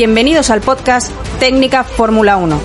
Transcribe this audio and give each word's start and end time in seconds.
Bienvenidos 0.00 0.48
al 0.48 0.62
podcast 0.62 1.12
Técnica 1.40 1.84
Fórmula 1.84 2.38
1. 2.38 2.58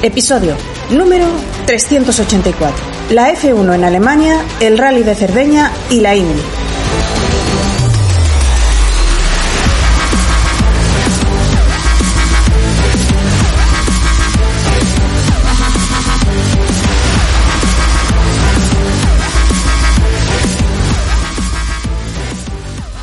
Episodio 0.00 0.56
número 0.88 1.26
384. 1.66 2.74
La 3.10 3.30
F1 3.34 3.74
en 3.74 3.84
Alemania, 3.84 4.42
el 4.60 4.78
Rally 4.78 5.02
de 5.02 5.14
Cerdeña 5.14 5.70
y 5.90 6.00
la 6.00 6.16
Indy. 6.16 6.40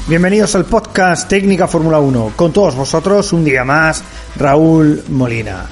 Bienvenidos 0.07 0.53
al 0.53 0.65
podcast 0.65 1.27
Técnica 1.27 1.67
Fórmula 1.67 1.99
1. 1.99 2.33
Con 2.35 2.53
todos 2.53 2.75
vosotros, 2.75 3.33
un 3.33 3.43
día 3.43 3.63
más, 3.63 4.03
Raúl 4.35 5.03
Molina. 5.09 5.65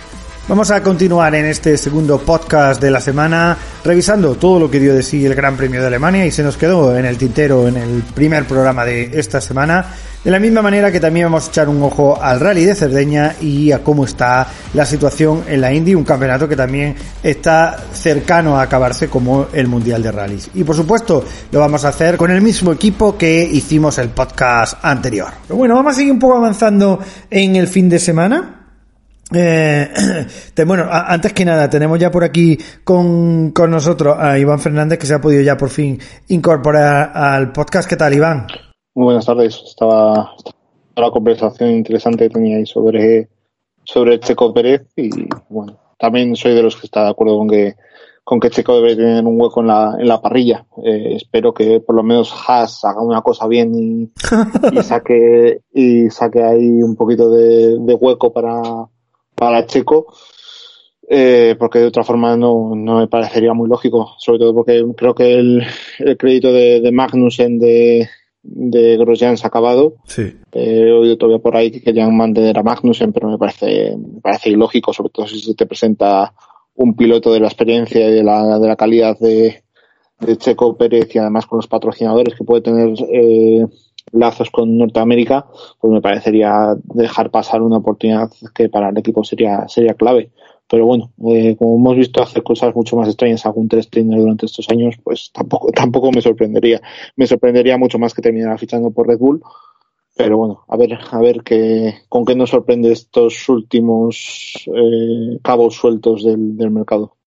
Vamos 0.48 0.72
a 0.72 0.82
continuar 0.82 1.36
en 1.36 1.46
este 1.46 1.78
segundo 1.78 2.18
podcast 2.18 2.82
de 2.82 2.90
la 2.90 3.00
semana 3.00 3.56
revisando 3.84 4.34
todo 4.34 4.60
lo 4.62 4.72
que 4.72 4.80
dio 4.80 4.96
de 4.96 5.04
sí 5.04 5.24
el 5.24 5.36
Gran 5.36 5.56
Premio 5.56 5.82
de 5.82 5.86
Alemania 5.86 6.26
y 6.26 6.32
se 6.32 6.42
nos 6.42 6.58
quedó 6.58 6.98
en 6.98 7.06
el 7.06 7.16
tintero 7.16 7.68
en 7.68 7.78
el 7.78 8.02
primer 8.02 8.46
programa 8.46 8.84
de 8.86 9.12
esta 9.14 9.40
semana. 9.40 9.86
De 10.24 10.32
la 10.32 10.40
misma 10.40 10.62
manera 10.62 10.90
que 10.90 11.02
también 11.02 11.26
vamos 11.26 11.48
a 11.48 11.50
echar 11.50 11.68
un 11.68 11.84
ojo 11.84 12.18
al 12.22 12.40
Rally 12.40 12.64
de 12.64 12.76
Cerdeña 12.76 13.36
y 13.42 13.74
a 13.74 13.84
cómo 13.84 14.06
está 14.06 14.48
la 14.74 14.86
situación 14.86 15.44
en 15.50 15.60
la 15.60 15.74
Indy, 15.74 15.96
un 15.96 16.06
campeonato 16.06 16.48
que 16.48 16.56
también 16.56 16.96
está 17.22 17.78
cercano 17.92 18.58
a 18.58 18.62
acabarse 18.62 19.10
como 19.10 19.48
el 19.52 19.68
Mundial 19.68 20.02
de 20.02 20.14
Rallys. 20.14 20.50
Y 20.54 20.64
por 20.64 20.78
supuesto 20.78 21.26
lo 21.52 21.60
vamos 21.60 21.84
a 21.84 21.90
hacer 21.90 22.16
con 22.16 22.32
el 22.32 22.42
mismo 22.42 22.72
equipo 22.72 23.18
que 23.18 23.44
hicimos 23.44 23.98
el 23.98 24.10
podcast 24.10 24.78
anterior. 24.82 25.28
Bueno, 25.50 25.76
vamos 25.76 25.92
a 25.92 25.96
seguir 25.98 26.14
un 26.14 26.20
poco 26.20 26.38
avanzando 26.38 27.00
en 27.30 27.58
el 27.58 27.68
fin 27.68 27.90
de 27.90 28.00
semana. 28.00 28.70
Eh, 29.30 30.26
bueno, 30.66 30.88
antes 30.90 31.34
que 31.34 31.44
nada, 31.44 31.70
tenemos 31.70 32.00
ya 32.00 32.10
por 32.10 32.24
aquí 32.24 32.58
con, 32.86 33.52
con, 33.52 33.72
nosotros 33.72 34.16
a 34.18 34.40
Iván 34.40 34.60
Fernández, 34.60 35.00
que 35.00 35.06
se 35.06 35.16
ha 35.16 35.20
podido 35.20 35.42
ya 35.42 35.58
por 35.58 35.70
fin 35.70 36.00
incorporar 36.30 37.12
al 37.14 37.52
podcast. 37.52 37.90
¿Qué 37.90 37.98
tal, 37.98 38.14
Iván? 38.14 38.48
Muy 38.96 39.06
buenas 39.06 39.26
tardes. 39.26 39.60
Estaba, 39.66 40.36
la 40.96 41.10
conversación 41.10 41.72
interesante 41.72 42.28
que 42.28 42.34
teníais 42.36 42.70
sobre, 42.70 43.28
sobre 43.84 44.20
Checo 44.20 44.54
Pérez 44.54 44.86
y 44.96 45.10
bueno, 45.50 45.80
también 45.98 46.36
soy 46.36 46.54
de 46.54 46.62
los 46.62 46.76
que 46.76 46.86
está 46.86 47.06
de 47.06 47.10
acuerdo 47.10 47.38
con 47.40 47.50
que 47.50 47.76
con 48.24 48.40
que 48.40 48.52
Checo 48.52 48.76
debe 48.76 48.96
tener 48.96 49.26
un 49.26 49.42
hueco 49.42 49.62
en 49.62 49.68
la, 49.68 49.96
en 50.00 50.08
la 50.08 50.22
parrilla. 50.22 50.66
Eh, 50.86 51.16
espero 51.16 51.54
que 51.54 51.80
por 51.82 51.96
lo 51.96 52.04
menos 52.04 52.34
Haas 52.48 52.86
haga 52.86 53.02
una 53.02 53.22
cosa 53.22 53.48
bien 53.48 53.74
y, 53.76 54.12
y 54.72 54.82
saque 54.84 55.62
y 55.74 56.10
saque 56.10 56.44
ahí 56.44 56.84
un 56.84 56.96
poquito 56.96 57.30
de, 57.32 57.80
de 57.80 57.94
hueco 57.96 58.32
para, 58.32 58.62
para 59.36 59.66
Checo, 59.66 60.14
eh, 61.10 61.56
porque 61.60 61.80
de 61.80 61.88
otra 61.88 62.04
forma 62.04 62.38
no, 62.38 62.74
no, 62.76 63.00
me 63.00 63.08
parecería 63.08 63.54
muy 63.54 63.68
lógico, 63.68 64.14
sobre 64.20 64.40
todo 64.40 64.54
porque 64.54 64.86
creo 64.96 65.16
que 65.16 65.34
el, 65.34 65.64
el 66.00 66.16
crédito 66.16 66.54
de, 66.54 66.80
de, 66.80 66.92
Magnussen 66.94 67.60
de, 67.60 68.08
de 68.44 68.98
Grosjean 68.98 69.38
se 69.38 69.46
ha 69.46 69.48
acabado. 69.48 69.96
Sí. 70.06 70.22
Eh, 70.52 70.86
he 70.88 70.92
oído 70.92 71.18
todavía 71.18 71.42
por 71.42 71.56
ahí 71.56 71.72
que 71.72 71.82
querían 71.82 72.16
mantener 72.16 72.58
a 72.60 72.64
Magnussen, 72.64 73.14
pero 73.14 73.30
me 73.30 73.38
parece, 73.38 73.98
me 73.98 74.22
parece 74.22 74.50
ilógico, 74.50 74.94
sobre 74.94 75.10
todo 75.10 75.28
si 75.28 75.40
se 75.40 75.56
te 75.56 75.66
presenta 75.66 76.34
un 76.76 76.96
piloto 76.96 77.32
de 77.32 77.40
la 77.40 77.48
experiencia 77.48 78.08
y 78.08 78.12
de 78.12 78.24
la, 78.24 78.60
de 78.60 78.68
la 78.68 78.76
calidad 78.76 79.18
de, 79.20 79.64
de 80.20 80.38
Checo 80.38 80.78
Pérez 80.78 81.14
y 81.16 81.20
además 81.20 81.46
con 81.46 81.58
los 81.58 81.68
patrocinadores 81.68 82.36
que 82.36 82.44
puede 82.44 82.62
tener 82.62 82.94
eh, 83.12 83.66
lazos 84.12 84.50
con 84.50 84.78
Norteamérica, 84.78 85.48
pues 85.80 85.94
me 85.94 86.02
parecería 86.02 86.76
dejar 86.84 87.32
pasar 87.32 87.62
una 87.62 87.78
oportunidad 87.78 88.30
que 88.54 88.70
para 88.70 88.90
el 88.90 88.98
equipo 88.98 89.24
sería, 89.24 89.68
sería 89.68 89.94
clave. 89.94 90.32
Pero 90.74 90.88
bueno, 90.88 91.14
eh, 91.28 91.56
como 91.56 91.76
hemos 91.76 91.98
visto 91.98 92.24
hacer 92.24 92.42
cosas 92.42 92.74
mucho 92.74 92.96
más 92.96 93.08
extrañas 93.08 93.46
algún 93.46 93.68
tres 93.68 93.92
trainer 93.92 94.18
durante 94.18 94.48
estos 94.48 94.68
años, 94.72 94.96
pues 95.04 95.30
tampoco, 95.32 95.72
tampoco 95.76 96.12
me 96.12 96.20
sorprendería. 96.20 96.82
Me 97.16 97.28
sorprendería 97.28 97.78
mucho 97.78 98.00
más 98.00 98.12
que 98.12 98.24
terminara 98.24 98.58
fichando 98.58 98.90
por 98.90 99.08
Red 99.08 99.20
Bull. 99.20 99.44
Pero 100.18 100.36
bueno, 100.36 100.64
a 100.68 100.76
ver, 100.76 100.98
a 101.12 101.20
ver 101.20 101.44
qué, 101.44 101.94
con 102.10 102.26
qué 102.26 102.34
nos 102.34 102.50
sorprende 102.50 102.92
estos 102.92 103.48
últimos 103.50 104.68
eh, 104.76 105.38
cabos 105.44 105.76
sueltos 105.76 106.24
del, 106.24 106.58
del 106.58 106.72
mercado. 106.72 107.18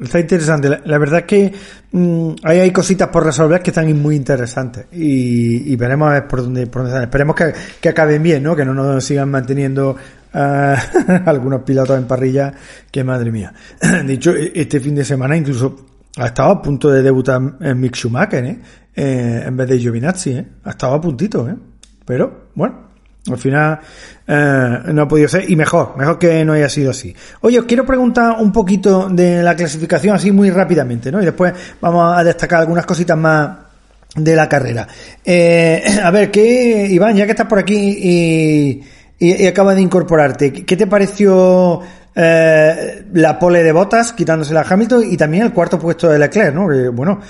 Está 0.00 0.20
interesante. 0.20 0.68
La, 0.84 0.98
verdad 0.98 1.20
es 1.20 1.26
que 1.26 1.52
mmm, 1.92 2.30
ahí 2.44 2.60
hay 2.60 2.70
cositas 2.70 3.08
por 3.08 3.24
resolver 3.24 3.60
que 3.60 3.70
están 3.70 4.00
muy 4.00 4.16
interesantes. 4.16 4.86
Y, 4.92 5.74
veremos 5.76 6.08
a 6.08 6.12
ver 6.12 6.28
por 6.28 6.42
dónde, 6.42 6.66
por 6.66 6.82
dónde 6.82 6.90
están. 6.90 7.04
Esperemos 7.04 7.36
que, 7.36 7.52
que, 7.80 7.88
acaben 7.88 8.22
bien, 8.22 8.42
¿no? 8.42 8.54
Que 8.54 8.64
no 8.64 8.72
nos 8.72 9.04
sigan 9.04 9.30
manteniendo 9.30 9.96
algunos 11.26 11.62
pilotos 11.62 11.98
en 11.98 12.06
parrilla. 12.06 12.52
Que 12.90 13.04
madre 13.04 13.30
mía. 13.30 13.52
De 14.04 14.12
hecho, 14.12 14.34
este 14.34 14.80
fin 14.80 14.94
de 14.94 15.04
semana 15.04 15.36
incluso 15.36 15.86
ha 16.16 16.26
estado 16.26 16.50
a 16.50 16.62
punto 16.62 16.90
de 16.90 17.02
debutar 17.02 17.40
en 17.60 17.80
Mick 17.80 17.94
Schumacher, 17.94 18.44
¿eh? 18.44 18.58
eh 18.94 19.44
en 19.46 19.56
vez 19.56 19.68
de 19.68 19.78
Giovinazzi, 19.78 20.30
¿eh? 20.32 20.46
Ha 20.64 20.70
estado 20.70 20.94
a 20.94 21.00
puntito, 21.00 21.48
¿eh? 21.48 21.54
Pero, 22.04 22.48
bueno, 22.54 22.88
al 23.30 23.38
final 23.38 23.78
eh, 24.26 24.78
no 24.92 25.02
ha 25.02 25.08
podido 25.08 25.28
ser 25.28 25.48
y 25.48 25.56
mejor, 25.56 25.96
mejor 25.96 26.18
que 26.18 26.44
no 26.44 26.54
haya 26.54 26.68
sido 26.68 26.90
así. 26.90 27.14
Oye, 27.42 27.58
os 27.58 27.66
quiero 27.66 27.84
preguntar 27.84 28.36
un 28.40 28.50
poquito 28.50 29.08
de 29.08 29.42
la 29.42 29.54
clasificación 29.54 30.16
así 30.16 30.32
muy 30.32 30.50
rápidamente, 30.50 31.12
¿no? 31.12 31.20
Y 31.20 31.24
después 31.24 31.52
vamos 31.80 32.16
a 32.16 32.24
destacar 32.24 32.60
algunas 32.60 32.86
cositas 32.86 33.16
más 33.16 33.50
de 34.16 34.34
la 34.34 34.48
carrera. 34.48 34.86
Eh, 35.24 35.82
a 36.02 36.10
ver, 36.10 36.30
¿qué, 36.30 36.88
Iván, 36.90 37.16
ya 37.16 37.26
que 37.26 37.32
estás 37.32 37.46
por 37.46 37.58
aquí 37.58 37.74
y, 37.76 38.82
y, 39.18 39.42
y 39.42 39.46
acabas 39.46 39.76
de 39.76 39.82
incorporarte, 39.82 40.52
¿qué 40.52 40.76
te 40.76 40.86
pareció 40.86 41.80
eh, 42.20 43.04
la 43.12 43.38
pole 43.38 43.62
de 43.62 43.70
botas 43.70 44.12
quitándose 44.12 44.56
a 44.56 44.62
Hamilton 44.68 45.04
y 45.08 45.16
también 45.16 45.44
el 45.44 45.52
cuarto 45.52 45.78
puesto 45.78 46.08
de 46.08 46.18
Leclerc, 46.18 46.52
¿no? 46.52 46.68
Que, 46.68 46.88
bueno, 46.88 47.20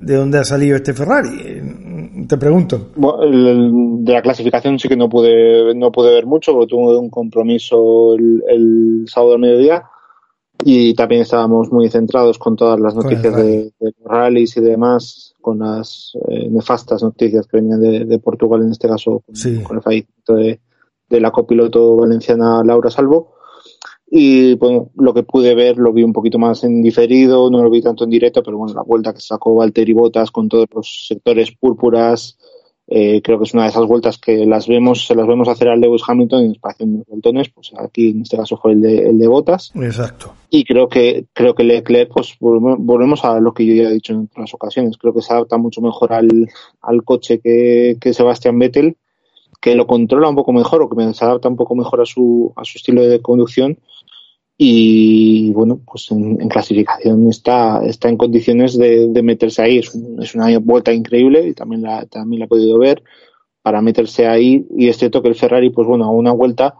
¿de 0.00 0.16
dónde 0.16 0.36
ha 0.36 0.44
salido 0.44 0.76
este 0.76 0.92
Ferrari? 0.92 2.26
Te 2.28 2.36
pregunto. 2.36 2.90
Bueno, 2.94 3.22
el, 3.22 4.04
de 4.04 4.12
la 4.12 4.20
clasificación 4.20 4.78
sí 4.78 4.86
que 4.86 4.98
no 4.98 5.08
pude, 5.08 5.74
no 5.74 5.90
pude 5.90 6.12
ver 6.12 6.26
mucho 6.26 6.52
porque 6.52 6.66
tuve 6.66 6.98
un 6.98 7.08
compromiso 7.08 8.16
el, 8.16 8.42
el 8.46 9.04
sábado 9.08 9.32
al 9.32 9.40
mediodía 9.40 9.84
y 10.62 10.92
también 10.92 11.22
estábamos 11.22 11.72
muy 11.72 11.88
centrados 11.88 12.38
con 12.38 12.54
todas 12.54 12.78
las 12.78 12.94
noticias 12.94 13.34
de, 13.34 13.72
de 13.80 13.94
rallies 14.04 14.58
y 14.58 14.60
demás, 14.60 15.34
con 15.40 15.60
las 15.60 16.12
eh, 16.28 16.50
nefastas 16.50 17.02
noticias 17.02 17.46
que 17.46 17.56
venían 17.56 17.80
de, 17.80 18.04
de, 18.04 18.18
Portugal, 18.18 18.62
en 18.62 18.72
este 18.72 18.88
caso, 18.88 19.22
con, 19.24 19.34
sí. 19.34 19.62
con 19.62 19.78
el 19.78 19.82
fallecimiento 19.82 20.34
de, 20.34 20.60
de 21.08 21.20
la 21.20 21.30
copiloto 21.30 21.96
valenciana 21.96 22.62
Laura 22.64 22.90
Salvo 22.90 23.34
y 24.16 24.54
bueno, 24.54 24.90
lo 24.94 25.12
que 25.12 25.24
pude 25.24 25.56
ver 25.56 25.76
lo 25.76 25.92
vi 25.92 26.04
un 26.04 26.12
poquito 26.12 26.38
más 26.38 26.62
en 26.62 26.82
diferido, 26.82 27.50
no 27.50 27.62
lo 27.62 27.70
vi 27.70 27.82
tanto 27.82 28.04
en 28.04 28.10
directo, 28.10 28.44
pero 28.44 28.58
bueno, 28.58 28.72
la 28.72 28.82
vuelta 28.82 29.12
que 29.12 29.20
sacó 29.20 29.56
Valtteri 29.56 29.92
Bottas 29.92 30.30
con 30.30 30.48
todos 30.48 30.68
los 30.72 31.06
sectores 31.08 31.50
púrpuras, 31.50 32.38
eh, 32.86 33.22
creo 33.22 33.38
que 33.38 33.44
es 33.44 33.54
una 33.54 33.64
de 33.64 33.70
esas 33.70 33.86
vueltas 33.86 34.18
que 34.18 34.44
las 34.46 34.68
vemos, 34.68 35.06
se 35.06 35.14
las 35.14 35.26
vemos 35.26 35.48
hacer 35.48 35.68
al 35.68 35.80
Lewis 35.80 36.02
Hamilton 36.06 36.44
y 36.44 36.48
nos 36.48 36.58
parecen 36.58 37.02
unos 37.08 37.48
pues 37.48 37.72
aquí 37.78 38.10
en 38.10 38.22
este 38.22 38.36
caso 38.36 38.56
fue 38.56 38.72
el 38.72 38.82
de, 38.82 39.08
el 39.08 39.18
de 39.18 39.26
Bottas. 39.26 39.72
Exacto. 39.74 40.34
Y 40.50 40.64
creo 40.64 40.88
que, 40.88 41.24
creo 41.32 41.54
que 41.54 41.64
Leclerc, 41.64 42.12
pues 42.12 42.36
volvemos 42.38 43.24
a 43.24 43.40
lo 43.40 43.52
que 43.52 43.66
yo 43.66 43.74
ya 43.74 43.88
he 43.88 43.94
dicho 43.94 44.12
en 44.12 44.28
otras 44.30 44.52
ocasiones, 44.54 44.98
creo 44.98 45.14
que 45.14 45.22
se 45.22 45.32
adapta 45.32 45.56
mucho 45.56 45.80
mejor 45.80 46.12
al, 46.12 46.48
al 46.82 47.02
coche 47.02 47.40
que, 47.40 47.96
que 48.00 48.12
Sebastián 48.12 48.58
Vettel, 48.58 48.96
que 49.64 49.74
lo 49.74 49.86
controla 49.86 50.28
un 50.28 50.34
poco 50.34 50.52
mejor 50.52 50.82
o 50.82 50.90
que 50.90 51.14
se 51.14 51.24
adapta 51.24 51.48
un 51.48 51.56
poco 51.56 51.74
mejor 51.74 52.02
a 52.02 52.04
su, 52.04 52.52
a 52.54 52.66
su 52.66 52.76
estilo 52.76 53.00
de 53.00 53.22
conducción 53.22 53.78
y 54.58 55.52
bueno, 55.52 55.80
pues 55.90 56.10
en, 56.10 56.36
clasificación 56.50 57.30
está, 57.30 57.82
está 57.82 58.10
en 58.10 58.18
condiciones 58.18 58.76
de, 58.76 59.22
meterse 59.22 59.62
ahí. 59.62 59.78
Es, 59.78 59.98
es, 60.20 60.34
una 60.34 60.58
vuelta 60.58 60.92
increíble 60.92 61.48
y 61.48 61.54
también 61.54 61.80
la, 61.80 62.04
también 62.04 62.40
la 62.40 62.44
he 62.44 62.48
podido 62.48 62.78
ver 62.78 63.02
para 63.62 63.80
meterse 63.80 64.26
ahí 64.26 64.66
y 64.76 64.88
es 64.88 64.98
cierto 64.98 65.22
que 65.22 65.28
el 65.28 65.34
Ferrari, 65.34 65.70
pues 65.70 65.88
bueno, 65.88 66.04
a 66.04 66.10
una 66.10 66.32
vuelta 66.32 66.74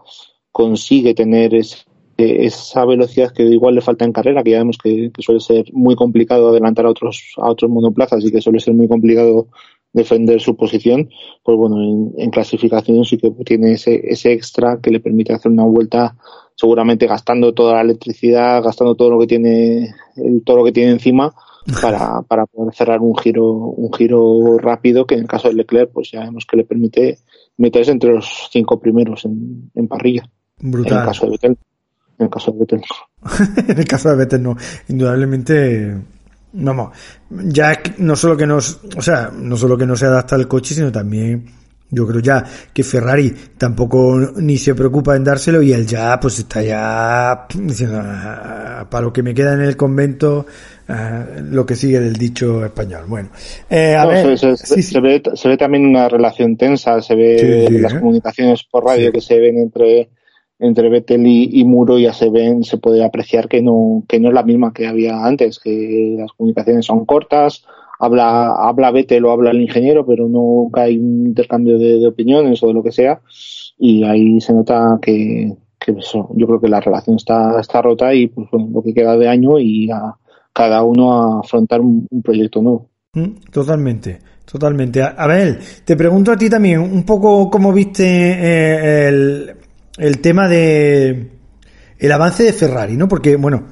consigue 0.51 1.15
tener 1.15 1.55
esa 1.55 2.85
velocidad 2.85 3.33
que 3.33 3.41
igual 3.41 3.73
le 3.73 3.81
falta 3.81 4.05
en 4.05 4.13
carrera, 4.13 4.43
que 4.43 4.51
ya 4.51 4.59
vemos 4.59 4.77
que, 4.77 5.11
suele 5.17 5.39
ser 5.39 5.73
muy 5.73 5.95
complicado 5.95 6.49
adelantar 6.49 6.85
a 6.85 6.91
otros, 6.91 7.33
a 7.37 7.49
otros 7.49 7.71
monoplazas 7.71 8.23
y 8.23 8.31
que 8.31 8.41
suele 8.41 8.59
ser 8.59 8.75
muy 8.75 8.87
complicado 8.87 9.47
defender 9.95 10.41
su 10.41 10.57
posición, 10.57 11.09
pues 11.41 11.57
bueno, 11.57 11.81
en, 11.81 12.13
en 12.17 12.29
clasificación 12.29 13.05
sí 13.05 13.17
que 13.17 13.31
tiene 13.45 13.71
ese, 13.71 14.01
ese 14.03 14.33
extra 14.33 14.79
que 14.81 14.91
le 14.91 14.99
permite 14.99 15.33
hacer 15.33 15.51
una 15.51 15.63
vuelta 15.63 16.17
seguramente 16.53 17.07
gastando 17.07 17.53
toda 17.53 17.75
la 17.75 17.81
electricidad, 17.81 18.61
gastando 18.61 18.95
todo 18.95 19.09
lo 19.11 19.19
que 19.19 19.27
tiene, 19.27 19.95
todo 20.43 20.57
lo 20.57 20.65
que 20.65 20.73
tiene 20.73 20.91
encima 20.91 21.33
para, 21.81 22.21
para 22.23 22.45
poder 22.45 22.75
cerrar 22.75 22.99
un 22.99 23.15
giro, 23.17 23.45
un 23.45 23.91
giro 23.93 24.57
rápido 24.57 25.05
que 25.05 25.15
en 25.15 25.21
el 25.21 25.27
caso 25.27 25.47
de 25.47 25.55
Leclerc, 25.55 25.91
pues 25.93 26.11
ya 26.11 26.19
vemos 26.21 26.45
que 26.45 26.57
le 26.57 26.65
permite 26.65 27.19
meterse 27.57 27.91
entre 27.91 28.13
los 28.13 28.49
cinco 28.51 28.79
primeros 28.79 29.23
en, 29.23 29.71
en 29.75 29.87
parrilla. 29.87 30.29
Brutal. 30.59 30.91
En 30.91 30.99
el 30.99 31.05
caso 31.05 31.25
de 31.25 31.31
Vettel. 31.31 31.57
En 32.17 32.25
el 32.25 32.29
caso 32.29 32.51
de 32.51 32.59
Vettel. 32.59 32.81
en 33.69 33.79
el 33.79 33.85
caso 33.85 34.09
de 34.09 34.15
Vettel 34.17 34.43
no. 34.43 34.57
Indudablemente, 34.89 35.95
vamos, 36.55 36.97
ya 37.29 37.81
no 37.97 38.15
solo 38.15 38.37
que 38.37 38.47
nos, 38.47 38.79
o 38.95 39.01
sea, 39.01 39.31
no 39.33 39.57
solo 39.57 39.77
que 39.77 39.85
no 39.85 39.95
se 39.95 40.05
adapta 40.05 40.35
al 40.35 40.47
coche, 40.47 40.73
sino 40.73 40.91
también 40.91 41.45
yo 41.91 42.07
creo 42.07 42.19
ya 42.19 42.43
que 42.73 42.83
Ferrari 42.83 43.31
tampoco 43.57 44.17
ni 44.37 44.57
se 44.57 44.73
preocupa 44.73 45.15
en 45.15 45.23
dárselo 45.23 45.61
y 45.61 45.71
él 45.71 45.85
ya 45.85 46.19
pues 46.19 46.39
está 46.39 46.63
ya 46.63 47.45
diciendo 47.53 48.01
ah, 48.03 48.87
para 48.89 49.05
lo 49.05 49.13
que 49.13 49.21
me 49.21 49.33
queda 49.33 49.53
en 49.53 49.61
el 49.61 49.77
convento 49.77 50.45
ah, 50.87 51.25
lo 51.43 51.65
que 51.65 51.75
sigue 51.75 51.99
del 51.99 52.13
dicho 52.13 52.65
español. 52.65 53.05
Bueno, 53.07 53.29
eh, 53.69 53.95
a 53.95 54.05
ver, 54.05 54.37
se, 54.37 54.47
ve, 54.47 55.21
se, 55.35 55.47
ve, 55.47 55.57
también 55.57 55.85
una 55.85 56.09
relación 56.09 56.57
tensa, 56.57 57.01
se 57.01 57.15
ve 57.15 57.67
las 57.79 57.93
¿eh? 57.93 57.99
comunicaciones 57.99 58.63
por 58.63 58.83
radio 58.83 59.11
que 59.11 59.21
se 59.21 59.39
ven 59.39 59.59
entre 59.59 60.09
entre 60.59 60.89
Vettel 60.89 61.25
y, 61.27 61.63
Muro 61.65 61.99
ya 61.99 62.13
se 62.13 62.29
ven, 62.29 62.63
se 62.63 62.77
puede 62.77 63.03
apreciar 63.03 63.47
que 63.47 63.61
no, 63.61 64.03
que 64.07 64.19
no 64.19 64.29
es 64.29 64.33
la 64.33 64.43
misma 64.43 64.73
que 64.73 64.87
había 64.87 65.25
antes, 65.25 65.59
que 65.59 66.15
las 66.17 66.31
comunicaciones 66.31 66.85
son 66.85 67.05
cortas, 67.05 67.65
habla, 67.99 68.53
habla 68.55 68.91
Vettel 68.91 69.25
o 69.25 69.31
habla 69.31 69.51
el 69.51 69.61
ingeniero, 69.61 70.05
pero 70.05 70.27
no 70.27 70.69
hay 70.73 70.97
un 70.97 71.27
intercambio 71.27 71.77
de, 71.77 72.05
opiniones 72.07 72.61
o 72.63 72.67
de 72.67 72.73
lo 72.73 72.83
que 72.83 72.91
sea. 72.91 73.19
Y 73.77 74.03
ahí 74.03 74.39
se 74.39 74.53
nota 74.53 74.97
que, 75.01 75.53
yo 75.87 76.47
creo 76.47 76.61
que 76.61 76.69
la 76.69 76.79
relación 76.79 77.17
está, 77.17 77.59
está 77.59 77.81
rota 77.81 78.13
y 78.13 78.27
pues 78.27 78.47
lo 78.51 78.81
que 78.81 78.93
queda 78.93 79.17
de 79.17 79.27
año 79.27 79.59
y 79.59 79.91
a 79.91 80.15
cada 80.55 80.83
uno 80.83 81.13
a 81.13 81.39
afrontar 81.41 81.81
un, 81.81 82.07
proyecto 82.23 82.61
nuevo. 82.61 82.89
Mm, 83.13 83.51
totalmente, 83.51 84.19
totalmente. 84.49 85.01
A, 85.03 85.27
ver, 85.27 85.59
te 85.83 85.97
pregunto 85.97 86.31
a 86.31 86.37
ti 86.37 86.49
también 86.49 86.79
un 86.79 87.03
poco 87.03 87.49
cómo 87.49 87.73
viste 87.73 88.05
eh, 88.05 89.07
el, 89.09 89.44
el 89.97 90.19
tema 90.19 90.47
de 90.47 91.31
el 91.97 92.11
avance 92.11 92.43
de 92.43 92.53
Ferrari, 92.53 92.97
¿no? 92.97 93.07
Porque, 93.07 93.35
bueno, 93.35 93.63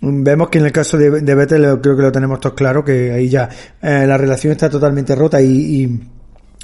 Vemos 0.00 0.48
que 0.48 0.58
en 0.58 0.66
el 0.66 0.70
caso 0.72 0.96
de, 0.96 1.10
de 1.10 1.34
Vettel 1.34 1.80
creo 1.80 1.96
que 1.96 2.02
lo 2.02 2.12
tenemos 2.12 2.38
todos 2.38 2.54
claro, 2.54 2.84
que 2.84 3.10
ahí 3.10 3.28
ya 3.28 3.48
eh, 3.82 4.06
la 4.06 4.16
relación 4.16 4.52
está 4.52 4.70
totalmente 4.70 5.12
rota 5.16 5.42
y, 5.42 5.82
y 5.82 6.00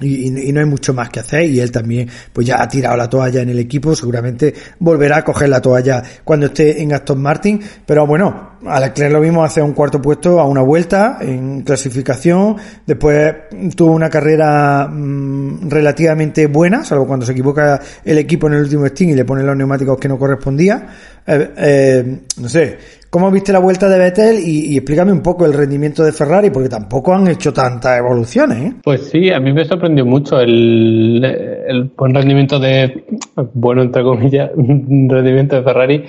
y, 0.00 0.52
no 0.52 0.61
hay 0.61 0.66
mucho 0.66 0.93
más 0.93 1.08
que 1.08 1.20
hacer 1.20 1.44
y 1.44 1.61
él 1.61 1.70
también 1.70 2.08
pues 2.32 2.46
ya 2.46 2.61
ha 2.61 2.66
tirado 2.66 2.96
la 2.96 3.08
toalla 3.08 3.43
en 3.43 3.50
el 3.50 3.61
equipo 3.61 3.94
seguramente 3.94 4.52
volverá 4.81 5.19
a 5.19 5.25
coger 5.25 5.49
la 5.49 5.62
toalla 5.62 6.02
cuando 6.25 6.46
esté 6.46 6.82
en 6.82 6.93
Aston 6.93 7.22
Martin 7.22 7.60
pero 7.87 8.05
bueno 8.05 8.53
a 8.66 8.81
Leclerc 8.81 9.12
lo 9.12 9.20
vimos 9.20 9.44
hacer 9.44 9.62
un 9.62 9.72
cuarto 9.72 10.00
puesto 10.00 10.40
a 10.40 10.46
una 10.46 10.62
vuelta 10.62 11.19
en 11.20 11.62
clasificación 11.62 12.56
después 12.87 13.34
tuvo 13.76 13.93
una 13.93 14.11
carrera 14.11 14.88
mm, 14.90 15.69
relativamente 15.69 16.46
buena 16.46 16.84
salvo 16.84 17.06
cuando 17.06 17.26
se 17.26 17.32
equivoca 17.32 17.81
el 18.05 18.19
equipo 18.19 18.46
en 18.46 18.55
el 18.55 18.61
último 18.61 18.87
stint 18.87 19.12
y 19.12 19.14
le 19.14 19.25
pone 19.25 19.43
los 19.43 19.56
neumáticos 19.56 19.99
que 19.99 20.08
no 20.08 20.19
correspondía 20.19 20.87
eh, 21.26 21.50
eh, 21.56 22.19
no 22.40 22.49
sé 22.49 22.78
¿Cómo 23.14 23.31
viste 23.31 23.52
la 23.52 23.61
vuelta 23.61 23.88
de 23.88 23.96
Vettel? 23.96 24.40
Y, 24.44 24.76
explícame 24.76 25.12
un 25.12 25.22
poco 25.22 25.46
el 25.46 25.52
rendimiento 25.52 26.02
de 26.02 26.10
Ferrari, 26.10 26.50
porque 26.50 26.69
tampoco 26.69 27.14
han 27.14 27.28
hecho 27.28 27.52
tantas 27.52 27.96
evoluciones. 27.96 28.58
¿eh? 28.58 28.72
Pues 28.82 29.02
sí, 29.02 29.31
a 29.31 29.38
mí 29.38 29.52
me 29.52 29.64
sorprendió 29.64 30.05
mucho 30.05 30.40
el, 30.40 31.93
buen 31.96 32.12
rendimiento 32.12 32.58
de, 32.58 33.05
bueno, 33.52 33.82
entre 33.82 34.02
comillas, 34.02 34.50
rendimiento 34.56 35.55
de 35.55 35.62
Ferrari, 35.62 36.05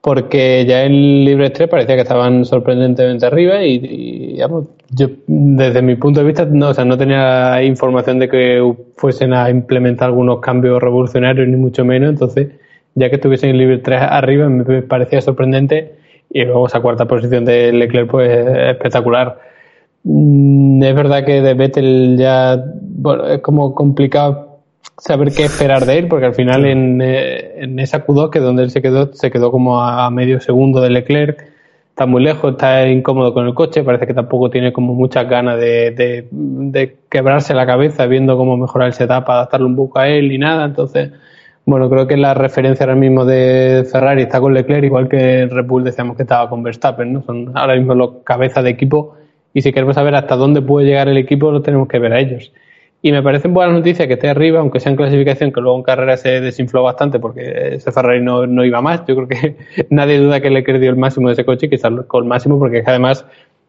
porque 0.00 0.64
ya 0.66 0.84
en 0.84 1.24
Libre 1.24 1.50
3 1.50 1.68
parecía 1.68 1.94
que 1.94 2.02
estaban 2.02 2.44
sorprendentemente 2.44 3.26
arriba 3.26 3.62
y, 3.62 3.78
digamos, 3.78 4.68
yo 4.90 5.08
desde 5.26 5.82
mi 5.82 5.96
punto 5.96 6.20
de 6.20 6.26
vista 6.26 6.46
no, 6.46 6.70
o 6.70 6.74
sea, 6.74 6.84
no 6.84 6.96
tenía 6.96 7.62
información 7.62 8.18
de 8.18 8.28
que 8.28 8.74
fuesen 8.96 9.34
a 9.34 9.50
implementar 9.50 10.08
algunos 10.08 10.40
cambios 10.40 10.82
revolucionarios, 10.82 11.46
ni 11.48 11.56
mucho 11.56 11.84
menos, 11.84 12.10
entonces 12.10 12.48
ya 12.94 13.08
que 13.10 13.16
estuviesen 13.16 13.50
en 13.50 13.58
Libre 13.58 13.78
3 13.78 14.00
arriba 14.00 14.48
me 14.48 14.82
parecía 14.82 15.20
sorprendente 15.20 15.94
y 16.30 16.44
luego 16.44 16.66
esa 16.66 16.80
cuarta 16.80 17.06
posición 17.06 17.44
de 17.44 17.72
Leclerc, 17.72 18.10
pues 18.10 18.30
espectacular. 18.30 19.38
Mm, 20.04 20.82
es 20.82 20.94
verdad 20.94 21.24
que 21.24 21.42
de 21.42 21.54
Vettel 21.54 22.16
ya 22.18 22.62
bueno, 22.80 23.26
es 23.26 23.40
como 23.40 23.74
complicado 23.74 24.49
saber 25.00 25.32
qué 25.32 25.44
esperar 25.44 25.86
de 25.86 25.98
él, 25.98 26.08
porque 26.08 26.26
al 26.26 26.34
final 26.34 26.64
en, 26.66 27.00
eh, 27.02 27.62
en 27.62 27.78
esa 27.78 28.06
Q2, 28.06 28.30
que 28.30 28.38
es 28.38 28.44
donde 28.44 28.62
él 28.62 28.70
se 28.70 28.82
quedó, 28.82 29.12
se 29.12 29.30
quedó 29.30 29.50
como 29.50 29.82
a 29.82 30.10
medio 30.10 30.40
segundo 30.40 30.80
de 30.80 30.90
Leclerc, 30.90 31.44
está 31.88 32.06
muy 32.06 32.22
lejos, 32.22 32.52
está 32.52 32.86
incómodo 32.88 33.34
con 33.34 33.46
el 33.46 33.54
coche, 33.54 33.82
parece 33.82 34.06
que 34.06 34.14
tampoco 34.14 34.50
tiene 34.50 34.72
como 34.72 34.94
muchas 34.94 35.28
ganas 35.28 35.58
de, 35.58 35.90
de, 35.90 36.28
de 36.30 36.96
quebrarse 37.10 37.54
la 37.54 37.66
cabeza 37.66 38.06
viendo 38.06 38.36
cómo 38.36 38.56
mejorar 38.56 38.88
el 38.88 38.94
setup, 38.94 39.28
adaptarlo 39.28 39.66
un 39.66 39.76
poco 39.76 39.98
a 39.98 40.08
él 40.08 40.32
y 40.32 40.38
nada, 40.38 40.64
entonces 40.64 41.10
bueno, 41.66 41.88
creo 41.90 42.06
que 42.06 42.16
la 42.16 42.34
referencia 42.34 42.84
ahora 42.84 42.96
mismo 42.96 43.24
de 43.24 43.86
Ferrari 43.90 44.22
está 44.22 44.40
con 44.40 44.54
Leclerc, 44.54 44.84
igual 44.84 45.08
que 45.08 45.46
Red 45.46 45.66
Bull 45.66 45.84
decíamos 45.84 46.16
que 46.16 46.22
estaba 46.22 46.48
con 46.48 46.62
Verstappen, 46.62 47.12
¿no? 47.12 47.22
Son 47.22 47.52
ahora 47.54 47.76
mismo 47.76 47.94
los 47.94 48.10
cabezas 48.24 48.64
de 48.64 48.70
equipo 48.70 49.14
y 49.52 49.62
si 49.62 49.72
queremos 49.72 49.94
saber 49.94 50.14
hasta 50.14 50.36
dónde 50.36 50.62
puede 50.62 50.86
llegar 50.86 51.08
el 51.08 51.16
equipo, 51.16 51.52
lo 51.52 51.62
tenemos 51.62 51.86
que 51.86 51.98
ver 51.98 52.12
a 52.12 52.20
ellos. 52.20 52.52
Y 53.02 53.12
me 53.12 53.22
parecen 53.22 53.54
buenas 53.54 53.74
noticias 53.74 54.06
que 54.06 54.14
esté 54.14 54.28
arriba, 54.28 54.60
aunque 54.60 54.78
sea 54.78 54.90
en 54.90 54.96
clasificación, 54.96 55.52
que 55.52 55.60
luego 55.60 55.78
en 55.78 55.82
carrera 55.82 56.18
se 56.18 56.40
desinfló 56.40 56.82
bastante 56.82 57.18
porque 57.18 57.74
ese 57.74 57.92
Ferrari 57.92 58.20
no, 58.20 58.46
no 58.46 58.64
iba 58.64 58.82
más. 58.82 59.06
Yo 59.06 59.16
creo 59.16 59.28
que 59.28 59.56
nadie 59.90 60.18
duda 60.18 60.40
que 60.40 60.50
Leclerc 60.50 60.80
dio 60.80 60.90
el 60.90 60.96
máximo 60.96 61.28
de 61.28 61.34
ese 61.34 61.44
coche, 61.44 61.70
quizás 61.70 61.92
con 62.06 62.24
el 62.24 62.28
máximo, 62.28 62.58
porque 62.58 62.82
además 62.86 63.24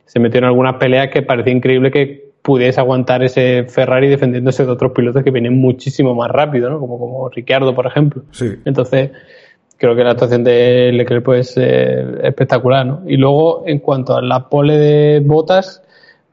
se 0.06 0.20
metió 0.20 0.40
en 0.40 0.46
algunas 0.46 0.76
peleas 0.76 1.10
que 1.10 1.22
parecía 1.22 1.54
increíble 1.54 1.92
que 1.92 2.32
pudiese 2.42 2.80
aguantar 2.82 3.24
ese 3.24 3.66
Ferrari 3.70 4.10
defendiéndose 4.10 4.66
de 4.66 4.72
otros 4.72 4.92
pilotos 4.92 5.24
que 5.24 5.32
vienen 5.32 5.58
muchísimo 5.58 6.14
más 6.14 6.30
rápido, 6.30 6.70
¿no? 6.70 6.80
Como, 6.80 7.00
como 7.00 7.30
Ricciardo, 7.30 7.74
por 7.74 7.86
ejemplo. 7.86 8.24
Sí. 8.32 8.56
Entonces, 8.66 9.12
creo 9.78 9.96
que 9.96 10.04
la 10.04 10.12
actuación 10.12 10.44
de 10.44 10.92
Leclerc 10.92 11.24
pues 11.24 11.56
eh, 11.56 12.04
espectacular, 12.24 12.86
¿no? 12.86 13.02
Y 13.08 13.16
luego, 13.16 13.64
en 13.66 13.80
cuanto 13.80 14.18
a 14.18 14.22
la 14.22 14.50
pole 14.50 14.78
de 14.78 15.20
botas, 15.22 15.84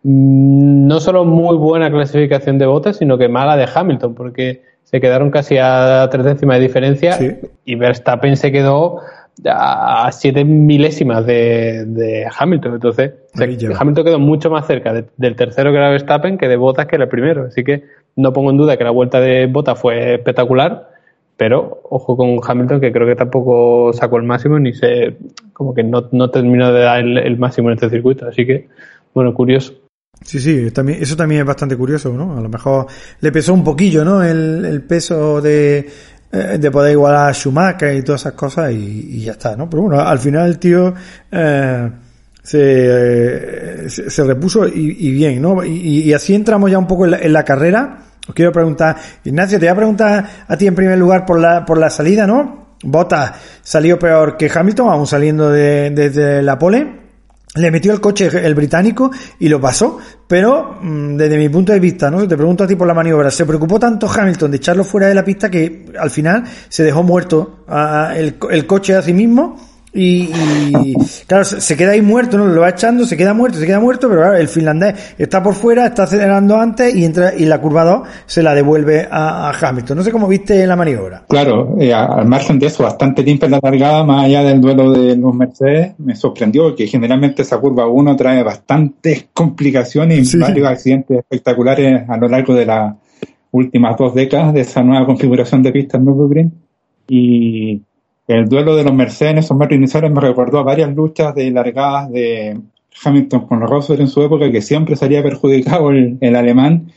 no 0.02 1.00
solo 1.00 1.24
muy 1.24 1.56
buena 1.56 1.90
clasificación 1.90 2.58
de 2.58 2.66
botas, 2.66 2.96
sino 2.96 3.18
que 3.18 3.28
mala 3.28 3.56
de 3.56 3.68
Hamilton, 3.72 4.14
porque 4.14 4.62
se 4.84 5.00
quedaron 5.00 5.30
casi 5.30 5.58
a 5.58 6.08
tres 6.10 6.24
décimas 6.24 6.56
de 6.56 6.62
diferencia 6.62 7.18
y 7.64 7.74
Verstappen 7.74 8.36
se 8.36 8.50
quedó 8.50 9.00
a 9.46 10.10
siete 10.12 10.44
milésimas 10.44 11.26
de, 11.26 12.26
Hamilton. 12.38 12.74
Entonces, 12.74 13.12
Hamilton 13.34 14.04
quedó 14.04 14.18
mucho 14.18 14.50
más 14.50 14.66
cerca 14.66 14.92
del 15.16 15.36
tercero 15.36 15.70
que 15.70 15.76
era 15.76 15.90
Verstappen 15.90 16.38
que 16.38 16.48
de 16.48 16.56
Bottas 16.56 16.86
que 16.86 16.96
era 16.96 17.04
el 17.04 17.10
primero. 17.10 17.46
Así 17.46 17.64
que 17.64 17.84
no 18.16 18.32
pongo 18.32 18.50
en 18.50 18.56
duda 18.56 18.76
que 18.76 18.84
la 18.84 18.90
vuelta 18.90 19.20
de 19.20 19.46
Bottas 19.46 19.78
fue 19.78 20.14
espectacular, 20.14 20.90
pero 21.36 21.82
ojo 21.90 22.16
con 22.16 22.38
Hamilton 22.42 22.80
que 22.80 22.92
creo 22.92 23.06
que 23.06 23.14
tampoco 23.14 23.92
sacó 23.92 24.16
el 24.16 24.24
máximo 24.24 24.58
ni 24.58 24.72
se, 24.72 25.16
como 25.52 25.74
que 25.74 25.82
no, 25.82 26.08
no 26.12 26.30
terminó 26.30 26.72
de 26.72 26.80
dar 26.80 27.00
el, 27.00 27.38
máximo 27.38 27.68
en 27.68 27.74
este 27.74 27.90
circuito. 27.90 28.26
Así 28.26 28.46
que, 28.46 28.68
bueno, 29.14 29.34
curioso. 29.34 29.74
Sí, 30.22 30.40
sí, 30.40 30.70
también, 30.72 31.02
eso 31.02 31.16
también 31.16 31.42
es 31.42 31.46
bastante 31.46 31.76
curioso, 31.76 32.12
¿no? 32.12 32.36
A 32.36 32.40
lo 32.40 32.48
mejor 32.48 32.86
le 33.20 33.32
pesó 33.32 33.54
un 33.54 33.64
poquillo, 33.64 34.04
¿no? 34.04 34.22
el 34.22 34.82
peso 34.82 35.40
de, 35.40 35.88
eh, 36.30 36.58
de 36.60 36.70
poder 36.70 36.92
igualar 36.92 37.30
a 37.30 37.32
Schumacher 37.32 37.96
y 37.96 38.02
todas 38.02 38.20
esas 38.20 38.34
cosas 38.34 38.70
y, 38.70 39.22
ya 39.24 39.32
está, 39.32 39.56
¿no? 39.56 39.68
Pero 39.70 39.84
bueno, 39.84 40.02
al 40.02 40.18
final 40.18 40.46
el 40.46 40.58
tío 40.58 40.92
eh, 41.32 41.90
se, 42.42 43.88
se, 43.88 44.24
repuso 44.24 44.68
y, 44.68 45.10
bien, 45.10 45.40
¿no? 45.40 45.64
Y, 45.64 46.12
así 46.12 46.34
entramos 46.34 46.70
ya 46.70 46.78
un 46.78 46.86
poco 46.86 47.06
en 47.06 47.32
la, 47.32 47.44
carrera. 47.44 48.00
Os 48.28 48.34
quiero 48.34 48.52
preguntar, 48.52 48.96
Ignacio, 49.24 49.58
te 49.58 49.64
voy 49.64 49.72
a 49.72 49.76
preguntar 49.76 50.28
a 50.46 50.54
ti 50.54 50.66
en 50.66 50.74
primer 50.74 50.98
lugar 50.98 51.24
por 51.24 51.40
la, 51.40 51.64
por 51.64 51.78
la 51.78 51.88
salida, 51.88 52.26
¿no? 52.26 52.76
Bota 52.84 53.34
salió 53.62 53.98
peor 53.98 54.36
que 54.36 54.50
Hamilton, 54.54 54.88
aún 54.90 55.06
saliendo 55.06 55.50
de, 55.50 55.88
de, 55.90 56.42
la 56.42 56.58
pole. 56.58 57.07
Le 57.54 57.70
metió 57.70 57.92
el 57.92 58.00
coche 58.00 58.28
el 58.44 58.54
británico 58.54 59.10
y 59.38 59.48
lo 59.48 59.60
pasó, 59.60 59.98
pero 60.26 60.78
mm, 60.82 61.16
desde 61.16 61.36
mi 61.36 61.48
punto 61.48 61.72
de 61.72 61.80
vista, 61.80 62.10
¿no? 62.10 62.26
Te 62.26 62.36
pregunto 62.36 62.64
a 62.64 62.66
ti 62.66 62.76
por 62.76 62.86
la 62.86 62.94
maniobra, 62.94 63.30
se 63.30 63.46
preocupó 63.46 63.78
tanto 63.78 64.08
Hamilton 64.08 64.50
de 64.50 64.56
echarlo 64.58 64.84
fuera 64.84 65.08
de 65.08 65.14
la 65.14 65.24
pista 65.24 65.50
que 65.50 65.86
al 65.98 66.10
final 66.10 66.44
se 66.68 66.84
dejó 66.84 67.02
muerto 67.02 67.64
el, 68.14 68.36
el 68.50 68.66
coche 68.66 68.94
a 68.94 69.02
sí 69.02 69.12
mismo 69.12 69.56
y, 70.00 70.94
claro, 71.26 71.44
se 71.44 71.76
queda 71.76 71.90
ahí 71.90 72.02
muerto, 72.02 72.38
¿no? 72.38 72.46
Lo 72.46 72.60
va 72.60 72.68
echando, 72.68 73.04
se 73.04 73.16
queda 73.16 73.34
muerto, 73.34 73.58
se 73.58 73.66
queda 73.66 73.80
muerto, 73.80 74.08
pero 74.08 74.20
claro, 74.20 74.36
el 74.36 74.46
finlandés 74.46 75.14
está 75.18 75.42
por 75.42 75.54
fuera, 75.54 75.86
está 75.86 76.04
acelerando 76.04 76.56
antes 76.56 76.94
y 76.94 77.04
entra 77.04 77.34
y 77.36 77.46
la 77.46 77.60
curva 77.60 77.84
2 77.84 78.08
se 78.24 78.44
la 78.44 78.54
devuelve 78.54 79.08
a, 79.10 79.50
Hamilton. 79.50 79.96
No 79.96 80.04
sé 80.04 80.12
cómo 80.12 80.28
viste 80.28 80.64
la 80.68 80.76
maniobra. 80.76 81.24
Claro, 81.28 81.74
eh, 81.80 81.92
al 81.92 82.28
margen 82.28 82.60
de 82.60 82.66
eso, 82.66 82.84
bastante 82.84 83.24
limpia 83.24 83.48
la 83.48 83.58
largada, 83.60 84.04
más 84.04 84.26
allá 84.26 84.44
del 84.44 84.60
duelo 84.60 84.92
de 84.92 85.16
los 85.16 85.34
Mercedes, 85.34 85.94
me 85.98 86.14
sorprendió 86.14 86.76
que 86.76 86.86
generalmente 86.86 87.42
esa 87.42 87.58
curva 87.58 87.88
1 87.88 88.14
trae 88.14 88.44
bastantes 88.44 89.26
complicaciones 89.32 90.32
y 90.32 90.38
varios 90.38 90.68
accidentes 90.68 91.18
espectaculares 91.18 92.08
a 92.08 92.16
lo 92.16 92.28
largo 92.28 92.54
de 92.54 92.66
las 92.66 92.94
últimas 93.50 93.96
dos 93.96 94.14
décadas 94.14 94.54
de 94.54 94.60
esa 94.60 94.80
nueva 94.84 95.04
configuración 95.06 95.60
de 95.64 95.72
pistas 95.72 96.00
Nürburgring. 96.00 96.52
Y 97.08 97.82
el 98.28 98.46
duelo 98.46 98.76
de 98.76 98.84
los 98.84 98.94
Mercedes 98.94 99.46
esos 99.46 99.56
metros 99.56 99.78
iniciales 99.78 100.12
me 100.12 100.20
recordó 100.20 100.58
a 100.58 100.62
varias 100.62 100.94
luchas 100.94 101.34
de 101.34 101.50
largadas 101.50 102.10
de 102.10 102.60
Hamilton 103.02 103.46
con 103.46 103.60
Rosberg 103.60 104.00
en 104.02 104.08
su 104.08 104.22
época, 104.22 104.50
que 104.50 104.60
siempre 104.60 104.96
salía 104.96 105.22
perjudicado 105.22 105.90
el, 105.90 106.36
alemán. 106.36 106.92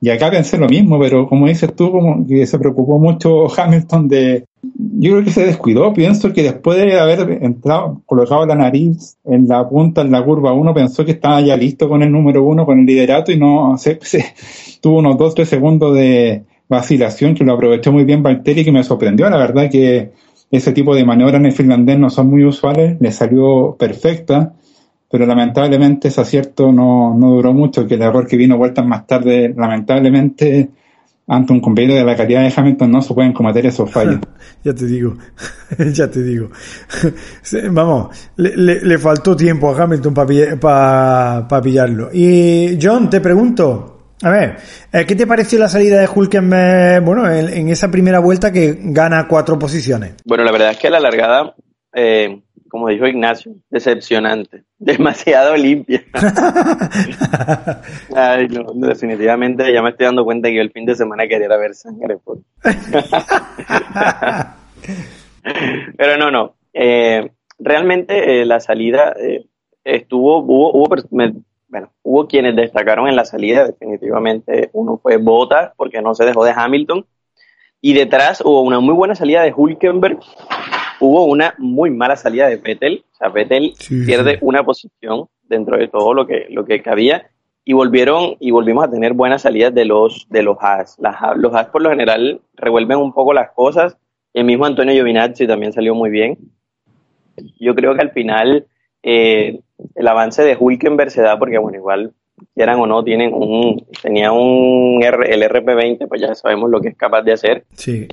Y 0.00 0.10
acá 0.10 0.30
pensé 0.30 0.58
lo 0.58 0.68
mismo, 0.68 0.98
pero 0.98 1.28
como 1.28 1.46
dices 1.46 1.74
tú, 1.74 1.90
como 1.92 2.26
que 2.26 2.46
se 2.46 2.58
preocupó 2.58 2.98
mucho 2.98 3.46
Hamilton 3.56 4.08
de... 4.08 4.44
Yo 4.98 5.12
creo 5.12 5.24
que 5.24 5.30
se 5.30 5.46
descuidó, 5.46 5.92
pienso 5.92 6.32
que 6.32 6.42
después 6.42 6.78
de 6.78 6.98
haber 6.98 7.42
entrado, 7.42 8.02
colocado 8.04 8.44
la 8.44 8.54
nariz 8.54 9.16
en 9.24 9.46
la 9.46 9.66
punta, 9.68 10.00
en 10.00 10.10
la 10.10 10.24
curva 10.24 10.52
1, 10.52 10.74
pensó 10.74 11.04
que 11.04 11.12
estaba 11.12 11.40
ya 11.40 11.56
listo 11.56 11.88
con 11.88 12.02
el 12.02 12.10
número 12.10 12.42
1, 12.42 12.66
con 12.66 12.80
el 12.80 12.86
liderato, 12.86 13.30
y 13.30 13.38
no, 13.38 13.76
se, 13.78 13.98
tuvo 14.80 14.98
unos 14.98 15.16
2-3 15.16 15.44
segundos 15.44 15.94
de 15.94 16.44
vacilación 16.68 17.34
que 17.34 17.44
lo 17.44 17.52
aprovechó 17.52 17.92
muy 17.92 18.04
bien 18.04 18.22
Valtteri, 18.22 18.64
que 18.64 18.72
me 18.72 18.82
sorprendió, 18.82 19.28
la 19.28 19.36
verdad 19.36 19.70
que 19.70 20.12
ese 20.56 20.72
tipo 20.72 20.94
de 20.94 21.04
maniobras 21.04 21.40
en 21.40 21.46
el 21.46 21.52
finlandés 21.52 21.98
no 21.98 22.10
son 22.10 22.28
muy 22.28 22.44
usuales, 22.44 22.96
le 23.00 23.12
salió 23.12 23.76
perfecta, 23.78 24.52
pero 25.10 25.26
lamentablemente 25.26 26.08
ese 26.08 26.20
acierto 26.20 26.72
no, 26.72 27.14
no 27.16 27.30
duró 27.30 27.52
mucho, 27.52 27.86
que 27.86 27.94
el 27.94 28.02
error 28.02 28.26
que 28.26 28.36
vino 28.36 28.58
vueltas 28.58 28.86
más 28.86 29.06
tarde, 29.06 29.54
lamentablemente, 29.56 30.70
ante 31.26 31.52
un 31.52 31.60
compañero 31.60 31.94
de 31.94 32.04
la 32.04 32.16
calidad 32.16 32.42
de 32.42 32.52
Hamilton 32.54 32.90
no 32.90 33.00
se 33.00 33.14
pueden 33.14 33.32
cometer 33.32 33.64
esos 33.66 33.90
fallos. 33.90 34.20
ya 34.64 34.74
te 34.74 34.86
digo, 34.86 35.16
ya 35.92 36.10
te 36.10 36.22
digo. 36.22 36.50
Vamos, 37.70 38.28
le, 38.36 38.80
le, 38.80 38.98
faltó 38.98 39.34
tiempo 39.34 39.70
a 39.70 39.82
Hamilton 39.82 40.14
para 40.60 41.60
pillarlo. 41.62 42.10
Y 42.12 42.78
John, 42.80 43.08
te 43.08 43.20
pregunto, 43.20 43.93
a 44.22 44.30
ver, 44.30 44.56
eh, 44.92 45.04
¿qué 45.06 45.16
te 45.16 45.26
pareció 45.26 45.58
la 45.58 45.68
salida 45.68 46.00
de 46.00 46.08
Hulkenberg, 46.08 47.04
bueno, 47.04 47.30
en, 47.30 47.68
esa 47.68 47.90
primera 47.90 48.20
vuelta 48.20 48.50
que 48.52 48.76
gana 48.78 49.26
cuatro 49.28 49.58
posiciones? 49.58 50.14
Bueno, 50.24 50.44
la 50.44 50.52
verdad 50.52 50.70
es 50.70 50.78
que 50.78 50.88
la 50.88 51.00
largada, 51.00 51.54
eh, 51.92 52.40
como 52.68 52.88
dijo 52.88 53.06
Ignacio, 53.06 53.52
decepcionante, 53.70 54.62
demasiado 54.78 55.56
limpia. 55.56 56.04
Ay, 58.16 58.46
no, 58.48 58.72
definitivamente 58.86 59.72
ya 59.72 59.82
me 59.82 59.90
estoy 59.90 60.06
dando 60.06 60.24
cuenta 60.24 60.48
que 60.48 60.56
yo 60.56 60.62
el 60.62 60.70
fin 60.70 60.86
de 60.86 60.94
semana 60.94 61.26
quería 61.26 61.48
ver 61.48 61.74
sangre. 61.74 62.16
Pero 65.96 66.16
no, 66.16 66.30
no. 66.30 66.54
Eh, 66.72 67.30
realmente 67.58 68.46
la 68.46 68.60
salida 68.60 69.14
estuvo, 69.84 70.38
hubo, 70.38 70.72
hubo 70.72 70.88
bueno, 71.74 71.92
hubo 72.04 72.28
quienes 72.28 72.54
destacaron 72.54 73.08
en 73.08 73.16
la 73.16 73.24
salida, 73.24 73.66
definitivamente 73.66 74.70
uno 74.74 74.96
fue 75.02 75.16
Bottas, 75.16 75.72
porque 75.76 76.00
no 76.00 76.14
se 76.14 76.24
dejó 76.24 76.44
de 76.44 76.52
Hamilton, 76.54 77.04
y 77.80 77.94
detrás 77.94 78.40
hubo 78.42 78.60
una 78.60 78.78
muy 78.78 78.94
buena 78.94 79.16
salida 79.16 79.42
de 79.42 79.52
Hulkenberg, 79.52 80.20
hubo 81.00 81.24
una 81.24 81.56
muy 81.58 81.90
mala 81.90 82.14
salida 82.14 82.48
de 82.48 82.58
Vettel, 82.58 83.04
o 83.12 83.16
sea, 83.16 83.28
Vettel 83.30 83.74
pierde 84.06 84.38
una 84.40 84.62
posición 84.62 85.26
dentro 85.42 85.76
de 85.76 85.88
todo 85.88 86.14
lo 86.14 86.28
que, 86.28 86.46
lo 86.48 86.64
que 86.64 86.80
cabía, 86.80 87.28
y 87.64 87.72
volvieron 87.72 88.36
y 88.38 88.52
volvimos 88.52 88.84
a 88.84 88.90
tener 88.92 89.12
buenas 89.12 89.42
salidas 89.42 89.74
de 89.74 89.84
los 89.84 90.28
de 90.30 90.44
los 90.44 90.56
Haas. 90.60 90.96
los 91.34 91.54
Haas 91.54 91.70
por 91.70 91.82
lo 91.82 91.90
general 91.90 92.40
revuelven 92.54 92.98
un 92.98 93.12
poco 93.12 93.34
las 93.34 93.50
cosas. 93.50 93.96
El 94.32 94.44
mismo 94.44 94.64
Antonio 94.64 94.94
Giovinazzi 94.94 95.48
también 95.48 95.72
salió 95.72 95.92
muy 95.96 96.10
bien. 96.10 96.38
Yo 97.58 97.74
creo 97.74 97.96
que 97.96 98.02
al 98.02 98.12
final 98.12 98.68
eh, 99.02 99.60
el 99.94 100.08
avance 100.08 100.42
de 100.42 100.56
Hulkenberg 100.58 101.10
se 101.10 101.22
da 101.22 101.38
porque, 101.38 101.58
bueno, 101.58 101.78
igual 101.78 102.12
quieran 102.54 102.80
o 102.80 102.86
no, 102.86 103.02
tienen 103.04 103.32
un, 103.32 103.86
tenía 104.02 104.32
un 104.32 105.02
R, 105.02 105.32
el 105.32 105.42
RP20, 105.42 106.08
pues 106.08 106.20
ya 106.20 106.34
sabemos 106.34 106.70
lo 106.70 106.80
que 106.80 106.88
es 106.88 106.96
capaz 106.96 107.22
de 107.22 107.32
hacer. 107.32 107.64
Sí. 107.72 108.08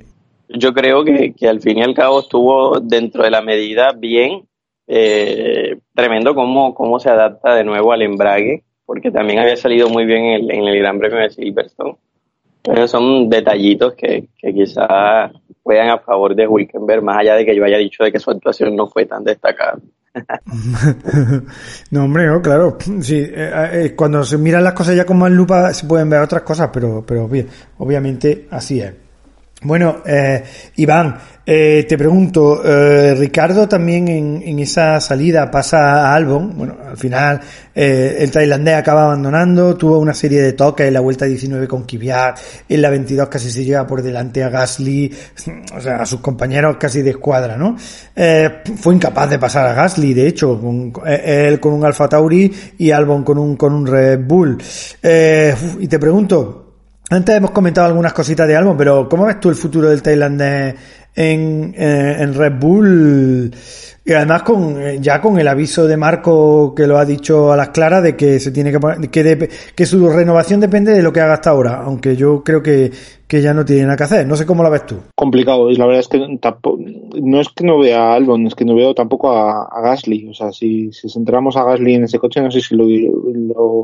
Yo 0.49 0.73
creo 0.73 1.03
que, 1.03 1.33
al 1.47 1.61
fin 1.61 1.77
y 1.77 1.83
al 1.83 1.93
cabo 1.93 2.19
estuvo 2.19 2.79
dentro 2.79 3.23
de 3.23 3.31
la 3.31 3.41
medida 3.41 3.93
bien, 3.97 4.43
eh, 4.87 5.77
tremendo 5.93 6.35
cómo, 6.35 6.73
cómo 6.73 6.99
se 6.99 7.09
adapta 7.09 7.55
de 7.55 7.63
nuevo 7.63 7.93
al 7.93 8.01
embrague, 8.01 8.63
porque 8.85 9.11
también 9.11 9.39
había 9.39 9.55
salido 9.55 9.89
muy 9.89 10.05
bien 10.05 10.25
en 10.25 10.33
el, 10.33 10.51
en 10.51 10.67
el 10.67 10.77
Gran 10.79 10.99
Premio 10.99 11.19
de 11.19 11.29
Silverstone. 11.29 11.95
Pero 12.63 12.87
son 12.87 13.29
detallitos 13.29 13.93
que, 13.95 14.27
que 14.37 14.53
quizá 14.53 15.31
juegan 15.63 15.89
a 15.89 15.99
favor 15.99 16.35
de 16.35 16.47
Hulkenberg, 16.47 17.01
más 17.01 17.17
allá 17.17 17.35
de 17.35 17.45
que 17.45 17.55
yo 17.55 17.63
haya 17.63 17.77
dicho 17.77 18.03
de 18.03 18.11
que 18.11 18.19
su 18.19 18.29
actuación 18.29 18.75
no 18.75 18.87
fue 18.87 19.05
tan 19.05 19.23
destacada. 19.23 19.79
no, 21.91 22.03
hombre, 22.05 22.27
no, 22.27 22.41
claro. 22.41 22.77
Sí, 23.01 23.17
eh, 23.17 23.69
eh, 23.73 23.93
cuando 23.95 24.23
se 24.23 24.37
miran 24.37 24.63
las 24.63 24.73
cosas 24.73 24.95
ya 24.95 25.05
con 25.05 25.17
más 25.17 25.31
lupa 25.31 25.73
se 25.73 25.85
pueden 25.85 26.09
ver 26.09 26.21
otras 26.21 26.41
cosas, 26.41 26.69
pero, 26.71 27.03
pero 27.05 27.29
obviamente 27.77 28.47
así 28.51 28.81
es. 28.81 28.93
Bueno, 29.63 30.01
eh, 30.07 30.43
Iván, 30.77 31.19
eh, 31.45 31.85
te 31.87 31.95
pregunto, 31.95 32.63
eh, 32.65 33.13
Ricardo 33.13 33.67
también 33.67 34.07
en, 34.07 34.41
en, 34.43 34.57
esa 34.57 34.99
salida 34.99 35.51
pasa 35.51 36.07
a 36.07 36.15
Albon, 36.15 36.57
bueno, 36.57 36.77
al 36.89 36.97
final 36.97 37.39
eh, 37.75 38.17
el 38.19 38.31
tailandés 38.31 38.75
acaba 38.75 39.03
abandonando, 39.03 39.77
tuvo 39.77 39.99
una 39.99 40.15
serie 40.15 40.41
de 40.41 40.53
toques 40.53 40.87
en 40.87 40.95
la 40.95 40.99
vuelta 40.99 41.25
19 41.25 41.67
con 41.67 41.83
Kvyat, 41.83 42.39
en 42.69 42.81
la 42.81 42.89
22 42.89 43.29
casi 43.29 43.51
se 43.51 43.63
lleva 43.63 43.85
por 43.85 44.01
delante 44.01 44.43
a 44.43 44.49
Gasly, 44.49 45.13
o 45.75 45.79
sea, 45.79 45.97
a 45.97 46.05
sus 46.07 46.21
compañeros 46.21 46.77
casi 46.79 47.03
de 47.03 47.11
escuadra, 47.11 47.55
¿no? 47.55 47.75
Eh, 48.15 48.63
fue 48.77 48.95
incapaz 48.95 49.29
de 49.29 49.37
pasar 49.37 49.67
a 49.67 49.73
Gasly, 49.75 50.15
de 50.15 50.27
hecho, 50.27 50.59
con, 50.59 50.91
eh, 51.05 51.47
él 51.47 51.59
con 51.59 51.73
un 51.73 51.85
Alfa 51.85 52.09
Tauri 52.09 52.51
y 52.79 52.89
Albon 52.89 53.23
con 53.23 53.37
un, 53.37 53.55
con 53.57 53.73
un 53.73 53.85
Red 53.85 54.21
Bull. 54.25 54.57
y 55.03 55.87
te 55.87 55.99
pregunto, 55.99 56.70
antes 57.11 57.35
hemos 57.35 57.51
comentado 57.51 57.87
algunas 57.87 58.13
cositas 58.13 58.47
de 58.47 58.55
Albon, 58.55 58.77
pero 58.77 59.09
¿cómo 59.09 59.25
ves 59.25 59.39
tú 59.39 59.49
el 59.49 59.55
futuro 59.55 59.89
del 59.89 60.01
tailandés 60.01 60.75
en, 61.13 61.75
eh, 61.77 62.15
en 62.19 62.33
Red 62.33 62.53
Bull? 62.57 63.51
Y 64.03 64.13
además 64.13 64.43
con 64.43 64.81
eh, 64.81 64.97
ya 65.01 65.19
con 65.19 65.37
el 65.37 65.47
aviso 65.49 65.85
de 65.87 65.97
Marco 65.97 66.73
que 66.73 66.87
lo 66.87 66.97
ha 66.97 67.03
dicho 67.03 67.51
a 67.51 67.57
las 67.57 67.69
claras 67.69 68.01
de 68.01 68.15
que 68.15 68.39
se 68.39 68.51
tiene 68.51 68.71
que 68.71 68.79
poner, 68.79 69.09
que, 69.09 69.49
que 69.75 69.85
su 69.85 70.09
renovación 70.09 70.61
depende 70.61 70.93
de 70.93 71.03
lo 71.03 71.11
que 71.11 71.19
haga 71.19 71.33
hasta 71.33 71.49
ahora, 71.49 71.81
aunque 71.83 72.15
yo 72.15 72.43
creo 72.45 72.63
que, 72.63 72.89
que 73.27 73.41
ya 73.41 73.53
no 73.53 73.65
tiene 73.65 73.83
nada 73.83 73.97
que 73.97 74.03
hacer. 74.05 74.25
No 74.25 74.37
sé 74.37 74.45
cómo 74.45 74.63
lo 74.63 74.71
ves 74.71 74.85
tú. 74.85 74.95
Complicado, 75.13 75.69
y 75.69 75.75
la 75.75 75.87
verdad 75.87 75.99
es 75.99 76.07
que 76.07 76.37
tampoco, 76.41 76.81
no 77.21 77.41
es 77.41 77.49
que 77.49 77.65
no 77.65 77.77
vea 77.77 78.03
a 78.03 78.15
Albon, 78.15 78.47
es 78.47 78.55
que 78.55 78.63
no 78.63 78.73
veo 78.73 78.95
tampoco 78.95 79.31
a, 79.31 79.81
Gasly. 79.83 80.29
O 80.29 80.33
sea, 80.33 80.53
si, 80.53 80.93
si 80.93 81.09
centramos 81.09 81.57
a 81.57 81.65
Gasly 81.65 81.95
en 81.95 82.05
ese 82.05 82.19
coche, 82.19 82.41
no 82.41 82.49
sé 82.49 82.61
si 82.61 82.73
lo, 82.73 82.85
lo 82.85 83.83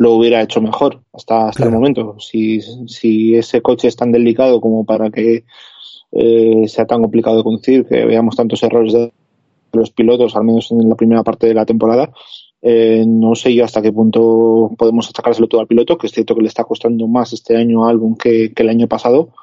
lo 0.00 0.14
hubiera 0.14 0.40
hecho 0.40 0.62
mejor 0.62 1.02
hasta, 1.12 1.48
hasta 1.48 1.64
el 1.66 1.72
momento. 1.72 2.16
Si, 2.18 2.62
si 2.88 3.34
ese 3.34 3.60
coche 3.60 3.86
es 3.86 3.96
tan 3.96 4.10
delicado 4.10 4.58
como 4.58 4.86
para 4.86 5.10
que 5.10 5.44
eh, 6.12 6.68
sea 6.68 6.86
tan 6.86 7.02
complicado 7.02 7.36
de 7.36 7.42
conducir, 7.42 7.84
que 7.84 8.06
veamos 8.06 8.34
tantos 8.34 8.62
errores 8.62 8.94
de 8.94 9.12
los 9.74 9.90
pilotos, 9.90 10.34
al 10.36 10.44
menos 10.44 10.72
en 10.72 10.88
la 10.88 10.94
primera 10.94 11.22
parte 11.22 11.48
de 11.48 11.52
la 11.52 11.66
temporada, 11.66 12.10
eh, 12.62 13.04
no 13.06 13.34
sé 13.34 13.54
yo 13.54 13.62
hasta 13.62 13.82
qué 13.82 13.92
punto 13.92 14.70
podemos 14.78 15.06
achacárselo 15.10 15.48
todo 15.48 15.60
al 15.60 15.66
piloto, 15.66 15.98
que 15.98 16.06
es 16.06 16.14
cierto 16.14 16.34
que 16.34 16.40
le 16.40 16.48
está 16.48 16.64
costando 16.64 17.06
más 17.06 17.34
este 17.34 17.58
año 17.58 17.86
álbum 17.86 18.16
que, 18.16 18.54
que 18.54 18.62
el 18.62 18.70
año 18.70 18.88
pasado, 18.88 19.34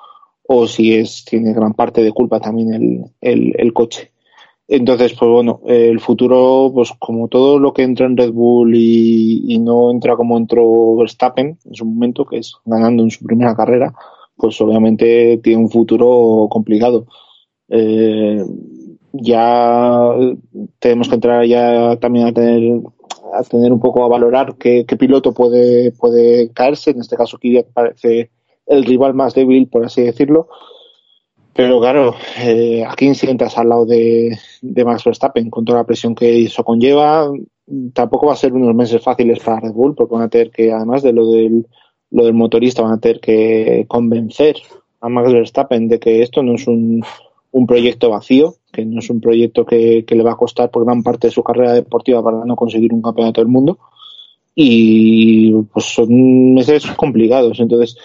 o 0.48 0.66
si 0.66 0.96
es 0.96 1.24
tiene 1.24 1.54
gran 1.54 1.76
parte 1.76 2.02
de 2.02 2.12
culpa 2.12 2.40
también 2.40 2.74
el, 2.74 3.04
el, 3.22 3.54
el 3.60 3.74
coche. 3.74 4.12
Entonces, 4.70 5.14
pues 5.14 5.32
bueno, 5.32 5.62
el 5.66 6.00
futuro, 6.02 6.72
pues 6.74 6.92
como 7.00 7.30
todo 7.30 7.58
lo 7.58 7.74
que 7.74 7.84
entra 7.84 8.06
en 8.06 8.18
Red 8.18 8.32
Bull 8.34 8.76
y, 8.76 9.58
no 9.60 9.92
entra 9.92 10.16
como 10.18 10.38
entró 10.38 10.96
Verstappen 10.98 11.58
en 11.64 11.76
su 11.76 11.86
momento, 11.86 12.26
que 12.26 12.38
es 12.40 12.54
ganando 12.66 13.04
en 13.04 13.10
su 13.10 13.24
primera 13.26 13.56
carrera, 13.56 13.94
pues 14.36 14.60
obviamente 14.62 15.40
tiene 15.42 15.64
un 15.64 15.70
futuro 15.70 16.48
complicado. 16.50 17.06
Eh, 17.70 18.44
ya 19.14 20.14
tenemos 20.80 21.10
que 21.10 21.16
entrar 21.16 21.46
ya 21.46 21.98
también 21.98 22.28
a 22.28 22.34
tener 22.34 22.82
a 23.34 23.44
tener 23.44 23.74
un 23.74 23.80
poco 23.80 24.06
a 24.06 24.08
valorar 24.08 24.56
qué, 24.58 24.86
piloto 24.98 25.34
puede 25.34 25.92
puede 25.92 26.52
caerse. 26.52 26.92
En 26.92 27.00
este 27.00 27.16
caso, 27.16 27.38
Kvyat 27.38 27.68
parece 27.74 28.32
el 28.66 28.86
rival 28.86 29.14
más 29.14 29.34
débil, 29.34 29.68
por 29.68 29.86
así 29.86 30.02
decirlo. 30.02 30.50
Pero 31.58 31.80
claro, 31.80 32.14
eh, 32.40 32.86
¿a 32.88 32.94
quién 32.94 33.16
sientas 33.16 33.58
al 33.58 33.70
lado 33.70 33.88
de, 33.88 34.38
Max 34.62 35.04
Verstappen 35.04 35.50
con 35.50 35.66
toda 35.66 35.80
la 35.80 35.86
presión 35.88 36.14
que 36.14 36.44
eso 36.44 36.64
conlleva? 36.64 37.32
tampoco 37.94 38.28
va 38.28 38.34
a 38.34 38.38
ser 38.38 38.54
unos 38.54 38.74
meses 38.76 39.02
fáciles 39.02 39.40
para 39.40 39.60
Red 39.60 39.74
Bull, 39.74 39.96
porque 39.96 40.14
van 40.14 40.24
a 40.24 40.30
tener 40.30 40.52
que, 40.52 40.72
además 40.72 41.02
de 41.02 41.12
lo 41.12 41.32
del, 41.32 41.66
lo 42.12 42.26
del 42.26 42.36
motorista, 42.36 42.84
van 42.84 42.94
a 42.94 43.00
tener 43.00 43.20
que 43.20 43.86
convencer 43.88 44.56
a 45.02 45.10
Max 45.10 45.34
Verstappen 45.34 45.88
de 45.88 46.00
que 46.00 46.22
esto 46.22 46.44
no 46.44 46.54
es 46.54 46.68
un, 46.68 47.04
un 47.52 47.66
proyecto 47.66 48.12
vacío, 48.12 48.54
que 48.72 48.86
no 48.86 49.00
es 49.00 49.10
un 49.10 49.20
proyecto 49.20 49.66
que, 49.66 50.06
que, 50.06 50.16
le 50.16 50.24
va 50.24 50.34
a 50.34 50.38
costar 50.38 50.70
por 50.70 50.86
gran 50.86 51.02
parte 51.02 51.28
de 51.28 51.34
su 51.34 51.44
carrera 51.44 51.74
deportiva 51.74 52.24
para 52.24 52.46
no 52.46 52.56
conseguir 52.56 52.94
un 52.94 53.02
campeonato 53.02 53.42
del 53.42 53.50
mundo. 53.50 53.80
Y 54.54 55.54
pues 55.74 55.86
son 55.86 56.54
meses 56.54 56.86
complicados. 56.92 57.60
Entonces, 57.60 57.98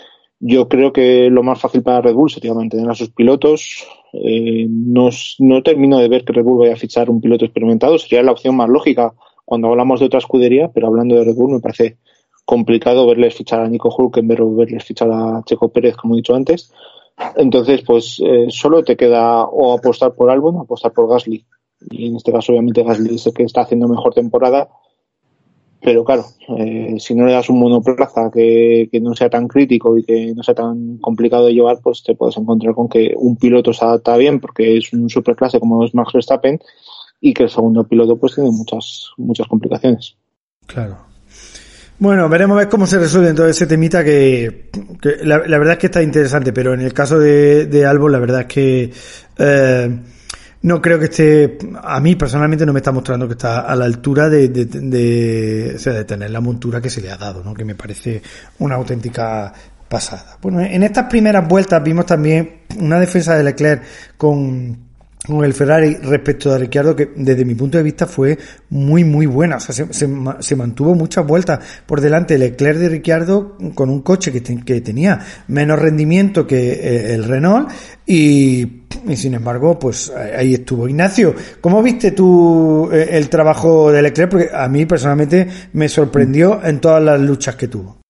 yo 0.45 0.69
creo 0.69 0.93
que 0.93 1.31
lo 1.31 1.45
más 1.45 1.61
fácil 1.61 1.85
para 1.85 2.01
Red 2.01 2.15
Bull 2.15 2.29
sería 2.29 2.53
mantener 2.53 2.91
a 2.91 2.97
sus 2.97 3.11
pilotos. 3.11 3.87
Eh, 4.13 4.67
no, 4.69 5.09
no 5.39 5.63
termino 5.63 6.01
de 6.01 6.09
ver 6.09 6.25
que 6.25 6.33
Red 6.33 6.43
Bull 6.43 6.59
vaya 6.59 6.73
a 6.73 6.77
fichar 6.77 7.09
un 7.11 7.21
piloto 7.21 7.45
experimentado. 7.45 7.97
Sería 7.97 8.25
la 8.25 8.33
opción 8.33 8.57
más 8.57 8.69
lógica 8.69 9.15
cuando 9.45 9.69
hablamos 9.69 10.01
de 10.01 10.07
otra 10.07 10.19
escudería, 10.19 10.69
pero 10.75 10.89
hablando 10.89 11.15
de 11.15 11.25
Red 11.25 11.37
Bull 11.37 11.53
me 11.53 11.61
parece 11.61 11.99
complicado 12.45 13.07
verles 13.07 13.37
fichar 13.37 13.61
a 13.61 13.69
Nico 13.69 13.95
Hulkenberg 13.97 14.43
o 14.43 14.57
verles 14.57 14.85
fichar 14.85 15.11
a 15.13 15.45
Checo 15.45 15.69
Pérez, 15.69 15.97
como 15.97 16.15
he 16.15 16.17
dicho 16.17 16.35
antes. 16.35 16.73
Entonces, 17.37 17.83
pues 17.83 18.21
eh, 18.25 18.47
solo 18.49 18.83
te 18.83 18.97
queda 18.97 19.45
o 19.45 19.79
apostar 19.79 20.13
por 20.13 20.29
Albon 20.29 20.57
o 20.57 20.63
apostar 20.63 20.93
por 20.93 21.09
Gasly. 21.09 21.47
Y 21.89 22.09
en 22.09 22.17
este 22.17 22.33
caso, 22.33 22.51
obviamente, 22.51 22.83
Gasly 22.83 23.15
es 23.15 23.27
el 23.29 23.33
que 23.33 23.45
está 23.45 23.61
haciendo 23.61 23.87
mejor 23.87 24.13
temporada. 24.13 24.71
Pero 25.83 26.05
claro, 26.05 26.25
eh, 26.59 26.95
si 26.99 27.15
no 27.15 27.27
le 27.27 27.33
das 27.33 27.49
un 27.49 27.59
monoplaza 27.59 28.31
que, 28.33 28.89
que 28.91 29.01
no 29.01 29.15
sea 29.15 29.29
tan 29.29 29.49
crítico 29.49 29.99
y 29.99 30.05
que 30.05 30.33
no 30.35 30.43
sea 30.43 30.55
tan 30.55 30.99
complicado 30.99 31.47
de 31.47 31.55
llevar, 31.55 31.79
pues 31.83 32.05
te 32.05 32.15
puedes 32.15 32.37
encontrar 32.37 32.75
con 32.75 32.89
que 32.89 33.13
un 33.17 33.37
piloto 33.37 33.73
se 33.73 33.85
adapta 33.85 34.17
bien 34.17 34.39
porque 34.39 34.77
es 34.77 34.93
un 34.93 35.11
superclase 35.11 35.59
como 35.59 35.85
es 35.85 35.93
Max 35.93 36.13
Verstappen 36.13 36.61
y 37.21 37.35
que 37.35 37.45
el 37.45 37.51
segundo 37.51 37.85
piloto 37.85 38.17
pues 38.17 38.35
tiene 38.35 38.51
muchas, 38.51 39.11
muchas 39.17 39.49
complicaciones. 39.49 40.15
Claro. 40.67 40.99
Bueno, 41.99 42.29
veremos 42.29 42.57
a 42.57 42.61
ver 42.61 42.69
cómo 42.69 42.87
se 42.87 42.99
resuelve 42.99 43.33
todo 43.33 43.49
ese 43.49 43.67
temita 43.67 44.05
que, 44.05 44.71
la, 45.23 45.39
verdad 45.39 45.73
es 45.73 45.79
que 45.79 45.87
está 45.87 46.03
interesante, 46.03 46.53
pero 46.53 46.75
en 46.75 46.81
el 46.81 46.93
caso 46.93 47.19
de, 47.19 47.67
de 47.67 47.87
Albon 47.87 48.11
la 48.11 48.19
verdad 48.19 48.41
es 48.41 48.47
que 48.47 48.91
eh, 49.39 49.99
no 50.63 50.81
creo 50.81 50.99
que 50.99 51.07
esté, 51.07 51.59
a 51.83 52.01
mí 52.01 52.15
personalmente 52.15 52.65
no 52.65 52.73
me 52.73 52.79
está 52.79 52.93
mostrando 52.93 53.27
que 53.27 53.35
está 53.35 53.61
a 53.61 53.75
la 53.75 53.85
altura 53.85 54.29
de, 54.29 54.49
de, 54.49 54.65
de, 54.67 55.73
o 55.75 55.79
sea, 55.79 55.93
de 55.93 56.05
tener 56.05 56.31
la 56.31 56.41
montura 56.41 56.81
que 56.81 56.89
se 56.89 57.01
le 57.01 57.11
ha 57.11 57.17
dado, 57.17 57.43
¿no? 57.43 57.53
que 57.53 57.65
me 57.65 57.75
parece 57.75 58.23
una 58.61 58.77
auténtica 58.77 59.53
pasada. 59.89 60.39
Bueno, 60.41 60.61
en 60.61 60.83
estas 60.85 61.07
primeras 61.09 61.47
vueltas 61.47 61.83
vimos 61.83 62.07
también 62.07 62.63
una 62.79 62.99
defensa 62.99 63.37
de 63.37 63.43
Leclerc 63.43 63.83
con 64.17 64.92
con 65.27 65.45
el 65.45 65.55
Ferrari 65.55 65.97
respecto 66.03 66.53
a 66.53 66.59
Ricciardo 66.59 66.97
que 66.97 67.11
desde 67.15 67.45
mi 67.45 67.55
punto 67.55 67.79
de 67.79 67.85
vista 67.85 68.07
fue 68.07 68.37
muy 68.71 69.05
muy 69.05 69.27
buena. 69.27 69.57
O 69.57 69.61
sea 69.61 69.87
se, 69.93 70.57
mantuvo 70.57 70.95
muchas 70.95 71.27
vueltas 71.27 71.61
por 71.87 72.01
delante 72.01 72.39
Leclerc 72.39 72.79
de 72.79 72.89
Ricciardo 72.89 73.57
con 73.75 73.89
un 73.89 74.03
coche 74.03 74.33
que, 74.33 74.43
que 74.43 74.81
tenía 74.81 75.21
menos 75.49 75.79
rendimiento 75.79 76.47
que 76.47 76.73
eh, 76.73 77.15
el 77.15 77.25
Renault 77.25 77.71
y, 78.07 78.83
sin 79.15 79.35
embargo 79.35 79.79
pues 79.79 80.11
ahí 80.11 80.55
estuvo. 80.55 80.89
Ignacio 80.89 81.35
¿cómo 81.61 81.83
viste 81.83 82.11
tú 82.11 82.91
eh, 82.93 83.11
el 83.13 83.29
trabajo 83.29 83.93
de 83.93 84.03
Leclerc? 84.03 84.31
porque 84.31 84.51
a 84.53 84.69
mí 84.69 84.87
personalmente 84.87 85.47
me 85.73 85.89
sorprendió 85.89 86.61
en 86.65 86.81
todas 86.81 87.03
las 87.03 87.21
luchas 87.21 87.55
que 87.55 87.69
tuvo 87.69 88.02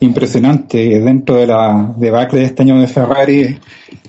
impresionante 0.00 1.00
dentro 1.00 1.36
de 1.36 1.46
la 1.46 1.94
debacle 1.96 2.40
de 2.40 2.46
este 2.46 2.62
año 2.62 2.80
de 2.80 2.86
Ferrari 2.86 3.58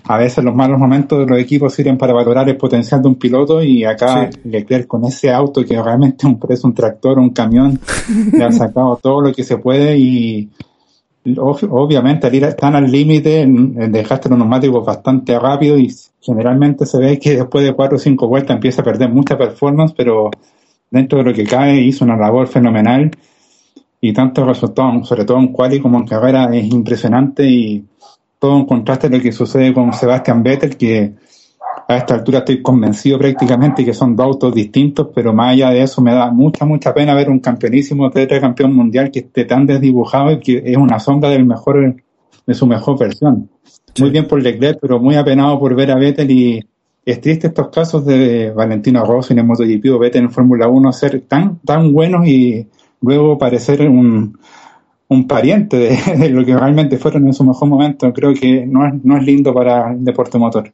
a 0.10 0.18
veces 0.18 0.44
los 0.44 0.56
malos 0.56 0.80
momentos 0.80 1.20
de 1.20 1.26
los 1.28 1.40
equipos 1.40 1.74
sirven 1.74 1.98
para 1.98 2.14
valorar 2.14 2.50
el 2.50 2.58
potencial 2.58 3.02
de 3.02 3.08
un 3.10 3.16
piloto 3.16 3.62
y 3.62 3.84
acá 3.84 4.30
sí. 4.32 4.40
Leclerc 4.44 4.88
con 4.88 5.06
ese 5.06 5.32
auto 5.32 5.64
que 5.64 5.80
realmente 5.80 6.26
un 6.26 6.40
preso, 6.40 6.68
un 6.68 6.74
tractor, 6.74 7.20
un 7.20 7.30
camión, 7.30 7.80
le 8.34 8.44
ha 8.44 8.52
sacado 8.52 9.00
todo 9.02 9.22
lo 9.22 9.32
que 9.32 9.44
se 9.44 9.58
puede 9.58 9.98
y 9.98 10.50
obviamente 11.38 12.26
al 12.26 12.34
ir 12.34 12.54
tan 12.54 12.76
al 12.76 12.92
límite 12.92 13.46
dejaste 13.48 14.30
los 14.30 14.40
neumáticos 14.40 14.84
bastante 14.84 15.38
rápido 15.38 15.78
y 15.78 15.94
generalmente 16.20 16.88
se 16.88 16.98
ve 16.98 17.20
que 17.20 17.36
después 17.36 17.64
de 17.64 17.74
cuatro 17.74 17.98
o 17.98 18.00
cinco 18.00 18.28
vueltas 18.28 18.56
empieza 18.56 18.82
a 18.82 18.86
perder 18.86 19.10
mucha 19.10 19.38
performance, 19.38 19.94
pero 19.96 20.32
dentro 20.90 21.20
de 21.20 21.26
lo 21.26 21.34
que 21.34 21.44
cae 21.44 21.82
hizo 21.82 22.04
una 22.04 22.18
labor 22.18 22.48
fenomenal 22.48 23.12
y 24.02 24.14
tanto 24.14 24.46
resultados, 24.46 25.08
sobre 25.08 25.26
todo 25.26 25.40
en 25.40 25.50
quali 25.50 25.80
como 25.80 25.98
en 25.98 26.08
carrera, 26.08 26.50
es 26.54 26.66
impresionante 26.72 27.46
y 27.46 27.86
todo 28.40 28.58
en 28.58 28.66
contraste 28.66 29.08
a 29.08 29.10
lo 29.10 29.20
que 29.20 29.32
sucede 29.32 29.74
con 29.74 29.92
Sebastian 29.92 30.42
Vettel, 30.42 30.78
que 30.78 31.14
a 31.88 31.98
esta 31.98 32.14
altura 32.14 32.40
estoy 32.40 32.62
convencido 32.62 33.18
prácticamente 33.18 33.84
que 33.84 33.94
son 33.94 34.16
dos 34.16 34.28
autos 34.28 34.54
distintos, 34.54 35.08
pero 35.14 35.34
más 35.34 35.54
allá 35.54 35.72
de 35.72 35.82
eso 35.82 36.02
me 36.02 36.14
da 36.14 36.32
mucha, 36.32 36.64
mucha 36.64 36.94
pena 36.94 37.16
ver 37.16 37.30
un 37.30 37.40
campeonísimo 37.40 38.10
campeón 38.12 38.74
mundial 38.74 39.12
que 39.12 39.20
esté 39.20 39.44
tan 39.46 39.66
desdibujado 39.66 40.32
y 40.32 40.40
que 40.40 40.62
es 40.64 40.78
una 40.78 41.00
sombra 41.00 41.30
del 41.30 41.46
mejor, 41.46 41.96
de 42.46 42.54
su 42.54 42.68
mejor 42.68 42.98
versión. 43.00 43.50
Sí. 43.94 44.04
Muy 44.04 44.12
bien 44.12 44.28
por 44.28 44.42
Leclerc, 44.42 44.78
pero 44.80 45.00
muy 45.00 45.16
apenado 45.16 45.60
por 45.60 45.76
ver 45.76 45.92
a 45.92 45.96
Vettel 45.96 46.30
y 46.32 46.64
es 47.04 47.22
triste 47.22 47.48
estos 47.48 47.70
casos 47.70 48.06
de 48.06 48.52
Valentino 48.52 49.04
Rossi 49.04 49.34
en 49.34 49.40
el 49.40 49.46
MotoGP 49.46 49.86
o 49.92 50.00
Vettel 50.00 50.26
en 50.26 50.32
Fórmula 50.32 50.68
1 50.68 50.94
ser 50.94 51.22
tan, 51.22 51.58
tan 51.60 51.92
buenos 51.92 52.28
y 52.28 52.68
luego 53.02 53.38
parecer 53.38 53.88
un, 53.90 54.38
un 55.10 55.28
pariente 55.28 55.98
de, 56.18 56.30
lo 56.30 56.46
que 56.46 56.56
realmente 56.56 56.98
fueron 56.98 57.28
en 57.28 57.34
su 57.34 57.44
mejor 57.44 57.68
momento. 57.68 58.14
Creo 58.14 58.34
que 58.34 58.66
no 58.66 58.88
es, 58.88 58.94
no 59.04 59.18
es 59.18 59.24
lindo 59.24 59.54
para 59.54 59.92
el 59.92 60.04
deporte 60.04 60.38
motor. 60.38 60.72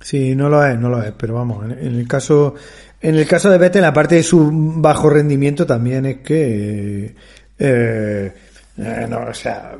Sí, 0.00 0.36
no 0.36 0.48
lo 0.48 0.64
es, 0.64 0.78
no 0.78 0.88
lo 0.88 1.02
es, 1.02 1.12
pero 1.18 1.34
vamos, 1.34 1.64
en, 1.64 1.96
el 1.96 2.06
caso, 2.06 2.54
en 3.00 3.16
el 3.16 3.26
caso 3.26 3.50
de 3.50 3.58
Vettel, 3.58 3.84
aparte 3.84 4.14
de 4.14 4.22
su 4.22 4.48
bajo 4.76 5.10
rendimiento, 5.10 5.66
también 5.66 6.06
es 6.06 6.18
que, 6.18 7.16
eh, 7.58 8.32
eh, 8.78 9.06
no, 9.10 9.18
o 9.28 9.34
sea, 9.34 9.76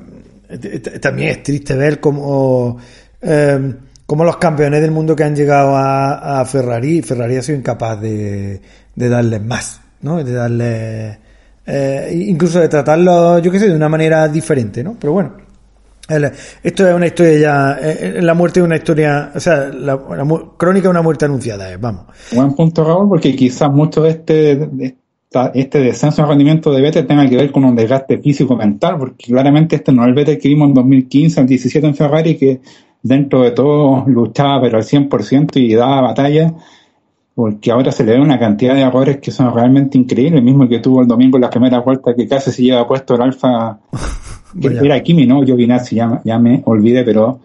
también 1.00 1.28
es 1.28 1.42
triste 1.44 1.76
ver 1.76 2.00
cómo, 2.00 2.78
eh, 3.22 3.74
cómo 4.06 4.24
los 4.24 4.38
campeones 4.38 4.80
del 4.80 4.90
mundo 4.90 5.14
que 5.14 5.22
han 5.22 5.36
llegado 5.36 5.76
a, 5.76 6.40
a 6.40 6.44
Ferrari, 6.44 7.00
Ferrari 7.00 7.36
ha 7.36 7.42
sido 7.42 7.58
incapaz 7.58 8.00
de, 8.00 8.60
de 8.96 9.08
darles 9.08 9.44
más, 9.44 9.80
¿no? 10.00 10.24
De 10.24 10.32
darles, 10.32 11.18
eh, 11.70 12.24
incluso 12.26 12.60
de 12.60 12.68
tratarlo, 12.68 13.38
yo 13.40 13.52
qué 13.52 13.58
sé, 13.58 13.68
de 13.68 13.76
una 13.76 13.90
manera 13.90 14.26
diferente, 14.26 14.82
¿no? 14.82 14.96
Pero 14.98 15.12
bueno, 15.12 15.32
esto 16.62 16.88
es 16.88 16.94
una 16.94 17.06
historia 17.06 17.38
ya, 17.38 17.78
eh, 17.82 18.22
la 18.22 18.32
muerte 18.32 18.60
es 18.60 18.64
una 18.64 18.76
historia, 18.76 19.32
o 19.34 19.38
sea, 19.38 19.68
la, 19.68 20.00
crónica 20.56 20.84
de 20.84 20.88
una 20.88 21.02
muerte 21.02 21.26
anunciada, 21.26 21.70
eh, 21.70 21.76
vamos. 21.76 22.06
Buen 22.32 22.54
punto, 22.54 22.84
Raúl, 22.84 23.10
porque 23.10 23.36
quizás 23.36 23.70
mucho 23.70 24.02
de 24.04 24.10
este, 24.10 24.56
de 24.56 24.96
este 25.52 25.80
descenso 25.80 26.22
de 26.22 26.28
rendimiento 26.28 26.72
de 26.72 26.80
Vettel 26.80 27.06
tenga 27.06 27.28
que 27.28 27.36
ver 27.36 27.52
con 27.52 27.66
un 27.66 27.76
desgaste 27.76 28.16
físico-mental, 28.16 28.96
porque 28.98 29.26
claramente 29.26 29.76
este 29.76 29.92
no 29.92 30.04
es 30.04 30.08
el 30.08 30.14
Vettel 30.14 30.38
que 30.38 30.48
vimos 30.48 30.68
en 30.68 30.74
2015, 30.74 31.40
en 31.40 31.46
17 31.46 31.86
en 31.86 31.94
Ferrari, 31.94 32.38
que 32.38 32.60
dentro 33.02 33.42
de 33.42 33.50
todo 33.50 34.04
luchaba 34.06 34.62
pero 34.62 34.78
al 34.78 34.84
100% 34.84 35.56
y 35.56 35.74
daba 35.74 36.00
batalla 36.00 36.54
porque 37.38 37.70
ahora 37.70 37.92
se 37.92 38.02
le 38.02 38.14
ve 38.14 38.20
una 38.20 38.36
cantidad 38.36 38.74
de 38.74 38.80
errores 38.80 39.18
que 39.18 39.30
son 39.30 39.54
realmente 39.54 39.96
increíbles, 39.96 40.40
el 40.40 40.44
mismo 40.44 40.68
que 40.68 40.80
tuvo 40.80 41.02
el 41.02 41.06
domingo 41.06 41.36
en 41.36 41.42
la 41.42 41.50
primera 41.50 41.78
vuelta 41.78 42.12
que 42.12 42.26
casi 42.26 42.50
se 42.50 42.62
lleva 42.64 42.84
puesto 42.84 43.14
el 43.14 43.22
alfa, 43.22 43.78
que 44.60 44.66
era 44.66 45.00
Kimi, 45.00 45.24
¿no? 45.24 45.44
Yo 45.44 45.54
Giovinazzi, 45.54 45.94
ya, 45.94 46.20
ya 46.24 46.36
me 46.40 46.62
olvidé, 46.64 47.04
pero 47.04 47.38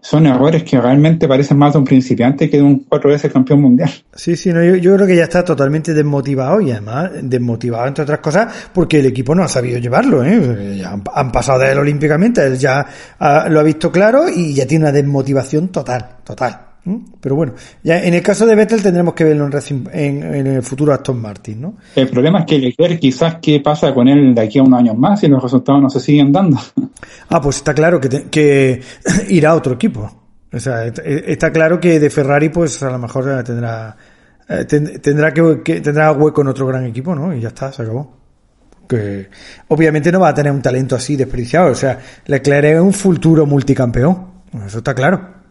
son 0.00 0.26
errores 0.26 0.64
que 0.64 0.80
realmente 0.80 1.28
parecen 1.28 1.58
más 1.58 1.74
de 1.74 1.78
un 1.78 1.84
principiante 1.84 2.50
que 2.50 2.56
de 2.56 2.64
un 2.64 2.86
cuatro 2.88 3.08
veces 3.10 3.32
campeón 3.32 3.60
mundial. 3.60 3.88
Sí, 4.12 4.34
sí, 4.34 4.52
no, 4.52 4.64
yo, 4.64 4.74
yo, 4.74 4.96
creo 4.96 5.06
que 5.06 5.14
ya 5.14 5.22
está 5.22 5.44
totalmente 5.44 5.94
desmotivado 5.94 6.60
y 6.60 6.72
además 6.72 7.12
desmotivado 7.22 7.86
entre 7.86 8.02
otras 8.02 8.18
cosas 8.18 8.52
porque 8.74 8.98
el 8.98 9.06
equipo 9.06 9.32
no 9.32 9.44
ha 9.44 9.48
sabido 9.48 9.78
llevarlo, 9.78 10.24
¿eh? 10.24 10.78
Ya 10.78 10.90
han, 10.90 11.04
han 11.14 11.30
pasado 11.30 11.60
de 11.60 11.70
él 11.70 11.78
olímpicamente, 11.78 12.44
él 12.44 12.58
ya 12.58 12.84
ha, 13.20 13.48
lo 13.48 13.60
ha 13.60 13.62
visto 13.62 13.92
claro 13.92 14.24
y 14.28 14.54
ya 14.54 14.66
tiene 14.66 14.86
una 14.86 14.92
desmotivación 14.92 15.68
total, 15.68 16.04
total. 16.24 16.73
Pero 17.20 17.34
bueno, 17.34 17.54
ya 17.82 18.02
en 18.02 18.12
el 18.12 18.22
caso 18.22 18.46
de 18.46 18.54
Vettel 18.54 18.82
tendremos 18.82 19.14
que 19.14 19.24
verlo 19.24 19.46
en, 19.46 19.52
Racing, 19.52 19.84
en, 19.90 20.22
en, 20.22 20.46
el 20.46 20.62
futuro 20.62 20.92
Aston 20.92 21.20
Martin, 21.20 21.62
¿no? 21.62 21.76
El 21.96 22.08
problema 22.08 22.40
es 22.40 22.46
que 22.46 22.58
Leclerc 22.58 23.00
quizás 23.00 23.36
qué 23.40 23.60
pasa 23.60 23.94
con 23.94 24.06
él 24.06 24.34
de 24.34 24.42
aquí 24.42 24.58
a 24.58 24.62
unos 24.62 24.80
años 24.80 24.98
más 24.98 25.20
si 25.20 25.28
los 25.28 25.42
resultados 25.42 25.80
no 25.80 25.88
se 25.90 26.00
siguen 26.00 26.32
dando. 26.32 26.58
Ah, 27.28 27.40
pues 27.40 27.56
está 27.56 27.74
claro 27.74 28.00
que, 28.00 28.08
te, 28.08 28.24
que 28.24 28.82
irá 29.28 29.50
a 29.50 29.54
otro 29.54 29.74
equipo. 29.74 30.10
O 30.52 30.60
sea, 30.60 30.86
está 30.86 31.50
claro 31.50 31.80
que 31.80 31.98
de 31.98 32.10
Ferrari 32.10 32.50
pues 32.50 32.82
a 32.82 32.90
lo 32.90 32.98
mejor 32.98 33.42
tendrá 33.42 33.96
tendrá 34.68 35.32
que, 35.32 35.62
que 35.64 35.80
tendrá 35.80 36.12
hueco 36.12 36.42
en 36.42 36.48
otro 36.48 36.66
gran 36.66 36.84
equipo, 36.84 37.14
¿no? 37.14 37.34
Y 37.34 37.40
ya 37.40 37.48
está, 37.48 37.72
se 37.72 37.82
acabó 37.82 38.24
que 38.86 39.28
obviamente 39.68 40.12
no 40.12 40.20
va 40.20 40.28
a 40.28 40.34
tener 40.34 40.52
un 40.52 40.62
talento 40.62 40.94
así 40.94 41.16
desperdiciado. 41.16 41.72
O 41.72 41.74
sea, 41.74 41.98
Leclerc 42.26 42.76
es 42.76 42.80
un 42.80 42.92
futuro 42.92 43.46
multicampeón. 43.46 44.26
Eso 44.66 44.78
está 44.78 44.94
claro. 44.94 45.43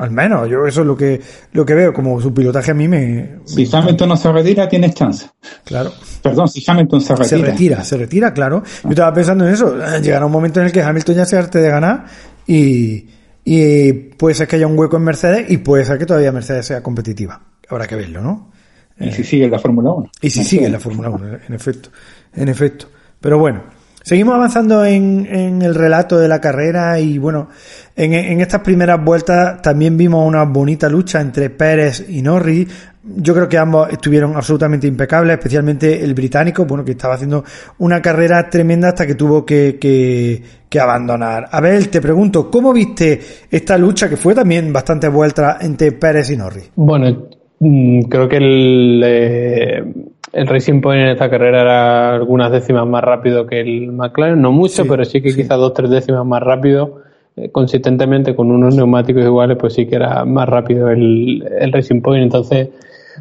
Al 0.00 0.10
menos, 0.10 0.48
yo 0.48 0.66
eso 0.66 0.80
es 0.80 0.86
lo 0.86 0.96
que, 0.96 1.20
lo 1.52 1.66
que 1.66 1.74
veo, 1.74 1.92
como 1.92 2.18
su 2.22 2.32
pilotaje 2.32 2.70
a 2.70 2.74
mí 2.74 2.88
me... 2.88 3.40
Si 3.44 3.68
Hamilton 3.70 4.08
no 4.08 4.16
se 4.16 4.32
retira, 4.32 4.66
tienes 4.66 4.94
chance. 4.94 5.26
Claro. 5.62 5.92
Perdón, 6.22 6.48
si 6.48 6.64
Hamilton 6.66 7.02
se 7.02 7.14
retira. 7.14 7.28
Se 7.28 7.36
retira, 7.36 7.84
se 7.84 7.96
retira, 7.98 8.32
claro. 8.32 8.62
Yo 8.84 8.88
estaba 8.88 9.12
pensando 9.12 9.46
en 9.46 9.52
eso. 9.52 9.76
Llegará 10.00 10.24
un 10.24 10.32
momento 10.32 10.58
en 10.58 10.66
el 10.66 10.72
que 10.72 10.82
Hamilton 10.82 11.16
ya 11.16 11.26
se 11.26 11.36
arte 11.36 11.58
de 11.58 11.68
ganar 11.68 12.06
y, 12.46 13.10
y 13.44 13.92
puede 13.92 14.34
ser 14.34 14.48
que 14.48 14.56
haya 14.56 14.66
un 14.66 14.78
hueco 14.78 14.96
en 14.96 15.02
Mercedes 15.02 15.50
y 15.50 15.58
puede 15.58 15.84
ser 15.84 15.98
que 15.98 16.06
todavía 16.06 16.32
Mercedes 16.32 16.64
sea 16.64 16.82
competitiva. 16.82 17.38
Habrá 17.68 17.86
que 17.86 17.96
verlo, 17.96 18.22
¿no? 18.22 18.50
Y 18.98 19.12
si 19.12 19.22
sigue 19.22 19.50
la 19.50 19.58
Fórmula 19.58 19.90
1. 19.90 20.10
Y 20.22 20.30
si 20.30 20.44
sigue 20.44 20.70
la 20.70 20.80
Fórmula 20.80 21.10
1, 21.10 21.26
en 21.46 21.54
efecto. 21.54 21.90
En 22.34 22.48
efecto. 22.48 22.86
Pero 23.20 23.38
bueno, 23.38 23.64
seguimos 24.02 24.34
avanzando 24.34 24.84
en, 24.84 25.26
el 25.62 25.74
relato 25.74 26.18
de 26.18 26.28
la 26.28 26.40
carrera 26.40 26.98
y 26.98 27.18
bueno, 27.18 27.48
en, 27.96 28.40
estas 28.40 28.60
primeras 28.60 29.02
vueltas 29.04 29.60
también 29.62 29.96
vimos 29.96 30.26
una 30.26 30.44
bonita 30.44 30.88
lucha 30.88 31.20
entre 31.20 31.50
Pérez 31.50 32.06
y 32.08 32.22
Norris. 32.22 32.68
Yo 33.02 33.34
creo 33.34 33.48
que 33.48 33.56
ambos 33.56 33.90
estuvieron 33.90 34.36
absolutamente 34.36 34.86
impecables, 34.86 35.38
especialmente 35.38 36.04
el 36.04 36.12
británico, 36.14 36.66
bueno, 36.66 36.84
que 36.84 36.92
estaba 36.92 37.14
haciendo 37.14 37.44
una 37.78 38.02
carrera 38.02 38.48
tremenda 38.48 38.88
hasta 38.88 39.06
que 39.06 39.14
tuvo 39.14 39.44
que 39.44 40.42
abandonar. 40.78 41.48
Abel, 41.50 41.88
te 41.88 42.00
pregunto, 42.00 42.50
¿cómo 42.50 42.72
viste 42.72 43.20
esta 43.50 43.78
lucha 43.78 44.08
que 44.08 44.16
fue 44.16 44.34
también 44.34 44.72
bastante 44.72 45.08
vuelta 45.08 45.58
entre 45.60 45.92
Pérez 45.92 46.30
y 46.30 46.36
Norris? 46.36 46.70
Bueno, 46.76 47.28
mm, 47.58 48.02
creo 48.02 48.28
que 48.28 48.36
el, 48.36 49.02
eh, 49.04 49.84
el 50.32 50.46
Racing 50.46 50.80
Point 50.80 51.02
en 51.02 51.08
esta 51.08 51.28
carrera 51.28 51.62
era 51.62 52.14
algunas 52.14 52.52
décimas 52.52 52.86
más 52.86 53.02
rápido 53.02 53.46
que 53.46 53.60
el 53.60 53.92
McLaren, 53.92 54.40
no 54.40 54.52
mucho, 54.52 54.82
Sí, 54.82 54.88
pero 54.88 55.04
sí 55.04 55.20
que 55.20 55.30
sí. 55.30 55.42
quizás 55.42 55.58
dos, 55.58 55.74
tres 55.74 55.90
décimas 55.90 56.24
más 56.24 56.42
rápido. 56.42 57.02
Eh, 57.36 57.50
consistentemente 57.50 58.34
con 58.34 58.50
unos 58.50 58.74
neumáticos 58.76 59.24
iguales, 59.24 59.56
pues 59.58 59.74
sí 59.74 59.86
que 59.86 59.96
era 59.96 60.24
más 60.24 60.48
rápido 60.48 60.90
el, 60.90 61.44
el 61.60 61.72
Racing 61.72 62.00
Point. 62.00 62.22
Entonces, 62.24 62.68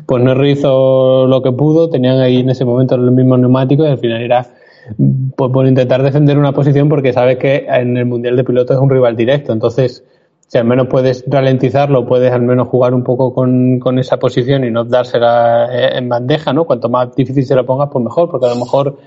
pues 0.05 0.23
Norris 0.23 0.59
hizo 0.59 1.27
lo 1.27 1.41
que 1.41 1.51
pudo, 1.51 1.89
tenían 1.89 2.19
ahí 2.19 2.39
en 2.39 2.49
ese 2.49 2.65
momento 2.65 2.97
los 2.97 3.13
mismos 3.13 3.39
neumáticos 3.39 3.87
y 3.87 3.91
al 3.91 3.97
final 3.97 4.21
era 4.21 4.45
pues, 5.35 5.51
por 5.51 5.67
intentar 5.67 6.01
defender 6.03 6.37
una 6.37 6.51
posición 6.53 6.89
porque 6.89 7.13
sabes 7.13 7.37
que 7.37 7.65
en 7.69 7.97
el 7.97 8.05
Mundial 8.05 8.35
de 8.35 8.43
Pilotos 8.43 8.75
es 8.77 8.81
un 8.81 8.89
rival 8.89 9.15
directo. 9.15 9.53
Entonces, 9.53 10.03
si 10.51 10.57
al 10.57 10.65
menos 10.65 10.87
puedes 10.87 11.23
ralentizarlo, 11.27 12.07
puedes 12.07 12.31
al 12.31 12.41
menos 12.41 12.67
jugar 12.69 12.95
un 12.95 13.03
poco 13.03 13.33
con, 13.35 13.77
con 13.79 13.99
esa 13.99 14.17
posición 14.17 14.63
y 14.65 14.71
no 14.71 14.83
dársela 14.83 15.69
eh, 15.71 15.97
en 15.97 16.09
bandeja, 16.09 16.53
¿no? 16.53 16.65
Cuanto 16.65 16.89
más 16.89 17.15
difícil 17.15 17.45
se 17.45 17.53
la 17.53 17.61
pongas, 17.63 17.89
pues 17.91 18.03
mejor, 18.03 18.31
porque 18.31 18.47
a 18.47 18.49
lo 18.49 18.55
mejor 18.55 18.97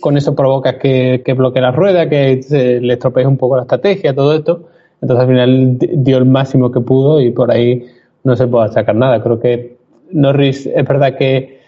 con 0.00 0.16
eso 0.16 0.36
provocas 0.36 0.76
que, 0.76 1.22
que 1.24 1.32
bloquee 1.32 1.60
la 1.60 1.72
rueda, 1.72 2.08
que 2.08 2.40
se 2.40 2.80
le 2.80 2.92
estropees 2.94 3.26
un 3.26 3.36
poco 3.36 3.56
la 3.56 3.62
estrategia, 3.62 4.14
todo 4.14 4.32
esto. 4.32 4.68
Entonces 5.02 5.22
al 5.22 5.28
final 5.28 5.78
di- 5.78 5.90
dio 5.92 6.18
el 6.18 6.24
máximo 6.24 6.70
que 6.70 6.80
pudo 6.80 7.20
y 7.20 7.30
por 7.32 7.50
ahí 7.50 7.84
no 8.22 8.36
se 8.36 8.46
puede 8.46 8.68
sacar 8.72 8.94
nada. 8.94 9.20
Creo 9.24 9.40
que 9.40 9.76
Norris 10.12 10.66
es 10.66 10.86
verdad 10.86 11.16
que 11.16 11.62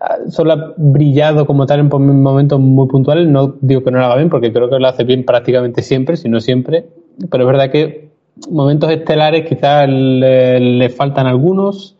ah, 0.00 0.18
solo 0.28 0.52
ha 0.52 0.74
brillado 0.76 1.44
como 1.44 1.66
tal 1.66 1.80
en 1.80 1.88
momentos 2.22 2.60
muy 2.60 2.86
puntuales. 2.86 3.26
No 3.26 3.56
digo 3.60 3.82
que 3.82 3.90
no 3.90 3.98
lo 3.98 4.04
haga 4.04 4.16
bien, 4.16 4.30
porque 4.30 4.52
creo 4.52 4.70
que 4.70 4.78
lo 4.78 4.86
hace 4.86 5.02
bien 5.02 5.24
prácticamente 5.24 5.82
siempre, 5.82 6.16
si 6.16 6.28
no 6.28 6.38
siempre. 6.40 6.86
Pero 7.30 7.42
es 7.44 7.46
verdad 7.48 7.70
que 7.72 8.13
momentos 8.50 8.90
estelares 8.90 9.46
quizás 9.48 9.88
le, 9.88 10.88
faltan 10.90 11.26
algunos. 11.26 11.96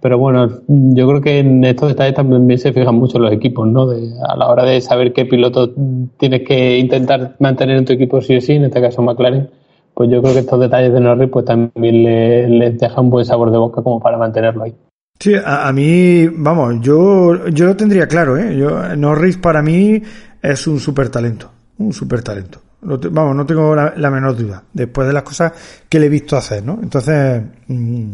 Pero 0.00 0.18
bueno, 0.18 0.48
yo 0.66 1.08
creo 1.08 1.20
que 1.20 1.38
en 1.38 1.64
estos 1.64 1.88
detalles 1.88 2.14
también 2.14 2.58
se 2.58 2.72
fijan 2.72 2.94
mucho 2.94 3.18
los 3.18 3.32
equipos, 3.32 3.66
¿no? 3.66 3.86
De- 3.86 4.12
a 4.28 4.36
la 4.36 4.48
hora 4.48 4.64
de 4.64 4.80
saber 4.80 5.12
qué 5.12 5.24
piloto 5.24 5.72
tienes 6.18 6.42
que 6.46 6.78
intentar 6.78 7.36
mantener 7.38 7.76
en 7.78 7.84
tu 7.84 7.92
equipo 7.92 8.20
sí 8.20 8.36
o 8.36 8.40
sí, 8.40 8.52
en 8.54 8.64
este 8.64 8.80
caso 8.80 9.02
McLaren, 9.02 9.50
pues 9.94 10.10
yo 10.10 10.20
creo 10.22 10.34
que 10.34 10.40
estos 10.40 10.60
detalles 10.60 10.92
de 10.92 11.00
Norris 11.00 11.28
pues 11.30 11.44
también 11.44 12.02
le- 12.04 12.70
dejan 12.72 13.04
un 13.06 13.10
buen 13.10 13.24
sabor 13.24 13.50
de 13.50 13.58
boca 13.58 13.82
como 13.82 14.00
para 14.00 14.18
mantenerlo 14.18 14.64
ahí. 14.64 14.74
Sí, 15.18 15.34
a, 15.34 15.66
a 15.68 15.72
mí, 15.72 16.28
vamos, 16.28 16.76
yo, 16.80 17.48
yo 17.48 17.66
lo 17.66 17.76
tendría 17.76 18.06
claro, 18.06 18.36
¿eh? 18.36 18.56
Yo, 18.56 18.94
Norris 18.96 19.36
para 19.36 19.62
mí 19.62 20.00
es 20.42 20.66
un 20.68 20.78
super 20.78 21.08
talento, 21.08 21.50
un 21.78 21.92
super 21.92 22.22
talento. 22.22 22.60
Te- 23.00 23.08
vamos, 23.08 23.34
no 23.34 23.44
tengo 23.44 23.74
la, 23.74 23.94
la 23.96 24.10
menor 24.10 24.36
duda, 24.36 24.62
después 24.72 25.06
de 25.08 25.12
las 25.12 25.22
cosas 25.24 25.52
que 25.88 25.98
le 25.98 26.06
he 26.06 26.08
visto 26.08 26.36
hacer, 26.36 26.62
¿no? 26.64 26.78
Entonces, 26.82 27.42
mm, 27.66 28.10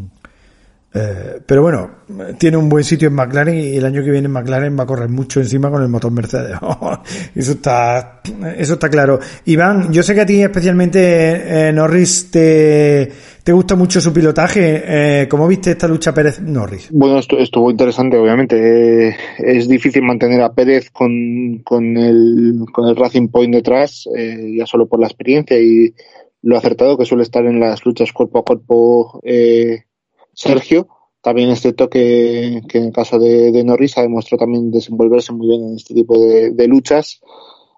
eh, 0.97 1.41
pero 1.45 1.63
bueno, 1.63 1.91
tiene 2.39 2.57
un 2.57 2.69
buen 2.69 2.85
sitio 2.85 3.09
en 3.09 3.15
McLaren 3.15 3.57
y 3.59 3.77
el 3.77 3.85
año 3.85 4.03
que 4.05 4.11
viene 4.13 4.29
McLaren 4.29 4.79
va 4.79 4.85
a 4.85 4.87
correr 4.87 5.09
mucho 5.09 5.41
encima 5.41 5.69
con 5.69 5.83
el 5.83 5.89
motor 5.89 6.13
Mercedes. 6.13 6.57
eso 7.35 7.53
está, 7.53 8.21
eso 8.57 8.75
está 8.75 8.89
claro. 8.89 9.19
Iván, 9.47 9.93
yo 9.93 10.03
sé 10.05 10.15
que 10.15 10.21
a 10.21 10.27
ti 10.27 10.41
especialmente 10.41 11.69
eh, 11.69 11.73
Norris 11.73 12.31
te, 12.31 13.13
te 13.45 13.53
gusta 13.53 13.77
mucho 13.77 14.01
su 14.01 14.13
pilotaje. 14.13 14.83
Eh, 15.23 15.29
¿Cómo 15.29 15.47
viste 15.47 15.73
esta 15.73 15.87
lucha 15.87 16.15
Pérez-Norris? 16.15 16.89
Bueno, 16.91 17.19
esto 17.19 17.39
estuvo 17.39 17.71
interesante, 17.71 18.17
obviamente. 18.17 19.09
Eh, 19.09 19.17
es 19.39 19.69
difícil 19.69 20.03
mantener 20.03 20.41
a 20.41 20.55
Pérez 20.55 20.91
con, 20.91 21.61
con, 21.63 21.97
el, 21.99 22.65
con 22.73 22.89
el 22.89 22.97
Racing 22.97 23.29
Point 23.29 23.55
detrás, 23.55 24.09
eh, 24.17 24.55
ya 24.57 24.65
solo 24.65 24.87
por 24.89 24.99
la 24.99 25.07
experiencia 25.07 25.59
y 25.59 25.95
lo 26.41 26.57
acertado 26.57 26.97
que 26.97 27.05
suele 27.05 27.23
estar 27.23 27.45
en 27.45 27.61
las 27.61 27.85
luchas 27.85 28.13
cuerpo 28.13 28.39
a 28.39 28.45
cuerpo 28.45 29.21
eh, 29.23 29.85
Sergio. 30.33 30.89
También 31.21 31.51
es 31.51 31.61
cierto 31.61 31.89
que, 31.91 32.63
en 32.73 32.85
el 32.85 32.93
caso 32.93 33.19
de, 33.19 33.63
Norris 33.63 33.99
ha 33.99 34.03
demostrado 34.03 34.41
también 34.41 34.71
desenvolverse 34.71 35.33
muy 35.33 35.49
bien 35.49 35.69
en 35.69 35.77
este 35.77 35.95
tipo 35.95 36.19
de 36.19 36.69
luchas. 36.69 37.21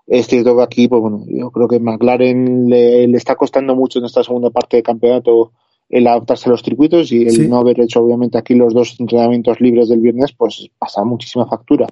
Es 0.07 0.27
cierto 0.29 0.57
que 0.57 0.63
aquí, 0.63 0.89
pues 0.89 1.01
bueno, 1.03 1.25
yo 1.27 1.51
creo 1.51 1.67
que 1.69 1.81
McLaren 1.81 2.69
le, 2.69 3.09
le 3.09 3.17
está 3.17 3.35
costando 3.35 3.75
mucho 3.75 3.99
en 3.99 4.05
esta 4.05 4.23
segunda 4.23 4.51
parte 4.51 4.77
del 4.77 4.85
campeonato 4.85 5.53
el 5.89 6.07
adaptarse 6.07 6.49
a 6.49 6.53
los 6.53 6.63
circuitos 6.63 7.11
y 7.13 7.23
el 7.23 7.31
Sí. 7.31 7.49
no 7.49 7.59
haber 7.59 7.81
hecho 7.81 8.01
obviamente 8.03 8.39
aquí 8.39 8.55
los 8.55 8.73
dos 8.75 8.97
entrenamientos 8.99 9.61
libres 9.61 9.89
del 9.89 10.01
viernes, 10.01 10.33
pues 10.33 10.69
pasa 10.79 11.05
muchísima 11.05 11.47
factura. 11.47 11.87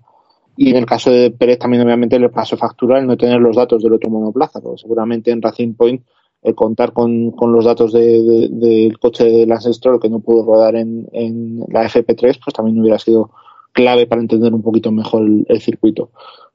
Y 0.57 0.71
en 0.71 0.77
el 0.77 0.87
caso 0.87 1.11
de 1.11 1.31
Pérez 1.33 1.59
también 1.59 1.83
obviamente 1.83 2.19
le 2.19 2.29
pasó 2.29 2.57
factura 2.57 2.99
el 3.01 3.07
no 3.07 3.17
tener 3.17 3.41
los 3.41 3.57
datos 3.57 3.83
del 3.83 3.93
otro 3.93 4.11
monoplaza, 4.11 4.61
porque 4.61 4.81
seguramente 4.83 5.31
en 5.33 5.43
Racing 5.43 5.75
Point 5.75 6.03
el 6.43 6.55
contar 6.55 6.93
con, 6.93 7.31
con 7.33 7.53
los 7.53 7.65
datos 7.65 7.93
de- 7.93 8.23
de- 8.23 8.49
del 8.51 8.99
coche 8.99 9.25
de 9.25 9.47
Lance 9.47 9.73
Stroll 9.73 9.99
que 9.99 10.11
no 10.11 10.21
pudo 10.21 10.45
rodar 10.45 10.77
en, 10.77 11.09
en 11.13 11.61
la 11.69 11.85
FP3, 11.89 12.39
pues 12.45 12.55
también 12.55 12.79
hubiera 12.81 12.99
sido 12.99 13.31
clave 13.73 14.07
para 14.07 14.21
entender 14.21 14.53
un 14.55 14.63
poquito 14.63 14.93
mejor 14.93 15.23
el, 15.23 15.47
el 15.49 15.61
circuito. 15.61 16.11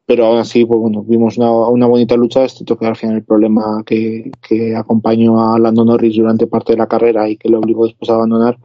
Pero 0.10 0.26
aún 0.26 0.40
así, 0.40 0.66
pues 0.66 0.80
bueno, 0.80 1.04
vimos 1.04 1.38
una, 1.38 1.52
una 1.52 1.86
bonita 1.86 2.16
lucha, 2.18 2.44
excepto 2.44 2.76
que 2.78 2.88
al 2.88 2.96
final 2.96 3.18
el 3.18 3.24
problema 3.24 3.84
que, 3.86 4.32
que 4.42 4.76
acompañó 4.76 5.54
a 5.54 5.60
Lando 5.60 5.86
Norris 5.86 6.16
durante 6.18 6.48
parte 6.48 6.74
de 6.74 6.80
la 6.80 6.88
carrera 6.88 7.30
y 7.30 7.38
que 7.38 7.48
le 7.50 7.58
obligó 7.58 7.86
después 7.86 8.10
a 8.10 8.16
abandonar, 8.16 8.58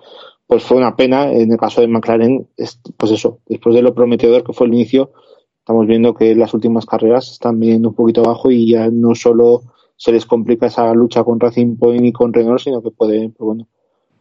pues 0.47 0.63
fue 0.65 0.79
una 0.79 0.97
pena. 0.97 1.31
En 1.31 1.53
el 1.53 1.59
caso 1.59 1.83
de 1.83 1.89
McLaren, 1.89 2.49
es- 2.57 2.81
pues 2.97 3.13
eso, 3.13 3.41
después 3.47 3.75
de 3.75 3.83
lo 3.83 3.95
prometedor 3.95 4.43
que 4.43 4.55
fue 4.55 4.67
el 4.69 4.75
inicio, 4.75 5.13
estamos 5.59 5.87
viendo 5.87 6.15
que 6.15 6.35
las 6.35 6.55
últimas 6.55 6.87
carreras 6.87 7.31
están 7.31 7.61
viniendo 7.61 7.91
un 7.91 7.95
poquito 7.95 8.23
abajo 8.25 8.51
y 8.51 8.71
ya 8.71 8.89
no 8.91 9.15
solo 9.15 9.63
se 9.97 10.13
les 10.13 10.25
complica 10.27 10.67
esa 10.69 10.95
lucha 10.95 11.25
con 11.25 11.39
Racing 11.41 11.77
Point 11.77 12.07
y 12.07 12.13
con 12.13 12.33
Renault, 12.33 12.61
sino 12.61 12.83
que 12.83 12.91
puede, 12.91 13.29
pues 13.29 13.47
bueno, 13.47 13.69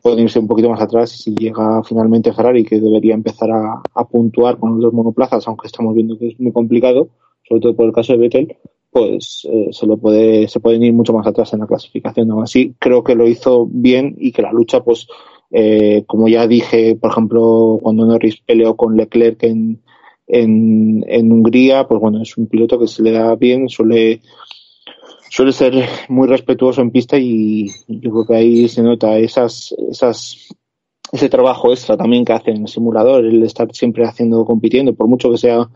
pueden 0.03 0.19
irse 0.19 0.37
un 0.37 0.47
poquito 0.47 0.69
más 0.69 0.81
atrás 0.81 1.15
y 1.15 1.17
si 1.17 1.35
llega 1.35 1.81
finalmente 1.83 2.33
Ferrari, 2.33 2.65
que 2.65 2.79
debería 2.79 3.15
empezar 3.15 3.49
a, 3.49 3.81
a 3.95 4.07
puntuar 4.07 4.59
con 4.59 4.73
los 4.73 4.81
dos 4.81 4.93
monoplazas, 4.93 5.47
aunque 5.47 5.67
estamos 5.67 5.95
viendo 5.95 6.19
que 6.19 6.27
es 6.27 6.39
muy 6.39 6.51
complicado, 6.51 7.07
sobre 7.47 7.61
todo 7.61 7.75
por 7.75 7.85
el 7.85 7.93
caso 7.93 8.11
de 8.13 8.19
Vettel, 8.19 8.57
pues 8.91 9.47
eh, 9.49 9.69
se 9.71 9.87
lo 9.87 9.97
puede, 9.97 10.47
se 10.47 10.59
pueden 10.59 10.83
ir 10.83 10.93
mucho 10.93 11.13
más 11.13 11.25
atrás 11.25 11.53
en 11.53 11.61
la 11.61 11.67
clasificación. 11.67 12.29
Aún 12.29 12.43
así, 12.43 12.75
creo 12.79 13.03
que 13.03 13.15
lo 13.15 13.27
hizo 13.27 13.65
bien 13.65 14.15
y 14.19 14.31
que 14.31 14.43
la 14.43 14.53
lucha, 14.53 14.83
pues, 14.83 15.07
eh, 15.51 16.03
como 16.05 16.27
ya 16.27 16.47
dije, 16.47 16.95
por 16.95 17.11
ejemplo, 17.11 17.79
cuando 17.81 18.05
Norris 18.05 18.41
peleó 18.45 18.75
con 18.75 18.95
Leclerc 18.95 19.41
en, 19.43 19.81
en, 20.27 21.03
en 21.07 21.31
Hungría, 21.31 21.87
pues 21.87 21.99
bueno, 21.99 22.21
es 22.21 22.37
un 22.37 22.47
piloto 22.47 22.77
que 22.77 22.87
se 22.87 23.01
le 23.01 23.11
da 23.11 23.35
bien, 23.35 23.67
suele 23.67 24.21
suele 25.33 25.51
ser 25.51 25.73
muy 26.09 26.27
respetuoso 26.27 26.81
en 26.81 26.91
pista 26.91 27.17
y 27.17 27.67
yo 27.87 28.11
creo 28.11 28.25
que 28.27 28.35
ahí 28.35 28.69
se 28.69 28.83
nota 28.83 29.17
esas, 29.17 29.73
esas, 29.89 30.47
ese 31.11 31.27
trabajo 31.27 31.71
extra 31.71 31.97
también 31.97 32.23
que 32.23 32.33
hace 32.33 32.51
en 32.51 32.61
el 32.61 32.67
simulador, 32.67 33.25
el 33.25 33.41
estar 33.41 33.67
siempre 33.73 34.05
haciendo, 34.05 34.45
compitiendo, 34.45 34.93
por 34.93 35.07
mucho 35.07 35.31
que 35.31 35.39
sea 35.39 35.67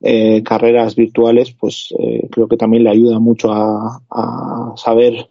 eh, 0.00 0.42
carreras 0.42 0.96
virtuales, 0.96 1.52
pues 1.52 1.92
eh, 1.98 2.28
creo 2.30 2.48
que 2.48 2.56
también 2.56 2.84
le 2.84 2.90
ayuda 2.90 3.18
mucho 3.18 3.52
a, 3.52 4.00
a 4.10 4.72
saber 4.76 5.28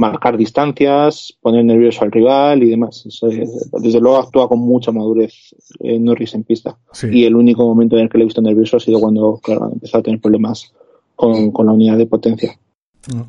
marcar 0.00 0.38
distancias, 0.38 1.36
poner 1.42 1.66
nervioso 1.66 2.04
al 2.04 2.12
rival 2.12 2.62
y 2.62 2.70
demás. 2.70 3.04
Eso, 3.04 3.26
desde 3.26 4.00
luego 4.00 4.16
actúa 4.16 4.48
con 4.48 4.60
mucha 4.60 4.92
madurez 4.92 5.54
eh, 5.80 5.98
Norris 5.98 6.32
en 6.32 6.44
pista. 6.44 6.78
Sí. 6.92 7.08
Y 7.12 7.24
el 7.26 7.36
único 7.36 7.66
momento 7.66 7.96
en 7.96 8.04
el 8.04 8.08
que 8.08 8.16
le 8.16 8.24
he 8.24 8.28
visto 8.28 8.40
nervioso 8.40 8.78
ha 8.78 8.80
sido 8.80 8.98
cuando 8.98 9.38
claro, 9.42 9.68
empezó 9.70 9.98
a 9.98 10.02
tener 10.02 10.22
problemas 10.22 10.72
con, 11.14 11.50
con 11.50 11.66
la 11.66 11.72
unidad 11.72 11.98
de 11.98 12.06
potencia. 12.06 12.58
No. 13.12 13.26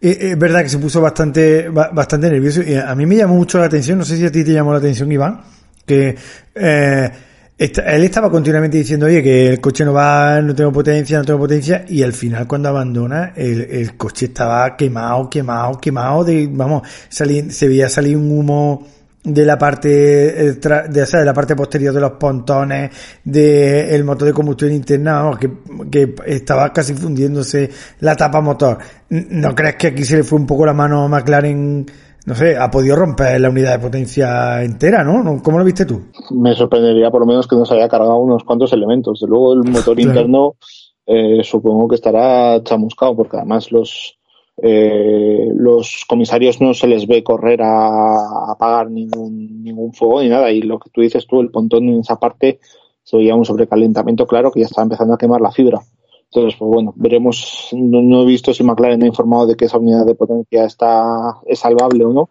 Eh, 0.00 0.18
Es 0.32 0.38
verdad 0.38 0.62
que 0.62 0.68
se 0.68 0.78
puso 0.78 1.00
bastante, 1.00 1.68
ba- 1.68 1.90
bastante 1.92 2.30
nervioso 2.30 2.62
y 2.62 2.74
a 2.74 2.94
mí 2.94 3.06
me 3.06 3.16
llamó 3.16 3.34
mucho 3.36 3.58
la 3.58 3.66
atención, 3.66 3.98
no 3.98 4.04
sé 4.04 4.16
si 4.16 4.24
a 4.26 4.32
ti 4.32 4.44
te 4.44 4.52
llamó 4.52 4.72
la 4.72 4.78
atención, 4.78 5.10
Iván, 5.10 5.40
que 5.86 6.14
eh, 6.54 7.10
él 7.58 8.04
estaba 8.04 8.30
continuamente 8.30 8.76
diciendo, 8.78 9.06
oye, 9.06 9.22
que 9.22 9.48
el 9.48 9.60
coche 9.60 9.84
no 9.84 9.92
va, 9.94 10.40
no 10.42 10.54
tengo 10.54 10.70
potencia, 10.72 11.18
no 11.18 11.24
tengo 11.24 11.38
potencia, 11.38 11.84
y 11.88 12.02
al 12.02 12.12
final 12.12 12.46
cuando 12.46 12.68
abandona, 12.68 13.32
el, 13.34 13.62
el 13.62 13.96
coche 13.96 14.26
estaba 14.26 14.76
quemado, 14.76 15.30
quemado, 15.30 15.80
quemado, 15.80 16.24
de, 16.24 16.48
vamos, 16.52 16.86
se 17.08 17.68
veía 17.68 17.88
salir 17.88 18.16
un 18.16 18.30
humo 18.30 18.86
de 19.26 19.44
la 19.44 19.58
parte 19.58 20.48
eh, 20.48 20.52
de, 20.54 21.02
o 21.02 21.06
sea, 21.06 21.20
de 21.20 21.26
la 21.26 21.34
parte 21.34 21.56
posterior 21.56 21.92
de 21.92 22.00
los 22.00 22.12
pontones 22.12 22.90
de 23.24 23.94
el 23.94 24.04
motor 24.04 24.28
de 24.28 24.32
combustión 24.32 24.72
interna 24.72 25.22
vamos, 25.22 25.38
que, 25.38 25.50
que 25.90 26.14
estaba 26.26 26.72
casi 26.72 26.94
fundiéndose 26.94 27.68
la 28.00 28.14
tapa 28.14 28.40
motor 28.40 28.78
¿no 29.10 29.54
crees 29.54 29.74
que 29.76 29.88
aquí 29.88 30.04
se 30.04 30.18
le 30.18 30.22
fue 30.22 30.38
un 30.38 30.46
poco 30.46 30.64
la 30.64 30.72
mano 30.72 31.02
a 31.02 31.08
McLaren 31.08 31.86
no 32.26 32.34
sé, 32.34 32.56
ha 32.56 32.68
podido 32.70 32.96
romper 32.96 33.40
la 33.40 33.50
unidad 33.50 33.74
de 33.74 33.78
potencia 33.78 34.60
entera, 34.64 35.04
¿no? 35.04 35.40
¿Cómo 35.40 35.60
lo 35.60 35.64
viste 35.64 35.86
tú? 35.86 36.06
Me 36.32 36.56
sorprendería 36.56 37.08
por 37.08 37.20
lo 37.20 37.26
menos 37.26 37.46
que 37.46 37.54
nos 37.54 37.70
haya 37.70 37.88
cargado 37.88 38.16
unos 38.16 38.42
cuantos 38.42 38.72
elementos. 38.72 39.20
De 39.20 39.28
luego 39.28 39.54
el 39.54 39.70
motor 39.70 40.00
interno 40.00 40.56
eh, 41.06 41.44
supongo 41.44 41.86
que 41.86 41.94
estará 41.94 42.60
chamuscado 42.64 43.14
porque 43.14 43.36
además 43.36 43.70
los 43.70 44.18
eh, 44.62 45.48
los 45.54 46.04
comisarios 46.08 46.60
no 46.60 46.72
se 46.72 46.86
les 46.86 47.06
ve 47.06 47.22
correr 47.22 47.60
a 47.62 48.52
apagar 48.52 48.90
ningún, 48.90 49.62
ningún 49.62 49.92
fuego 49.92 50.22
ni 50.22 50.28
nada 50.28 50.50
y 50.50 50.62
lo 50.62 50.78
que 50.78 50.90
tú 50.90 51.02
dices 51.02 51.26
tú, 51.26 51.40
el 51.40 51.50
pontón 51.50 51.88
en 51.88 52.00
esa 52.00 52.18
parte 52.18 52.60
se 53.02 53.16
veía 53.16 53.34
un 53.34 53.44
sobrecalentamiento 53.44 54.26
claro 54.26 54.50
que 54.50 54.60
ya 54.60 54.66
estaba 54.66 54.84
empezando 54.84 55.14
a 55.14 55.18
quemar 55.18 55.40
la 55.40 55.52
fibra. 55.52 55.80
Entonces, 56.24 56.58
pues 56.58 56.68
bueno, 56.68 56.92
veremos. 56.96 57.68
No, 57.72 58.22
he 58.22 58.26
visto 58.26 58.52
si 58.52 58.64
McLaren 58.64 59.02
ha 59.02 59.06
informado 59.06 59.46
de 59.46 59.56
que 59.56 59.66
esa 59.66 59.78
unidad 59.78 60.04
de 60.04 60.14
potencia 60.14 60.64
está 60.64 61.36
es 61.46 61.60
salvable 61.60 62.04
o 62.04 62.12
no. 62.12 62.30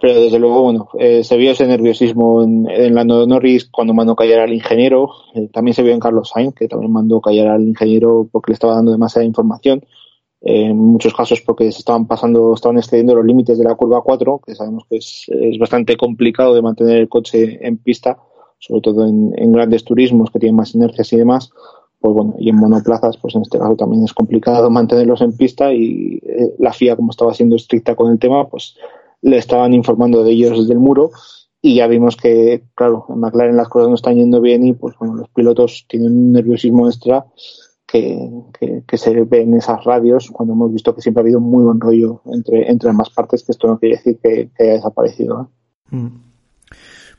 Pero 0.00 0.20
desde 0.20 0.38
luego, 0.38 0.62
bueno, 0.62 0.88
eh, 0.98 1.24
se 1.24 1.36
vio 1.36 1.52
ese 1.52 1.66
nerviosismo 1.66 2.42
en, 2.42 2.68
en 2.68 2.94
Lando 2.94 3.26
Norris 3.26 3.68
cuando 3.70 3.94
mandó 3.94 4.14
callar 4.14 4.40
al 4.40 4.52
ingeniero. 4.52 5.10
Eh, 5.34 5.48
también 5.52 5.74
se 5.74 5.82
vio 5.82 5.92
en 5.92 6.00
Carlos 6.00 6.30
Sainz, 6.34 6.54
que 6.54 6.68
también 6.68 6.92
mandó 6.92 7.20
callar 7.20 7.48
al 7.48 7.62
ingeniero 7.62 8.28
porque 8.30 8.52
le 8.52 8.54
estaba 8.54 8.74
dando 8.74 8.92
demasiada 8.92 9.26
información. 9.26 9.84
En 10.46 10.76
muchos 10.76 11.14
casos 11.14 11.40
porque 11.40 11.72
se 11.72 11.78
estaban 11.78 12.06
pasando, 12.06 12.52
estaban 12.54 12.76
excediendo 12.76 13.14
los 13.14 13.24
límites 13.24 13.58
de 13.58 13.64
la 13.64 13.74
curva 13.74 14.02
4, 14.02 14.42
que 14.46 14.54
sabemos 14.54 14.84
que 14.88 14.96
es, 14.96 15.24
es 15.28 15.58
bastante 15.58 15.96
complicado 15.96 16.54
de 16.54 16.62
mantener 16.62 16.98
el 16.98 17.08
coche 17.08 17.66
en 17.66 17.78
pista, 17.78 18.18
sobre 18.58 18.82
todo 18.82 19.06
en, 19.06 19.32
en 19.36 19.52
grandes 19.52 19.84
turismos 19.84 20.30
que 20.30 20.38
tienen 20.38 20.56
más 20.56 20.74
inercias 20.74 21.12
y 21.12 21.16
demás 21.16 21.50
pues 22.04 22.12
bueno, 22.12 22.34
y 22.38 22.50
en 22.50 22.56
monoplazas, 22.56 23.16
pues 23.16 23.34
en 23.34 23.40
este 23.40 23.58
caso 23.58 23.76
también 23.76 24.04
es 24.04 24.12
complicado 24.12 24.68
mantenerlos 24.68 25.22
en 25.22 25.34
pista 25.34 25.72
y 25.72 26.20
eh, 26.22 26.54
la 26.58 26.74
FIA, 26.74 26.96
como 26.96 27.10
estaba 27.10 27.32
siendo 27.32 27.56
estricta 27.56 27.96
con 27.96 28.12
el 28.12 28.18
tema, 28.18 28.46
pues 28.46 28.76
le 29.22 29.38
estaban 29.38 29.72
informando 29.72 30.22
de 30.22 30.32
ellos 30.32 30.58
desde 30.58 30.74
el 30.74 30.80
muro 30.80 31.12
y 31.62 31.76
ya 31.76 31.86
vimos 31.86 32.16
que, 32.16 32.64
claro, 32.74 33.06
en 33.08 33.20
McLaren 33.20 33.56
las 33.56 33.70
cosas 33.70 33.88
no 33.88 33.94
están 33.94 34.16
yendo 34.16 34.42
bien 34.42 34.66
y 34.66 34.74
pues 34.74 34.94
bueno, 34.98 35.14
los 35.14 35.30
pilotos 35.30 35.86
tienen 35.88 36.12
un 36.12 36.32
nerviosismo 36.32 36.88
extra 36.88 37.24
que, 37.94 38.82
que, 38.88 38.98
se 38.98 39.22
ve 39.22 39.42
en 39.42 39.54
esas 39.54 39.84
radios 39.84 40.28
cuando 40.32 40.54
hemos 40.54 40.72
visto 40.72 40.92
que 40.92 41.00
siempre 41.00 41.20
ha 41.20 41.24
habido 41.24 41.38
muy 41.38 41.62
buen 41.62 41.80
rollo 41.80 42.22
entre, 42.26 42.68
entre 42.68 42.90
ambas 42.90 43.10
partes, 43.10 43.44
que 43.44 43.52
esto 43.52 43.68
no 43.68 43.78
quiere 43.78 43.96
decir 43.96 44.18
que, 44.20 44.50
haya 44.58 44.72
desaparecido. 44.72 45.48
Mm. 45.90 46.08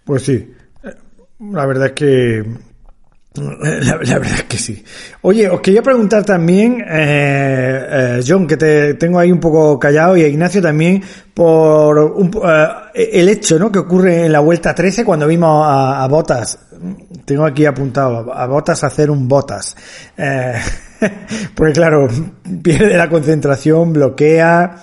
Pues 0.04 0.24
sí, 0.24 0.52
la 1.40 1.66
verdad 1.66 1.88
es 1.88 1.92
que, 1.94 2.44
la, 3.36 3.98
verdad 3.98 4.34
es 4.36 4.44
que 4.44 4.58
sí. 4.58 4.84
Oye, 5.22 5.50
os 5.50 5.62
quería 5.62 5.82
preguntar 5.82 6.26
también, 6.26 6.82
eh, 6.82 7.86
eh, 7.90 8.20
John, 8.28 8.46
que 8.46 8.58
te 8.58 8.96
tengo 8.96 9.18
ahí 9.18 9.32
un 9.32 9.40
poco 9.40 9.80
callado, 9.80 10.18
y 10.18 10.24
a 10.24 10.28
Ignacio 10.28 10.62
también, 10.62 11.02
por 11.34 11.98
un, 11.98 12.32
eh, 12.94 13.10
el 13.14 13.30
hecho 13.30 13.58
¿no? 13.58 13.72
que 13.72 13.80
ocurre 13.80 14.26
en 14.26 14.32
la 14.34 14.42
vuelta 14.42 14.76
13 14.76 15.06
cuando 15.06 15.26
vimos 15.26 15.66
a 15.66 16.06
Botas. 16.10 16.60
Tengo 17.26 17.46
aquí 17.46 17.66
apuntado, 17.66 18.34
a 18.34 18.46
Botas 18.48 18.84
hacer 18.84 19.10
un 19.10 19.28
Botas. 19.28 19.76
Eh, 20.18 20.54
porque 21.56 21.74
claro, 21.74 22.08
pierde 22.62 22.98
la 22.98 23.10
concentración, 23.10 23.94
bloquea 23.94 24.76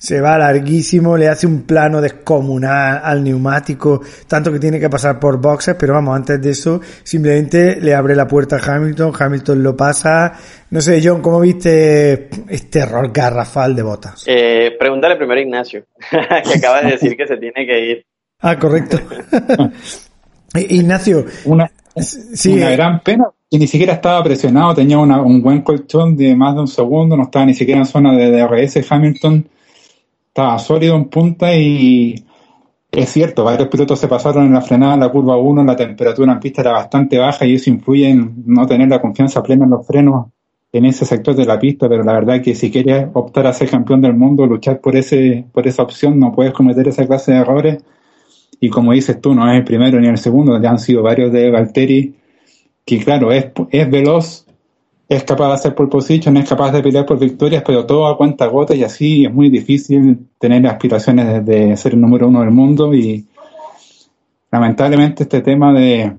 se 0.00 0.18
va 0.18 0.38
larguísimo, 0.38 1.14
le 1.14 1.28
hace 1.28 1.46
un 1.46 1.66
plano 1.66 2.00
descomunal 2.00 3.02
al 3.04 3.22
neumático, 3.22 4.00
tanto 4.26 4.50
que 4.50 4.58
tiene 4.58 4.80
que 4.80 4.88
pasar 4.88 5.20
por 5.20 5.38
boxes, 5.38 5.76
pero 5.78 5.92
vamos, 5.92 6.16
antes 6.16 6.40
de 6.40 6.50
eso, 6.50 6.80
simplemente 7.02 7.78
le 7.78 7.94
abre 7.94 8.16
la 8.16 8.26
puerta 8.26 8.56
a 8.56 8.76
Hamilton, 8.76 9.12
Hamilton 9.18 9.62
lo 9.62 9.76
pasa. 9.76 10.32
No 10.70 10.80
sé, 10.80 11.02
John, 11.04 11.20
¿cómo 11.20 11.40
viste 11.40 12.30
este 12.48 12.78
error 12.78 13.12
garrafal 13.12 13.76
de 13.76 13.82
botas? 13.82 14.24
Eh, 14.26 14.74
pregúntale 14.78 15.16
primero 15.16 15.38
a 15.38 15.42
Ignacio, 15.42 15.84
que 16.10 16.54
acaba 16.54 16.80
de 16.80 16.92
decir 16.92 17.14
que 17.14 17.26
se 17.26 17.36
tiene 17.36 17.66
que 17.66 17.84
ir. 17.84 18.06
Ah, 18.40 18.58
correcto. 18.58 18.98
Ignacio. 20.54 21.24
Una, 21.44 21.70
sí, 21.96 22.52
una 22.52 22.70
eh, 22.70 22.76
gran 22.76 23.00
pena 23.00 23.26
y 23.48 23.58
ni 23.58 23.66
siquiera 23.66 23.94
estaba 23.94 24.22
presionado, 24.22 24.74
tenía 24.74 24.98
un 24.98 25.42
buen 25.42 25.62
colchón 25.62 26.16
de 26.16 26.36
más 26.36 26.54
de 26.54 26.60
un 26.60 26.68
segundo, 26.68 27.16
no 27.16 27.24
estaba 27.24 27.46
ni 27.46 27.54
siquiera 27.54 27.80
en 27.80 27.86
zona 27.86 28.16
de 28.16 28.30
DRS 28.30 28.90
Hamilton 28.90 29.46
estaba 30.30 30.58
sólido 30.60 30.94
en 30.94 31.06
punta 31.06 31.52
y 31.56 32.24
es 32.92 33.08
cierto, 33.08 33.44
varios 33.44 33.68
pilotos 33.68 33.98
se 33.98 34.06
pasaron 34.06 34.46
en 34.46 34.54
la 34.54 34.60
frenada 34.60 34.94
en 34.94 35.00
la 35.00 35.08
curva 35.08 35.36
1, 35.36 35.64
la 35.64 35.74
temperatura 35.74 36.32
en 36.32 36.38
pista 36.38 36.60
era 36.62 36.72
bastante 36.72 37.18
baja 37.18 37.44
y 37.44 37.54
eso 37.54 37.68
influye 37.68 38.08
en 38.08 38.44
no 38.46 38.66
tener 38.66 38.88
la 38.88 39.00
confianza 39.00 39.42
plena 39.42 39.64
en 39.64 39.70
los 39.70 39.86
frenos 39.86 40.26
en 40.72 40.84
ese 40.84 41.04
sector 41.04 41.34
de 41.34 41.46
la 41.46 41.58
pista, 41.58 41.88
pero 41.88 42.04
la 42.04 42.12
verdad 42.12 42.36
es 42.36 42.42
que 42.42 42.54
si 42.54 42.70
quieres 42.70 43.08
optar 43.12 43.48
a 43.48 43.52
ser 43.52 43.68
campeón 43.68 44.00
del 44.00 44.14
mundo, 44.14 44.46
luchar 44.46 44.80
por 44.80 44.94
ese 44.94 45.44
por 45.52 45.66
esa 45.66 45.82
opción, 45.82 46.18
no 46.20 46.32
puedes 46.32 46.52
cometer 46.52 46.86
esa 46.86 47.06
clase 47.06 47.32
de 47.32 47.38
errores. 47.38 47.82
Y 48.60 48.68
como 48.68 48.92
dices 48.92 49.20
tú, 49.20 49.34
no 49.34 49.50
es 49.50 49.56
el 49.56 49.64
primero 49.64 49.98
ni 49.98 50.06
el 50.06 50.18
segundo, 50.18 50.60
ya 50.60 50.70
han 50.70 50.78
sido 50.78 51.02
varios 51.02 51.32
de 51.32 51.50
Valtteri, 51.50 52.14
que 52.84 52.98
claro, 52.98 53.32
es, 53.32 53.46
es 53.70 53.90
veloz, 53.90 54.46
es 55.10 55.24
capaz 55.24 55.48
de 55.48 55.54
hacer 55.54 55.74
por 55.74 55.88
position, 55.88 56.36
es 56.36 56.48
capaz 56.48 56.70
de 56.70 56.82
pelear 56.82 57.04
por 57.04 57.18
victorias, 57.18 57.64
pero 57.66 57.84
todo 57.84 58.06
a 58.06 58.16
cuenta 58.16 58.46
gota 58.46 58.76
y 58.76 58.84
así 58.84 59.24
es 59.24 59.32
muy 59.34 59.50
difícil 59.50 60.28
tener 60.38 60.64
aspiraciones 60.68 61.44
de, 61.44 61.76
ser 61.76 61.94
el 61.94 62.00
número 62.00 62.28
uno 62.28 62.42
del 62.42 62.52
mundo 62.52 62.94
y 62.94 63.26
lamentablemente 64.52 65.24
este 65.24 65.40
tema 65.40 65.72
de, 65.72 66.12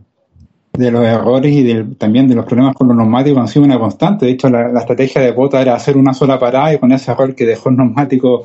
los 0.74 1.06
errores 1.06 1.54
y 1.54 1.96
también 1.96 2.28
de 2.28 2.36
los 2.36 2.46
problemas 2.46 2.76
con 2.76 2.90
los 2.90 2.98
neumáticos 2.98 3.40
han 3.40 3.48
sido 3.48 3.66
una 3.66 3.80
constante. 3.80 4.26
De 4.26 4.34
hecho, 4.34 4.50
la, 4.50 4.78
estrategia 4.78 5.22
de 5.22 5.32
Bota 5.32 5.62
era 5.62 5.76
hacer 5.76 5.96
una 5.96 6.14
sola 6.14 6.38
parada 6.38 6.74
y 6.74 6.78
con 6.78 6.92
ese 6.92 7.12
error 7.12 7.34
que 7.34 7.46
dejó 7.46 7.70
el 7.70 7.78
neumático 7.78 8.44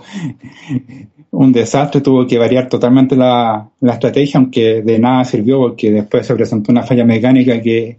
un 1.30 1.52
desastre, 1.52 2.00
tuvo 2.00 2.26
que 2.26 2.38
variar 2.38 2.68
totalmente 2.68 3.16
la, 3.16 3.68
la 3.80 3.92
estrategia, 3.92 4.38
aunque 4.38 4.82
de 4.82 4.98
nada 4.98 5.24
sirvió 5.24 5.58
porque 5.58 5.90
después 5.90 6.26
se 6.26 6.34
presentó 6.34 6.72
una 6.72 6.82
falla 6.82 7.04
mecánica 7.04 7.60
que 7.60 7.98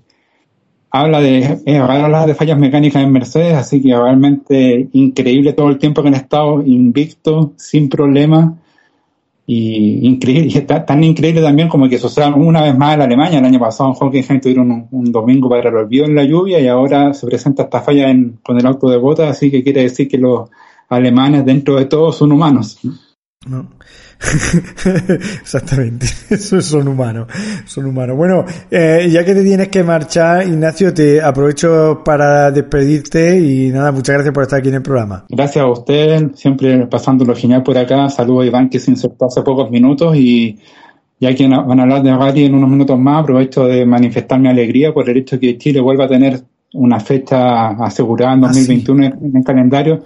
habla 0.90 1.20
de, 1.20 1.60
habla 1.80 2.26
de 2.26 2.36
fallas 2.36 2.58
mecánicas 2.58 3.04
en 3.04 3.12
Mercedes, 3.12 3.54
así 3.54 3.82
que 3.82 3.96
realmente 3.96 4.90
increíble 4.94 5.54
todo 5.54 5.70
el 5.70 5.78
tiempo 5.78 6.02
que 6.02 6.08
han 6.10 6.16
estado 6.16 6.64
invicto, 6.66 7.54
sin 7.58 7.90
problemas, 7.90 8.54
y 9.50 10.06
increíble, 10.06 10.62
tan 10.62 11.04
increíble 11.06 11.42
también 11.42 11.70
como 11.70 11.88
que 11.88 11.98
suceda 11.98 12.36
una 12.36 12.64
vez 12.64 12.78
más 12.78 12.96
en 12.96 13.02
Alemania, 13.02 13.40
el 13.40 13.46
año 13.46 13.60
pasado 13.60 13.92
en 13.92 13.96
Hockenheim 13.96 14.42
tuvieron 14.42 14.88
un, 14.92 15.12
domingo 15.12 15.48
para 15.48 15.70
el 15.70 15.76
olvido 15.76 16.06
en 16.06 16.16
la 16.16 16.26
lluvia 16.26 16.60
y 16.60 16.68
ahora 16.68 17.14
se 17.14 17.26
presenta 17.26 17.64
esta 17.64 17.80
falla 17.80 18.10
en, 18.10 18.40
con 18.44 18.60
el 18.60 18.66
auto 18.66 18.90
de 18.90 18.98
bota, 18.98 19.30
así 19.30 19.50
que 19.50 19.64
quiere 19.64 19.84
decir 19.84 20.10
que 20.10 20.18
los 20.18 20.50
alemanes 20.90 21.46
dentro 21.46 21.78
de 21.78 21.86
todo 21.86 22.12
son 22.12 22.34
humanos. 22.34 22.78
No. 23.50 23.70
Exactamente, 25.42 26.08
son 26.38 26.88
humanos, 26.88 27.28
son 27.66 27.86
humanos. 27.86 28.18
Bueno, 28.18 28.46
eh, 28.72 29.08
ya 29.12 29.24
que 29.24 29.34
te 29.34 29.44
tienes 29.44 29.70
que 29.70 29.84
marchar, 29.84 30.48
Ignacio, 30.48 30.94
te 30.94 31.22
aprovecho 31.22 32.02
para 32.04 32.52
despedirte 32.52 33.40
y 33.40 33.70
nada, 33.70 33.92
muchas 33.92 34.16
gracias 34.16 34.34
por 34.34 34.44
estar 34.44 34.60
aquí 34.60 34.70
en 34.70 34.76
el 34.76 34.82
programa. 34.82 35.26
Gracias 35.30 35.64
a 35.64 35.68
usted, 35.70 36.32
siempre 36.34 36.88
pasando 36.88 37.26
lo 37.26 37.36
genial 37.36 37.64
por 37.64 37.78
acá. 37.78 38.10
Saludos 38.10 38.44
a 38.44 38.48
Iván 38.48 38.70
que 38.70 38.80
se 38.80 38.92
insertó 38.92 39.26
hace 39.26 39.42
pocos 39.44 39.70
minutos 39.70 40.16
y 40.16 40.60
ya 41.20 41.34
que 41.34 41.48
van 41.48 41.80
a 41.80 41.84
hablar 41.84 42.04
de 42.04 42.16
rally 42.16 42.46
en 42.46 42.56
unos 42.56 42.70
minutos 42.70 43.00
más, 43.00 43.24
aprovecho 43.24 43.66
de 43.66 43.86
manifestar 43.86 44.40
mi 44.40 44.50
alegría 44.50 44.94
por 44.94 45.10
el 45.10 45.18
hecho 45.18 45.38
de 45.38 45.40
que 45.42 45.58
Chile 45.58 45.80
vuelva 45.80 46.06
a 46.06 46.10
tener 46.10 46.42
una 46.74 47.00
fecha 47.00 47.70
asegurada 47.70 48.34
en 48.34 48.42
2021 48.42 49.06
ah, 49.06 49.18
en 49.22 49.38
el 49.38 49.44
calendario, 49.44 50.04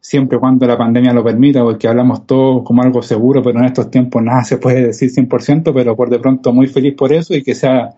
siempre 0.00 0.38
cuando 0.38 0.66
la 0.66 0.76
pandemia 0.76 1.12
lo 1.12 1.22
permita, 1.22 1.62
porque 1.62 1.88
hablamos 1.88 2.26
todo 2.26 2.64
como 2.64 2.82
algo 2.82 3.02
seguro, 3.02 3.42
pero 3.42 3.58
en 3.60 3.66
estos 3.66 3.90
tiempos 3.90 4.22
nada 4.22 4.44
se 4.44 4.58
puede 4.58 4.86
decir 4.86 5.10
100%, 5.10 5.72
pero 5.72 5.96
por 5.96 6.10
de 6.10 6.18
pronto 6.18 6.52
muy 6.52 6.66
feliz 6.66 6.94
por 6.94 7.12
eso 7.12 7.34
y 7.34 7.42
que 7.42 7.54
sea 7.54 7.90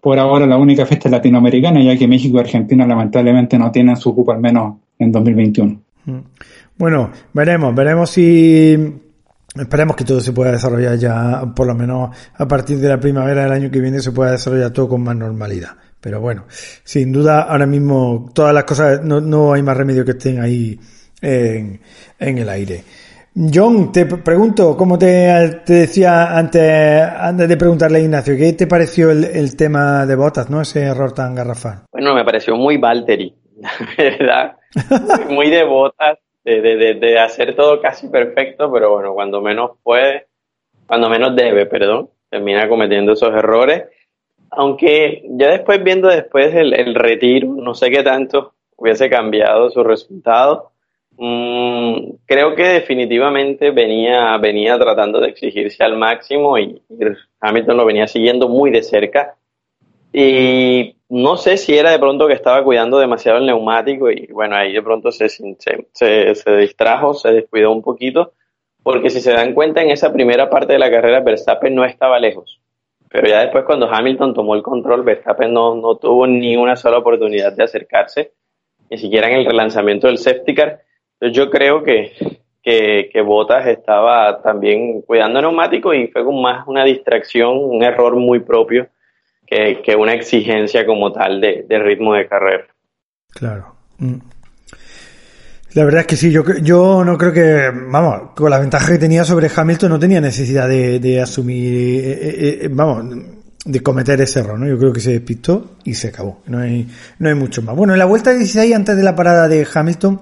por 0.00 0.18
ahora 0.18 0.46
la 0.46 0.56
única 0.56 0.86
fecha 0.86 1.08
latinoamericana, 1.08 1.82
ya 1.82 1.96
que 1.96 2.08
México 2.08 2.36
y 2.36 2.40
Argentina 2.40 2.86
lamentablemente 2.86 3.58
no 3.58 3.70
tienen 3.70 3.96
su 3.96 4.14
cupo 4.14 4.32
al 4.32 4.40
menos 4.40 4.76
en 4.98 5.12
2021. 5.12 5.80
Mm. 6.06 6.18
Bueno, 6.78 7.10
veremos, 7.32 7.74
veremos 7.74 8.10
si 8.10 8.76
Esperemos 9.54 9.96
que 9.96 10.04
todo 10.04 10.18
se 10.20 10.32
pueda 10.32 10.50
desarrollar 10.50 10.96
ya, 10.96 11.42
por 11.54 11.66
lo 11.66 11.74
menos 11.74 12.16
a 12.34 12.48
partir 12.48 12.78
de 12.78 12.88
la 12.88 12.98
primavera 12.98 13.42
del 13.42 13.52
año 13.52 13.70
que 13.70 13.80
viene, 13.80 14.00
se 14.00 14.10
pueda 14.10 14.32
desarrollar 14.32 14.70
todo 14.70 14.88
con 14.88 15.02
más 15.02 15.14
normalidad. 15.14 15.76
Pero 16.02 16.20
bueno, 16.20 16.44
sin 16.48 17.12
duda 17.12 17.42
ahora 17.42 17.64
mismo 17.64 18.28
todas 18.34 18.52
las 18.52 18.64
cosas 18.64 19.02
no, 19.04 19.20
no 19.20 19.52
hay 19.52 19.62
más 19.62 19.76
remedio 19.76 20.04
que 20.04 20.10
estén 20.10 20.40
ahí 20.40 20.78
en, 21.20 21.80
en 22.18 22.38
el 22.38 22.48
aire. 22.48 22.82
John, 23.34 23.92
te 23.92 24.04
pregunto, 24.04 24.76
como 24.76 24.98
te, 24.98 25.62
te, 25.64 25.72
decía 25.72 26.36
antes, 26.36 26.60
antes 26.60 27.48
de 27.48 27.56
preguntarle 27.56 27.98
a 27.98 28.02
Ignacio, 28.02 28.36
¿qué 28.36 28.52
te 28.52 28.66
pareció 28.66 29.10
el, 29.10 29.24
el, 29.24 29.56
tema 29.56 30.04
de 30.04 30.16
botas, 30.16 30.50
no? 30.50 30.60
Ese 30.60 30.82
error 30.82 31.12
tan 31.12 31.34
garrafal. 31.34 31.84
Bueno, 31.90 32.14
me 32.14 32.24
pareció 32.24 32.56
muy 32.56 32.76
Valtteri, 32.76 33.34
verdad. 33.96 34.56
muy 35.30 35.48
de 35.48 35.64
botas, 35.64 36.18
de, 36.44 36.60
de, 36.60 36.94
de, 36.94 37.18
hacer 37.18 37.56
todo 37.56 37.80
casi 37.80 38.08
perfecto, 38.08 38.70
pero 38.70 38.92
bueno, 38.92 39.14
cuando 39.14 39.40
menos 39.40 39.78
puede, 39.82 40.26
cuando 40.86 41.08
menos 41.08 41.34
debe, 41.34 41.64
perdón, 41.64 42.10
termina 42.28 42.68
cometiendo 42.68 43.12
esos 43.12 43.32
errores. 43.34 43.84
Aunque 44.54 45.24
ya 45.30 45.48
después 45.48 45.82
viendo 45.82 46.08
después 46.08 46.54
el, 46.54 46.94
retiro, 46.94 47.48
no 47.48 47.74
sé 47.74 47.90
qué 47.90 48.02
tanto 48.02 48.52
hubiese 48.76 49.08
cambiado 49.08 49.70
su 49.70 49.82
resultado. 49.82 50.72
Mm, 51.16 52.16
creo 52.26 52.54
que 52.54 52.64
definitivamente 52.64 53.70
venía, 53.70 54.36
venía 54.36 54.78
tratando 54.78 55.20
de 55.20 55.28
exigirse 55.28 55.82
al 55.82 55.96
máximo 55.96 56.58
y, 56.58 56.82
Hamilton 57.40 57.76
lo 57.76 57.86
venía 57.86 58.06
siguiendo 58.06 58.48
muy 58.48 58.70
de 58.70 58.82
cerca. 58.82 59.36
Y 60.12 60.96
no 61.08 61.38
sé 61.38 61.56
si 61.56 61.74
era 61.74 61.90
de 61.90 61.98
pronto 61.98 62.26
que 62.26 62.34
estaba 62.34 62.62
cuidando 62.62 62.98
demasiado 62.98 63.38
el 63.38 63.46
neumático 63.46 64.10
y 64.10 64.26
bueno, 64.26 64.56
ahí 64.56 64.74
de 64.74 64.82
pronto 64.82 65.10
se, 65.10 65.30
se, 65.30 65.54
se 65.94 66.56
distrajo, 66.56 67.14
se 67.14 67.32
descuidó 67.32 67.72
un 67.72 67.82
poquito, 67.82 68.34
porque 68.82 69.08
si 69.08 69.22
se 69.22 69.32
dan 69.32 69.54
cuenta 69.54 69.80
en 69.80 69.90
esa 69.90 70.12
primera 70.12 70.50
parte 70.50 70.74
de 70.74 70.78
la 70.78 70.90
carrera 70.90 71.20
Verstappen 71.20 71.74
no 71.74 71.86
estaba 71.86 72.18
lejos. 72.18 72.60
Pero 73.12 73.28
ya 73.28 73.40
después 73.42 73.64
cuando 73.64 73.92
Hamilton 73.92 74.34
tomó 74.34 74.54
el 74.54 74.62
control, 74.62 75.02
Verstappen 75.02 75.52
no, 75.52 75.74
no 75.74 75.96
tuvo 75.96 76.26
ni 76.26 76.56
una 76.56 76.76
sola 76.76 76.98
oportunidad 76.98 77.52
de 77.52 77.64
acercarse, 77.64 78.32
ni 78.90 78.98
siquiera 78.98 79.28
en 79.28 79.34
el 79.34 79.46
relanzamiento 79.46 80.06
del 80.06 80.18
safety 80.18 80.54
car 80.54 80.80
yo 81.30 81.50
creo 81.50 81.82
que, 81.82 82.40
que, 82.62 83.10
que 83.12 83.20
Bottas 83.20 83.66
estaba 83.66 84.42
también 84.42 85.02
cuidando 85.02 85.40
neumático 85.40 85.94
y 85.94 86.08
fue 86.08 86.24
como 86.24 86.40
más 86.40 86.66
una 86.66 86.84
distracción, 86.84 87.58
un 87.58 87.82
error 87.84 88.16
muy 88.16 88.40
propio 88.40 88.88
que, 89.46 89.80
que 89.82 89.94
una 89.94 90.14
exigencia 90.14 90.84
como 90.84 91.12
tal 91.12 91.40
de, 91.40 91.66
ritmo 91.68 92.14
de 92.14 92.26
carrera. 92.26 92.66
Claro. 93.30 93.74
La 95.74 95.84
verdad 95.84 96.02
es 96.02 96.06
que 96.06 96.16
sí, 96.16 96.30
yo, 96.30 96.44
yo 96.62 97.02
no 97.04 97.16
creo 97.16 97.32
que, 97.32 97.70
vamos, 97.88 98.32
con 98.34 98.50
la 98.50 98.58
ventaja 98.58 98.92
que 98.92 98.98
tenía 98.98 99.24
sobre 99.24 99.50
Hamilton 99.54 99.90
no 99.90 99.98
tenía 99.98 100.20
necesidad 100.20 100.68
de, 100.68 101.00
de 101.00 101.20
asumir, 101.20 102.04
eh, 102.04 102.12
eh, 102.12 102.58
eh, 102.62 102.68
vamos, 102.70 103.16
de 103.64 103.80
cometer 103.80 104.20
ese 104.20 104.40
error, 104.40 104.58
¿no? 104.58 104.66
Yo 104.68 104.78
creo 104.78 104.92
que 104.92 105.00
se 105.00 105.12
despistó 105.12 105.76
y 105.84 105.94
se 105.94 106.08
acabó. 106.08 106.42
No 106.46 106.58
hay, 106.58 106.86
no 107.18 107.28
hay 107.28 107.34
mucho 107.34 107.62
más. 107.62 107.74
Bueno, 107.74 107.94
en 107.94 107.98
la 108.00 108.04
vuelta 108.04 108.34
16, 108.34 108.74
antes 108.74 108.96
de 108.96 109.02
la 109.02 109.16
parada 109.16 109.48
de 109.48 109.66
Hamilton, 109.72 110.20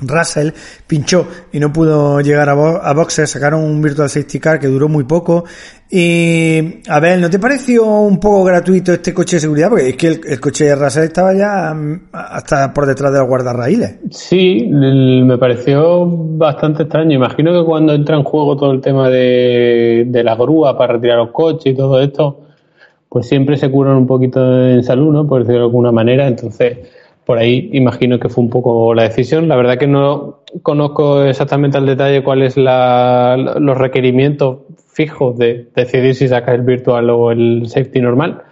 Russell 0.00 0.50
pinchó 0.86 1.26
y 1.52 1.58
no 1.58 1.72
pudo 1.72 2.20
llegar 2.20 2.48
a, 2.48 2.52
a 2.52 2.94
boxes, 2.94 3.30
sacaron 3.30 3.62
un 3.62 3.82
Virtual 3.82 4.08
Safety 4.08 4.38
Car 4.38 4.58
que 4.58 4.68
duró 4.68 4.88
muy 4.88 5.04
poco. 5.04 5.44
Y, 5.90 6.82
a 6.88 7.00
ver, 7.00 7.18
¿no 7.18 7.30
te 7.30 7.38
pareció 7.38 7.86
un 7.86 8.20
poco 8.20 8.44
gratuito 8.44 8.92
este 8.92 9.14
coche 9.14 9.36
de 9.36 9.40
seguridad? 9.40 9.70
Porque 9.70 9.88
es 9.88 9.96
que 9.96 10.06
el, 10.08 10.38
coche 10.38 10.66
de 10.66 10.74
Russell 10.74 11.04
estaba 11.04 11.32
ya 11.32 11.72
mm, 11.72 12.10
hasta 12.12 12.74
por 12.74 12.84
detrás 12.84 13.10
de 13.12 13.18
los 13.18 13.28
guardarraíles. 13.28 13.98
Sí, 14.10 14.68
me 14.70 15.38
pareció 15.38 16.06
bastante 16.06 16.82
extraño. 16.82 17.16
Imagino 17.16 17.58
que 17.58 17.64
cuando 17.64 17.94
entra 17.94 18.16
en 18.16 18.22
juego 18.22 18.56
todo 18.56 18.72
el 18.72 18.82
tema 18.82 19.08
de, 19.08 20.04
de 20.06 20.24
la 20.24 20.36
grúa 20.36 20.76
para 20.76 20.94
retirar 20.94 21.18
los 21.18 21.30
coches 21.30 21.72
y 21.72 21.76
todo 21.76 21.98
esto, 22.00 22.42
pues 23.08 23.26
siempre 23.26 23.56
se 23.56 23.70
curan 23.70 23.96
un 23.96 24.06
poquito 24.06 24.40
en 24.68 24.82
salud, 24.82 25.10
¿no? 25.10 25.26
Por 25.26 25.40
decirlo 25.40 25.60
de 25.60 25.66
alguna 25.66 25.90
manera. 25.90 26.26
Entonces, 26.26 26.78
por 27.28 27.36
ahí 27.36 27.68
imagino 27.74 28.18
que 28.18 28.30
fue 28.30 28.42
un 28.42 28.48
poco 28.48 28.94
la 28.94 29.02
decisión. 29.02 29.48
La 29.48 29.56
verdad 29.56 29.76
que 29.76 29.86
no 29.86 30.44
conozco 30.62 31.24
exactamente 31.24 31.76
al 31.76 31.84
detalle 31.84 32.24
cuáles 32.24 32.56
los 32.56 33.76
requerimientos 33.76 34.60
fijos 34.90 35.36
de 35.36 35.68
decidir 35.76 36.14
si 36.14 36.26
sacas 36.26 36.54
el 36.54 36.62
virtual 36.62 37.10
o 37.10 37.30
el 37.30 37.68
safety 37.68 38.00
normal 38.00 38.44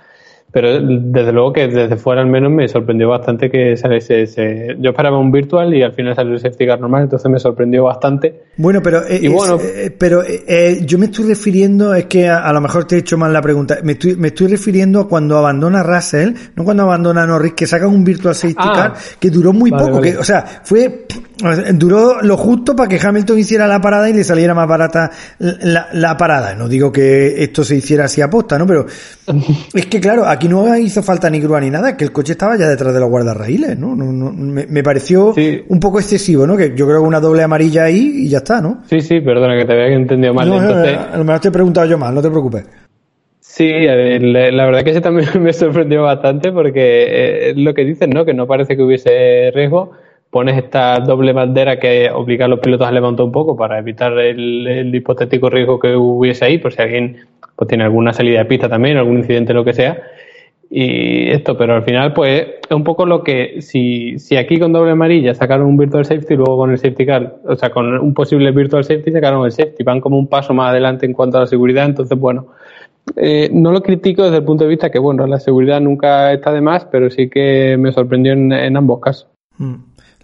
pero 0.52 0.80
desde 0.80 1.32
luego 1.32 1.52
que 1.52 1.68
desde 1.68 1.96
fuera 1.96 2.22
al 2.22 2.28
menos 2.28 2.50
me 2.50 2.66
sorprendió 2.66 3.10
bastante 3.10 3.50
que 3.50 3.76
saliese 3.76 4.22
ese... 4.22 4.76
Yo 4.78 4.90
esperaba 4.90 5.18
un 5.18 5.30
virtual 5.30 5.74
y 5.74 5.82
al 5.82 5.92
final 5.92 6.14
salió 6.14 6.32
el 6.32 6.40
safety 6.40 6.66
car 6.66 6.80
normal, 6.80 7.02
entonces 7.02 7.30
me 7.30 7.38
sorprendió 7.38 7.84
bastante. 7.84 8.44
Bueno, 8.56 8.80
pero, 8.82 9.06
eh, 9.06 9.28
bueno, 9.28 9.58
eh, 9.60 9.94
pero 9.96 10.22
eh, 10.24 10.80
yo 10.86 10.98
me 10.98 11.06
estoy 11.06 11.26
refiriendo, 11.26 11.94
es 11.94 12.06
que 12.06 12.28
a, 12.28 12.50
lo 12.52 12.60
mejor 12.60 12.86
te 12.86 12.96
he 12.96 12.98
hecho 13.00 13.18
mal 13.18 13.32
la 13.32 13.42
pregunta, 13.42 13.78
me 13.82 13.92
estoy, 13.92 14.16
me 14.16 14.28
estoy 14.28 14.46
refiriendo 14.48 15.00
a 15.00 15.08
cuando 15.08 15.36
abandona 15.36 15.82
Russell, 15.82 16.32
no 16.54 16.64
cuando 16.64 16.84
abandona 16.84 17.26
Norris, 17.26 17.52
que 17.52 17.66
saca 17.66 17.86
un 17.86 18.02
virtual 18.02 18.34
safety 18.34 18.56
ah. 18.58 18.72
car 18.74 18.94
que 19.18 19.30
duró 19.30 19.52
muy 19.52 19.70
poco, 19.70 20.00
que, 20.00 20.16
o 20.16 20.24
sea, 20.24 20.44
fue 20.62 21.06
duró 21.74 22.22
lo 22.22 22.36
justo 22.36 22.74
para 22.74 22.88
que 22.88 22.98
Hamilton 23.04 23.38
hiciera 23.38 23.66
la 23.66 23.80
parada 23.80 24.08
y 24.08 24.14
le 24.14 24.24
saliera 24.24 24.54
más 24.54 24.66
barata 24.66 25.10
la, 25.38 25.88
la 25.92 26.16
parada. 26.16 26.54
No 26.54 26.68
digo 26.68 26.90
que 26.90 27.42
esto 27.42 27.62
se 27.62 27.76
hiciera 27.76 28.06
así 28.06 28.22
a 28.22 28.30
posta, 28.30 28.58
¿no? 28.58 28.66
Pero 28.66 28.86
es 29.74 29.86
que 29.86 30.00
claro, 30.00 30.24
aquí 30.36 30.48
no 30.48 30.76
hizo 30.76 31.02
falta 31.02 31.28
ni 31.28 31.40
grúa 31.40 31.60
ni 31.60 31.70
nada, 31.70 31.96
que 31.96 32.04
el 32.04 32.12
coche 32.12 32.32
estaba 32.32 32.56
ya 32.56 32.68
detrás 32.68 32.94
de 32.94 33.00
los 33.00 33.08
guardarraíles, 33.08 33.78
¿no? 33.78 33.96
no, 33.96 34.12
no 34.12 34.32
me, 34.32 34.82
pareció 34.82 35.34
un 35.68 35.80
poco 35.80 35.98
excesivo, 35.98 36.46
¿no? 36.46 36.56
Que 36.56 36.74
yo 36.76 36.86
creo 36.86 37.00
que 37.00 37.06
una 37.06 37.20
doble 37.20 37.42
amarilla 37.42 37.84
ahí 37.84 38.24
y 38.24 38.28
ya 38.28 38.38
está, 38.38 38.60
¿no? 38.60 38.82
Sí, 38.86 39.00
sí, 39.00 39.20
perdona 39.20 39.58
que 39.58 39.64
te 39.64 39.72
había 39.72 39.96
entendido 39.96 40.34
mal. 40.34 40.52
Entonces... 40.52 40.96
a 41.12 41.16
lo 41.16 41.24
mejor 41.24 41.40
te 41.40 41.48
he 41.48 41.52
preguntado 41.52 41.86
yo 41.86 41.98
mal, 41.98 42.14
no 42.14 42.22
te 42.22 42.30
preocupes. 42.30 42.66
Sí, 43.40 43.70
la 43.70 44.66
verdad 44.66 44.84
que 44.84 44.90
ese 44.90 45.00
también 45.00 45.28
me 45.42 45.52
sorprendió 45.52 46.02
bastante 46.02 46.52
porque 46.52 47.50
eh, 47.50 47.54
lo 47.56 47.72
que 47.72 47.84
dicen, 47.84 48.10
¿no? 48.10 48.24
Que 48.24 48.34
no 48.34 48.46
parece 48.46 48.76
que 48.76 48.82
hubiese 48.82 49.50
riesgo. 49.54 49.92
Pones 50.30 50.58
esta 50.58 50.98
doble 51.00 51.32
bandera 51.32 51.78
que 51.78 52.10
obliga 52.10 52.44
a 52.44 52.48
los 52.48 52.60
pilotos 52.60 52.86
a 52.86 52.92
levantar 52.92 53.24
un 53.24 53.32
poco 53.32 53.56
para 53.56 53.78
evitar 53.78 54.12
el, 54.18 54.66
el 54.66 54.94
hipotético 54.94 55.48
riesgo 55.48 55.78
que 55.78 55.96
hubiese 55.96 56.44
ahí, 56.44 56.58
por 56.58 56.72
si 56.72 56.82
alguien 56.82 57.16
pues 57.56 57.68
tiene 57.68 57.84
alguna 57.84 58.12
salida 58.12 58.40
de 58.40 58.44
pista 58.44 58.68
también, 58.68 58.98
algún 58.98 59.18
incidente, 59.18 59.54
lo 59.54 59.64
que 59.64 59.72
sea 59.72 60.02
y 60.68 61.30
esto, 61.30 61.56
pero 61.56 61.74
al 61.76 61.84
final, 61.84 62.12
pues 62.12 62.46
es 62.68 62.76
un 62.76 62.84
poco 62.84 63.06
lo 63.06 63.22
que 63.22 63.62
si, 63.62 64.18
si 64.18 64.36
aquí 64.36 64.58
con 64.58 64.72
doble 64.72 64.92
amarilla 64.92 65.34
sacaron 65.34 65.66
un 65.66 65.76
virtual 65.76 66.04
safety 66.04 66.34
y 66.34 66.36
luego 66.36 66.56
con 66.56 66.70
el 66.70 66.78
safety 66.78 67.06
car, 67.06 67.36
o 67.44 67.54
sea, 67.54 67.70
con 67.70 67.86
un 67.98 68.14
posible 68.14 68.50
virtual 68.50 68.84
safety 68.84 69.12
sacaron 69.12 69.44
el 69.44 69.52
safety, 69.52 69.84
van 69.84 70.00
como 70.00 70.18
un 70.18 70.26
paso 70.26 70.54
más 70.54 70.70
adelante 70.70 71.06
en 71.06 71.12
cuanto 71.12 71.36
a 71.36 71.40
la 71.40 71.46
seguridad, 71.46 71.84
entonces, 71.86 72.18
bueno, 72.18 72.48
eh, 73.14 73.48
no 73.52 73.70
lo 73.70 73.82
critico 73.82 74.24
desde 74.24 74.38
el 74.38 74.44
punto 74.44 74.64
de 74.64 74.70
vista 74.70 74.90
que, 74.90 74.98
bueno, 74.98 75.26
la 75.26 75.38
seguridad 75.38 75.80
nunca 75.80 76.32
está 76.32 76.52
de 76.52 76.60
más, 76.60 76.84
pero 76.86 77.10
sí 77.10 77.28
que 77.28 77.76
me 77.78 77.92
sorprendió 77.92 78.32
en, 78.32 78.76
ambos 78.76 79.00
casos. 79.00 79.28
Mm. 79.58 79.74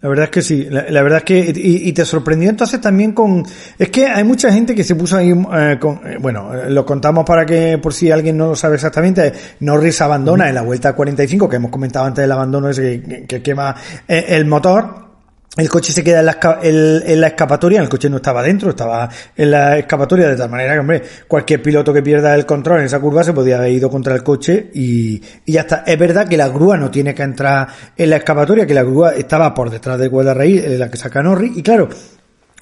La 0.02 0.08
verdad 0.08 0.24
es 0.24 0.30
que 0.30 0.42
sí, 0.42 0.66
la, 0.68 1.02
verdad 1.02 1.18
es 1.18 1.24
que, 1.24 1.52
y, 1.54 1.92
te 1.92 2.04
sorprendió 2.04 2.50
entonces 2.50 2.80
también 2.80 3.12
con, 3.12 3.44
es 3.78 3.88
que 3.88 4.06
hay 4.06 4.24
mucha 4.24 4.52
gente 4.52 4.74
que 4.74 4.82
se 4.82 4.96
puso 4.96 5.16
ahí, 5.16 5.30
eh, 5.30 5.76
con, 5.78 6.00
eh, 6.04 6.16
bueno, 6.20 6.50
lo 6.68 6.84
contamos 6.84 7.24
para 7.24 7.46
que, 7.46 7.78
por 7.78 7.94
si 7.94 8.10
alguien 8.10 8.36
no 8.36 8.48
lo 8.48 8.56
sabe 8.56 8.74
exactamente, 8.74 9.32
Norris 9.60 10.00
abandona 10.00 10.48
en 10.48 10.56
la 10.56 10.62
vuelta 10.62 10.92
45, 10.92 11.48
que 11.48 11.54
hemos 11.54 11.70
comentado 11.70 12.04
antes 12.04 12.20
del 12.20 12.32
abandono 12.32 12.68
ese 12.68 13.00
que, 13.00 13.26
que 13.26 13.42
quema 13.42 13.76
eh, 14.08 14.24
el 14.30 14.44
motor, 14.44 15.11
el 15.56 15.68
coche 15.68 15.92
se 15.92 16.02
queda 16.02 16.20
en 16.20 16.26
la, 16.26 16.38
en 16.62 17.20
la, 17.20 17.26
escapatoria, 17.26 17.82
el 17.82 17.88
coche 17.88 18.08
no 18.08 18.16
estaba 18.16 18.42
dentro, 18.42 18.70
estaba 18.70 19.08
en 19.36 19.50
la 19.50 19.76
escapatoria 19.78 20.28
de 20.28 20.36
tal 20.36 20.48
manera 20.48 20.72
que, 20.72 20.78
hombre, 20.78 21.02
cualquier 21.28 21.60
piloto 21.60 21.92
que 21.92 22.02
pierda 22.02 22.34
el 22.34 22.46
control 22.46 22.80
en 22.80 22.86
esa 22.86 23.00
curva 23.00 23.22
se 23.22 23.34
podía 23.34 23.58
haber 23.58 23.72
ido 23.72 23.90
contra 23.90 24.14
el 24.14 24.22
coche 24.22 24.70
y, 24.72 25.22
y 25.44 25.52
ya 25.52 25.60
está. 25.62 25.84
Es 25.86 25.98
verdad 25.98 26.26
que 26.26 26.38
la 26.38 26.48
grúa 26.48 26.78
no 26.78 26.90
tiene 26.90 27.14
que 27.14 27.22
entrar 27.22 27.68
en 27.94 28.08
la 28.08 28.16
escapatoria, 28.16 28.66
que 28.66 28.72
la 28.72 28.82
grúa 28.82 29.12
estaba 29.12 29.52
por 29.52 29.68
detrás 29.68 29.98
de 29.98 30.08
cuerda 30.08 30.32
raíz, 30.32 30.66
la 30.66 30.90
que 30.90 30.96
saca 30.96 31.22
Norris, 31.22 31.56
y 31.56 31.62
claro, 31.62 31.88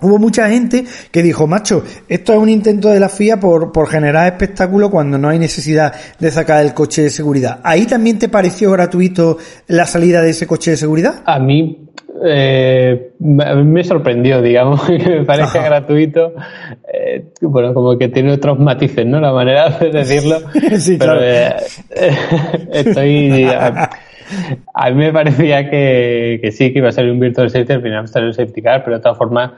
Hubo 0.03 0.18
mucha 0.18 0.48
gente 0.48 0.87
que 1.11 1.22
dijo, 1.22 1.46
macho, 1.46 1.85
esto 2.09 2.33
es 2.33 2.38
un 2.38 2.48
intento 2.48 2.88
de 2.88 2.98
la 2.98 3.11
FIA 3.11 3.38
por, 3.38 3.70
por 3.70 3.87
generar 3.87 4.33
espectáculo 4.33 4.90
cuando 4.90 5.18
no 5.18 5.29
hay 5.29 5.38
necesidad 5.38 5.92
de 6.18 6.31
sacar 6.31 6.64
el 6.64 6.72
coche 6.72 7.03
de 7.03 7.11
seguridad. 7.11 7.61
¿Ahí 7.62 7.85
también 7.85 8.18
te 8.18 8.31
pareció 8.31 8.70
gratuito 8.70 9.37
la 9.66 9.85
salida 9.85 10.22
de 10.22 10.31
ese 10.31 10.46
coche 10.46 10.70
de 10.70 10.79
seguridad? 10.79 11.22
A 11.26 11.38
mí 11.38 11.90
eh, 12.24 13.12
me 13.18 13.85
sorprendió, 13.85 14.42
digamos, 14.42 14.83
que 14.87 14.98
me 14.98 15.24
parece 15.24 15.61
gratuito. 15.61 16.35
Eh, 16.92 17.24
bueno, 17.40 17.74
como 17.74 17.96
que 17.98 18.09
tiene 18.09 18.33
otros 18.33 18.59
matices, 18.59 19.06
¿no? 19.06 19.20
La 19.20 19.33
manera 19.33 19.70
de 19.70 19.90
decirlo. 19.90 20.38
sí, 20.78 20.96
pero 20.98 21.18
claro. 21.18 21.20
eh, 21.22 21.54
estoy. 22.72 23.44
A, 23.44 23.90
a, 24.74 24.90
mí 24.90 24.96
me 24.96 25.12
parecía 25.12 25.68
que, 25.68 26.38
que, 26.42 26.52
sí, 26.52 26.72
que 26.72 26.78
iba 26.78 26.88
a 26.88 26.92
salir 26.92 27.12
un 27.12 27.20
virtual 27.20 27.50
safety, 27.50 27.72
al 27.72 27.83
final 27.83 28.09
salió 28.09 28.28
un 28.28 28.35
safety 28.35 28.62
car, 28.62 28.85
pero 28.85 28.96
de 28.96 29.02
todas 29.02 29.18
formas. 29.18 29.52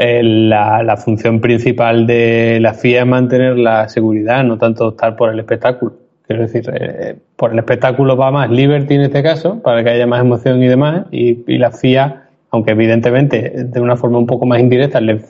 Eh, 0.00 0.22
la, 0.22 0.84
la 0.84 0.96
función 0.96 1.40
principal 1.40 2.06
de 2.06 2.58
la 2.60 2.72
FIA 2.72 3.00
es 3.00 3.06
mantener 3.06 3.58
la 3.58 3.88
seguridad, 3.88 4.44
no 4.44 4.56
tanto 4.56 4.86
optar 4.86 5.16
por 5.16 5.32
el 5.32 5.40
espectáculo. 5.40 6.07
Quiero 6.28 6.42
decir, 6.42 6.70
eh, 6.74 7.16
por 7.36 7.52
el 7.54 7.58
espectáculo 7.58 8.14
va 8.14 8.30
más 8.30 8.50
Liberty 8.50 8.96
en 8.96 9.00
este 9.00 9.22
caso, 9.22 9.62
para 9.62 9.82
que 9.82 9.88
haya 9.88 10.06
más 10.06 10.20
emoción 10.20 10.62
y 10.62 10.68
demás, 10.68 11.06
y, 11.10 11.56
la 11.56 11.70
FIA, 11.70 12.28
aunque 12.50 12.72
evidentemente 12.72 13.64
de 13.64 13.80
una 13.80 13.96
forma 13.96 14.18
un 14.18 14.26
poco 14.26 14.44
más 14.44 14.60
indirecta 14.60 15.00
le, 15.00 15.22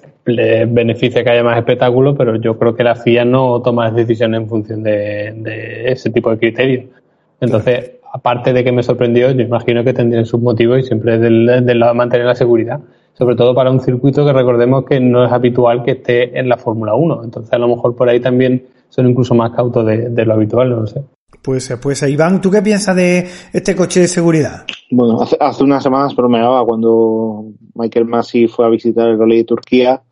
beneficia 0.67 1.23
que 1.23 1.31
haya 1.31 1.45
más 1.45 1.57
espectáculo, 1.57 2.17
pero 2.17 2.35
yo 2.35 2.59
creo 2.59 2.75
que 2.75 2.83
la 2.83 2.97
FIA 2.97 3.25
no 3.25 3.63
toma 3.63 3.85
las 3.85 3.95
decisiones 3.95 4.41
en 4.41 4.49
función 4.49 4.83
de, 4.83 5.85
ese 5.87 6.11
tipo 6.11 6.33
de 6.33 6.39
criterios. 6.39 6.87
Entonces, 7.41 7.93
aparte 8.13 8.53
de 8.53 8.65
que 8.65 8.73
me 8.73 8.83
sorprendió, 8.83 9.31
yo 9.31 9.43
imagino 9.43 9.85
que 9.85 9.93
tendrían 9.93 10.27
sus 10.27 10.41
motivos 10.41 10.81
y 10.81 10.83
siempre 10.83 11.17
del, 11.19 11.65
del 11.65 11.79
lado 11.79 11.93
de 11.93 11.99
mantener 11.99 12.27
la 12.27 12.35
seguridad 12.35 12.81
sobre 13.17 13.35
todo 13.35 13.53
para 13.53 13.73
un 13.73 13.81
circuito 13.81 14.25
que 14.25 14.33
recordemos 14.33 14.85
que 14.85 15.01
no 15.01 15.25
es 15.25 15.33
habitual 15.33 15.83
que 15.83 15.91
esté 15.93 16.39
en 16.39 16.49
la 16.49 16.57
Fórmula 16.57 16.95
1. 16.95 17.25
Entonces, 17.25 17.53
a 17.53 17.59
lo 17.59 17.67
mejor 17.67 17.97
por 17.97 18.09
ahí 18.09 18.21
también 18.21 18.63
son 18.89 19.09
incluso 19.09 19.35
más 19.35 19.53
cautos 19.53 19.87
de, 19.87 20.25
lo 20.25 20.35
habitual, 20.35 20.71
no 20.71 20.81
lo 20.81 20.87
sé. 20.87 21.03
Pues, 21.43 21.73
pues 21.81 22.03
Iván, 22.03 22.41
¿tú 22.41 22.51
qué 22.51 22.63
piensas 22.63 22.97
de 22.97 23.27
este 23.53 23.77
coche 23.77 24.01
de 24.01 24.09
seguridad? 24.09 24.65
Bueno, 24.91 25.21
hace, 25.21 25.65
unas 25.65 25.83
semanas 25.83 26.17
bromeaba 26.17 26.65
cuando 26.65 27.47
Michael 27.75 28.07
Masi 28.07 28.49
fue 28.49 28.67
a 28.67 28.71
visitar 28.71 29.09
el 29.09 29.19
Rally 29.19 29.39
de 29.39 29.45
Turquía 29.45 30.03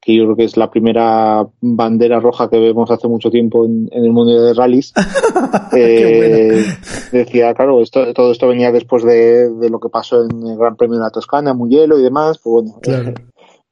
que 0.00 0.16
yo 0.16 0.24
creo 0.24 0.36
que 0.36 0.44
es 0.44 0.56
la 0.56 0.68
primera 0.68 1.46
bandera 1.60 2.18
roja 2.18 2.50
que 2.50 2.58
vemos 2.58 2.90
hace 2.90 3.06
mucho 3.06 3.30
tiempo 3.30 3.64
en, 3.64 3.88
el 3.92 4.10
mundo 4.10 4.32
de 4.32 4.52
rallies. 4.52 4.92
eh, 5.76 6.64
decía, 7.12 7.54
claro, 7.54 7.80
esto, 7.80 8.12
todo 8.12 8.32
esto 8.32 8.48
venía 8.48 8.72
después 8.72 9.04
de, 9.04 9.48
de, 9.48 9.70
lo 9.70 9.78
que 9.78 9.90
pasó 9.90 10.24
en 10.24 10.44
el 10.44 10.58
Gran 10.58 10.74
Premio 10.74 10.96
de 10.96 11.04
la 11.04 11.10
Toscana, 11.10 11.54
muy 11.54 11.70
hielo 11.70 12.00
y 12.00 12.02
demás, 12.02 12.40
pues 12.42 12.64
bueno, 12.64 12.80
claro 12.82 13.14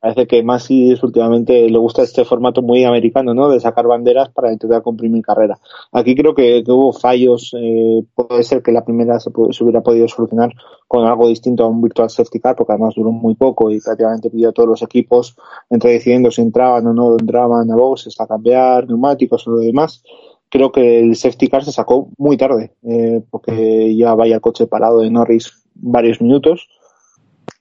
parece 0.00 0.26
que 0.26 0.42
Masi 0.42 0.94
últimamente 1.02 1.68
le 1.68 1.78
gusta 1.78 2.02
este 2.02 2.24
formato 2.24 2.62
muy 2.62 2.84
americano, 2.84 3.34
¿no? 3.34 3.50
De 3.50 3.60
sacar 3.60 3.86
banderas 3.86 4.30
para 4.30 4.50
intentar 4.50 4.82
comprimir 4.82 5.22
carrera. 5.22 5.58
Aquí 5.92 6.14
creo 6.14 6.34
que, 6.34 6.64
hubo 6.66 6.92
fallos. 6.92 7.54
Eh, 7.58 8.02
puede 8.14 8.42
ser 8.42 8.62
que 8.62 8.72
la 8.72 8.84
primera 8.84 9.20
se, 9.20 9.30
hubiera 9.30 9.82
podido 9.82 10.08
solucionar 10.08 10.52
con 10.88 11.06
algo 11.06 11.28
distinto 11.28 11.64
a 11.64 11.68
un 11.68 11.82
virtual 11.82 12.08
safety 12.08 12.40
car, 12.40 12.56
porque 12.56 12.72
además 12.72 12.94
duró 12.96 13.12
muy 13.12 13.34
poco 13.34 13.70
y 13.70 13.80
prácticamente 13.80 14.30
pidió 14.30 14.48
a 14.48 14.52
todos 14.52 14.68
los 14.68 14.82
equipos 14.82 15.36
entre 15.68 15.92
decidiendo 15.92 16.30
si 16.30 16.40
entraban 16.40 16.86
o 16.86 16.94
no 16.94 17.12
entraban 17.12 17.70
a 17.70 17.76
box, 17.76 18.06
hasta 18.06 18.26
cambiar 18.26 18.88
neumáticos 18.88 19.46
o 19.46 19.52
lo 19.52 19.58
demás. 19.58 20.02
Creo 20.48 20.72
que 20.72 21.00
el 21.00 21.14
safety 21.14 21.48
car 21.48 21.64
se 21.64 21.72
sacó 21.72 22.08
muy 22.16 22.36
tarde, 22.36 22.72
eh, 22.82 23.22
porque 23.30 23.94
ya 23.94 24.14
vaya 24.14 24.36
el 24.36 24.40
coche 24.40 24.66
parado 24.66 25.00
de 25.00 25.10
Norris 25.10 25.62
varios 25.74 26.20
minutos 26.20 26.68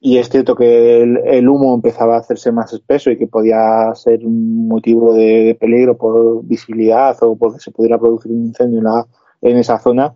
y 0.02 0.18
es 0.18 0.30
cierto 0.30 0.56
que 0.56 1.02
el, 1.02 1.50
humo 1.50 1.76
empezaba 1.76 2.16
a 2.16 2.20
hacerse 2.20 2.52
más 2.52 2.72
espeso 2.72 3.12
y 3.12 3.18
que 3.18 3.28
podía 3.28 3.94
ser 3.96 4.26
un 4.26 4.68
motivo 4.68 5.14
de 5.14 5.58
peligro 5.60 5.98
por 5.98 6.46
visibilidad 6.46 7.18
o 7.22 7.36
porque 7.36 7.60
se 7.60 7.72
pudiera 7.72 8.00
producir 8.00 8.32
un 8.32 8.46
incendio 8.46 8.80
en, 8.80 9.50
en 9.50 9.58
esa 9.58 9.78
zona, 9.80 10.16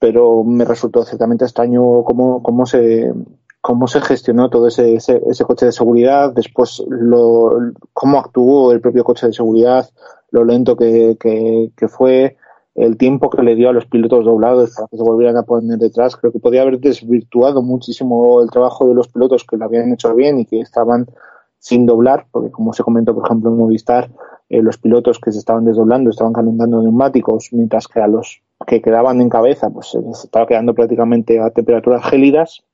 pero 0.00 0.42
me 0.42 0.64
resultó 0.64 1.04
ciertamente 1.04 1.44
extraño 1.44 2.02
cómo, 2.02 2.42
cómo 2.42 2.66
se 2.66 3.12
cómo 3.60 3.86
se 3.88 4.02
gestionó 4.02 4.50
todo 4.50 4.68
ese, 4.68 4.94
ese, 4.94 5.44
coche 5.46 5.64
de 5.64 5.72
seguridad, 5.72 6.34
después 6.34 6.82
lo, 6.86 7.72
cómo 7.94 8.18
actuó 8.18 8.72
el 8.72 8.82
propio 8.82 9.04
coche 9.04 9.28
de 9.28 9.32
seguridad, 9.32 9.88
lo 10.32 10.44
lento 10.44 10.76
que, 10.76 11.16
que, 11.18 11.72
que 11.74 11.88
fue, 11.88 12.36
el 12.74 12.96
tiempo 12.96 13.30
que 13.30 13.42
le 13.42 13.54
dio 13.54 13.68
a 13.68 13.72
los 13.72 13.86
pilotos 13.86 14.24
doblados 14.24 14.74
para 14.74 14.88
que 14.88 14.96
se 14.96 15.02
volvieran 15.02 15.36
a 15.36 15.44
poner 15.44 15.78
detrás, 15.78 16.16
creo 16.16 16.32
que 16.32 16.40
podía 16.40 16.62
haber 16.62 16.80
desvirtuado 16.80 17.62
muchísimo 17.62 18.42
el 18.42 18.50
trabajo 18.50 18.88
de 18.88 18.94
los 18.94 19.08
pilotos 19.08 19.44
que 19.44 19.56
lo 19.56 19.64
habían 19.64 19.92
hecho 19.92 20.12
bien 20.14 20.40
y 20.40 20.46
que 20.46 20.60
estaban 20.60 21.06
sin 21.58 21.86
doblar, 21.86 22.26
porque 22.30 22.50
como 22.50 22.72
se 22.72 22.82
comentó, 22.82 23.14
por 23.14 23.24
ejemplo, 23.26 23.50
en 23.50 23.56
Movistar, 23.56 24.10
eh, 24.48 24.60
los 24.60 24.76
pilotos 24.76 25.18
que 25.18 25.32
se 25.32 25.38
estaban 25.38 25.64
desdoblando 25.64 26.10
estaban 26.10 26.32
calentando 26.32 26.82
neumáticos, 26.82 27.48
mientras 27.52 27.88
que 27.88 28.00
a 28.00 28.08
los 28.08 28.42
que 28.66 28.82
quedaban 28.82 29.20
en 29.20 29.28
cabeza, 29.28 29.70
pues 29.70 29.90
se 29.90 29.98
estaba 30.26 30.46
quedando 30.46 30.74
prácticamente 30.74 31.40
a 31.40 31.50
temperaturas 31.50 32.04
gélidas. 32.04 32.64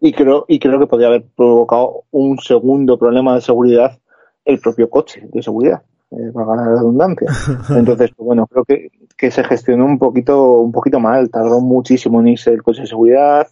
Y 0.00 0.12
creo, 0.12 0.44
y 0.48 0.58
creo 0.58 0.78
que 0.78 0.86
podría 0.86 1.08
haber 1.08 1.24
provocado 1.36 2.04
un 2.10 2.38
segundo 2.38 2.98
problema 2.98 3.34
de 3.34 3.40
seguridad 3.40 3.98
el 4.44 4.58
propio 4.58 4.90
coche 4.90 5.28
de 5.32 5.42
seguridad 5.42 5.82
eh, 6.12 6.30
para 6.32 6.46
ganar 6.46 6.68
redundancia. 6.68 7.28
Entonces, 7.70 8.10
pues 8.16 8.26
bueno, 8.26 8.46
creo 8.46 8.64
que, 8.64 8.90
que 9.16 9.30
se 9.30 9.44
gestionó 9.44 9.86
un 9.86 9.98
poquito, 9.98 10.60
un 10.60 10.72
poquito 10.72 11.00
mal, 11.00 11.30
tardó 11.30 11.60
muchísimo 11.60 12.20
en 12.20 12.28
irse 12.28 12.50
el 12.50 12.62
coche 12.62 12.82
de 12.82 12.86
seguridad, 12.86 13.48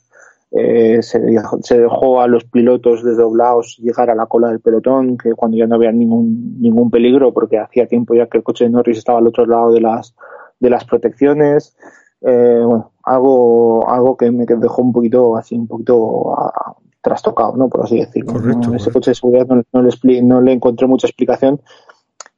eh, 0.53 1.01
se, 1.03 1.21
se, 1.63 1.79
dejó 1.79 2.21
a 2.21 2.27
los 2.27 2.45
pilotos 2.45 3.05
desdoblados 3.05 3.79
llegar 3.79 4.11
a 4.11 4.17
la 4.17 4.27
cola 4.27 4.49
del 4.49 4.59
pelotón, 4.59 5.17
que 5.17 5.33
cuando 5.35 5.57
ya 5.57 5.67
no 5.67 5.77
había 5.77 5.93
ningún, 5.93 6.61
ningún 6.61 6.91
peligro, 6.91 7.33
porque 7.33 7.59
hacía 7.59 7.87
tiempo 7.87 8.15
ya 8.15 8.27
que 8.27 8.39
el 8.39 8.45
coche 8.45 8.65
de 8.65 8.71
Norris 8.71 8.99
estaba 8.99 9.21
al 9.21 9.29
otro 9.29 9.47
lado 9.47 9.73
de 9.73 9.81
las, 9.81 10.15
de 10.59 10.71
las 10.71 10.85
protecciones. 10.85 11.77
Eh, 12.23 12.63
bueno, 12.65 12.91
algo, 13.05 13.89
algo 13.89 14.17
que 14.17 14.31
me 14.33 14.45
dejó 14.45 14.83
un 14.83 14.93
poquito 14.93 15.37
así, 15.37 15.55
un 15.55 15.69
poquito 15.69 16.35
ah, 16.37 16.75
trastocado, 17.01 17.57
¿no? 17.57 17.69
Por 17.69 17.85
así 17.85 17.99
decirlo. 17.99 18.35
Ese 18.75 18.91
coche 18.91 19.13
de 19.13 19.15
seguridad 19.15 19.47
no, 19.47 19.63
no, 19.73 19.83
le, 19.83 20.23
no 20.23 20.41
le 20.41 20.53
encontré 20.53 20.87
mucha 20.89 21.07
explicación 21.07 21.61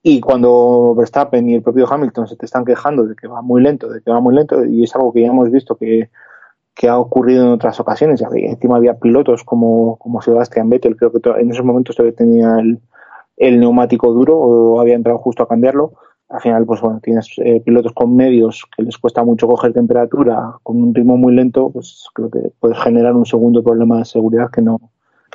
y 0.03 0.21
cuando 0.21 0.95
Verstappen 0.97 1.49
y 1.49 1.55
el 1.55 1.63
propio 1.63 1.87
Hamilton 1.91 2.27
se 2.27 2.37
te 2.37 2.47
están 2.47 2.65
quejando 2.65 3.05
de 3.05 3.15
que 3.15 3.29
va 3.29 3.41
muy 3.43 3.63
lento, 3.63 3.89
de 3.89 4.03
que 4.03 4.11
va 4.11 4.21
muy 4.21 4.35
lento, 4.35 4.65
y 4.65 4.83
es 4.83 4.95
algo 4.97 5.13
que 5.13 5.23
ya 5.23 5.29
hemos 5.29 5.51
visto 5.51 5.77
que, 5.77 6.11
que 6.75 6.89
ha 6.89 6.99
ocurrido 6.99 7.45
en 7.45 7.53
otras 7.53 7.79
ocasiones, 7.81 8.21
ya 8.21 8.29
que 8.29 8.47
encima 8.47 8.77
había 8.77 8.99
pilotos 8.99 9.45
como, 9.45 9.97
como 9.97 10.21
Sebastian 10.21 10.69
Vettel, 10.69 10.97
creo 10.97 11.13
que 11.13 11.21
en 11.41 11.51
esos 11.51 11.65
momentos 11.65 11.95
todavía 11.95 12.17
tenía 12.17 12.59
el, 12.59 12.81
el 13.37 13.61
neumático 13.61 14.13
duro 14.13 14.39
o 14.39 14.81
había 14.81 14.95
entrado 14.95 15.19
justo 15.19 15.43
a 15.43 15.49
cambiarlo. 15.49 15.93
Al 16.29 16.41
final, 16.41 16.65
pues 16.65 16.81
bueno, 16.81 16.99
tienes 17.03 17.29
eh, 17.39 17.61
pilotos 17.61 17.93
con 17.93 18.17
medios 18.17 18.65
que 18.75 18.83
les 18.83 18.97
cuesta 18.97 19.23
mucho 19.23 19.47
coger 19.47 19.75
temperatura 19.75 20.55
con 20.63 20.83
un 20.83 20.95
ritmo 20.95 21.19
muy 21.19 21.35
lento, 21.35 21.71
pues 21.71 22.07
creo 22.15 22.31
que 22.31 22.53
puedes 22.59 22.79
generar 22.79 23.15
un 23.15 23.27
segundo 23.27 23.63
problema 23.63 23.99
de 23.99 24.07
seguridad 24.07 24.51
que 24.51 24.63
no, 24.63 24.81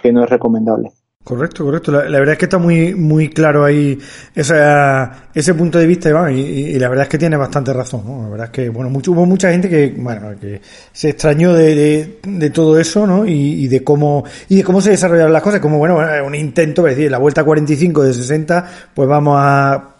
que 0.01 0.11
no 0.11 0.23
es 0.23 0.29
recomendable. 0.29 0.91
Correcto, 1.27 1.65
correcto. 1.65 1.91
La, 1.91 2.19
verdad 2.19 2.31
es 2.31 2.37
que 2.37 2.45
está 2.45 2.57
muy, 2.57 2.95
muy 2.95 3.27
claro 3.27 3.65
ahí 3.65 3.99
ese 4.33 5.53
punto 5.55 5.77
de 5.77 5.85
vista, 5.85 6.07
Iván, 6.07 6.33
y, 6.33 6.79
la 6.79 6.87
verdad 6.87 7.03
es 7.03 7.09
que 7.09 7.17
tiene 7.17 7.35
bastante 7.35 7.73
razón. 7.73 8.03
¿no? 8.05 8.23
La 8.23 8.29
verdad 8.29 8.45
es 8.45 8.51
que, 8.53 8.69
bueno, 8.69 8.89
mucho, 8.89 9.11
hubo 9.11 9.25
mucha 9.25 9.51
gente 9.51 9.67
que, 9.67 9.93
bueno, 9.97 10.39
que 10.39 10.61
se 10.93 11.09
extrañó 11.09 11.53
de, 11.53 12.19
de, 12.23 12.49
todo 12.49 12.79
eso, 12.79 13.05
¿no? 13.05 13.25
Y, 13.25 13.67
de 13.67 13.83
cómo, 13.83 14.23
y 14.47 14.55
de 14.55 14.63
cómo 14.63 14.79
se 14.79 14.91
desarrollaron 14.91 15.33
las 15.33 15.41
cosas, 15.41 15.59
como, 15.59 15.77
bueno, 15.79 15.99
un 16.25 16.33
intento, 16.33 16.87
es 16.87 16.95
decir, 16.95 17.11
la 17.11 17.17
vuelta 17.17 17.43
45 17.43 18.03
de 18.03 18.13
60, 18.13 18.71
pues 18.93 19.09
vamos 19.09 19.35
a, 19.37 19.95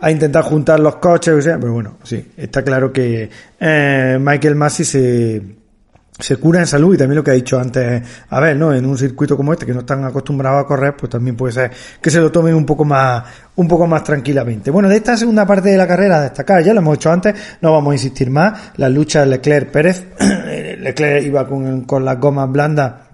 a, 0.00 0.10
intentar 0.10 0.42
juntar 0.42 0.80
los 0.80 0.96
coches, 0.96 1.34
o 1.34 1.40
sea, 1.40 1.56
pero 1.56 1.72
bueno, 1.72 1.98
sí, 2.02 2.32
está 2.36 2.64
claro 2.64 2.92
que 2.92 3.30
eh, 3.60 4.18
Michael 4.20 4.56
Massey 4.56 4.84
se 4.84 5.59
se 6.20 6.36
cura 6.36 6.60
en 6.60 6.66
salud 6.66 6.94
y 6.94 6.98
también 6.98 7.16
lo 7.16 7.24
que 7.24 7.30
ha 7.30 7.34
dicho 7.34 7.58
antes, 7.58 8.02
a 8.28 8.40
ver, 8.40 8.56
¿no? 8.56 8.72
En 8.72 8.84
un 8.86 8.96
circuito 8.96 9.36
como 9.36 9.52
este 9.52 9.66
que 9.66 9.72
no 9.72 9.80
están 9.80 10.04
acostumbrados 10.04 10.64
a 10.64 10.66
correr, 10.66 10.96
pues 10.96 11.10
también 11.10 11.36
puede 11.36 11.52
ser 11.52 11.70
que 12.00 12.10
se 12.10 12.20
lo 12.20 12.30
tomen 12.30 12.54
un 12.54 12.66
poco 12.66 12.84
más, 12.84 13.24
un 13.56 13.68
poco 13.68 13.86
más 13.86 14.04
tranquilamente. 14.04 14.70
Bueno, 14.70 14.88
de 14.88 14.96
esta 14.96 15.16
segunda 15.16 15.46
parte 15.46 15.70
de 15.70 15.76
la 15.76 15.86
carrera 15.86 16.20
destacar, 16.20 16.62
ya 16.62 16.72
lo 16.72 16.80
hemos 16.80 16.96
hecho 16.96 17.10
antes, 17.10 17.34
no 17.60 17.72
vamos 17.72 17.92
a 17.92 17.94
insistir 17.94 18.30
más, 18.30 18.72
la 18.76 18.88
lucha 18.88 19.24
Leclerc-Pérez, 19.24 20.04
Leclerc 20.80 21.24
iba 21.24 21.46
con, 21.46 21.82
con 21.82 22.04
las 22.04 22.18
gomas 22.18 22.50
blandas 22.50 23.09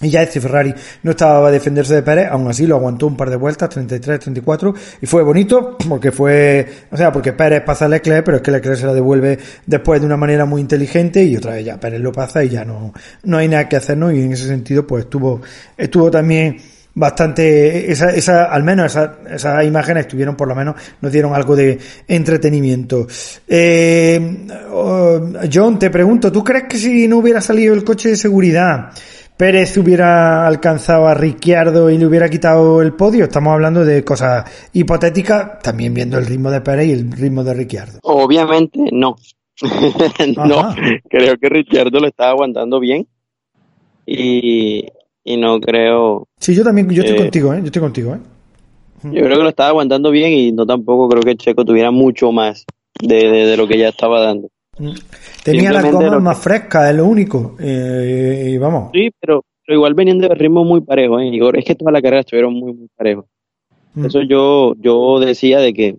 y 0.00 0.10
ya 0.10 0.22
este 0.22 0.40
Ferrari 0.40 0.72
no 1.02 1.10
estaba 1.10 1.48
a 1.48 1.50
defenderse 1.50 1.94
de 1.94 2.02
Pérez, 2.02 2.28
aún 2.30 2.48
así 2.48 2.66
lo 2.66 2.76
aguantó 2.76 3.06
un 3.06 3.16
par 3.16 3.30
de 3.30 3.36
vueltas, 3.36 3.68
33, 3.68 4.20
34, 4.20 4.74
y 5.02 5.06
fue 5.06 5.22
bonito, 5.22 5.76
porque 5.88 6.12
fue, 6.12 6.66
o 6.90 6.96
sea, 6.96 7.10
porque 7.10 7.32
Pérez 7.32 7.62
pasa 7.64 7.86
a 7.86 7.88
Leclerc, 7.88 8.24
pero 8.24 8.36
es 8.36 8.42
que 8.42 8.50
Leclerc 8.52 8.78
se 8.78 8.86
la 8.86 8.94
devuelve 8.94 9.38
después 9.66 10.00
de 10.00 10.06
una 10.06 10.16
manera 10.16 10.44
muy 10.44 10.60
inteligente, 10.60 11.24
y 11.24 11.36
otra 11.36 11.54
vez 11.54 11.64
ya 11.64 11.80
Pérez 11.80 12.00
lo 12.00 12.12
pasa 12.12 12.44
y 12.44 12.48
ya 12.48 12.64
no, 12.64 12.92
no 13.24 13.38
hay 13.38 13.48
nada 13.48 13.68
que 13.68 13.76
hacer, 13.76 13.96
¿no? 13.98 14.12
Y 14.12 14.22
en 14.22 14.32
ese 14.32 14.46
sentido, 14.46 14.86
pues 14.86 15.04
estuvo, 15.04 15.40
estuvo 15.76 16.10
también 16.10 16.58
bastante, 16.94 17.90
esa, 17.90 18.10
esa, 18.10 18.44
al 18.44 18.62
menos 18.62 18.86
esa, 18.86 19.18
esas 19.30 19.64
imágenes 19.64 20.02
estuvieron 20.02 20.36
por 20.36 20.48
lo 20.48 20.54
menos, 20.54 20.76
nos 21.00 21.12
dieron 21.12 21.34
algo 21.34 21.54
de 21.54 21.78
entretenimiento. 22.06 23.06
Eh, 23.46 24.46
oh, 24.70 25.20
John, 25.52 25.78
te 25.78 25.90
pregunto, 25.90 26.30
¿tú 26.32 26.42
crees 26.42 26.64
que 26.68 26.76
si 26.76 27.06
no 27.06 27.18
hubiera 27.18 27.40
salido 27.40 27.74
el 27.74 27.84
coche 27.84 28.10
de 28.10 28.16
seguridad, 28.16 28.90
Pérez 29.38 29.76
hubiera 29.76 30.48
alcanzado 30.48 31.06
a 31.06 31.14
Ricciardo 31.14 31.90
y 31.90 31.96
le 31.96 32.06
hubiera 32.06 32.28
quitado 32.28 32.82
el 32.82 32.94
podio. 32.94 33.22
Estamos 33.22 33.52
hablando 33.52 33.84
de 33.84 34.02
cosas 34.02 34.44
hipotéticas, 34.72 35.60
también 35.62 35.94
viendo 35.94 36.18
el 36.18 36.26
ritmo 36.26 36.50
de 36.50 36.60
Pérez 36.60 36.88
y 36.88 36.92
el 36.92 37.12
ritmo 37.12 37.44
de 37.44 37.54
Ricciardo. 37.54 38.00
Obviamente 38.02 38.80
no. 38.90 39.14
no, 40.36 40.74
creo 41.08 41.36
que 41.36 41.48
Ricciardo 41.48 42.00
lo 42.00 42.08
estaba 42.08 42.32
aguantando 42.32 42.80
bien 42.80 43.06
y, 44.04 44.86
no 45.24 45.60
creo. 45.60 46.26
Sí, 46.40 46.56
yo 46.56 46.64
también, 46.64 46.90
yo 46.90 47.02
estoy 47.02 47.18
contigo, 47.18 47.54
¿eh? 47.54 47.58
Yo 47.60 47.66
estoy 47.66 47.82
contigo, 47.82 48.14
¿eh? 48.16 48.20
Yo 49.04 49.22
creo 49.22 49.36
que 49.36 49.42
lo 49.44 49.50
estaba 49.50 49.68
aguantando 49.68 50.10
bien 50.10 50.32
y 50.32 50.50
no 50.50 50.66
tampoco 50.66 51.08
creo 51.08 51.22
que 51.22 51.36
Checo 51.36 51.64
tuviera 51.64 51.92
mucho 51.92 52.32
más 52.32 52.66
de 53.00 53.56
lo 53.56 53.68
que 53.68 53.78
ya 53.78 53.90
estaba 53.90 54.20
dando. 54.20 54.48
Tenía 55.44 55.72
la 55.72 55.90
goma 55.90 56.20
más 56.20 56.38
fresca, 56.38 56.90
es 56.90 56.96
lo 56.96 57.06
único. 57.06 57.56
Eh, 57.58 58.50
y 58.52 58.58
vamos. 58.58 58.90
Sí, 58.92 59.10
pero, 59.20 59.44
igual 59.66 59.94
venían 59.94 60.18
de 60.18 60.28
ritmo 60.28 60.64
muy 60.64 60.80
parejo, 60.80 61.20
¿eh? 61.20 61.30
Es 61.54 61.64
que 61.64 61.74
toda 61.74 61.92
la 61.92 62.00
carrera 62.00 62.20
estuvieron 62.20 62.54
muy, 62.54 62.72
muy 62.72 62.88
parejos. 62.96 63.26
Mm. 63.94 64.06
Eso 64.06 64.22
yo, 64.22 64.74
yo 64.78 65.20
decía 65.20 65.58
de 65.58 65.74
que 65.74 65.96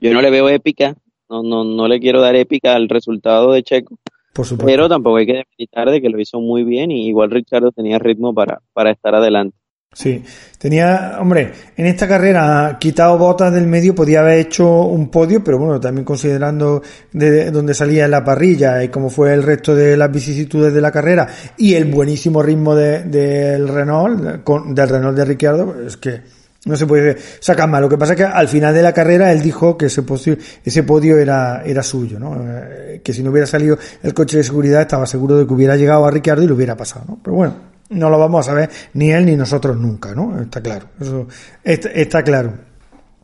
yo 0.00 0.12
no 0.12 0.20
le 0.20 0.30
veo 0.30 0.48
épica, 0.48 0.94
no, 1.28 1.42
no, 1.42 1.64
no 1.64 1.88
le 1.88 2.00
quiero 2.00 2.20
dar 2.20 2.34
épica 2.36 2.74
al 2.74 2.88
resultado 2.88 3.52
de 3.52 3.62
Checo. 3.62 3.98
Por 4.34 4.44
supuesto. 4.44 4.66
Pero 4.66 4.88
tampoco 4.88 5.16
hay 5.16 5.26
que 5.26 5.44
demeritar 5.44 5.90
de 5.90 6.02
que 6.02 6.10
lo 6.10 6.20
hizo 6.20 6.40
muy 6.40 6.64
bien 6.64 6.90
y 6.90 7.06
igual 7.06 7.30
Ricardo 7.30 7.70
tenía 7.70 7.98
ritmo 7.98 8.34
para, 8.34 8.60
para 8.72 8.90
estar 8.90 9.14
adelante. 9.14 9.56
Sí, 9.94 10.24
tenía, 10.58 11.18
hombre, 11.20 11.52
en 11.76 11.86
esta 11.86 12.08
carrera, 12.08 12.76
quitado 12.80 13.16
botas 13.16 13.52
del 13.52 13.68
medio, 13.68 13.94
podía 13.94 14.20
haber 14.20 14.40
hecho 14.40 14.82
un 14.82 15.08
podio, 15.08 15.42
pero 15.42 15.56
bueno, 15.56 15.78
también 15.78 16.04
considerando 16.04 16.82
de 17.12 17.52
donde 17.52 17.74
salía 17.74 18.08
la 18.08 18.24
parrilla 18.24 18.82
y 18.82 18.88
cómo 18.88 19.08
fue 19.08 19.32
el 19.32 19.44
resto 19.44 19.74
de 19.74 19.96
las 19.96 20.10
vicisitudes 20.10 20.74
de 20.74 20.80
la 20.80 20.90
carrera 20.90 21.28
y 21.56 21.74
el 21.74 21.84
buenísimo 21.84 22.42
ritmo 22.42 22.74
del 22.74 23.08
de, 23.08 23.58
Renault, 23.58 24.42
con, 24.42 24.74
del 24.74 24.88
Renault 24.88 25.16
de 25.16 25.24
Ricciardo, 25.24 25.76
es 25.86 25.96
que 25.96 26.22
no 26.64 26.76
se 26.76 26.86
puede 26.86 27.16
sacar 27.38 27.68
más. 27.68 27.80
Lo 27.80 27.88
que 27.88 27.98
pasa 27.98 28.14
es 28.14 28.16
que 28.16 28.24
al 28.24 28.48
final 28.48 28.74
de 28.74 28.82
la 28.82 28.92
carrera 28.92 29.30
él 29.30 29.42
dijo 29.42 29.78
que 29.78 29.86
ese 29.86 30.02
podio, 30.02 30.36
ese 30.64 30.82
podio 30.82 31.18
era, 31.18 31.62
era 31.64 31.84
suyo, 31.84 32.18
¿no? 32.18 32.36
Eh, 32.42 33.00
que 33.04 33.12
si 33.12 33.22
no 33.22 33.30
hubiera 33.30 33.46
salido 33.46 33.78
el 34.02 34.12
coche 34.12 34.38
de 34.38 34.44
seguridad 34.44 34.80
estaba 34.80 35.06
seguro 35.06 35.36
de 35.36 35.46
que 35.46 35.52
hubiera 35.52 35.76
llegado 35.76 36.04
a 36.04 36.10
Ricciardo 36.10 36.42
y 36.42 36.48
lo 36.48 36.56
hubiera 36.56 36.76
pasado, 36.76 37.04
¿no? 37.06 37.18
Pero 37.22 37.36
bueno 37.36 37.73
no 37.90 38.10
lo 38.10 38.18
vamos 38.18 38.46
a 38.46 38.50
saber 38.50 38.70
ni 38.94 39.10
él 39.10 39.26
ni 39.26 39.36
nosotros 39.36 39.76
nunca, 39.76 40.14
¿no? 40.14 40.40
Está 40.40 40.60
claro, 40.60 40.86
eso 41.00 41.26
está, 41.62 41.90
está 41.90 42.22
claro. 42.22 42.54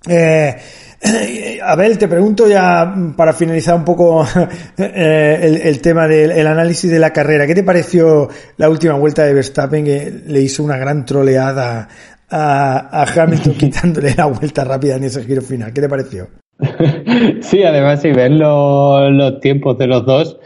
Eh, 0.09 0.57
Abel, 1.63 1.99
te 1.99 2.09
pregunto 2.09 2.49
ya 2.49 2.95
para 3.17 3.33
finalizar 3.33 3.75
un 3.75 3.85
poco 3.85 4.25
eh, 4.79 5.61
el, 5.65 5.81
tema 5.81 6.07
del 6.07 6.47
análisis 6.47 6.91
de 6.91 6.99
la 6.99 7.13
carrera. 7.13 7.47
¿Qué 7.47 7.55
te 7.55 7.63
pareció 7.63 8.29
la 8.57 8.69
última 8.69 8.95
vuelta 8.95 9.25
de 9.25 9.35
Verstappen 9.35 9.85
que 9.85 10.23
le 10.27 10.41
hizo 10.41 10.63
una 10.63 10.77
gran 10.77 11.05
troleada 11.05 11.89
a, 12.31 13.05
Hamilton 13.05 13.55
quitándole 13.59 14.15
la 14.15 14.27
vuelta 14.27 14.65
rápida 14.65 14.97
en 14.97 15.05
ese 15.05 15.25
giro 15.25 15.43
final? 15.43 15.73
¿Qué 15.73 15.81
te 15.81 15.89
pareció? 15.89 16.29
Sí, 17.41 17.65
además 17.65 18.03
si 18.03 18.13
ves 18.13 18.31
los, 18.31 19.41
tiempos 19.41 19.77
de 19.79 19.87
los 19.87 20.07
dos, 20.07 20.39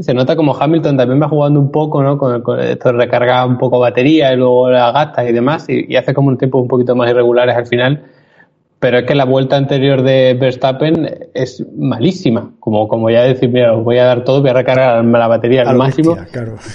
se 0.00 0.14
nota 0.14 0.36
como 0.36 0.56
Hamilton 0.56 0.96
también 0.96 1.20
va 1.20 1.28
jugando 1.28 1.60
un 1.60 1.70
poco, 1.70 2.02
¿no? 2.02 2.18
Con, 2.18 2.60
esto 2.60 2.92
recarga 2.92 3.44
un 3.44 3.58
poco 3.58 3.78
batería 3.78 4.32
y 4.32 4.36
luego 4.36 4.70
la 4.70 4.92
gasta 4.92 5.28
y 5.28 5.32
demás, 5.32 5.68
y, 5.68 5.86
y 5.92 5.96
hace 5.96 6.14
como 6.14 6.28
un 6.28 6.38
tiempo 6.38 6.58
un 6.58 6.68
poquito 6.68 6.94
más 6.94 7.10
irregulares 7.10 7.56
al 7.56 7.66
final 7.66 8.04
pero 8.80 8.98
es 8.98 9.04
que 9.06 9.14
la 9.14 9.24
vuelta 9.24 9.56
anterior 9.56 10.02
de 10.02 10.36
Verstappen 10.38 11.28
es 11.34 11.64
malísima. 11.76 12.52
Como, 12.60 12.86
como 12.86 13.10
ya 13.10 13.22
decir, 13.22 13.50
mira, 13.50 13.74
os 13.74 13.82
voy 13.82 13.98
a 13.98 14.04
dar 14.04 14.22
todo, 14.22 14.40
voy 14.40 14.50
a 14.50 14.54
recargar 14.54 15.04
la 15.04 15.26
batería 15.26 15.62
al 15.62 15.76
máximo. 15.76 16.16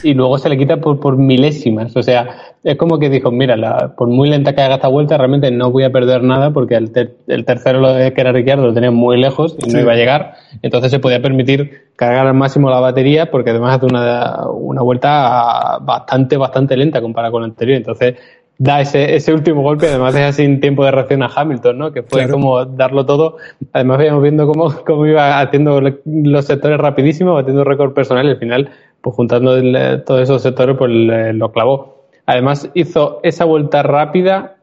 Y 0.03 0.13
luego 0.13 0.37
se 0.37 0.49
le 0.49 0.57
quita 0.57 0.77
por, 0.77 0.99
por, 0.99 1.17
milésimas. 1.17 1.95
O 1.95 2.03
sea, 2.03 2.52
es 2.63 2.77
como 2.77 2.97
que 2.97 3.09
dijo, 3.09 3.29
mira, 3.29 3.57
la, 3.57 3.93
por 3.97 4.07
muy 4.07 4.29
lenta 4.29 4.55
que 4.55 4.61
haga 4.61 4.75
esta 4.75 4.87
vuelta, 4.87 5.17
realmente 5.17 5.51
no 5.51 5.69
voy 5.69 5.83
a 5.83 5.91
perder 5.91 6.23
nada 6.23 6.51
porque 6.51 6.75
el, 6.75 6.91
el 7.27 7.45
tercero, 7.45 7.81
que 7.83 8.21
era 8.21 8.31
Ricciardo, 8.31 8.65
lo 8.65 8.73
tenía 8.73 8.91
muy 8.91 9.19
lejos 9.19 9.57
y 9.65 9.69
no 9.69 9.81
iba 9.81 9.91
a 9.91 9.95
llegar. 9.95 10.35
Entonces 10.61 10.89
se 10.89 10.99
podía 10.99 11.21
permitir 11.21 11.89
cargar 11.97 12.25
al 12.25 12.33
máximo 12.33 12.69
la 12.69 12.79
batería 12.79 13.29
porque 13.29 13.49
además 13.49 13.77
hace 13.77 13.87
una, 13.87 14.47
una 14.49 14.81
vuelta 14.81 15.77
bastante, 15.81 16.37
bastante 16.37 16.77
lenta 16.77 17.01
comparada 17.01 17.31
con 17.31 17.41
la 17.41 17.47
anterior. 17.47 17.75
Entonces 17.75 18.15
da 18.57 18.79
ese, 18.79 19.15
ese 19.15 19.33
último 19.33 19.61
golpe, 19.61 19.87
además 19.87 20.13
deja 20.13 20.31
sin 20.31 20.61
tiempo 20.61 20.85
de 20.85 20.91
reacción 20.91 21.21
a 21.21 21.29
Hamilton, 21.35 21.77
¿no? 21.77 21.91
Que 21.91 22.03
fue 22.03 22.29
como 22.29 22.63
darlo 22.63 23.05
todo. 23.05 23.37
Además 23.73 23.97
veíamos 23.97 24.23
viendo 24.23 24.47
cómo, 24.47 24.73
cómo 24.85 25.05
iba 25.05 25.41
haciendo 25.41 25.81
los 26.05 26.45
sectores 26.45 26.77
rapidísimo, 26.77 27.33
batiendo 27.33 27.65
récord 27.65 27.93
personal 27.93 28.25
y 28.25 28.29
al 28.29 28.37
final, 28.37 28.69
pues 29.01 29.17
juntando 29.17 29.51
todos 30.05 30.21
esos 30.21 30.41
sectores, 30.41 30.77
pues 30.77 30.91
lo 30.93 31.51
clavó. 31.51 32.02
Además 32.25 32.69
hizo 32.73 33.19
esa 33.23 33.45
vuelta 33.45 33.83
rápida, 33.83 34.55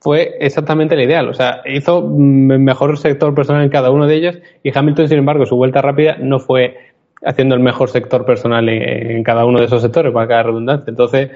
fue 0.00 0.36
exactamente 0.40 0.96
la 0.96 1.04
ideal. 1.04 1.28
O 1.28 1.34
sea, 1.34 1.62
hizo 1.66 2.02
mejor 2.02 2.98
sector 2.98 3.34
personal 3.34 3.62
en 3.62 3.70
cada 3.70 3.90
uno 3.90 4.06
de 4.06 4.14
ellos 4.14 4.38
y 4.62 4.76
Hamilton, 4.76 5.08
sin 5.08 5.18
embargo, 5.18 5.46
su 5.46 5.56
vuelta 5.56 5.82
rápida 5.82 6.16
no 6.20 6.40
fue 6.40 6.76
haciendo 7.24 7.54
el 7.54 7.60
mejor 7.60 7.90
sector 7.90 8.24
personal 8.24 8.68
en, 8.68 9.22
cada 9.24 9.44
uno 9.44 9.58
de 9.58 9.66
esos 9.66 9.82
sectores, 9.82 10.12
para 10.12 10.28
cada 10.28 10.44
redundancia. 10.44 10.90
Entonces, 10.90 11.30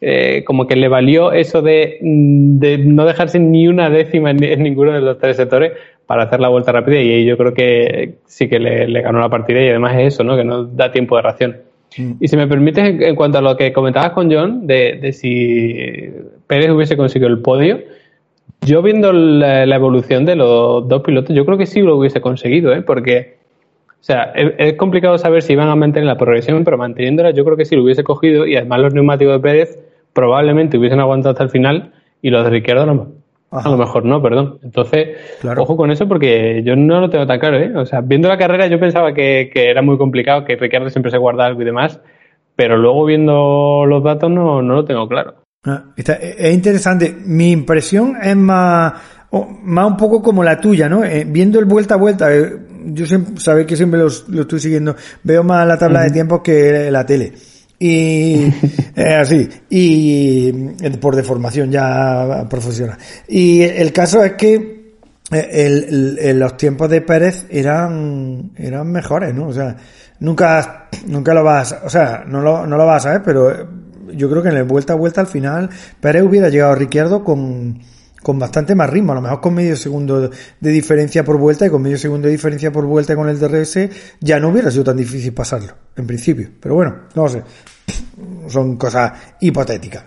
eh, 0.00 0.44
como 0.46 0.66
que 0.66 0.76
le 0.76 0.88
valió 0.88 1.32
eso 1.32 1.62
de, 1.62 1.98
de, 2.00 2.78
no 2.78 3.04
dejarse 3.04 3.38
ni 3.38 3.68
una 3.68 3.90
décima 3.90 4.30
en, 4.30 4.62
ninguno 4.62 4.92
de 4.92 5.00
los 5.00 5.18
tres 5.18 5.36
sectores 5.36 5.72
para 6.06 6.24
hacer 6.24 6.40
la 6.40 6.48
vuelta 6.48 6.72
rápida 6.72 7.00
y 7.00 7.24
yo 7.24 7.36
creo 7.36 7.52
que 7.52 8.14
sí 8.26 8.48
que 8.48 8.58
le, 8.60 9.00
ganó 9.00 9.20
la 9.20 9.28
partida 9.28 9.60
y 9.60 9.68
además 9.68 9.96
es 9.98 10.14
eso, 10.14 10.24
¿no? 10.24 10.36
que 10.36 10.44
no 10.44 10.64
da 10.64 10.92
tiempo 10.92 11.16
de 11.16 11.22
reacción. 11.22 11.56
Mm. 11.96 12.12
Y 12.20 12.28
si 12.28 12.36
me 12.36 12.46
permites, 12.46 13.00
en, 13.00 13.14
cuanto 13.16 13.38
a 13.38 13.42
lo 13.42 13.56
que 13.56 13.72
comentabas 13.72 14.10
con 14.10 14.32
John, 14.32 14.66
de, 14.66 14.98
de 15.00 15.12
si 15.12 16.10
Pérez 16.46 16.70
hubiese 16.70 16.96
conseguido 16.96 17.28
el 17.28 17.40
podio, 17.40 17.80
yo 18.62 18.82
viendo 18.82 19.12
la, 19.12 19.64
evolución 19.64 20.24
de 20.24 20.36
los 20.36 20.88
dos 20.88 21.02
pilotos, 21.02 21.34
yo 21.34 21.44
creo 21.44 21.58
que 21.58 21.66
sí 21.66 21.80
lo 21.80 21.96
hubiese 21.96 22.20
conseguido, 22.20 22.72
¿eh? 22.72 22.82
porque 22.82 23.36
o 24.00 24.04
sea, 24.06 24.32
es, 24.34 24.74
complicado 24.74 25.18
saber 25.18 25.42
si 25.42 25.54
iban 25.54 25.68
a 25.68 25.74
mantener 25.74 26.06
la 26.06 26.16
progresión, 26.16 26.64
pero 26.64 26.78
manteniéndola 26.78 27.30
yo 27.32 27.44
creo 27.44 27.56
que 27.56 27.64
sí 27.64 27.74
lo 27.74 27.82
hubiese 27.82 28.04
cogido 28.04 28.46
y 28.46 28.56
además 28.56 28.80
los 28.80 28.94
neumáticos 28.94 29.34
de 29.34 29.40
Pérez 29.40 29.78
probablemente 30.12 30.78
hubiesen 30.78 31.00
aguantado 31.00 31.32
hasta 31.32 31.44
el 31.44 31.50
final 31.50 31.92
y 32.22 32.30
los 32.30 32.44
de 32.44 32.50
Ricciardo 32.50 32.86
no, 32.86 33.08
a 33.50 33.68
lo 33.68 33.76
mejor 33.76 34.04
no, 34.04 34.20
perdón. 34.22 34.58
Entonces, 34.62 35.16
ojo 35.56 35.76
con 35.76 35.90
eso 35.90 36.08
porque 36.08 36.62
yo 36.64 36.76
no 36.76 37.00
lo 37.00 37.10
tengo 37.10 37.26
tan 37.26 37.38
claro, 37.38 37.58
¿eh? 37.58 37.72
O 37.76 37.86
sea, 37.86 38.00
viendo 38.00 38.28
la 38.28 38.38
carrera 38.38 38.66
yo 38.66 38.80
pensaba 38.80 39.14
que, 39.14 39.50
era 39.54 39.82
muy 39.82 39.98
complicado, 39.98 40.44
que 40.44 40.56
Ricciardo 40.56 40.90
siempre 40.90 41.10
se 41.10 41.18
guarda 41.18 41.46
algo 41.46 41.62
y 41.62 41.64
demás, 41.64 42.00
pero 42.54 42.76
luego 42.76 43.04
viendo 43.04 43.84
los 43.86 44.02
datos 44.02 44.30
no, 44.30 44.62
no 44.62 44.74
lo 44.74 44.84
tengo 44.84 45.08
claro. 45.08 45.34
Ah, 45.64 45.84
es 45.96 46.54
interesante. 46.54 47.14
Mi 47.24 47.50
impresión 47.50 48.16
es 48.22 48.36
más, 48.36 48.92
más 49.62 49.86
un 49.86 49.96
poco 49.96 50.22
como 50.22 50.44
la 50.44 50.60
tuya, 50.60 50.88
¿no? 50.88 51.04
Eh, 51.04 51.24
viendo 51.26 51.58
el 51.58 51.64
vuelta 51.64 51.94
a 51.94 51.98
vuelta, 51.98 52.34
eh, 52.34 52.52
yo 52.86 53.06
siempre, 53.06 53.38
sabéis 53.38 53.66
que 53.66 53.76
siempre 53.76 54.00
lo 54.00 54.06
estoy 54.06 54.60
siguiendo, 54.60 54.94
veo 55.22 55.42
más 55.42 55.66
la 55.66 55.78
tabla 55.78 56.02
de 56.02 56.10
tiempos 56.10 56.40
que 56.42 56.90
la 56.90 57.04
tele. 57.04 57.32
Y 57.78 58.52
así, 58.96 59.48
y 59.68 60.52
por 61.00 61.14
deformación 61.14 61.70
ya 61.70 62.46
profesional. 62.48 62.98
Y 63.28 63.62
el 63.62 63.92
caso 63.92 64.24
es 64.24 64.32
que 64.32 64.94
eh, 65.32 66.16
el, 66.20 66.38
los 66.38 66.56
tiempos 66.56 66.88
de 66.88 67.00
Pérez 67.00 67.46
eran, 67.50 68.52
eran 68.56 68.90
mejores, 68.90 69.34
¿no? 69.34 69.48
O 69.48 69.52
sea, 69.52 69.76
nunca, 70.20 70.88
nunca 71.06 71.34
lo 71.34 71.44
vas, 71.44 71.76
o 71.84 71.90
sea, 71.90 72.24
no 72.26 72.40
lo, 72.40 72.66
no 72.66 72.76
lo 72.76 72.86
vas 72.86 73.06
a 73.06 73.12
ver, 73.12 73.22
pero 73.22 73.52
yo 74.12 74.30
creo 74.30 74.42
que 74.42 74.48
en 74.48 74.54
la 74.54 74.62
vuelta 74.62 74.92
a 74.92 74.96
vuelta 74.96 75.20
al 75.20 75.26
final 75.26 75.68
Pérez 76.00 76.22
hubiera 76.22 76.48
llegado 76.48 76.72
a 76.72 76.76
Ricciardo 76.76 77.24
con, 77.24 77.80
con 78.26 78.40
bastante 78.40 78.74
más 78.74 78.90
ritmo, 78.90 79.12
a 79.12 79.14
lo 79.14 79.22
mejor 79.22 79.40
con 79.40 79.54
medio 79.54 79.76
segundo 79.76 80.28
de 80.60 80.70
diferencia 80.72 81.22
por 81.22 81.38
vuelta 81.38 81.64
y 81.64 81.70
con 81.70 81.80
medio 81.80 81.96
segundo 81.96 82.26
de 82.26 82.32
diferencia 82.32 82.72
por 82.72 82.84
vuelta 82.84 83.14
con 83.14 83.28
el 83.28 83.38
DRS 83.38 83.88
ya 84.18 84.40
no 84.40 84.48
hubiera 84.48 84.68
sido 84.68 84.82
tan 84.82 84.96
difícil 84.96 85.32
pasarlo, 85.32 85.72
en 85.94 86.08
principio. 86.08 86.50
Pero 86.58 86.74
bueno, 86.74 87.02
no 87.14 87.28
sé, 87.28 87.44
son 88.48 88.76
cosas 88.76 89.12
hipotéticas. 89.38 90.02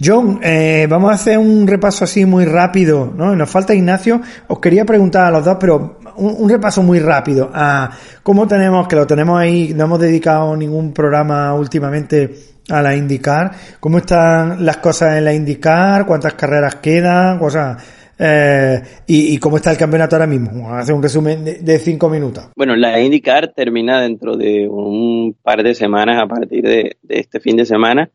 John, 0.00 0.38
eh, 0.44 0.86
vamos 0.88 1.10
a 1.10 1.14
hacer 1.14 1.38
un 1.38 1.66
repaso 1.66 2.04
así 2.04 2.24
muy 2.24 2.44
rápido, 2.44 3.12
¿no? 3.12 3.34
Nos 3.34 3.50
falta 3.50 3.74
Ignacio. 3.74 4.20
Os 4.46 4.60
quería 4.60 4.84
preguntar 4.84 5.26
a 5.26 5.30
los 5.32 5.44
dos, 5.44 5.56
pero 5.58 5.98
un, 6.18 6.48
repaso 6.48 6.84
muy 6.84 7.00
rápido 7.00 7.50
a 7.52 7.90
cómo 8.22 8.46
tenemos, 8.46 8.86
que 8.86 8.94
lo 8.94 9.08
tenemos 9.08 9.40
ahí, 9.40 9.72
no 9.74 9.86
hemos 9.86 9.98
dedicado 9.98 10.56
ningún 10.56 10.92
programa 10.92 11.52
últimamente 11.54 12.57
a 12.70 12.82
la 12.82 12.96
indicar, 12.96 13.50
cómo 13.80 13.98
están 13.98 14.64
las 14.64 14.78
cosas 14.78 15.18
en 15.18 15.24
la 15.24 15.34
indicar, 15.34 16.06
cuántas 16.06 16.34
carreras 16.34 16.76
quedan, 16.76 17.38
cosas, 17.38 17.82
eh, 18.18 18.82
y, 19.06 19.38
cómo 19.38 19.58
está 19.58 19.70
el 19.70 19.76
campeonato 19.76 20.16
ahora 20.16 20.26
mismo. 20.26 20.74
Hacer 20.74 20.94
un 20.94 21.02
resumen 21.02 21.44
de, 21.44 21.78
cinco 21.78 22.08
minutos. 22.08 22.48
Bueno, 22.56 22.74
la 22.74 23.00
IndyCar 23.00 23.52
termina 23.52 24.00
dentro 24.00 24.36
de 24.36 24.68
un 24.68 25.36
par 25.40 25.62
de 25.62 25.74
semanas 25.74 26.20
a 26.20 26.26
partir 26.26 26.64
de, 26.64 26.96
este 27.08 27.38
fin 27.38 27.56
de 27.56 27.64
semana, 27.64 28.10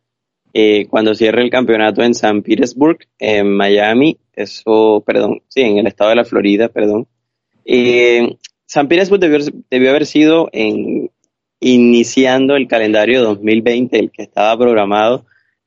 eh, 0.54 0.88
cuando 0.90 1.16
cierre 1.16 1.42
el 1.42 1.50
campeonato 1.50 2.04
en 2.04 2.14
San 2.14 2.42
Petersburg, 2.42 3.00
en 3.18 3.56
Miami, 3.56 4.18
eso, 4.34 5.02
perdón, 5.06 5.42
sí, 5.48 5.62
en 5.62 5.78
el 5.78 5.88
estado 5.88 6.10
de 6.10 6.18
la 6.18 6.26
Florida, 6.26 6.68
perdón. 6.68 7.08
Eh, 7.66 8.38
San 8.66 8.88
Petersburg 8.88 9.22
debió 9.70 9.90
haber 9.90 10.06
sido 10.06 10.50
en 10.52 11.10
iniciando 11.64 12.58
el 12.58 12.68
calendario 12.68 13.24
2020, 13.24 13.98
el 13.98 14.12
que 14.12 14.24
estaba 14.24 14.58
programado 14.58 15.26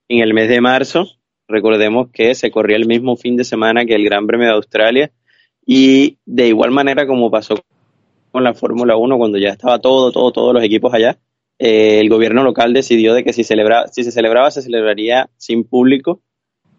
en 0.08 0.20
el 0.20 0.34
mes 0.34 0.48
de 0.50 0.60
marzo. 0.60 1.08
Recordemos 1.48 2.10
que 2.12 2.34
se 2.34 2.50
corría 2.50 2.76
el 2.76 2.86
mismo 2.86 3.16
fin 3.16 3.36
de 3.36 3.44
semana 3.44 3.86
que 3.86 3.94
el 3.94 4.04
Gran 4.04 4.26
Premio 4.26 4.46
de 4.46 4.54
Australia 4.54 5.10
y 5.64 6.18
de 6.26 6.48
igual 6.48 6.70
manera 6.70 7.06
como 7.06 7.30
pasó 7.30 7.54
con 8.30 8.44
la 8.44 8.52
Fórmula 8.52 8.96
1 8.96 9.16
cuando 9.16 9.38
ya 9.38 9.48
estaba 9.48 9.78
todo, 9.78 10.12
todo, 10.12 10.32
todos 10.32 10.52
los 10.52 10.62
equipos 10.62 10.92
allá, 10.92 11.18
eh, 11.58 12.00
el 12.00 12.10
gobierno 12.10 12.44
local 12.44 12.74
decidió 12.74 13.14
de 13.14 13.24
que 13.24 13.32
si, 13.32 13.42
celebra, 13.42 13.88
si 13.88 14.04
se 14.04 14.12
celebraba, 14.12 14.50
se 14.50 14.60
celebraría 14.60 15.30
sin 15.38 15.64
público, 15.64 16.20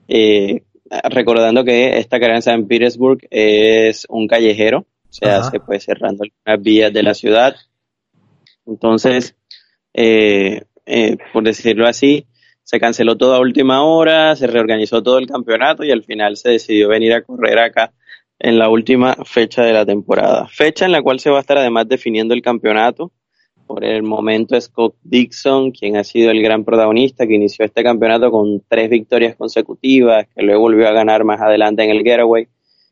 eh, 0.08 0.62
recordando 1.10 1.64
que 1.64 1.98
esta 1.98 2.20
carrera 2.20 2.38
en 2.38 2.44
San 2.44 2.68
Petersburg 2.68 3.22
es 3.32 4.06
un 4.10 4.28
callejero, 4.28 4.86
o 5.10 5.14
sea, 5.14 5.42
se 5.44 5.60
puede 5.60 5.80
cerrando 5.80 6.24
algunas 6.24 6.64
vías 6.64 6.94
de 6.94 7.02
la 7.02 7.16
ciudad, 7.16 7.56
entonces, 8.68 9.36
eh, 9.94 10.64
eh, 10.86 11.18
por 11.34 11.44
decirlo 11.44 11.88
así, 11.88 12.28
se 12.64 12.80
canceló 12.80 13.18
todo 13.18 13.34
a 13.34 13.40
última 13.40 13.84
hora, 13.84 14.36
se 14.36 14.46
reorganizó 14.46 15.02
todo 15.02 15.20
el 15.20 15.28
campeonato 15.28 15.84
y 15.86 15.92
al 15.92 16.04
final 16.04 16.36
se 16.36 16.50
decidió 16.50 16.90
venir 16.90 17.14
a 17.14 17.24
correr 17.24 17.60
acá 17.60 17.94
en 18.40 18.60
la 18.60 18.70
última 18.70 19.16
fecha 19.24 19.64
de 19.64 19.74
la 19.74 19.86
temporada. 19.86 20.48
Fecha 20.48 20.86
en 20.86 20.92
la 20.92 21.02
cual 21.02 21.20
se 21.20 21.30
va 21.30 21.38
a 21.38 21.42
estar 21.42 21.58
además 21.58 21.88
definiendo 21.88 22.34
el 22.34 22.42
campeonato. 22.42 23.12
Por 23.66 23.84
el 23.84 24.04
momento 24.04 24.60
Scott 24.60 24.96
Dixon, 25.04 25.72
quien 25.72 25.98
ha 25.98 26.04
sido 26.04 26.32
el 26.32 26.42
gran 26.42 26.64
protagonista, 26.64 27.28
que 27.28 27.36
inició 27.36 27.66
este 27.66 27.84
campeonato 27.84 28.32
con 28.32 28.62
tres 28.68 28.90
victorias 28.90 29.36
consecutivas, 29.36 30.28
que 30.34 30.44
luego 30.44 30.62
volvió 30.62 30.88
a 30.88 30.94
ganar 30.94 31.26
más 31.26 31.42
adelante 31.42 31.84
en 31.84 31.90
el 31.90 32.04
Getaway. 32.04 32.48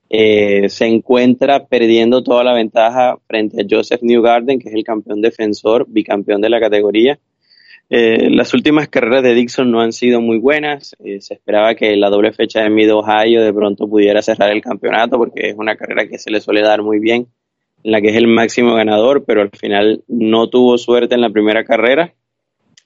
Eh, 0.10 0.70
se 0.70 0.86
encuentra 0.86 1.66
perdiendo 1.66 2.24
toda 2.24 2.44
la 2.44 2.54
ventaja 2.54 3.18
frente 3.28 3.62
a 3.62 3.66
Joseph 3.70 4.02
Newgarden, 4.02 4.60
que 4.60 4.70
es 4.70 4.76
el 4.76 4.84
campeón 4.84 5.22
defensor, 5.22 5.86
bicampeón 5.88 6.42
de 6.42 6.50
la 6.50 6.60
categoría. 6.60 7.20
Eh, 7.90 8.30
las 8.32 8.54
últimas 8.54 8.88
carreras 8.88 9.22
de 9.22 9.36
Dixon 9.36 9.70
no 9.70 9.82
han 9.82 9.94
sido 9.94 10.22
muy 10.22 10.38
buenas. 10.38 10.96
Eh, 11.04 11.22
se 11.22 11.36
esperaba 11.36 11.76
que 11.76 11.96
la 11.96 12.10
doble 12.10 12.34
fecha 12.34 12.62
de 12.62 12.70
Mid 12.70 12.94
Ohio 12.94 13.42
de 13.42 13.54
pronto 13.54 13.88
pudiera 13.88 14.22
cerrar 14.22 14.52
el 14.52 14.62
campeonato 14.62 15.18
porque 15.18 15.50
es 15.50 15.56
una 15.58 15.76
carrera 15.76 16.08
que 16.08 16.18
se 16.18 16.32
le 16.32 16.42
suele 16.42 16.62
dar 16.62 16.82
muy 16.82 17.00
bien, 17.00 17.28
en 17.84 17.92
la 17.92 18.02
que 18.02 18.10
es 18.10 18.16
el 18.16 18.28
máximo 18.28 18.74
ganador, 18.74 19.26
pero 19.26 19.42
al 19.42 19.52
final 19.52 20.04
no 20.08 20.50
tuvo 20.50 20.78
suerte 20.78 21.16
en 21.16 21.22
la 21.22 21.30
primera 21.30 21.64
carrera 21.64 22.14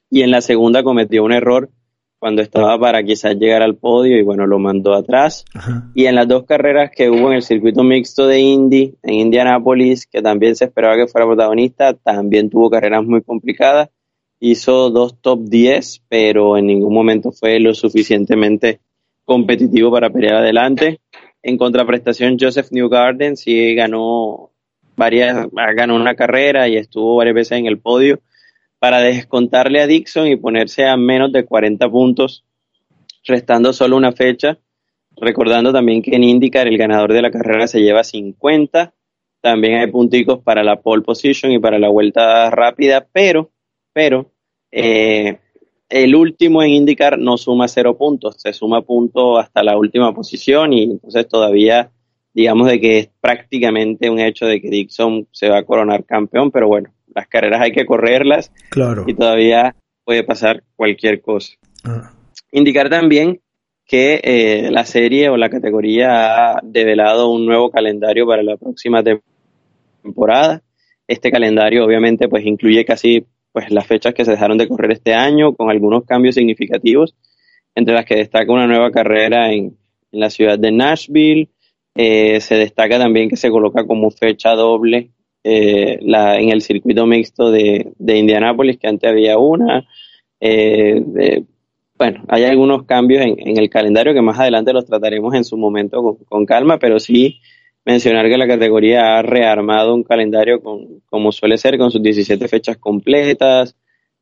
y 0.10 0.24
en 0.24 0.32
la 0.32 0.42
segunda 0.42 0.84
cometió 0.84 1.24
un 1.24 1.34
error 1.34 1.70
cuando 2.20 2.42
estaba 2.42 2.78
para 2.78 3.02
quizás 3.02 3.36
llegar 3.38 3.62
al 3.62 3.78
podio 3.78 4.18
y 4.18 4.22
bueno, 4.22 4.46
lo 4.46 4.60
mandó 4.60 4.94
atrás. 4.94 5.46
Y 5.96 6.06
en 6.06 6.16
las 6.16 6.28
dos 6.28 6.44
carreras 6.44 6.92
que 6.94 7.10
hubo 7.10 7.30
en 7.30 7.38
el 7.38 7.42
circuito 7.42 7.82
mixto 7.82 8.28
de 8.28 8.40
Indy, 8.40 8.94
en 9.04 9.14
Indianápolis, 9.14 10.06
que 10.06 10.22
también 10.22 10.56
se 10.58 10.66
esperaba 10.66 10.98
que 10.98 11.08
fuera 11.08 11.26
protagonista, 11.26 11.94
también 11.94 12.50
tuvo 12.50 12.70
carreras 12.70 13.06
muy 13.06 13.22
complicadas. 13.22 13.90
Hizo 14.42 14.90
dos 14.90 15.20
top 15.22 15.46
10, 15.46 16.04
pero 16.10 16.58
en 16.58 16.68
ningún 16.68 16.94
momento 16.94 17.32
fue 17.32 17.60
lo 17.60 17.74
suficientemente 17.74 18.82
competitivo 19.24 19.90
para 19.90 20.10
pelear 20.10 20.36
adelante. 20.36 21.00
En 21.42 21.58
contraprestación, 21.58 22.38
Joseph 22.38 22.68
Newgarden 22.72 23.38
sí 23.38 23.76
ganó 23.76 24.52
varias, 24.98 25.48
ganó 25.74 25.96
una 25.96 26.16
carrera 26.16 26.68
y 26.68 26.76
estuvo 26.76 27.16
varias 27.16 27.36
veces 27.36 27.60
en 27.60 27.66
el 27.66 27.80
podio 27.80 28.20
para 28.80 29.02
descontarle 29.02 29.82
a 29.82 29.88
Dixon 29.88 30.28
y 30.28 30.38
ponerse 30.38 30.86
a 30.86 30.98
menos 30.98 31.32
de 31.32 31.46
40 31.46 31.90
puntos, 31.90 32.46
restando 33.26 33.74
solo 33.74 33.98
una 33.98 34.12
fecha. 34.12 34.58
Recordando 35.22 35.74
también 35.74 36.02
que 36.02 36.16
en 36.16 36.24
IndyCar 36.24 36.68
el 36.68 36.78
ganador 36.78 37.12
de 37.12 37.22
la 37.22 37.32
carrera 37.32 37.68
se 37.68 37.82
lleva 37.82 38.06
50. 38.06 38.94
También 39.42 39.80
hay 39.80 39.88
punticos 39.88 40.40
para 40.40 40.64
la 40.64 40.82
pole 40.82 41.04
position 41.04 41.52
y 41.52 41.60
para 41.60 41.78
la 41.78 41.90
vuelta 41.90 42.50
rápida, 42.50 43.06
pero, 43.12 43.52
pero, 43.94 44.32
eh, 44.72 45.40
el 45.90 46.16
último 46.16 46.62
en 46.62 46.70
IndyCar 46.70 47.18
no 47.18 47.38
suma 47.38 47.68
cero 47.68 47.98
puntos, 47.98 48.36
se 48.40 48.54
suma 48.54 48.82
punto 48.84 49.38
hasta 49.38 49.64
la 49.64 49.78
última 49.78 50.14
posición 50.14 50.72
y 50.72 50.84
entonces 50.84 51.28
todavía 51.28 51.92
digamos 52.34 52.68
de 52.68 52.80
que 52.80 53.00
es 53.00 53.10
prácticamente 53.20 54.10
un 54.10 54.20
hecho 54.20 54.46
de 54.46 54.62
que 54.62 54.70
Dixon 54.70 55.28
se 55.32 55.50
va 55.50 55.58
a 55.58 55.66
coronar 55.66 56.06
campeón, 56.06 56.52
pero 56.52 56.68
bueno, 56.68 56.90
las 57.14 57.28
carreras 57.28 57.62
hay 57.62 57.72
que 57.72 57.86
correrlas 57.86 58.52
claro. 58.70 59.06
y 59.08 59.14
todavía 59.14 59.76
puede 60.04 60.24
pasar 60.24 60.64
cualquier 60.76 61.22
cosa. 61.22 61.54
Ah. 61.84 62.12
Indicar 62.52 62.90
también 62.90 63.42
que 63.86 64.20
eh, 64.24 64.70
la 64.72 64.86
serie 64.86 65.30
o 65.30 65.38
la 65.38 65.50
categoría 65.50 66.52
ha 66.52 66.60
develado 66.64 67.30
un 67.32 67.46
nuevo 67.46 67.72
calendario 67.72 68.28
para 68.28 68.44
la 68.44 68.56
próxima 68.56 69.04
temporada. 69.04 70.62
Este 71.08 71.32
calendario 71.32 71.84
obviamente 71.86 72.28
pues 72.28 72.46
incluye 72.46 72.86
casi 72.86 73.26
pues 73.52 73.72
las 73.72 73.88
fechas 73.88 74.14
que 74.14 74.26
se 74.26 74.32
dejaron 74.32 74.60
de 74.60 74.68
correr 74.68 74.92
este 74.92 75.14
año 75.16 75.54
con 75.56 75.72
algunos 75.72 76.06
cambios 76.06 76.36
significativos, 76.36 77.16
entre 77.74 77.96
las 77.96 78.06
que 78.06 78.16
destaca 78.16 78.52
una 78.52 78.68
nueva 78.68 78.92
carrera 78.92 79.52
en, 79.52 79.78
en 80.12 80.20
la 80.20 80.30
ciudad 80.30 80.60
de 80.60 80.72
Nashville. 80.72 81.50
Eh, 81.96 82.40
se 82.42 82.56
destaca 82.56 83.00
también 83.00 83.28
que 83.28 83.38
se 83.38 83.50
coloca 83.50 83.86
como 83.86 84.12
fecha 84.12 84.52
doble 84.52 85.10
eh, 85.50 86.00
la, 86.02 86.38
en 86.40 86.50
el 86.50 86.62
circuito 86.62 87.06
mixto 87.06 87.52
de, 87.52 87.92
de 87.98 88.18
Indianápolis, 88.18 88.78
que 88.78 88.88
antes 88.88 89.10
había 89.10 89.38
una. 89.38 89.88
Eh, 90.40 91.44
bueno, 91.98 92.24
hay 92.28 92.44
algunos 92.44 92.84
cambios 92.84 93.26
en, 93.26 93.36
en, 93.40 93.58
el 93.58 93.70
calendario 93.70 94.14
que 94.14 94.22
más 94.22 94.40
adelante 94.40 94.74
los 94.74 94.86
trataremos 94.86 95.34
en 95.34 95.44
su 95.44 95.58
momento 95.58 96.02
con, 96.02 96.16
con, 96.26 96.46
calma, 96.46 96.78
pero 96.78 97.00
sí 97.00 97.40
mencionar 97.86 98.30
que 98.30 98.38
la 98.38 98.48
categoría 98.48 99.18
ha 99.18 99.22
rearmado 99.22 99.96
un 99.96 100.04
calendario 100.04 100.62
con, 100.62 101.02
como 101.10 101.32
suele 101.32 101.58
ser, 101.58 101.78
con 101.78 101.92
sus 101.92 102.02
17 102.02 102.48
fechas 102.48 102.78
completas 102.78 103.76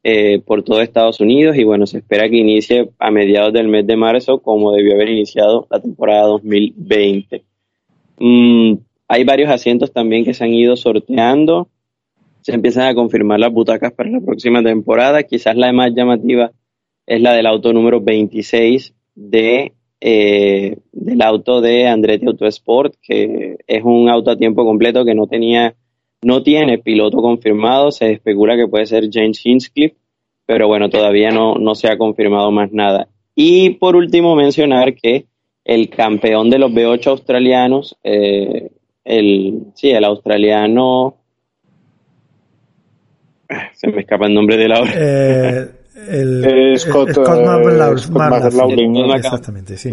eh, 0.03 0.39
por 0.39 0.63
todo 0.63 0.81
Estados 0.81 1.19
Unidos 1.19 1.57
y 1.57 1.65
bueno, 1.65 1.85
se 1.85 1.97
espera 1.97 2.29
que 2.29 2.37
inicie 2.37 2.91
a 2.97 3.11
mediados 3.11 3.51
del 3.51 3.67
mes 3.67 3.85
de 3.85 3.97
marzo 3.97 4.39
como 4.39 4.71
debió 4.71 4.93
haber 4.93 5.09
iniciado 5.09 5.67
la 5.69 5.81
temporada 5.81 6.27
2020. 6.27 7.43
Mm, 8.19 8.73
hay 9.07 9.23
varios 9.23 9.49
asientos 9.49 9.91
también 9.93 10.25
que 10.25 10.33
se 10.33 10.43
han 10.43 10.53
ido 10.53 10.75
sorteando. 10.75 11.69
Se 12.41 12.53
empiezan 12.53 12.87
a 12.87 12.95
confirmar 12.95 13.39
las 13.39 13.51
butacas 13.51 13.93
para 13.93 14.09
la 14.09 14.21
próxima 14.21 14.61
temporada. 14.63 15.23
Quizás 15.23 15.55
la 15.55 15.71
más 15.71 15.93
llamativa 15.93 16.51
es 17.05 17.21
la 17.21 17.33
del 17.33 17.45
auto 17.45 17.71
número 17.73 18.01
26 18.01 18.93
de, 19.15 19.73
eh, 20.01 20.77
del 20.91 21.21
auto 21.21 21.61
de 21.61 21.87
Andretti 21.87 22.25
Autosport, 22.27 22.95
que 23.01 23.57
es 23.65 23.83
un 23.83 24.09
auto 24.09 24.31
a 24.31 24.37
tiempo 24.37 24.65
completo 24.65 25.05
que 25.05 25.15
no 25.15 25.27
tenía, 25.27 25.75
no 26.21 26.43
tiene 26.43 26.77
piloto 26.77 27.17
confirmado. 27.17 27.91
Se 27.91 28.11
especula 28.11 28.57
que 28.57 28.67
puede 28.67 28.85
ser 28.85 29.09
James 29.11 29.45
Hinchcliffe, 29.45 29.95
pero 30.45 30.67
bueno, 30.67 30.89
todavía 30.89 31.31
no, 31.31 31.55
no 31.55 31.75
se 31.75 31.87
ha 31.89 31.97
confirmado 31.97 32.51
más 32.51 32.71
nada. 32.71 33.07
Y 33.35 33.71
por 33.71 33.95
último 33.95 34.35
mencionar 34.35 34.95
que 34.95 35.25
el 35.63 35.89
campeón 35.89 36.49
de 36.49 36.59
los 36.59 36.71
B8 36.71 37.07
australianos, 37.07 37.97
eh, 38.03 38.71
el, 39.07 39.67
sí, 39.73 39.89
el 39.89 40.03
australiano. 40.03 41.15
Se 43.73 43.87
me 43.87 44.01
escapa 44.01 44.27
el 44.27 44.33
nombre 44.33 44.57
de 44.57 44.67
la 44.67 44.81
hora. 44.81 44.91
Eh, 44.95 45.67
el, 46.09 46.43
Eh, 46.73 46.77
Scott, 46.77 47.11
Scott 47.11 47.27
eh. 47.29 49.15
Exactamente, 49.15 49.77
sí. 49.77 49.89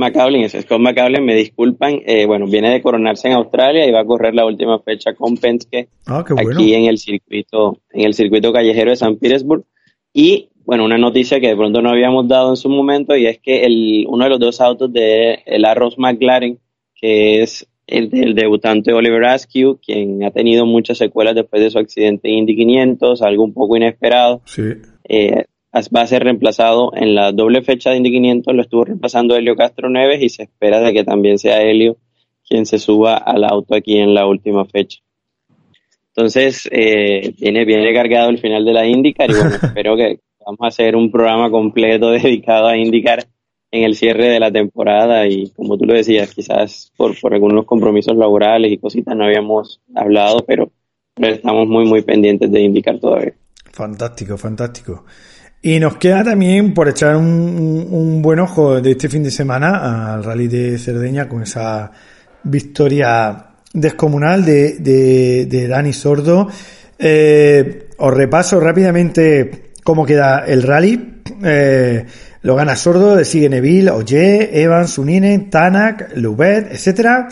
Scott 0.63 0.81
me 0.81 1.35
disculpan. 1.35 2.01
eh, 2.05 2.27
bueno, 2.27 2.47
viene 2.47 2.71
de 2.71 2.83
coronarse 2.83 3.29
en 3.29 3.35
Australia 3.35 3.87
y 3.87 3.93
va 3.93 4.01
a 4.01 4.05
correr 4.05 4.35
la 4.35 4.45
última 4.45 4.79
fecha 4.81 5.15
con 5.15 5.37
Penske 5.37 5.89
Ah, 6.07 6.25
qué 6.27 6.35
bueno. 6.35 6.51
aquí 6.53 6.75
en 6.75 6.87
el 6.87 6.99
circuito, 6.99 7.79
en 7.91 8.07
el 8.07 8.15
circuito 8.15 8.53
callejero 8.53 8.91
de 8.91 8.97
San 8.97 9.17
Petersburg. 9.17 9.65
Y 10.13 10.51
bueno, 10.65 10.85
una 10.85 10.99
noticia 10.99 11.41
que 11.41 11.49
de 11.49 11.57
pronto 11.57 11.81
no 11.83 11.91
habíamos 11.91 12.27
dado 12.27 12.51
en 12.51 12.57
su 12.57 12.69
momento 12.69 13.17
y 13.17 13.27
es 13.27 13.39
que 13.39 13.65
el, 13.65 14.07
uno 14.09 14.25
de 14.25 14.31
los 14.31 14.41
dos 14.41 14.61
autos 14.61 14.93
de 14.93 15.41
el 15.47 15.65
Arrows 15.65 15.99
McLaren, 15.99 16.59
que 16.95 17.43
es 17.43 17.67
el 17.87 18.11
del 18.11 18.35
debutante 18.35 18.93
Oliver 18.93 19.25
Askew, 19.25 19.79
quien 19.85 20.25
ha 20.25 20.31
tenido 20.31 20.67
muchas 20.67 20.99
secuelas 20.99 21.35
después 21.35 21.63
de 21.63 21.71
su 21.71 21.79
accidente 21.79 22.29
en 22.29 22.39
Indy 22.39 22.57
500, 22.57 23.23
algo 23.23 23.45
un 23.45 23.53
poco 23.53 23.77
inesperado, 23.77 24.41
Sí. 24.47 24.63
eh, 25.09 25.45
va 25.75 26.03
a 26.03 26.07
ser 26.07 26.23
reemplazado 26.25 26.93
en 26.95 27.15
la 27.15 27.33
doble 27.33 27.63
fecha 27.63 27.91
de 27.91 27.97
Indy 27.97 28.11
500, 28.13 28.55
lo 28.55 28.63
estuvo 28.63 28.85
reemplazando 28.85 29.37
Helio 29.37 29.57
Castro 29.57 29.89
Neves 29.91 30.23
y 30.23 30.29
se 30.29 30.45
espera 30.45 30.81
de 30.81 30.93
que 30.93 31.05
también 31.05 31.39
sea 31.39 31.61
Helio 31.63 31.97
quien 32.49 32.67
se 32.67 32.79
suba 32.79 33.17
al 33.17 33.45
auto 33.45 33.75
aquí 33.75 33.97
en 33.99 34.15
la 34.15 34.27
última 34.27 34.65
fecha. 34.67 35.01
Entonces, 36.09 36.69
eh, 36.71 37.35
viene, 37.41 37.65
viene 37.65 37.93
cargado 37.93 38.31
el 38.31 38.39
final 38.39 38.65
de 38.65 38.73
la 38.73 38.87
IndyCar 38.87 39.31
y 39.31 39.35
bueno, 39.35 39.51
espero 39.63 39.97
que 39.97 40.21
vamos 40.47 40.61
a 40.61 40.67
hacer 40.69 40.95
un 40.95 41.11
programa 41.11 41.51
completo 41.51 42.11
dedicado 42.11 42.69
a 42.69 42.77
IndyCar 42.77 43.25
en 43.75 43.83
el 43.83 43.97
cierre 43.97 44.29
de 44.29 44.39
la 44.39 44.53
temporada 44.53 45.27
y 45.27 45.51
como 45.51 45.77
tú 45.77 45.85
lo 45.85 45.95
decías, 45.95 46.33
quizás 46.33 46.93
por, 46.97 47.19
por 47.21 47.35
algunos 47.35 47.67
compromisos 47.67 48.17
laborales 48.17 48.71
y 48.71 48.79
cositas 48.79 49.17
no 49.17 49.25
habíamos 49.25 49.81
hablado, 49.97 50.45
pero, 50.47 50.71
estamos 51.17 51.67
muy, 51.67 51.85
muy 51.85 52.03
pendientes 52.03 52.53
de 52.53 52.61
IndyCar 52.61 53.01
todavía. 53.01 53.35
Fantástico, 53.73 54.39
fantástico. 54.39 55.05
Y 55.61 55.81
nos 55.81 55.97
queda 55.97 56.23
también 56.23 56.73
por 56.73 56.89
echar 56.89 57.17
un, 57.17 57.89
un, 57.91 58.23
buen 58.23 58.39
ojo 58.39 58.81
de 58.81 58.93
este 58.93 59.09
fin 59.09 59.25
de 59.25 59.33
semana 59.33 60.15
al 60.15 60.23
Rally 60.23 60.47
de 60.47 60.79
Cerdeña 60.79 61.29
con 61.29 61.43
esa 61.43 61.91
victoria 62.45 63.47
descomunal 63.73 64.45
de, 64.45 64.79
de, 64.79 65.47
de 65.47 65.67
Dani 65.67 65.93
Sordo. 65.93 66.47
Eh, 66.97 67.89
os 67.99 68.15
repaso 68.15 68.61
rápidamente 68.61 69.73
cómo 69.83 70.07
queda 70.07 70.45
el 70.47 70.63
rally. 70.63 71.23
Eh, 71.43 72.05
lo 72.45 72.55
gana 72.55 72.77
Sordo, 72.77 73.17
le 73.17 73.25
sigue 73.25 73.49
Neville, 73.49 73.91
Oye, 73.91 74.63
Evans, 74.63 74.99
Uninen, 74.99 75.49
Tanak, 75.49 76.11
Lubet, 76.17 76.73
etcétera. 76.73 77.27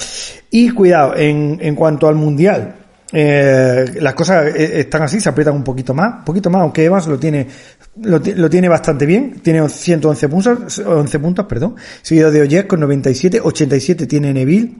Y 0.50 0.70
cuidado, 0.70 1.14
en, 1.14 1.58
en 1.60 1.74
cuanto 1.74 2.08
al 2.08 2.14
mundial, 2.14 2.76
eh, 3.12 3.84
las 4.00 4.14
cosas 4.14 4.46
están 4.56 5.02
así, 5.02 5.20
se 5.20 5.28
aprietan 5.28 5.54
un 5.54 5.62
poquito 5.62 5.92
más, 5.92 6.20
un 6.20 6.24
poquito 6.24 6.48
más, 6.48 6.62
aunque 6.62 6.86
Evans 6.86 7.06
lo 7.08 7.18
tiene, 7.18 7.46
lo, 8.00 8.22
lo 8.24 8.48
tiene 8.48 8.70
bastante 8.70 9.04
bien, 9.04 9.40
tiene 9.42 9.68
111 9.68 10.28
puntos, 10.30 10.78
11 10.78 11.18
puntos, 11.18 11.44
perdón, 11.44 11.76
seguido 12.00 12.30
de 12.30 12.40
Oyer 12.40 12.66
con 12.66 12.80
97, 12.80 13.38
87 13.38 14.06
tiene 14.06 14.32
Neville, 14.32 14.72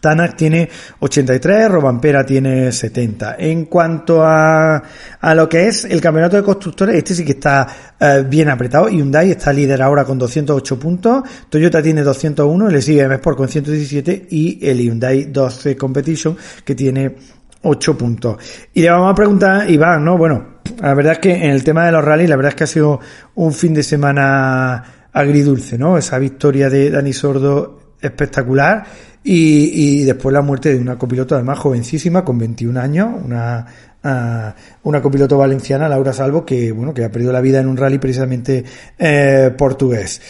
Tanak 0.00 0.36
tiene 0.36 0.68
83, 1.00 1.68
Robampera 1.68 2.24
tiene 2.24 2.70
70. 2.70 3.36
En 3.38 3.64
cuanto 3.64 4.22
a, 4.22 4.82
a 5.20 5.34
lo 5.34 5.48
que 5.48 5.66
es 5.66 5.84
el 5.84 6.00
campeonato 6.00 6.36
de 6.36 6.42
constructores, 6.42 6.96
este 6.96 7.14
sí 7.14 7.24
que 7.24 7.32
está 7.32 7.66
eh, 7.98 8.24
bien 8.28 8.48
apretado. 8.48 8.88
Hyundai 8.88 9.32
está 9.32 9.52
líder 9.52 9.82
ahora 9.82 10.04
con 10.04 10.18
208 10.18 10.78
puntos, 10.78 11.22
Toyota 11.48 11.82
tiene 11.82 12.02
201, 12.02 12.68
le 12.68 12.82
sigue 12.82 13.02
M-Sport 13.02 13.36
con 13.36 13.48
117 13.48 14.28
y 14.30 14.58
el 14.62 14.78
Hyundai 14.78 15.24
12 15.24 15.76
Competition 15.76 16.36
que 16.64 16.74
tiene 16.74 17.16
8 17.62 17.98
puntos. 17.98 18.36
Y 18.74 18.82
le 18.82 18.90
vamos 18.90 19.10
a 19.10 19.14
preguntar, 19.14 19.68
Iván, 19.68 20.04
¿no? 20.04 20.16
Bueno, 20.16 20.58
la 20.80 20.94
verdad 20.94 21.14
es 21.14 21.18
que 21.18 21.34
en 21.34 21.50
el 21.50 21.64
tema 21.64 21.86
de 21.86 21.92
los 21.92 22.04
rallies, 22.04 22.30
la 22.30 22.36
verdad 22.36 22.50
es 22.50 22.56
que 22.56 22.64
ha 22.64 22.68
sido 22.68 23.00
un 23.34 23.52
fin 23.52 23.74
de 23.74 23.82
semana 23.82 25.08
agridulce, 25.12 25.76
¿no? 25.76 25.98
Esa 25.98 26.18
victoria 26.18 26.70
de 26.70 26.90
Dani 26.90 27.12
Sordo 27.12 27.78
espectacular 28.00 28.84
y, 29.24 30.00
y, 30.00 30.04
después 30.04 30.32
la 30.32 30.42
muerte 30.42 30.74
de 30.74 30.80
una 30.80 30.96
copiloto 30.96 31.34
además 31.34 31.58
jovencísima 31.58 32.24
con 32.24 32.38
21 32.38 32.80
años, 32.80 33.08
una, 33.24 33.66
uh, 34.04 34.88
una 34.88 35.02
copiloto 35.02 35.36
valenciana, 35.36 35.88
Laura 35.88 36.12
Salvo, 36.12 36.44
que 36.44 36.72
bueno, 36.72 36.94
que 36.94 37.04
ha 37.04 37.10
perdido 37.10 37.32
la 37.32 37.40
vida 37.40 37.60
en 37.60 37.68
un 37.68 37.76
rally 37.76 37.98
precisamente 37.98 38.64
eh, 38.98 39.52
portugués. 39.56 40.20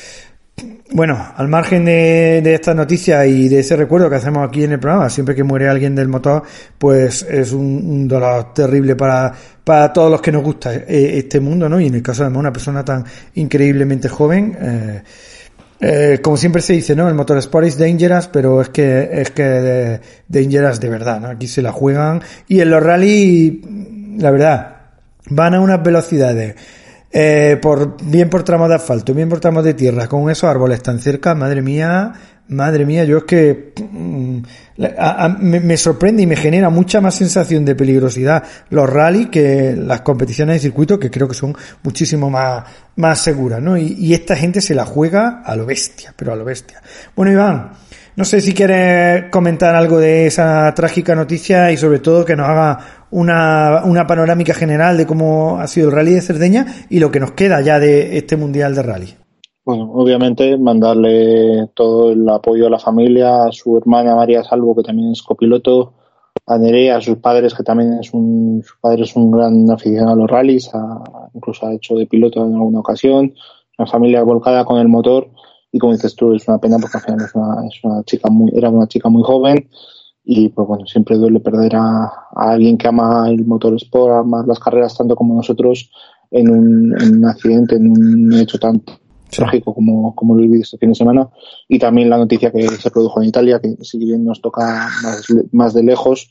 bueno, 0.92 1.32
al 1.36 1.48
margen 1.48 1.84
de, 1.84 2.40
de 2.42 2.54
esta 2.54 2.74
noticia 2.74 3.26
y 3.26 3.48
de 3.48 3.60
ese 3.60 3.76
recuerdo 3.76 4.08
que 4.08 4.16
hacemos 4.16 4.48
aquí 4.48 4.64
en 4.64 4.72
el 4.72 4.80
programa, 4.80 5.10
siempre 5.10 5.34
que 5.34 5.44
muere 5.44 5.68
alguien 5.68 5.94
del 5.94 6.08
motor, 6.08 6.42
pues 6.78 7.26
es 7.28 7.52
un, 7.52 8.08
dolor 8.08 8.54
terrible 8.54 8.96
para, 8.96 9.32
para 9.62 9.92
todos 9.92 10.10
los 10.10 10.22
que 10.22 10.32
nos 10.32 10.42
gusta 10.42 10.74
eh, 10.74 11.18
este 11.18 11.40
mundo, 11.40 11.68
¿no? 11.68 11.78
Y 11.78 11.86
en 11.86 11.94
el 11.96 12.02
caso 12.02 12.28
de 12.28 12.36
una 12.36 12.52
persona 12.52 12.84
tan 12.84 13.04
increíblemente 13.34 14.08
joven, 14.08 14.56
eh, 14.60 15.02
eh, 15.80 16.20
como 16.22 16.36
siempre 16.36 16.60
se 16.60 16.72
dice, 16.72 16.96
¿no? 16.96 17.08
El 17.08 17.14
motorsport 17.14 17.66
es 17.66 17.78
dangerous, 17.78 18.28
pero 18.28 18.60
es 18.60 18.68
que 18.70 19.08
es 19.12 19.30
que 19.30 19.42
de, 19.42 20.00
dangerous 20.26 20.80
de 20.80 20.88
verdad, 20.88 21.20
¿no? 21.20 21.28
Aquí 21.28 21.46
se 21.46 21.62
la 21.62 21.72
juegan 21.72 22.20
y 22.48 22.60
en 22.60 22.70
los 22.70 22.82
rally, 22.82 24.16
la 24.18 24.30
verdad, 24.30 24.76
van 25.30 25.54
a 25.54 25.60
unas 25.60 25.82
velocidades 25.82 26.56
eh, 27.10 27.58
por, 27.62 27.96
bien 28.02 28.28
por 28.28 28.42
tramos 28.42 28.68
de 28.68 28.74
asfalto, 28.74 29.14
bien 29.14 29.28
por 29.28 29.40
tramos 29.40 29.64
de 29.64 29.74
tierra, 29.74 30.08
con 30.08 30.28
esos 30.30 30.50
árboles 30.50 30.82
tan 30.82 30.98
cerca, 30.98 31.34
madre 31.34 31.62
mía, 31.62 32.12
madre 32.48 32.84
mía, 32.86 33.04
yo 33.04 33.18
es 33.18 33.24
que 33.24 33.72
mm, 33.76 34.38
me, 35.40 35.76
sorprende 35.76 36.22
y 36.22 36.26
me 36.26 36.36
genera 36.36 36.70
mucha 36.70 37.00
más 37.00 37.14
sensación 37.14 37.64
de 37.64 37.74
peligrosidad 37.74 38.42
los 38.70 38.88
rally 38.88 39.26
que 39.26 39.74
las 39.76 40.00
competiciones 40.00 40.56
de 40.56 40.60
circuito, 40.60 40.98
que 40.98 41.10
creo 41.10 41.28
que 41.28 41.34
son 41.34 41.56
muchísimo 41.82 42.30
más, 42.30 42.64
más 42.96 43.20
seguras, 43.20 43.60
¿no? 43.60 43.76
Y, 43.76 43.94
y 43.98 44.14
esta 44.14 44.36
gente 44.36 44.60
se 44.60 44.74
la 44.74 44.84
juega 44.84 45.42
a 45.44 45.56
lo 45.56 45.66
bestia, 45.66 46.14
pero 46.16 46.32
a 46.32 46.36
lo 46.36 46.44
bestia. 46.44 46.82
Bueno, 47.14 47.32
Iván, 47.32 47.72
no 48.18 48.24
sé 48.24 48.40
si 48.40 48.52
quieres 48.52 49.30
comentar 49.30 49.76
algo 49.76 50.00
de 50.00 50.26
esa 50.26 50.74
trágica 50.74 51.14
noticia 51.14 51.70
y 51.70 51.76
sobre 51.76 52.00
todo 52.00 52.24
que 52.24 52.34
nos 52.34 52.48
haga 52.48 53.06
una, 53.10 53.84
una 53.84 54.08
panorámica 54.08 54.54
general 54.54 54.96
de 54.96 55.06
cómo 55.06 55.60
ha 55.60 55.68
sido 55.68 55.88
el 55.88 55.94
rally 55.94 56.14
de 56.14 56.20
Cerdeña 56.20 56.66
y 56.90 56.98
lo 56.98 57.12
que 57.12 57.20
nos 57.20 57.30
queda 57.30 57.60
ya 57.60 57.78
de 57.78 58.18
este 58.18 58.36
Mundial 58.36 58.74
de 58.74 58.82
Rally. 58.82 59.17
Bueno, 59.68 59.90
obviamente 59.92 60.56
mandarle 60.56 61.68
todo 61.74 62.10
el 62.10 62.26
apoyo 62.30 62.68
a 62.68 62.70
la 62.70 62.78
familia, 62.78 63.44
a 63.44 63.52
su 63.52 63.76
hermana 63.76 64.16
María 64.16 64.42
Salvo, 64.42 64.74
que 64.74 64.82
también 64.82 65.12
es 65.12 65.22
copiloto, 65.22 65.92
a 66.46 66.56
Nerea, 66.56 66.96
a 66.96 67.00
sus 67.02 67.18
padres, 67.18 67.52
que 67.52 67.62
también 67.62 67.98
es 68.00 68.14
un, 68.14 68.62
su 68.64 68.80
padre 68.80 69.02
es 69.02 69.14
un 69.14 69.30
gran 69.30 69.70
aficionado 69.70 70.12
a 70.12 70.16
los 70.16 70.30
rallies, 70.30 70.70
incluso 71.34 71.66
ha 71.66 71.74
hecho 71.74 71.96
de 71.96 72.06
piloto 72.06 72.46
en 72.46 72.54
alguna 72.54 72.80
ocasión, 72.80 73.34
una 73.78 73.86
familia 73.86 74.22
volcada 74.22 74.64
con 74.64 74.78
el 74.78 74.88
motor 74.88 75.28
y 75.70 75.78
como 75.78 75.92
dices 75.92 76.16
tú, 76.16 76.32
es 76.32 76.48
una 76.48 76.56
pena 76.56 76.78
porque 76.78 76.96
al 76.96 77.02
final 77.04 77.26
es 77.26 77.34
una, 77.34 77.66
es 77.66 77.84
una 77.84 78.02
chica 78.04 78.30
muy, 78.30 78.50
era 78.54 78.70
una 78.70 78.88
chica 78.88 79.10
muy 79.10 79.22
joven 79.22 79.68
y 80.24 80.48
pues 80.48 80.66
bueno, 80.66 80.86
siempre 80.86 81.18
duele 81.18 81.40
perder 81.40 81.76
a, 81.76 82.10
alguien 82.34 82.78
que 82.78 82.88
ama 82.88 83.28
el 83.28 83.44
motor 83.44 83.74
sport, 83.74 84.14
ama 84.14 84.42
las 84.46 84.60
carreras 84.60 84.96
tanto 84.96 85.14
como 85.14 85.34
nosotros 85.34 85.90
en 86.30 86.48
un, 86.48 87.02
en 87.02 87.16
un 87.18 87.26
accidente, 87.26 87.74
en 87.74 87.90
un 87.90 88.32
hecho 88.32 88.58
trágico 89.30 89.74
como, 89.74 90.14
como 90.14 90.34
lo 90.34 90.42
viví 90.42 90.60
este 90.60 90.78
fin 90.78 90.90
de 90.90 90.94
semana. 90.94 91.28
Y 91.68 91.78
también 91.78 92.10
la 92.10 92.18
noticia 92.18 92.50
que 92.50 92.68
se 92.68 92.90
produjo 92.90 93.22
en 93.22 93.28
Italia, 93.28 93.60
que 93.60 93.76
si 93.82 93.98
bien 93.98 94.24
nos 94.24 94.40
toca 94.40 94.88
más, 95.02 95.26
más 95.52 95.74
de 95.74 95.82
lejos, 95.82 96.30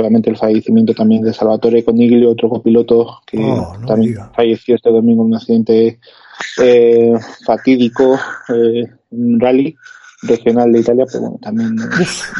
obviamente 0.00 0.30
el 0.30 0.36
fallecimiento 0.36 0.94
también 0.94 1.22
de 1.22 1.32
Salvatore 1.32 1.84
Coniglio, 1.84 2.30
otro 2.30 2.48
copiloto 2.48 3.20
que 3.26 3.38
oh, 3.38 3.76
también 3.86 4.16
falleció 4.34 4.74
este 4.74 4.90
domingo 4.90 5.22
en 5.22 5.28
un 5.28 5.34
accidente 5.34 6.00
eh, 6.58 7.12
fatídico 7.44 8.18
eh, 8.48 8.84
en 9.10 9.40
rally 9.40 9.76
regional 10.22 10.72
de 10.72 10.80
Italia, 10.80 11.04
pero 11.06 11.20
bueno, 11.22 11.38
también 11.42 11.76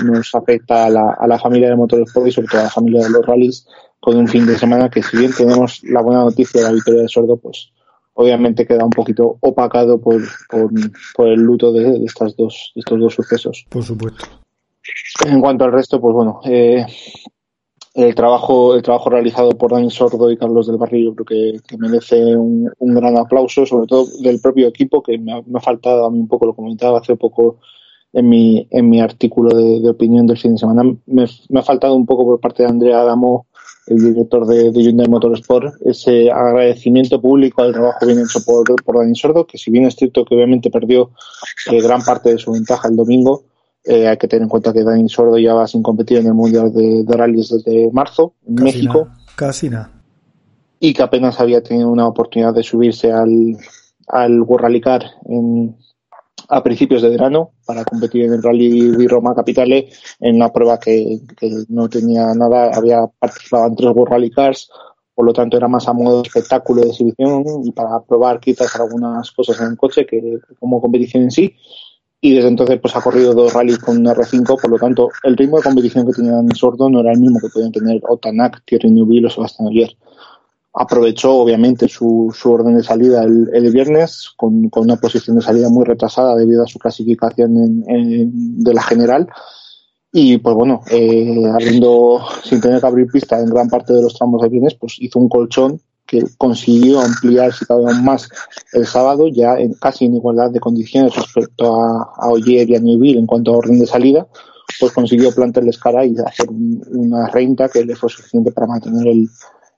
nos, 0.05 0.34
afecta 0.34 0.86
a 0.86 0.90
la, 0.90 1.16
a 1.18 1.26
la 1.26 1.38
familia 1.38 1.68
de 1.68 1.76
Motorsport 1.76 2.28
y 2.28 2.32
sobre 2.32 2.48
todo 2.48 2.61
a 2.61 2.64
la 2.64 2.70
familia 2.70 3.03
de 3.03 3.11
los 3.11 3.26
rallies 3.26 3.66
con 4.00 4.16
un 4.16 4.28
fin 4.28 4.46
de 4.46 4.59
semana 4.59 4.88
que 4.88 5.03
si 5.03 5.16
bien 5.16 5.32
tenemos 5.36 5.82
la 5.84 6.00
buena 6.00 6.22
noticia 6.22 6.61
de 6.61 6.68
la 6.68 6.72
victoria 6.72 7.03
de 7.03 7.09
Sordo, 7.09 7.36
pues 7.36 7.72
obviamente 8.14 8.66
queda 8.66 8.84
un 8.84 8.90
poquito 8.90 9.38
opacado 9.40 10.00
por, 10.00 10.20
por, 10.48 10.70
por 11.14 11.28
el 11.28 11.40
luto 11.40 11.72
de, 11.72 11.98
de, 11.98 12.04
estas 12.04 12.36
dos, 12.36 12.72
de 12.74 12.80
estos 12.80 13.00
dos 13.00 13.14
sucesos. 13.14 13.66
Por 13.68 13.82
supuesto. 13.82 14.24
En 15.26 15.40
cuanto 15.40 15.64
al 15.64 15.72
resto, 15.72 16.00
pues 16.00 16.14
bueno, 16.14 16.40
eh, 16.44 16.84
el 17.94 18.14
trabajo, 18.14 18.74
el 18.74 18.82
trabajo 18.82 19.10
realizado 19.10 19.50
por 19.50 19.72
Dani 19.72 19.90
Sordo 19.90 20.30
y 20.30 20.36
Carlos 20.36 20.66
del 20.66 20.78
Barrio 20.78 21.14
creo 21.14 21.60
que, 21.62 21.76
merece 21.76 22.36
un, 22.36 22.70
un, 22.78 22.94
gran 22.94 23.16
aplauso, 23.16 23.66
sobre 23.66 23.86
todo 23.86 24.06
del 24.20 24.40
propio 24.40 24.68
equipo, 24.68 25.02
que 25.02 25.18
me 25.18 25.32
ha, 25.32 25.42
me 25.42 25.58
ha, 25.58 25.60
faltado 25.60 26.06
a 26.06 26.10
mí 26.10 26.18
un 26.18 26.28
poco, 26.28 26.46
lo 26.46 26.54
comentaba 26.54 26.98
hace 26.98 27.16
poco 27.16 27.58
en 28.12 28.28
mi, 28.28 28.66
en 28.70 28.88
mi 28.88 29.00
artículo 29.00 29.56
de, 29.56 29.80
de 29.80 29.90
opinión 29.90 30.26
del 30.26 30.38
fin 30.38 30.52
de 30.52 30.58
semana, 30.58 30.82
me, 30.82 31.26
me, 31.48 31.60
ha 31.60 31.62
faltado 31.62 31.94
un 31.94 32.06
poco 32.06 32.24
por 32.24 32.40
parte 32.40 32.62
de 32.62 32.70
Andrea 32.70 33.00
Adamo, 33.00 33.46
el 33.87 33.99
director 33.99 34.47
de, 34.47 34.70
de 34.70 34.83
Hyundai 34.83 35.09
Motorsport, 35.09 35.74
ese 35.85 36.30
agradecimiento 36.30 37.20
público 37.20 37.62
al 37.62 37.72
trabajo 37.72 38.07
bien 38.07 38.20
hecho 38.20 38.45
por, 38.45 38.64
por 38.85 38.99
Dani 38.99 39.14
Sordo, 39.14 39.47
que 39.47 39.59
si 39.59 39.70
bien 39.70 39.87
es 39.87 39.97
cierto 39.97 40.24
que 40.24 40.35
obviamente 40.35 40.70
perdió 40.70 41.11
eh, 41.70 41.80
gran 41.83 42.03
parte 42.03 42.30
de 42.30 42.39
su 42.39 42.53
ventaja 42.53 42.89
el 42.89 42.97
domingo, 42.97 43.45
eh, 43.85 44.07
hay 44.07 44.16
que 44.16 44.28
tener 44.28 44.45
en 44.45 44.49
cuenta 44.49 44.72
que 44.72 44.85
Dani 44.85 45.09
Sordo 45.09 45.39
ya 45.39 45.55
va 45.55 45.66
sin 45.66 45.83
competir 45.83 46.18
en 46.18 46.26
el 46.26 46.35
Mundial 46.35 46.72
de, 46.72 47.03
de 47.03 47.16
Rallys 47.16 47.51
desde 47.51 47.91
marzo, 47.91 48.35
en 48.47 48.55
casi 48.55 48.64
México. 48.64 49.09
Casi 49.35 49.68
nada. 49.68 49.91
Y 50.78 50.93
que 50.93 51.03
apenas 51.03 51.41
había 51.41 51.62
tenido 51.62 51.89
una 51.89 52.07
oportunidad 52.07 52.55
de 52.55 52.62
subirse 52.62 53.11
al, 53.11 53.57
al 54.07 54.41
World 54.43 54.64
Rally 54.64 54.80
Car 54.80 55.03
en, 55.26 55.76
a 56.49 56.62
principios 56.62 57.03
de 57.03 57.11
verano 57.11 57.51
para 57.66 57.84
competir 57.84 58.24
en 58.24 58.34
el 58.34 58.43
Rally 58.43 58.97
di 58.97 59.07
Roma 59.07 59.34
Capitale 59.34 59.88
en 60.20 60.36
una 60.36 60.53
prueba 60.53 60.78
que, 60.78 61.20
no 61.68 61.88
tenía 61.88 62.34
nada, 62.34 62.70
había 62.74 63.07
participado 63.18 63.66
en 63.66 63.76
tres 63.76 63.90
World 63.95 64.12
Rally 64.12 64.30
Cars, 64.30 64.70
por 65.14 65.26
lo 65.26 65.32
tanto 65.32 65.57
era 65.57 65.68
más 65.68 65.88
a 65.88 65.93
modo 65.93 66.22
de 66.22 66.28
espectáculo 66.28 66.82
de 66.82 66.88
exhibición 66.88 67.45
y 67.64 67.72
para 67.72 68.01
probar 68.03 68.40
quizás 68.40 68.74
algunas 68.76 69.30
cosas 69.32 69.61
en 69.61 69.68
el 69.68 69.76
coche 69.76 70.07
que 70.07 70.38
como 70.59 70.80
competición 70.80 71.24
en 71.24 71.30
sí 71.30 71.55
y 72.24 72.34
desde 72.34 72.49
entonces 72.49 72.78
pues 72.80 72.95
ha 72.95 73.03
corrido 73.03 73.34
dos 73.34 73.53
rallies 73.53 73.78
con 73.78 73.99
un 73.99 74.07
R5, 74.07 74.61
por 74.61 74.70
lo 74.70 74.78
tanto 74.78 75.11
el 75.24 75.36
ritmo 75.36 75.57
de 75.57 75.64
competición 75.64 76.07
que 76.07 76.12
tenían 76.12 76.49
Sordo 76.55 76.88
no 76.88 77.01
era 77.01 77.12
el 77.12 77.18
mismo 77.18 77.40
que 77.40 77.49
podían 77.49 77.72
tener 77.72 78.01
Otanak, 78.09 78.62
Thierry 78.64 78.93
Neuville 78.93 79.26
o 79.26 79.30
Sebastián 79.30 79.68
Ogier. 79.68 79.97
Aprovechó 80.74 81.34
obviamente 81.34 81.86
su, 81.88 82.34
su 82.34 82.50
orden 82.50 82.76
de 82.76 82.82
salida 82.82 83.24
el, 83.24 83.50
el 83.52 83.70
viernes 83.70 84.32
con, 84.36 84.70
con, 84.70 84.84
una 84.84 84.96
posición 84.96 85.36
de 85.36 85.42
salida 85.42 85.68
muy 85.68 85.84
retrasada 85.84 86.34
debido 86.34 86.64
a 86.64 86.66
su 86.66 86.78
clasificación 86.78 87.56
en, 87.56 87.84
en, 87.88 88.64
de 88.64 88.72
la 88.74 88.82
general. 88.82 89.28
Y 90.12 90.38
pues 90.38 90.54
bueno, 90.54 90.82
eh, 90.90 91.44
habiendo 91.52 92.20
sin 92.44 92.60
tener 92.60 92.80
que 92.80 92.86
abrir 92.86 93.06
pista 93.06 93.40
en 93.40 93.46
gran 93.46 93.68
parte 93.68 93.92
de 93.92 94.02
los 94.02 94.14
tramos 94.14 94.42
de 94.42 94.48
viernes, 94.48 94.74
pues 94.74 94.96
hizo 94.98 95.18
un 95.18 95.28
colchón 95.28 95.80
que 96.06 96.22
consiguió 96.36 97.00
ampliar 97.00 97.52
si 97.52 97.64
cabe 97.64 97.84
aún 97.86 98.04
más 98.04 98.28
el 98.72 98.86
sábado, 98.86 99.28
ya 99.28 99.58
en, 99.58 99.72
casi 99.74 100.04
en 100.04 100.16
igualdad 100.16 100.50
de 100.50 100.60
condiciones 100.60 101.14
respecto 101.14 101.82
a, 101.82 102.12
a 102.16 102.28
Oyer 102.28 102.68
y 102.68 102.76
a 102.76 102.80
Newville 102.80 103.18
en 103.18 103.26
cuanto 103.26 103.52
a 103.52 103.56
orden 103.58 103.78
de 103.78 103.86
salida, 103.86 104.26
pues 104.78 104.92
consiguió 104.92 105.34
plantarles 105.34 105.78
cara 105.78 106.04
y 106.04 106.14
hacer 106.18 106.50
un, 106.50 106.82
una 106.90 107.28
renta 107.28 107.68
que 107.68 107.84
le 107.84 107.96
fue 107.96 108.10
suficiente 108.10 108.52
para 108.52 108.66
mantener 108.66 109.06
el, 109.06 109.28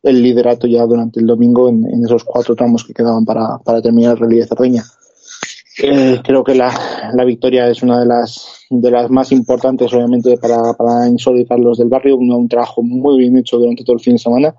el 0.04 0.22
liderato 0.22 0.66
ya 0.66 0.86
durante 0.86 1.18
el 1.18 1.26
domingo 1.26 1.68
en, 1.68 2.04
esos 2.04 2.22
cuatro 2.24 2.54
tramos 2.54 2.84
que 2.84 2.94
quedaban 2.94 3.24
para, 3.24 3.58
para 3.58 3.82
terminar 3.82 4.12
el 4.12 4.18
Rally 4.20 4.36
de 4.36 4.46
Cerdeña. 4.46 4.84
Eh, 5.82 6.20
creo 6.22 6.44
que 6.44 6.54
la, 6.54 6.72
la, 7.12 7.24
victoria 7.24 7.68
es 7.68 7.82
una 7.82 7.98
de 7.98 8.06
las 8.06 8.66
de 8.70 8.90
las 8.92 9.10
más 9.10 9.32
importantes 9.32 9.92
obviamente 9.92 10.36
para, 10.36 10.72
para 10.74 11.08
Insol 11.08 11.40
y 11.40 11.46
Carlos 11.46 11.78
del 11.78 11.88
Barrio, 11.88 12.16
un, 12.16 12.30
un 12.30 12.48
trabajo 12.48 12.80
muy 12.80 13.18
bien 13.18 13.36
hecho 13.36 13.58
durante 13.58 13.82
todo 13.82 13.96
el 13.96 14.02
fin 14.02 14.12
de 14.12 14.20
semana 14.20 14.54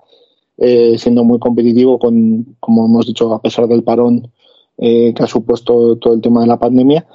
eh, 0.58 0.98
siendo 0.98 1.26
muy 1.26 1.38
competitivo 1.38 2.00
con, 2.00 2.56
como 2.62 2.86
hemos 2.86 3.08
dicho, 3.08 3.34
a 3.34 3.41
pesar 3.41 3.68
del 3.68 3.84
parón 3.84 4.32
eh, 4.78 5.14
que 5.14 5.24
ha 5.24 5.28
supuesto 5.28 5.98
todo 5.98 6.14
el 6.14 6.22
tema 6.22 6.41
de 6.41 6.48
la 6.48 6.58
pandemia. 6.58 7.06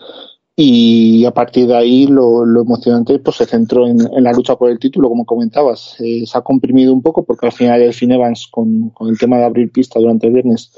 Y 0.63 1.25
a 1.25 1.31
partir 1.31 1.67
de 1.69 1.75
ahí 1.75 2.07
lo, 2.07 2.45
lo 2.45 2.61
emocionante 2.61 3.19
pues 3.19 3.37
se 3.37 3.47
centró 3.47 3.87
en, 3.87 3.99
en, 3.99 4.25
la 4.25 4.33
lucha 4.33 4.57
por 4.57 4.71
el 4.71 4.79
título, 4.79 5.09
como 5.09 5.25
comentabas. 5.25 5.97
Eh, 6.01 6.27
se 6.27 6.37
ha 6.37 6.43
comprimido 6.43 6.93
un 6.93 7.01
poco 7.01 7.25
porque 7.25 7.47
al 7.47 7.53
final 7.53 7.81
el 7.81 7.95
Finn 7.95 8.13
Evans 8.13 8.47
con, 8.47 8.91
con, 8.91 9.09
el 9.09 9.19
tema 9.19 9.39
de 9.39 9.45
abrir 9.45 9.73
pista 9.73 9.99
durante 9.99 10.27
el 10.27 10.35
viernes 10.35 10.71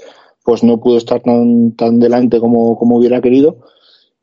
pues 0.45 0.63
no 0.63 0.79
pudo 0.79 0.99
estar 0.99 1.21
tan, 1.21 1.73
tan 1.73 1.99
delante 1.99 2.39
como, 2.39 2.79
como 2.79 2.97
hubiera 2.97 3.21
querido 3.21 3.57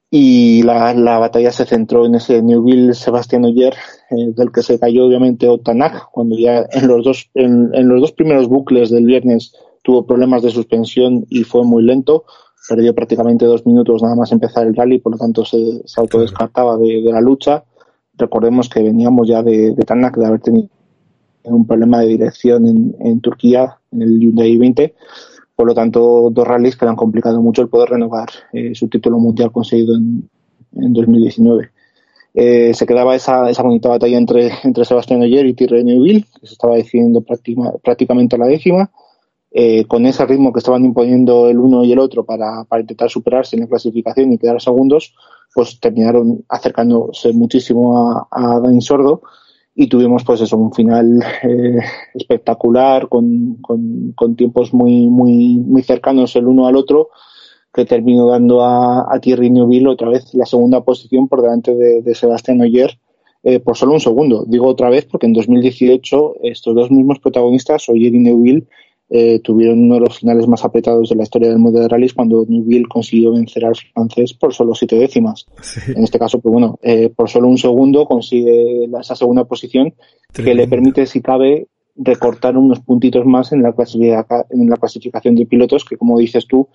y 0.10 0.64
la, 0.64 0.94
la, 0.94 1.20
batalla 1.20 1.52
se 1.52 1.66
centró 1.66 2.06
en 2.06 2.16
ese 2.16 2.42
Newville 2.42 2.94
Sebastián 2.94 3.44
Oyer, 3.44 3.74
eh, 4.12 4.34
del 4.36 4.54
que 4.54 4.64
se 4.64 4.80
cayó 4.80 5.06
obviamente 5.06 5.50
Otanak, 5.50 6.10
cuando 6.12 6.38
ya 6.38 6.66
en 6.72 6.88
los 6.88 7.04
dos, 7.04 7.30
en, 7.34 7.70
en, 7.74 7.90
los 7.90 8.00
dos 8.00 8.14
primeros 8.14 8.48
bucles 8.48 8.90
del 8.90 9.06
viernes 9.06 9.54
tuvo 9.84 10.06
problemas 10.06 10.42
de 10.42 10.52
suspensión 10.52 11.26
y 11.30 11.44
fue 11.44 11.66
muy 11.66 11.84
lento, 11.84 12.24
perdió 12.70 12.94
prácticamente 12.94 13.46
dos 13.46 13.66
minutos 13.66 14.04
nada 14.04 14.16
más 14.16 14.32
empezar 14.32 14.68
el 14.68 14.76
rally, 14.76 15.00
por 15.00 15.14
lo 15.14 15.18
tanto 15.18 15.44
se, 15.44 15.82
se 15.86 16.00
autodescartaba 16.00 16.78
de, 16.78 17.02
de, 17.02 17.12
la 17.12 17.20
lucha. 17.20 17.64
Recordemos 18.16 18.70
que 18.70 18.84
veníamos 18.84 19.28
ya 19.28 19.42
de, 19.42 19.74
de 19.74 19.84
Tanak 19.84 20.16
de 20.18 20.26
haber 20.26 20.40
tenido 20.40 20.70
un 21.44 21.66
problema 21.66 22.00
de 22.02 22.08
dirección 22.08 22.68
en, 22.68 22.96
en 23.00 23.22
Turquía, 23.22 23.78
en 23.92 24.04
el 24.04 24.20
Hyundai 24.20 24.56
20, 24.58 24.94
por 25.56 25.68
lo 25.68 25.74
tanto, 25.74 26.30
dos 26.32 26.48
rallies 26.48 26.78
que 26.78 26.86
le 26.86 26.92
han 26.92 26.96
complicado 26.96 27.42
mucho 27.42 27.62
el 27.62 27.70
poder 27.70 27.90
renovar 27.90 28.30
eh, 28.54 28.74
su 28.76 28.88
título 28.88 29.20
mundial 29.20 29.52
conseguido 29.52 29.96
en, 29.96 30.30
en 30.78 30.94
2019. 30.94 31.72
Eh, 32.34 32.74
se 32.74 32.86
quedaba 32.86 33.16
esa, 33.16 33.50
esa 33.50 33.64
bonita 33.64 33.90
batalla 33.90 34.18
entre, 34.18 34.52
entre 34.64 34.86
Sebastián 34.86 35.22
Oyer 35.22 35.46
y 35.46 35.54
Thierry 35.54 35.84
Neuville, 35.84 36.26
que 36.40 36.48
se 36.48 36.54
estaba 36.54 36.76
decidiendo 36.76 37.22
práctica, 37.22 37.74
prácticamente 37.84 38.36
a 38.36 38.40
la 38.40 38.48
décima. 38.48 38.92
Eh, 39.52 39.86
con 39.86 40.06
ese 40.06 40.26
ritmo 40.26 40.54
que 40.54 40.60
estaban 40.60 40.86
imponiendo 40.86 41.50
el 41.50 41.60
uno 41.60 41.84
y 41.84 41.92
el 41.92 42.00
otro 42.00 42.24
para, 42.24 42.66
para 42.66 42.82
intentar 42.82 43.10
superarse 43.10 43.56
en 43.56 43.64
la 43.64 43.68
clasificación 43.68 44.32
y 44.32 44.38
quedar 44.38 44.62
segundos, 44.62 45.16
pues 45.54 45.80
terminaron 45.80 46.46
acercándose 46.48 47.34
muchísimo 47.34 47.98
a, 47.98 48.28
a 48.32 48.60
Dani 48.60 48.82
Sordo 48.82 49.22
y 49.74 49.88
tuvimos 49.88 50.24
pues 50.24 50.42
eso, 50.42 50.58
un 50.58 50.74
final 50.74 51.24
eh, 51.44 51.80
espectacular 52.14 53.08
con, 53.08 53.56
con, 53.62 54.12
con, 54.16 54.36
tiempos 54.36 54.74
muy, 54.74 55.08
muy, 55.08 55.58
muy 55.58 55.82
cercanos 55.84 56.36
el 56.36 56.48
uno 56.48 56.68
al 56.68 56.76
otro 56.76 57.10
que 57.74 57.86
terminó 57.86 58.28
dando 58.28 58.64
a, 58.64 59.08
a 59.14 59.20
Thierry 59.20 59.50
Neuville 59.50 59.88
otra 59.88 60.10
vez 60.10 60.34
la 60.34 60.46
segunda 60.46 60.84
posición 60.84 61.28
por 61.28 61.42
delante 61.42 61.76
de, 61.76 62.02
de 62.02 62.16
Sebastián 62.16 62.62
Oyer 62.62 63.00
eh, 63.42 63.60
por 63.60 63.78
solo 63.78 63.94
un 63.94 64.02
segundo. 64.02 64.44
Digo 64.48 64.68
otra 64.68 64.90
vez 64.90 65.06
porque 65.06 65.28
en 65.28 65.34
2018 65.34 66.36
estos 66.44 66.76
dos 66.76 66.92
mismos 66.92 67.20
protagonistas, 67.20 67.88
Oyer 67.88 68.14
y 68.14 68.20
Neuville, 68.20 68.68
eh, 69.10 69.40
tuvieron 69.40 69.80
uno 69.84 69.96
de 69.96 70.02
los 70.02 70.20
finales 70.20 70.48
más 70.48 70.64
apretados 70.64 71.10
de 71.10 71.16
la 71.16 71.24
historia 71.24 71.50
del 71.50 71.60
mundo 71.60 71.80
de 71.80 71.88
rallies 71.88 72.14
cuando 72.14 72.46
Neuville 72.48 72.88
consiguió 72.88 73.34
vencer 73.34 73.66
al 73.66 73.76
francés 73.76 74.34
por 74.34 74.54
solo 74.54 74.76
siete 74.76 74.96
décimas. 74.98 75.48
Sí. 75.62 75.80
En 75.96 76.04
este 76.04 76.20
caso, 76.20 76.40
pues 76.40 76.52
bueno, 76.52 76.78
eh, 76.82 77.10
por 77.16 77.30
solo 77.30 77.48
un 77.48 77.58
segundo 77.58 78.06
consigue 78.06 78.86
esa 79.00 79.16
segunda 79.16 79.46
posición 79.46 79.94
Tremendo. 80.32 80.56
que 80.56 80.56
le 80.56 80.68
permite, 80.68 81.06
si 81.08 81.22
cabe, 81.22 81.68
recortar 81.96 82.58
unos 82.58 82.80
puntitos 82.80 83.26
más 83.26 83.52
en 83.52 83.62
la, 83.62 83.76
en 84.50 84.70
la 84.70 84.78
clasificación 84.78 85.36
de 85.36 85.46
pilotos 85.46 85.84
que, 85.84 85.98
como 85.98 86.18
dices 86.18 86.48
tú, 86.48 86.68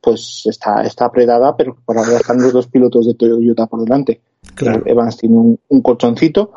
pues 0.00 0.42
está, 0.46 0.82
está 0.82 1.04
apretada, 1.06 1.56
pero 1.56 1.76
por 1.84 1.96
ahora 1.96 2.16
están 2.16 2.42
los 2.42 2.52
dos 2.52 2.66
pilotos 2.66 3.06
de 3.06 3.14
Toyota 3.14 3.66
por 3.66 3.82
delante. 3.84 4.20
Claro. 4.54 4.82
Evans 4.84 5.16
tiene 5.16 5.36
un, 5.36 5.58
un 5.68 5.80
colchoncito, 5.80 6.52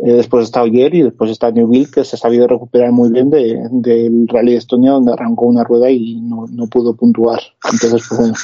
eh, 0.00 0.12
después 0.12 0.44
está 0.44 0.62
Oyer 0.62 0.94
y 0.94 1.02
después 1.02 1.30
está 1.30 1.50
Newville, 1.50 1.90
que 1.90 2.04
se 2.04 2.14
ha 2.14 2.18
sabido 2.18 2.46
recuperar 2.46 2.92
muy 2.92 3.10
bien 3.10 3.30
del 3.30 3.68
de, 3.82 4.08
de 4.08 4.26
Rally 4.28 4.52
de 4.52 4.58
Estonia, 4.58 4.92
donde 4.92 5.12
arrancó 5.12 5.46
una 5.46 5.64
rueda 5.64 5.90
y 5.90 6.20
no, 6.20 6.46
no 6.48 6.66
pudo 6.68 6.94
puntuar. 6.94 7.40
Entonces, 7.72 8.06
pues 8.08 8.20
bueno. 8.20 8.34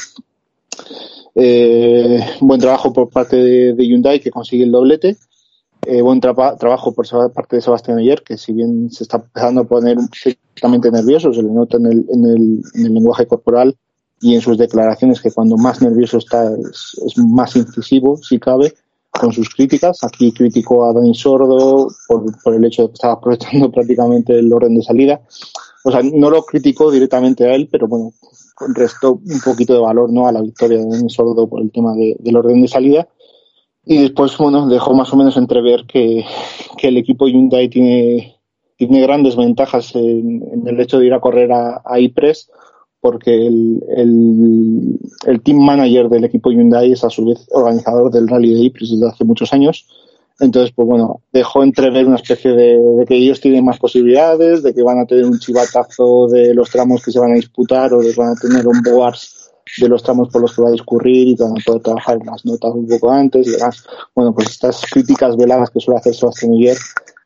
Eh, 1.37 2.21
buen 2.41 2.61
trabajo 2.61 2.93
por 2.93 3.09
parte 3.11 3.37
de, 3.37 3.87
Hyundai, 3.87 4.21
que 4.21 4.31
consigue 4.31 4.65
el 4.65 4.73
doblete. 4.73 5.17
Eh, 5.87 6.01
buen 6.01 6.21
tra 6.21 6.57
trabajo 6.57 6.93
por 6.93 7.07
parte 7.33 7.57
de 7.57 7.63
Sebastián 7.63 7.99
Oyer, 7.99 8.23
que 8.23 8.39
si 8.39 8.53
bien 8.53 8.91
se 8.91 9.05
está 9.05 9.19
empezando 9.19 9.61
a 9.61 9.65
poner 9.65 9.97
ciertamente 10.13 10.91
nervioso, 10.91 11.33
se 11.33 11.43
le 11.43 11.51
nota 11.51 11.77
en 11.77 11.87
el, 11.87 12.07
en 12.09 12.27
el, 12.27 12.63
en 12.75 12.87
el 12.87 12.95
lenguaje 12.95 13.27
corporal 13.27 13.77
y 14.21 14.35
en 14.35 14.41
sus 14.41 14.57
declaraciones 14.57 15.21
que 15.21 15.31
cuando 15.31 15.57
más 15.57 15.83
nervioso 15.83 16.19
está 16.19 16.51
es, 16.57 16.97
es 17.05 17.19
más 17.19 17.55
incisivo, 17.57 18.17
si 18.17 18.39
cabe 18.39 18.73
con 19.19 19.33
sus 19.33 19.49
críticas. 19.49 20.03
Aquí 20.03 20.33
criticó 20.33 20.85
a 20.85 20.93
Dani 20.93 21.15
Sordo 21.15 21.89
por, 22.09 22.55
el 22.55 22.65
hecho 22.65 22.83
de 22.83 22.89
que 22.89 22.95
estaba 22.95 23.15
aprovechando 23.15 23.71
prácticamente 23.73 24.39
el 24.39 24.53
orden 24.53 24.77
de 24.77 24.83
salida. 24.83 25.21
O 25.85 25.91
sea, 25.91 26.01
no 26.03 26.31
lo 26.31 26.43
criticó 26.45 26.91
directamente 26.91 27.45
a 27.45 27.55
él, 27.55 27.69
pero 27.71 27.87
bueno, 27.87 28.13
restó 28.75 29.13
un 29.13 29.41
poquito 29.45 29.75
de 29.75 29.81
valor 29.81 30.11
¿no? 30.13 30.27
a 30.27 30.33
la 30.33 30.41
victoria 30.41 30.79
de 30.79 30.87
Dani 30.89 31.11
Sordo 31.11 31.49
por 31.49 31.63
el 31.63 31.71
tema 31.71 31.95
de, 31.95 32.17
del 32.19 32.37
orden 32.37 32.63
de 32.63 32.69
salida. 32.69 33.09
Y 33.87 33.99
después, 33.99 34.37
bueno, 34.39 34.67
dejó 34.67 34.95
más 34.95 35.13
o 35.13 35.17
menos 35.17 35.37
entrever 35.37 35.85
que, 35.87 36.25
que 36.79 36.89
el 36.89 36.97
equipo 36.97 37.29
Hyundai 37.29 37.69
tiene, 37.69 38.41
tiene 38.77 39.03
grandes 39.03 39.37
ventajas 39.37 39.95
en, 39.95 40.43
en, 40.43 40.67
el 40.67 40.81
hecho 40.81 40.99
de 40.99 41.07
ir 41.07 41.13
a 41.13 41.21
correr 41.21 41.53
a, 41.53 41.83
a 41.85 42.01
IPRES 42.01 42.51
porque 43.05 43.35
el, 43.35 43.85
el, 43.99 44.99
el, 45.27 45.43
team 45.43 45.59
manager 45.59 46.09
del 46.09 46.25
equipo 46.25 46.51
Hyundai 46.51 46.91
es 46.91 47.05
a 47.05 47.11
su 47.11 47.27
vez 47.27 47.47
organizador 47.51 48.11
del 48.11 48.27
Rally 48.27 48.55
de 48.55 48.61
Ypres 48.65 48.93
desde 48.93 49.07
hace 49.07 49.25
muchos 49.25 49.53
años. 49.53 49.87
Entonces, 50.41 50.73
pues 50.75 50.89
bueno, 50.89 51.21
dejó 51.31 51.63
entrever 51.63 52.07
una 52.07 52.17
especie 52.17 52.53
de, 52.53 53.05
que 53.07 53.17
ellos 53.17 53.43
tienen 53.43 53.63
más 53.63 53.79
posibilidades, 53.79 54.63
de 54.63 54.73
que 54.73 54.83
van 54.83 55.01
a 55.01 55.05
tener 55.05 55.27
un 55.27 55.39
chivatazo 55.39 56.29
de 56.29 56.55
los 56.55 56.71
tramos 56.71 57.05
que 57.05 57.13
se 57.13 57.21
van 57.21 57.33
a 57.33 57.35
disputar 57.35 57.93
o 57.93 58.01
de 58.01 58.15
que 58.15 58.19
van 58.19 58.31
a 58.31 58.41
tener 58.41 58.67
un 58.67 58.81
boars 58.81 59.51
de 59.83 59.89
los 59.91 60.03
tramos 60.03 60.31
por 60.31 60.41
los 60.41 60.57
que 60.57 60.63
va 60.63 60.69
a 60.69 60.73
discurrir 60.73 61.29
y 61.29 61.37
que 61.37 61.43
van 61.43 61.53
a 61.53 61.63
poder 61.63 61.83
trabajar 61.83 62.17
en 62.19 62.27
las 62.27 62.43
notas 62.47 62.73
un 62.73 62.89
poco 62.89 63.11
antes 63.11 63.47
y 63.47 63.51
demás. 63.51 63.85
Bueno, 64.15 64.35
pues 64.35 64.49
estas 64.49 64.81
críticas 64.91 65.37
veladas 65.37 65.69
que 65.69 65.81
suele 65.81 65.99
hacer 65.99 66.15
Sebastián 66.15 66.53
Miguel 66.53 66.79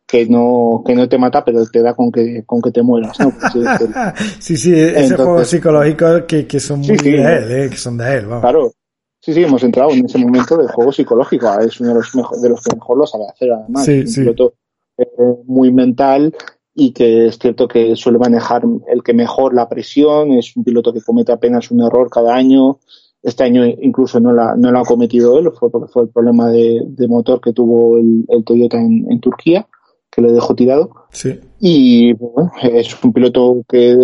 que 0.08 0.26
no 0.26 0.82
que 0.86 0.94
no 0.94 1.06
te 1.06 1.18
mata 1.18 1.44
pero 1.44 1.64
te 1.66 1.82
da 1.82 1.94
con 1.94 2.10
que 2.10 2.42
con 2.46 2.62
que 2.62 2.70
te 2.70 2.82
mueras 2.82 3.20
¿no? 3.20 3.30
sí 4.40 4.56
sí 4.56 4.72
ese 4.72 5.00
Entonces, 5.00 5.16
juego 5.16 5.44
psicológico 5.44 6.26
que, 6.26 6.46
que 6.46 6.58
son 6.58 6.78
muy 6.78 6.88
sí, 6.88 6.98
sí, 6.98 7.10
de 7.10 7.36
él 7.36 7.52
¿eh? 7.52 7.70
que 7.70 7.76
son 7.76 7.98
de 7.98 8.16
él 8.16 8.26
vamos. 8.26 8.40
claro 8.40 8.72
sí 9.20 9.34
sí 9.34 9.42
hemos 9.42 9.62
entrado 9.62 9.90
en 9.90 10.06
ese 10.06 10.16
momento 10.16 10.56
de 10.56 10.66
juego 10.68 10.90
psicológico 10.92 11.60
es 11.60 11.78
uno 11.80 11.90
de 11.90 11.94
los 11.96 12.14
mejor, 12.16 12.40
de 12.40 12.48
los 12.48 12.64
que 12.64 12.74
mejor 12.74 12.96
lo 12.96 13.06
sabe 13.06 13.24
hacer 13.28 13.52
además 13.52 13.84
sí, 13.84 14.00
un 14.00 14.08
sí. 14.08 14.20
piloto 14.22 14.54
eh, 14.96 15.06
muy 15.44 15.70
mental 15.72 16.34
y 16.74 16.92
que 16.92 17.26
es 17.26 17.38
cierto 17.38 17.68
que 17.68 17.94
suele 17.94 18.18
manejar 18.18 18.62
el 18.90 19.02
que 19.02 19.12
mejor 19.12 19.52
la 19.52 19.68
presión 19.68 20.32
es 20.32 20.56
un 20.56 20.64
piloto 20.64 20.90
que 20.90 21.02
comete 21.02 21.32
apenas 21.32 21.70
un 21.70 21.82
error 21.82 22.08
cada 22.08 22.34
año 22.34 22.78
este 23.22 23.44
año 23.44 23.66
incluso 23.66 24.20
no 24.20 24.32
la, 24.32 24.54
no 24.56 24.70
lo 24.70 24.78
ha 24.78 24.84
cometido 24.84 25.38
él, 25.38 25.50
fue 25.52 25.70
porque 25.70 25.92
fue 25.92 26.04
el 26.04 26.08
problema 26.08 26.48
de, 26.50 26.80
de 26.86 27.08
motor 27.08 27.42
que 27.42 27.52
tuvo 27.52 27.98
el, 27.98 28.24
el 28.28 28.42
Toyota 28.44 28.78
en, 28.78 29.04
en 29.10 29.20
Turquía 29.20 29.66
que 30.10 30.22
le 30.22 30.32
dejó 30.32 30.54
tirado. 30.54 30.90
Sí. 31.10 31.38
Y 31.60 32.12
bueno, 32.14 32.50
es 32.62 33.02
un 33.02 33.12
piloto 33.12 33.62
que, 33.68 33.96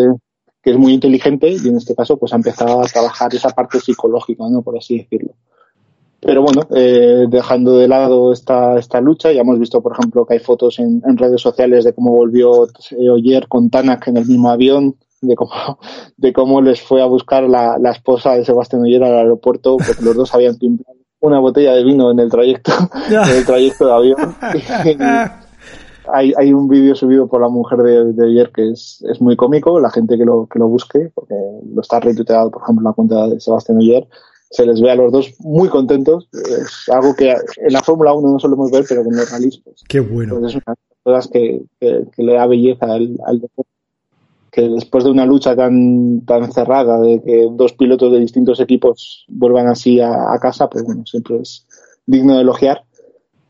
que, 0.63 0.71
es 0.71 0.77
muy 0.77 0.93
inteligente 0.93 1.51
y 1.51 1.69
en 1.69 1.77
este 1.77 1.95
caso 1.95 2.17
pues 2.17 2.33
ha 2.33 2.37
empezado 2.37 2.81
a 2.81 2.87
trabajar 2.87 3.35
esa 3.35 3.51
parte 3.51 3.81
psicológica, 3.81 4.45
¿no? 4.49 4.63
Por 4.63 4.77
así 4.79 4.99
decirlo. 4.99 5.35
Pero 6.21 6.43
bueno, 6.43 6.63
eh, 6.75 7.27
dejando 7.29 7.77
de 7.77 7.87
lado 7.87 8.33
esta, 8.33 8.79
esta 8.79 8.99
lucha, 9.01 9.31
ya 9.31 9.43
hemos 9.43 9.59
visto, 9.59 9.83
por 9.83 9.93
ejemplo, 9.93 10.25
que 10.25 10.35
hay 10.35 10.41
fotos 10.41 10.79
en, 10.79 11.03
en 11.07 11.19
redes 11.19 11.43
sociales 11.43 11.85
de 11.85 11.93
cómo 11.93 12.13
volvió 12.13 12.67
eh, 12.67 13.11
Oyer 13.11 13.47
con 13.47 13.69
Tanak 13.69 14.09
en 14.09 14.17
el 14.17 14.25
mismo 14.25 14.49
avión, 14.49 14.97
de 15.21 15.37
cómo, 15.37 15.51
de 16.17 16.33
cómo 16.33 16.63
les 16.63 16.81
fue 16.81 17.03
a 17.03 17.07
buscar 17.07 17.45
la, 17.45 17.77
la 17.79 17.91
esposa 17.91 18.37
de 18.37 18.45
Sebastián 18.45 18.83
Oyer 18.83 19.05
al 19.05 19.19
aeropuerto, 19.19 19.77
porque 19.77 20.03
los 20.03 20.17
dos 20.17 20.35
habían 20.35 20.57
pintado 20.57 20.97
una 21.21 21.41
botella 21.41 21.75
de 21.75 21.85
vino 21.85 22.11
en 22.11 22.21
el 22.21 22.31
trayecto, 22.31 22.73
en 23.09 23.37
el 23.37 23.45
trayecto 23.45 23.87
de 23.87 23.93
avión. 23.93 24.37
hay, 26.13 26.33
hay 26.37 26.53
un 26.53 26.69
vídeo 26.69 26.95
subido 26.95 27.27
por 27.27 27.41
la 27.41 27.49
mujer 27.49 27.79
de, 27.79 28.13
de 28.13 28.27
ayer 28.27 28.51
que 28.53 28.71
es, 28.71 29.05
es 29.09 29.21
muy 29.21 29.37
cómico, 29.37 29.81
la 29.81 29.91
gente 29.91 30.19
que 30.19 30.25
lo, 30.25 30.47
que 30.47 30.59
lo 30.59 30.69
busque, 30.69 31.11
porque 31.15 31.35
lo 31.73 31.81
está 31.81 32.01
retuiteado, 32.01 32.51
por 32.51 32.63
ejemplo, 32.63 32.89
la 32.89 32.93
cuenta 32.95 33.27
de 33.29 33.41
Sebastián 33.41 33.79
Ayer, 33.79 34.07
se 34.51 34.67
les 34.67 34.81
ve 34.81 34.91
a 34.91 34.95
los 34.95 35.11
dos 35.11 35.35
muy 35.41 35.69
contentos, 35.69 36.29
es 36.33 36.89
algo 36.89 37.15
que 37.15 37.31
en 37.31 37.73
la 37.73 37.83
Fórmula 37.83 38.13
1 38.13 38.33
no 38.33 38.39
solemos 38.39 38.71
ver, 38.71 38.85
pero 38.89 39.03
con 39.03 39.17
los 39.17 39.31
rallies, 39.31 39.59
pues, 39.65 39.83
Qué 39.89 40.01
bueno. 40.01 40.39
Pues 40.39 40.55
es 40.55 40.63
una 40.65 40.75
de 40.75 40.81
las 40.91 41.03
cosas 41.03 41.29
que, 41.33 41.63
que, 41.81 42.05
que, 42.15 42.23
le 42.23 42.35
da 42.35 42.47
belleza 42.47 42.87
al, 42.87 43.19
al 43.27 43.41
deporte. 43.41 43.71
Que 44.53 44.69
después 44.69 45.03
de 45.03 45.11
una 45.11 45.27
lucha 45.27 45.57
tan 45.57 46.25
tan 46.25 46.53
cerrada 46.53 47.01
de 47.01 47.21
que 47.21 47.49
dos 47.51 47.73
pilotos 47.73 48.13
de 48.13 48.21
distintos 48.21 48.61
equipos 48.61 49.27
vuelvan 49.27 49.67
así 49.67 50.01
a, 50.01 50.33
a 50.33 50.39
casa, 50.39 50.69
pues 50.69 50.85
bueno, 50.85 51.05
siempre 51.05 51.39
es 51.39 51.67
digno 52.07 52.37
de 52.37 52.43
elogiar 52.43 52.85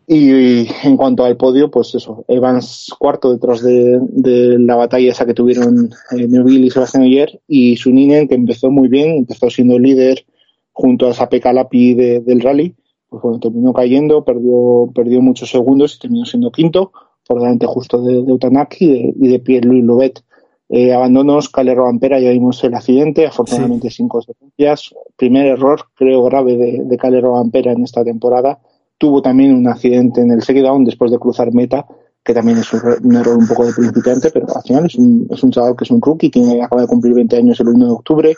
y, 0.07 0.67
en 0.83 0.97
cuanto 0.97 1.25
al 1.25 1.37
podio, 1.37 1.71
pues 1.71 1.95
eso, 1.95 2.25
Evans 2.29 2.93
cuarto 2.99 3.33
detrás 3.33 3.63
de, 3.63 3.99
de 4.03 4.59
la 4.59 4.77
batalla 4.77 5.11
esa 5.11 5.25
que 5.25 5.35
tuvieron 5.35 5.91
eh, 6.13 6.29
y 6.29 6.71
Sebastián 6.71 7.05
Oyer 7.05 7.41
y 7.49 7.77
Suninen 7.77 8.29
que 8.29 8.35
empezó 8.35 8.71
muy 8.71 8.89
bien, 8.89 9.19
empezó 9.19 9.49
siendo 9.49 9.79
líder 9.79 10.27
junto 10.73 11.09
a 11.09 11.15
Sape 11.15 11.41
Calapi 11.41 11.95
de, 11.95 12.21
del 12.21 12.41
rally, 12.41 12.75
pues 13.09 13.23
bueno, 13.23 13.39
terminó 13.39 13.73
cayendo, 13.73 14.25
perdió, 14.25 14.91
perdió 14.95 15.23
muchos 15.23 15.51
segundos 15.51 15.95
y 15.95 16.01
terminó 16.01 16.27
siendo 16.27 16.51
quinto, 16.51 16.93
por 17.27 17.41
delante 17.41 17.67
justo 17.67 18.03
de, 18.03 18.23
de 18.23 18.33
Utanaki 18.33 19.15
y 19.17 19.29
de, 19.29 19.39
Pierre-Louis 19.39 19.85
Lobet. 19.85 20.21
Eh, 20.69 20.93
abandonos, 20.93 21.49
Calero 21.49 21.87
Ampera, 21.87 22.19
ya 22.19 22.31
vimos 22.31 22.63
el 22.65 22.75
accidente, 22.75 23.27
afortunadamente 23.27 23.91
sí. 23.91 23.99
sin 23.99 24.09
consecuencias. 24.09 24.95
Primer 25.17 25.47
error, 25.47 25.83
creo, 25.95 26.25
grave 26.25 26.57
de, 26.57 26.83
de 26.85 26.97
Calero 26.97 27.37
Ampera 27.37 27.73
en 27.73 27.85
esta 27.85 28.03
temporada 28.03 28.59
tuvo 29.05 29.21
también 29.21 29.55
un 29.55 29.69
accidente 29.69 30.23
en 30.23 30.31
el 30.31 30.41
down 30.63 30.83
después 30.83 31.11
de 31.11 31.19
cruzar 31.19 31.53
meta, 31.53 31.85
que 32.25 32.33
también 32.33 32.57
es 32.57 32.73
un, 32.73 33.15
error 33.15 33.37
un 33.37 33.47
poco 33.47 33.67
de 33.67 33.75
principiante, 33.75 34.31
pero 34.31 34.47
al 34.57 34.63
final 34.63 34.87
es 34.87 34.95
un, 34.95 35.29
es 35.31 35.43
un 35.43 35.51
chaval 35.51 35.77
que 35.77 35.85
es 35.85 35.91
un 35.91 36.01
rookie, 36.01 36.31
que 36.31 36.63
acaba 36.63 36.81
de 36.81 36.89
cumplir 36.89 37.13
20 37.13 37.37
años 37.37 37.61
el 37.61 37.69
1 37.69 37.85
de 37.85 37.93
octubre. 37.93 38.37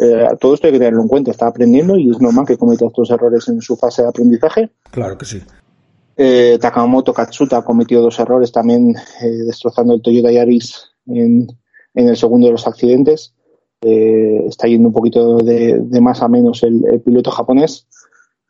Eh, 0.00 0.26
todo 0.40 0.54
esto 0.54 0.66
hay 0.66 0.72
que 0.72 0.80
tenerlo 0.80 1.02
en 1.02 1.06
cuenta, 1.06 1.30
está 1.30 1.46
aprendiendo 1.46 1.96
y 1.96 2.10
es 2.10 2.20
normal 2.20 2.44
que 2.44 2.58
cometa 2.58 2.84
estos 2.84 3.12
errores 3.12 3.46
en 3.46 3.62
su 3.62 3.76
fase 3.76 4.02
de 4.02 4.08
aprendizaje. 4.08 4.70
Claro 4.90 5.16
que 5.16 5.24
sí. 5.24 5.40
Eh, 6.16 6.58
Takamoto 6.60 7.14
Katsuta 7.14 7.58
ha 7.58 7.64
cometido 7.64 8.02
dos 8.02 8.18
errores 8.18 8.50
también, 8.50 8.96
eh, 9.22 9.28
destrozando 9.46 9.94
el 9.94 10.02
Toyota 10.02 10.32
Yaris 10.32 10.90
en, 11.06 11.46
en 11.94 12.08
el 12.08 12.16
segundo 12.16 12.48
de 12.48 12.52
los 12.54 12.66
accidentes. 12.66 13.34
Está 13.80 14.66
yendo 14.66 14.88
un 14.88 14.94
poquito 14.94 15.38
de, 15.38 15.78
de 15.80 16.00
más 16.00 16.22
a 16.22 16.28
menos 16.28 16.64
el, 16.64 16.84
el 16.90 17.00
piloto 17.00 17.30
japonés. 17.30 17.86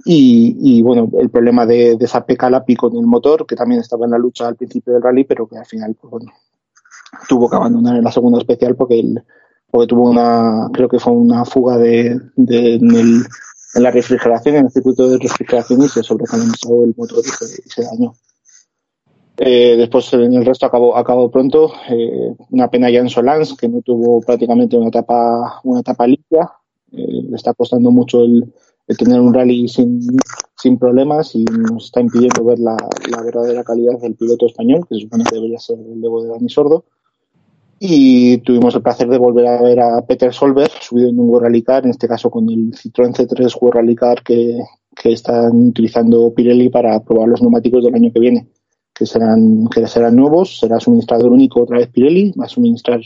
Y, 0.04 0.56
y, 0.60 0.82
bueno, 0.82 1.08
el 1.20 1.30
problema 1.30 1.64
de, 1.64 1.96
de 1.96 2.06
Zape 2.08 2.36
Calapi 2.36 2.74
con 2.74 2.96
el 2.96 3.06
motor, 3.06 3.46
que 3.46 3.54
también 3.54 3.80
estaba 3.80 4.04
en 4.04 4.10
la 4.10 4.18
lucha 4.18 4.48
al 4.48 4.56
principio 4.56 4.92
del 4.92 5.02
rally, 5.02 5.24
pero 5.24 5.46
que 5.46 5.56
al 5.56 5.66
final, 5.66 5.94
pues 5.94 6.24
tuvo 7.28 7.48
que 7.48 7.56
abandonar 7.56 7.96
en 7.96 8.04
la 8.04 8.12
segunda 8.12 8.38
especial 8.38 8.74
porque, 8.74 8.98
el, 8.98 9.22
porque 9.70 9.86
tuvo 9.86 10.10
una, 10.10 10.68
creo 10.72 10.88
que 10.88 10.98
fue 10.98 11.12
una 11.12 11.44
fuga 11.44 11.78
de, 11.78 12.18
de 12.36 12.74
en, 12.74 12.94
el, 12.94 13.22
en 13.74 13.82
la 13.82 13.90
refrigeración, 13.90 14.56
en 14.56 14.64
el 14.66 14.72
circuito 14.72 15.08
de 15.08 15.18
refrigeración 15.18 15.82
y 15.82 15.88
se 15.88 16.02
sobrecalentó 16.02 16.84
el 16.84 16.94
motor 16.96 17.20
y 17.24 17.28
se, 17.28 17.62
y 17.64 17.68
se 17.68 17.84
dañó. 17.84 18.14
Eh, 19.38 19.76
después 19.76 20.12
en 20.12 20.34
el 20.34 20.44
resto 20.44 20.66
acabó, 20.66 20.96
acabó 20.96 21.30
pronto. 21.30 21.72
Eh, 21.88 22.34
una 22.50 22.68
pena 22.68 22.90
ya 22.90 23.00
en 23.00 23.08
Solans, 23.08 23.56
que 23.56 23.68
no 23.68 23.80
tuvo 23.82 24.20
prácticamente 24.20 24.76
una 24.76 24.88
etapa, 24.88 25.60
una 25.64 25.80
etapa 25.80 26.06
limpia. 26.06 26.50
Eh, 26.92 27.22
le 27.28 27.36
está 27.36 27.54
costando 27.54 27.90
mucho 27.90 28.22
el, 28.22 28.52
tener 28.94 29.20
un 29.20 29.34
rally 29.34 29.68
sin, 29.68 30.00
sin, 30.56 30.78
problemas 30.78 31.34
y 31.34 31.44
nos 31.44 31.86
está 31.86 32.00
impidiendo 32.00 32.44
ver 32.44 32.58
la, 32.58 32.76
la, 33.10 33.22
verdadera 33.22 33.64
calidad 33.64 33.98
del 34.00 34.14
piloto 34.14 34.46
español, 34.46 34.86
que 34.88 34.96
se 34.96 35.02
supone 35.02 35.24
que 35.24 35.36
debería 35.36 35.58
ser 35.58 35.78
el 35.78 36.00
Levo 36.00 36.22
de 36.22 36.30
Dani 36.30 36.48
Sordo. 36.48 36.84
Y 37.78 38.38
tuvimos 38.38 38.74
el 38.76 38.82
placer 38.82 39.08
de 39.08 39.18
volver 39.18 39.46
a 39.46 39.60
ver 39.60 39.80
a 39.80 40.02
Peter 40.02 40.32
Solberg 40.32 40.70
subido 40.80 41.08
en 41.08 41.18
un 41.18 41.28
World 41.28 41.46
Rally 41.46 41.62
Car, 41.62 41.84
en 41.84 41.90
este 41.90 42.06
caso 42.06 42.30
con 42.30 42.48
el 42.48 42.72
Citroën 42.72 43.12
C3 43.12 43.56
World 43.60 43.74
Rally 43.74 43.96
Car 43.96 44.22
que, 44.22 44.60
que 44.94 45.12
están 45.12 45.68
utilizando 45.68 46.32
Pirelli 46.32 46.68
para 46.68 47.00
probar 47.00 47.28
los 47.28 47.42
neumáticos 47.42 47.82
del 47.84 47.94
año 47.94 48.12
que 48.12 48.20
viene 48.20 48.48
que 48.94 49.06
serán, 49.06 49.66
que 49.68 49.86
serán 49.86 50.16
nuevos, 50.16 50.58
será 50.58 50.78
suministrador 50.78 51.32
único 51.32 51.62
otra 51.62 51.78
vez 51.78 51.88
Pirelli, 51.88 52.32
va 52.38 52.44
a 52.44 52.48
suministrar 52.48 53.00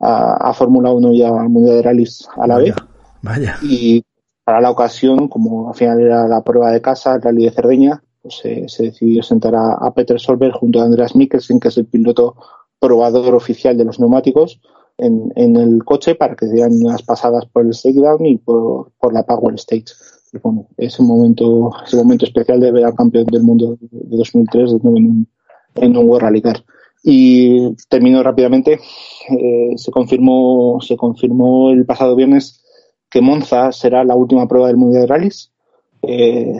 a, 0.00 0.52
Fórmula 0.52 0.90
1 0.90 1.12
y 1.12 1.22
a 1.22 1.30
Mundial 1.30 1.76
de 1.76 1.82
Rallys 1.82 2.28
a 2.36 2.46
la 2.46 2.58
vez. 2.58 2.74
Vaya. 3.22 3.56
Y 3.62 4.02
para 4.46 4.60
la 4.60 4.70
ocasión, 4.70 5.26
como 5.26 5.70
al 5.70 5.74
final 5.74 6.00
era 6.00 6.28
la 6.28 6.44
prueba 6.44 6.70
de 6.70 6.80
casa, 6.80 7.16
el 7.16 7.22
Rally 7.22 7.46
de 7.46 7.50
Cerdeña, 7.50 8.04
pues 8.22 8.36
se 8.36 8.82
decidió 8.84 9.20
sentar 9.24 9.56
a, 9.56 9.92
Peter 9.92 10.20
Solberg 10.20 10.52
junto 10.52 10.80
a 10.80 10.84
Andreas 10.84 11.16
Mikkelsen, 11.16 11.58
que 11.58 11.66
es 11.66 11.76
el 11.78 11.86
piloto 11.86 12.36
probador 12.78 13.34
oficial 13.34 13.76
de 13.76 13.84
los 13.84 13.98
neumáticos, 13.98 14.60
en, 14.98 15.32
el 15.56 15.82
coche 15.84 16.14
para 16.14 16.36
que 16.36 16.46
dieran 16.46 16.80
unas 16.80 17.02
pasadas 17.02 17.44
por 17.46 17.66
el 17.66 17.72
shakedown 17.72 18.24
y 18.24 18.36
por, 18.36 18.92
la 19.12 19.24
Power 19.24 19.54
Stage 19.56 19.86
bueno, 20.44 20.68
ese 20.76 21.02
momento, 21.02 21.72
ese 21.84 21.96
momento 21.96 22.24
especial 22.24 22.60
de 22.60 22.70
ver 22.70 22.84
al 22.84 22.94
campeón 22.94 23.26
del 23.26 23.42
mundo 23.42 23.76
de 23.80 24.16
2003 24.16 24.74
de 24.74 24.78
nuevo 24.78 24.96
en 24.98 25.06
un, 25.06 25.28
en 25.74 25.96
un 25.96 26.08
World 26.08 26.22
Rally 26.22 26.42
Car. 26.42 26.64
Y 27.02 27.74
termino 27.88 28.22
rápidamente, 28.22 28.78
eh, 29.28 29.70
se 29.74 29.90
confirmó, 29.90 30.78
se 30.80 30.96
confirmó 30.96 31.72
el 31.72 31.84
pasado 31.84 32.14
viernes 32.14 32.62
que 33.10 33.20
Monza 33.20 33.72
será 33.72 34.04
la 34.04 34.14
última 34.14 34.46
prueba 34.46 34.68
del 34.68 34.76
Mundial 34.76 35.02
de 35.02 35.08
Rallys. 35.08 35.52
Eh, 36.02 36.54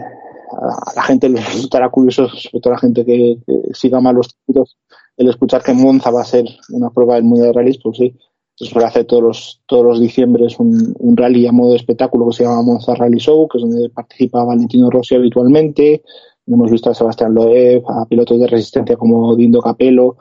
a 0.53 0.93
la 0.95 1.03
gente 1.03 1.29
le 1.29 1.41
resultará 1.41 1.89
curioso, 1.91 2.29
sobre 2.29 2.61
todo 2.61 2.73
a 2.73 2.77
la 2.77 2.81
gente 2.81 3.05
que, 3.05 3.39
siga 3.73 4.01
mal 4.01 4.15
los 4.15 4.35
títulos, 4.35 4.77
el 5.17 5.29
escuchar 5.29 5.63
que 5.63 5.73
Monza 5.73 6.11
va 6.11 6.23
a 6.23 6.25
ser 6.25 6.45
una 6.71 6.91
prueba 6.91 7.15
del 7.15 7.25
Mundial 7.25 7.49
de 7.49 7.53
Rallys, 7.55 7.79
pues 7.83 7.97
sí, 7.99 8.17
se 8.55 8.65
suele 8.65 8.87
hacer 8.87 9.05
todos 9.05 9.23
los, 9.23 9.63
todos 9.67 9.85
los 9.85 10.01
diciembres 10.01 10.59
un, 10.59 10.95
un 10.99 11.17
rally 11.17 11.47
a 11.47 11.53
modo 11.53 11.73
de 11.73 11.77
espectáculo 11.77 12.27
que 12.29 12.37
se 12.37 12.45
llama 12.45 12.63
Monza 12.63 12.95
Rally 12.95 13.19
Show, 13.19 13.49
que 13.49 13.59
es 13.59 13.63
donde 13.63 13.91
participa 13.91 14.45
Valentino 14.45 14.89
Rossi 14.89 15.15
habitualmente. 15.15 16.03
Hemos 16.47 16.71
visto 16.71 16.89
a 16.89 16.95
Sebastián 16.95 17.35
Loeb, 17.35 17.83
a 17.87 18.07
pilotos 18.07 18.39
de 18.41 18.47
resistencia 18.47 18.97
como 18.97 19.35
Dindo 19.37 19.61
Capello, 19.61 20.17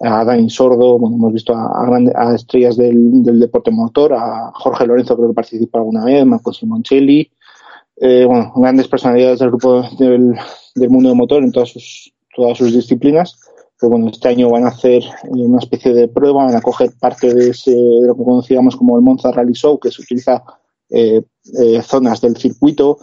a 0.00 0.24
Dani 0.24 0.50
Sordo, 0.50 0.98
bueno, 0.98 1.16
hemos 1.16 1.32
visto 1.32 1.54
a, 1.54 1.86
a, 2.14 2.34
estrellas 2.34 2.76
del, 2.76 3.22
del, 3.22 3.40
deporte 3.40 3.70
motor, 3.70 4.12
a 4.14 4.50
Jorge 4.54 4.86
Lorenzo 4.86 5.16
creo 5.16 5.28
que 5.28 5.34
participa 5.34 5.78
alguna 5.78 6.04
vez, 6.04 6.24
Marco 6.26 6.52
Simoncelli, 6.52 7.30
eh, 7.96 8.24
bueno, 8.26 8.52
grandes 8.56 8.88
personalidades 8.88 9.38
del 9.38 9.50
grupo 9.50 9.82
del, 9.98 10.34
del 10.74 10.90
mundo 10.90 11.08
del 11.08 11.18
motor 11.18 11.42
en 11.42 11.52
todas 11.52 11.70
sus, 11.70 12.12
todas 12.34 12.58
sus 12.58 12.74
disciplinas 12.74 13.38
pues 13.78 13.90
bueno, 13.90 14.08
este 14.08 14.28
año 14.28 14.48
van 14.48 14.64
a 14.64 14.68
hacer 14.68 15.02
eh, 15.02 15.28
una 15.30 15.58
especie 15.58 15.92
de 15.92 16.08
prueba, 16.08 16.46
van 16.46 16.56
a 16.56 16.62
coger 16.62 16.90
parte 16.98 17.34
de 17.34 17.50
ese, 17.50 17.72
lo 17.72 18.16
que 18.16 18.24
conocíamos 18.24 18.76
como 18.76 18.96
el 18.96 19.02
Monza 19.02 19.30
Rally 19.32 19.52
Show, 19.52 19.78
que 19.78 19.90
se 19.90 20.02
utiliza 20.02 20.42
eh, 20.88 21.22
eh, 21.60 21.82
zonas 21.82 22.20
del 22.20 22.36
circuito 22.36 22.98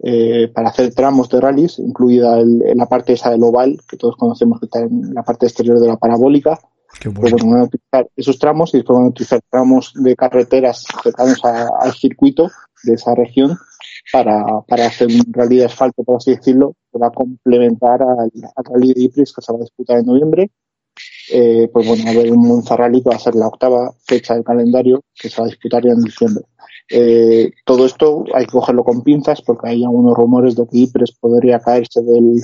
eh, 0.00 0.48
para 0.54 0.68
hacer 0.68 0.94
tramos 0.94 1.28
de 1.28 1.40
rallies, 1.40 1.78
incluida 1.78 2.38
el, 2.38 2.58
la 2.74 2.86
parte 2.86 3.14
esa 3.14 3.30
del 3.30 3.42
oval, 3.42 3.80
que 3.88 3.96
todos 3.96 4.16
conocemos 4.16 4.60
que 4.60 4.66
está 4.66 4.80
en 4.80 5.12
la 5.12 5.22
parte 5.22 5.46
exterior 5.46 5.80
de 5.80 5.88
la 5.88 5.96
parabólica. 5.96 6.58
Pues 7.02 7.32
bueno, 7.32 7.50
van 7.50 7.60
a 7.60 7.64
utilizar 7.64 8.08
esos 8.16 8.38
tramos 8.38 8.72
y 8.72 8.78
después 8.78 8.96
van 8.96 9.06
a 9.06 9.10
utilizar 9.10 9.40
tramos 9.50 9.92
de 9.94 10.16
carreteras 10.16 10.84
cercanos 11.02 11.40
al 11.44 11.92
circuito 11.92 12.50
de 12.82 12.94
esa 12.94 13.14
región 13.14 13.58
para, 14.12 14.62
para 14.66 14.86
hacer 14.86 15.08
un 15.08 15.32
rally 15.32 15.58
de 15.58 15.66
asfalto, 15.66 16.02
por 16.02 16.16
así 16.16 16.34
decirlo, 16.34 16.74
que 16.90 16.98
va 16.98 17.08
a 17.08 17.12
complementar 17.12 18.02
al, 18.02 18.30
rally 18.64 18.94
de 18.94 19.02
Ypres 19.02 19.32
que 19.32 19.42
se 19.42 19.52
va 19.52 19.58
a 19.58 19.62
disputar 19.62 19.98
en 19.98 20.06
noviembre. 20.06 20.50
Eh, 21.30 21.68
pues 21.72 21.86
bueno, 21.86 22.08
a 22.08 22.12
ver 22.14 22.32
un 22.32 22.46
Monza 22.46 22.76
Rally 22.76 23.02
que 23.02 23.10
va 23.10 23.16
a 23.16 23.20
ser 23.20 23.34
la 23.34 23.48
octava 23.48 23.92
fecha 24.04 24.34
del 24.34 24.44
calendario 24.44 25.02
que 25.14 25.28
se 25.28 25.40
va 25.40 25.46
a 25.46 25.50
disputar 25.50 25.84
ya 25.84 25.92
en 25.92 26.00
diciembre. 26.00 26.44
Eh, 26.90 27.50
todo 27.66 27.84
esto 27.84 28.24
hay 28.34 28.46
que 28.46 28.52
cogerlo 28.52 28.82
con 28.82 29.02
pinzas 29.02 29.42
porque 29.42 29.68
hay 29.68 29.84
algunos 29.84 30.16
rumores 30.16 30.56
de 30.56 30.66
que 30.66 30.78
Ypres 30.78 31.12
podría 31.12 31.60
caerse 31.60 32.00
del, 32.02 32.40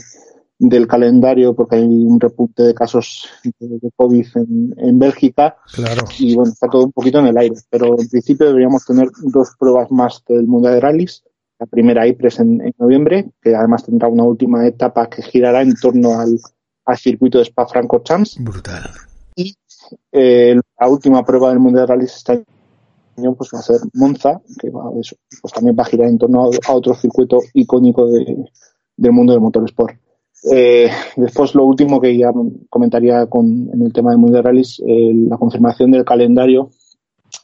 del 0.58 0.86
calendario 0.86 1.54
porque 1.54 1.76
hay 1.76 1.84
un 1.84 2.20
repunte 2.20 2.62
de 2.62 2.74
casos 2.74 3.26
de, 3.58 3.90
COVID 3.96 4.26
en, 4.34 4.74
en, 4.76 4.98
Bélgica. 4.98 5.56
Claro. 5.72 6.04
Y 6.18 6.34
bueno, 6.34 6.52
está 6.52 6.68
todo 6.68 6.84
un 6.84 6.92
poquito 6.92 7.20
en 7.20 7.28
el 7.28 7.38
aire. 7.38 7.56
Pero 7.70 7.98
en 7.98 8.08
principio 8.08 8.46
deberíamos 8.46 8.84
tener 8.84 9.08
dos 9.22 9.48
pruebas 9.58 9.90
más 9.90 10.22
del 10.28 10.46
Mundial 10.46 10.74
de 10.74 10.80
Rallys 10.80 11.22
la 11.58 11.66
primera 11.66 12.06
IPRES 12.06 12.40
en, 12.40 12.60
en, 12.60 12.74
noviembre, 12.78 13.30
que 13.40 13.54
además 13.54 13.84
tendrá 13.84 14.08
una 14.08 14.24
última 14.24 14.66
etapa 14.66 15.08
que 15.08 15.22
girará 15.22 15.62
en 15.62 15.74
torno 15.74 16.18
al, 16.18 16.38
al 16.84 16.96
circuito 16.96 17.38
de 17.38 17.44
Spa-Francorchamps. 17.44 18.42
Brutal. 18.42 18.90
Y 19.36 19.54
eh, 20.12 20.58
la 20.80 20.88
última 20.88 21.24
prueba 21.24 21.50
del 21.50 21.58
Mundial 21.58 21.86
de 21.86 21.94
Rallys 21.94 22.16
este 22.16 22.44
año 23.16 23.34
pues 23.34 23.50
va 23.54 23.58
a 23.60 23.62
ser 23.62 23.80
Monza, 23.94 24.40
que 24.58 24.70
va, 24.70 24.90
eso, 25.00 25.16
pues 25.40 25.52
también 25.52 25.76
va 25.78 25.82
a 25.82 25.86
girar 25.86 26.08
en 26.08 26.18
torno 26.18 26.44
a, 26.44 26.72
otro 26.72 26.94
circuito 26.94 27.40
icónico 27.52 28.10
de, 28.10 28.44
del 28.96 29.12
mundo 29.12 29.32
del 29.32 29.42
motorsport. 29.42 29.96
Eh, 30.52 30.90
después, 31.16 31.54
lo 31.54 31.64
último 31.64 32.00
que 32.00 32.16
ya 32.16 32.30
comentaría 32.68 33.26
con, 33.26 33.70
en 33.72 33.82
el 33.82 33.92
tema 33.92 34.10
del 34.10 34.18
Mundial 34.18 34.42
de 34.42 34.48
Rallys, 34.50 34.82
eh, 34.86 35.12
la 35.28 35.38
confirmación 35.38 35.90
del 35.90 36.04
calendario 36.04 36.70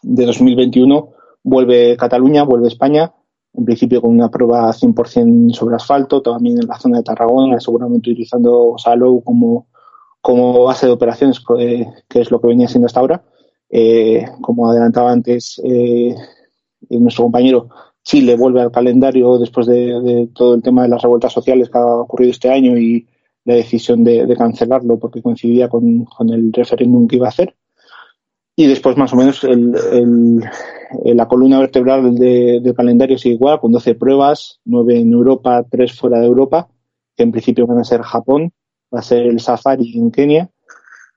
de 0.02 0.26
2021. 0.26 1.10
Vuelve 1.42 1.96
Cataluña, 1.96 2.42
vuelve 2.42 2.68
España, 2.68 3.12
en 3.52 3.64
principio 3.64 4.00
con 4.00 4.10
una 4.10 4.30
prueba 4.30 4.72
100% 4.72 5.52
sobre 5.52 5.76
asfalto, 5.76 6.22
también 6.22 6.58
en 6.60 6.68
la 6.68 6.78
zona 6.78 6.98
de 6.98 7.04
Tarragona, 7.04 7.60
seguramente 7.60 8.10
utilizando 8.10 8.74
Salou 8.78 9.22
como, 9.22 9.66
como 10.20 10.64
base 10.64 10.86
de 10.86 10.92
operaciones, 10.92 11.42
eh, 11.58 11.86
que 12.08 12.20
es 12.20 12.30
lo 12.30 12.40
que 12.40 12.48
venía 12.48 12.68
siendo 12.68 12.86
hasta 12.86 13.00
ahora. 13.00 13.24
Eh, 13.68 14.24
como 14.40 14.68
adelantaba 14.70 15.12
antes 15.12 15.60
eh, 15.64 16.14
nuestro 16.90 17.24
compañero, 17.24 17.68
Chile 18.02 18.36
vuelve 18.36 18.62
al 18.62 18.72
calendario 18.72 19.38
después 19.38 19.66
de, 19.66 20.28
todo 20.34 20.54
el 20.54 20.62
tema 20.62 20.82
de 20.82 20.88
las 20.88 21.02
revueltas 21.02 21.32
sociales 21.32 21.68
que 21.70 21.78
ha 21.78 21.86
ocurrido 21.86 22.30
este 22.30 22.50
año 22.50 22.78
y 22.78 23.06
la 23.44 23.54
decisión 23.54 24.04
de, 24.04 24.34
cancelarlo 24.36 24.98
porque 24.98 25.22
coincidía 25.22 25.68
con, 25.68 26.04
con 26.04 26.30
el 26.30 26.52
referéndum 26.52 27.06
que 27.06 27.16
iba 27.16 27.26
a 27.26 27.30
hacer 27.30 27.54
y 28.60 28.66
después 28.66 28.94
más 28.98 29.10
o 29.14 29.16
menos 29.16 29.42
el, 29.44 29.74
el, 29.90 31.16
la 31.16 31.26
columna 31.26 31.60
vertebral 31.60 32.14
de, 32.14 32.60
del 32.62 32.74
calendario 32.74 33.16
sigue 33.16 33.36
igual, 33.36 33.58
con 33.58 33.72
12 33.72 33.94
pruebas, 33.94 34.60
9 34.66 35.00
en 35.00 35.14
Europa, 35.14 35.64
3 35.70 35.98
fuera 35.98 36.20
de 36.20 36.26
Europa, 36.26 36.68
que 37.16 37.22
en 37.22 37.32
principio 37.32 37.66
van 37.66 37.78
a 37.78 37.84
ser 37.84 38.02
Japón, 38.02 38.52
va 38.94 38.98
a 38.98 39.02
ser 39.02 39.22
el 39.22 39.40
Safari 39.40 39.96
en 39.96 40.10
Kenia, 40.10 40.50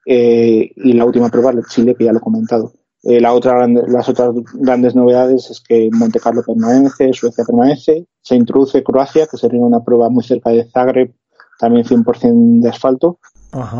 eh, 0.06 0.72
y 0.74 0.94
la 0.94 1.04
última 1.04 1.28
prueba, 1.28 1.52
Chile, 1.68 1.96
que 1.96 2.06
ya 2.06 2.14
lo 2.14 2.20
he 2.20 2.22
comentado. 2.22 2.72
Eh, 3.04 3.20
la 3.20 3.34
otra, 3.34 3.68
las 3.68 4.08
otras 4.08 4.34
grandes 4.54 4.96
novedades 4.96 5.52
es 5.52 5.60
que 5.60 5.90
Monte 5.92 6.22
Carlo 6.22 6.44
permanece, 6.48 7.12
Suecia 7.12 7.44
permanece, 7.44 8.08
se 8.22 8.36
introduce 8.36 8.82
Croacia, 8.84 9.28
que 9.28 9.36
sería 9.36 9.60
una 9.60 9.84
prueba 9.84 10.10
muy 10.10 10.24
cerca 10.24 10.52
de 10.52 10.64
Zagreb, 10.64 11.12
también 11.60 11.84
100% 11.84 12.62
de 12.62 12.70
asfalto, 12.70 13.20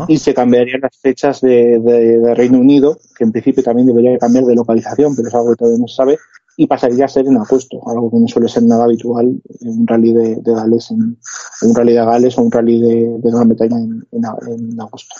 y 0.08 0.18
se 0.18 0.34
cambiarían 0.34 0.80
las 0.80 0.96
fechas 0.96 1.40
de, 1.40 1.78
de, 1.80 2.34
Reino 2.34 2.58
Unido, 2.58 2.98
que 3.16 3.24
en 3.24 3.32
principio 3.32 3.62
también 3.62 3.86
debería 3.86 4.18
cambiar 4.18 4.44
de 4.44 4.54
localización, 4.54 5.14
pero 5.16 5.28
es 5.28 5.34
algo 5.34 5.50
que 5.50 5.56
todavía 5.56 5.80
no 5.80 5.88
se 5.88 5.96
sabe, 5.96 6.18
y 6.56 6.66
pasaría 6.66 7.04
a 7.04 7.08
ser 7.08 7.26
en 7.26 7.36
agosto, 7.36 7.80
algo 7.86 8.10
que 8.10 8.18
no 8.18 8.28
suele 8.28 8.48
ser 8.48 8.62
nada 8.62 8.84
habitual 8.84 9.26
en 9.60 9.68
un 9.68 9.86
rally 9.86 10.12
de, 10.12 10.36
de 10.36 10.54
Gales, 10.54 10.90
en, 10.90 11.18
un 11.62 11.74
rally 11.74 11.92
de 11.92 12.04
Gales 12.04 12.38
o 12.38 12.42
un 12.42 12.52
rally 12.52 12.80
de, 12.80 13.18
de 13.18 13.30
Gran 13.30 13.48
Bretaña 13.48 13.78
en, 13.78 14.04
en, 14.12 14.80
agosto. 14.80 15.14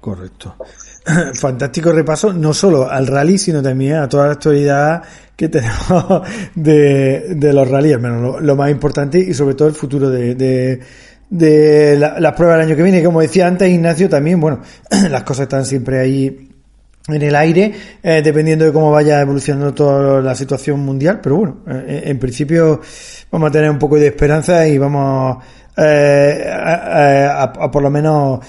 Correcto. 0.00 0.54
Fantástico 1.34 1.90
repaso, 1.90 2.32
no 2.32 2.54
solo 2.54 2.88
al 2.88 3.08
rally, 3.08 3.38
sino 3.38 3.60
también 3.60 3.96
a 3.96 4.08
toda 4.08 4.26
la 4.26 4.32
actualidad 4.34 5.02
que 5.34 5.48
tenemos 5.50 6.22
de, 6.54 7.34
de 7.34 7.52
los 7.52 7.68
rallies, 7.68 8.00
menos 8.00 8.22
lo, 8.22 8.40
lo, 8.40 8.56
más 8.56 8.70
importante 8.70 9.18
y 9.18 9.34
sobre 9.34 9.54
todo 9.54 9.68
el 9.68 9.74
futuro 9.74 10.08
de, 10.10 10.34
de 10.36 10.80
de 11.30 11.96
las 11.98 12.20
la 12.20 12.34
pruebas 12.34 12.58
del 12.58 12.68
año 12.68 12.76
que 12.76 12.82
viene. 12.82 13.02
Como 13.02 13.20
decía 13.20 13.46
antes 13.46 13.70
Ignacio, 13.70 14.08
también, 14.08 14.40
bueno, 14.40 14.60
las 15.10 15.22
cosas 15.22 15.44
están 15.44 15.64
siempre 15.64 16.00
ahí 16.00 16.50
en 17.08 17.22
el 17.22 17.36
aire, 17.36 17.72
eh, 18.02 18.20
dependiendo 18.22 18.64
de 18.64 18.72
cómo 18.72 18.90
vaya 18.90 19.20
evolucionando 19.20 19.72
toda 19.72 20.20
la 20.20 20.34
situación 20.34 20.80
mundial, 20.80 21.20
pero 21.22 21.36
bueno, 21.36 21.58
eh, 21.68 22.02
en 22.06 22.18
principio 22.18 22.80
vamos 23.30 23.48
a 23.48 23.52
tener 23.52 23.70
un 23.70 23.78
poco 23.78 23.96
de 23.96 24.08
esperanza 24.08 24.66
y 24.66 24.76
vamos 24.76 25.38
eh, 25.76 26.50
a, 26.52 27.42
a, 27.42 27.70
por 27.70 27.82
lo 27.82 27.90
menos 27.90 28.40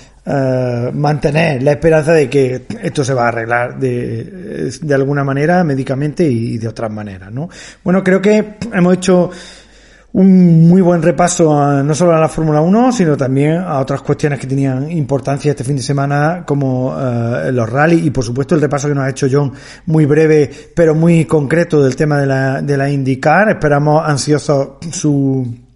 mantener 0.94 1.64
la 1.64 1.72
esperanza 1.72 2.12
de 2.12 2.30
que 2.30 2.66
esto 2.84 3.02
se 3.02 3.14
va 3.14 3.26
a 3.26 3.28
arreglar 3.30 3.80
de, 3.80 4.70
de 4.82 4.94
alguna 4.94 5.24
manera 5.24 5.64
médicamente 5.64 6.26
y 6.26 6.58
de 6.58 6.68
otras 6.68 6.92
maneras, 6.92 7.32
¿no? 7.32 7.48
Bueno, 7.82 8.04
creo 8.04 8.22
que 8.22 8.58
hemos 8.74 8.96
hecho 8.96 9.32
un 10.14 10.68
muy 10.68 10.82
buen 10.82 11.02
repaso 11.02 11.84
no 11.84 11.94
solo 11.94 12.14
a 12.14 12.20
la 12.20 12.30
Fórmula 12.30 12.62
1, 12.62 12.92
sino 12.92 13.18
también 13.18 13.58
a 13.58 13.80
otras 13.80 14.02
cuestiones 14.02 14.40
que 14.40 14.48
tenían 14.48 14.90
importancia 14.90 15.52
este 15.52 15.64
fin 15.64 15.76
de 15.76 15.84
semana, 15.84 16.44
como 16.46 16.96
eh, 16.98 17.52
los 17.52 17.70
rallies 17.70 18.06
y 18.06 18.10
por 18.12 18.24
supuesto 18.24 18.56
el 18.56 18.62
repaso 18.62 18.88
que 18.88 18.96
nos 18.96 19.04
ha 19.04 19.10
hecho 19.10 19.28
John, 19.30 19.52
muy 19.86 20.06
breve 20.06 20.50
pero 20.76 20.96
muy 20.96 21.26
concreto 21.26 21.84
del 21.84 21.96
tema 21.96 22.20
de 22.20 22.26
la, 22.26 22.62
de 22.62 22.78
la 22.78 22.90
IndyCar. 22.90 23.50
Esperamos 23.50 24.02
ansiosos 24.08 24.70
su 24.92 25.67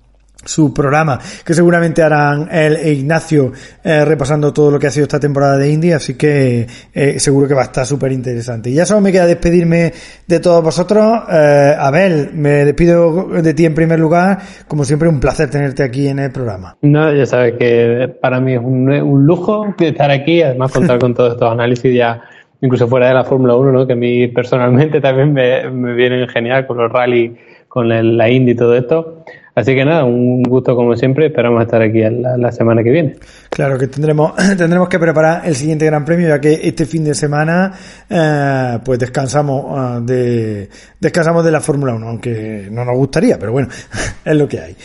su 0.44 0.74
programa, 0.74 1.20
que 1.46 1.54
seguramente 1.54 2.02
harán 2.02 2.48
él 2.52 2.78
e 2.78 2.92
Ignacio 2.94 3.52
eh, 3.84 4.06
repasando 4.06 4.52
todo 4.52 4.72
lo 4.72 4.80
que 4.80 4.88
ha 4.88 4.92
sido 4.92 5.04
esta 5.04 5.20
temporada 5.20 5.58
de 5.58 5.72
Indy, 5.72 5.92
así 5.92 6.18
que 6.18 6.68
eh, 6.94 7.20
seguro 7.20 7.48
que 7.48 7.54
va 7.54 7.62
a 7.62 7.66
estar 7.66 7.86
súper 7.86 8.12
interesante. 8.12 8.70
Y 8.70 8.74
ya 8.74 8.86
solo 8.86 9.02
me 9.02 9.12
queda 9.12 9.26
despedirme 9.26 9.94
de 10.28 10.40
todos 10.40 10.64
vosotros. 10.64 11.24
Eh, 11.32 11.76
Abel, 11.78 12.32
me 12.34 12.66
despido 12.66 13.28
de 13.28 13.54
ti 13.54 13.66
en 13.66 13.76
primer 13.76 14.00
lugar. 14.00 14.40
Como 14.68 14.84
siempre, 14.84 15.10
un 15.10 15.20
placer 15.20 15.50
tenerte 15.50 15.84
aquí 15.84 16.08
en 16.08 16.20
el 16.20 16.32
programa. 16.32 16.78
No, 16.82 17.14
ya 17.14 17.26
sabes 17.26 17.54
que 17.58 18.10
para 18.22 18.40
mí 18.40 18.54
es 18.54 18.62
un, 18.62 19.26
lujo 19.26 19.76
estar 19.80 20.12
aquí, 20.12 20.42
además 20.42 20.72
contar 20.72 21.00
con 21.00 21.14
todos 21.14 21.34
estos 21.34 21.52
análisis 21.52 21.94
ya 21.94 22.22
incluso 22.64 22.88
fuera 22.88 23.08
de 23.08 23.16
la 23.16 23.24
Fórmula 23.24 23.56
1, 23.56 23.72
¿no? 23.72 23.88
que 23.88 23.94
a 23.94 23.96
mí 23.96 24.28
personalmente 24.28 25.02
también 25.02 25.34
me, 25.34 25.68
me 25.72 25.94
vienen 25.94 26.28
genial 26.28 26.68
con 26.68 26.78
los 26.78 26.92
rally, 26.92 27.36
con 27.68 27.90
la 27.90 28.30
Indy 28.30 28.54
todo 28.54 28.76
esto. 28.76 29.24
Así 29.54 29.76
que 29.76 29.84
nada, 29.84 30.06
un 30.06 30.44
gusto 30.44 30.76
como 30.76 30.96
siempre. 30.96 31.28
Esperamos 31.28 31.62
estar 31.62 31.82
aquí 31.82 32.00
la, 32.00 32.52
semana 32.52 32.84
que 32.84 32.90
viene. 32.90 33.16
Claro 33.50 33.78
que 33.78 33.88
tendremos 33.88 34.34
tendremos 34.58 34.88
que 34.88 34.98
preparar 34.98 35.42
el 35.46 35.56
siguiente 35.56 35.86
Gran 35.86 36.06
Premio, 36.06 36.30
ya 36.30 36.40
que 36.40 36.60
este 36.64 36.86
fin 36.86 37.04
de 37.04 37.14
semana 37.14 37.74
eh, 38.10 38.80
pues 38.84 39.00
descansamos 39.00 39.66
ah, 39.70 40.00
de 40.02 40.70
descansamos 41.00 41.44
de 41.44 41.52
la 41.52 41.60
Fórmula 41.60 41.94
1, 41.94 42.08
aunque 42.08 42.68
no 42.72 42.86
nos 42.86 42.96
gustaría, 42.96 43.38
pero 43.38 43.52
bueno, 43.52 43.68
es 44.26 44.36
lo 44.36 44.48
que 44.48 44.60
hay. 44.60 44.76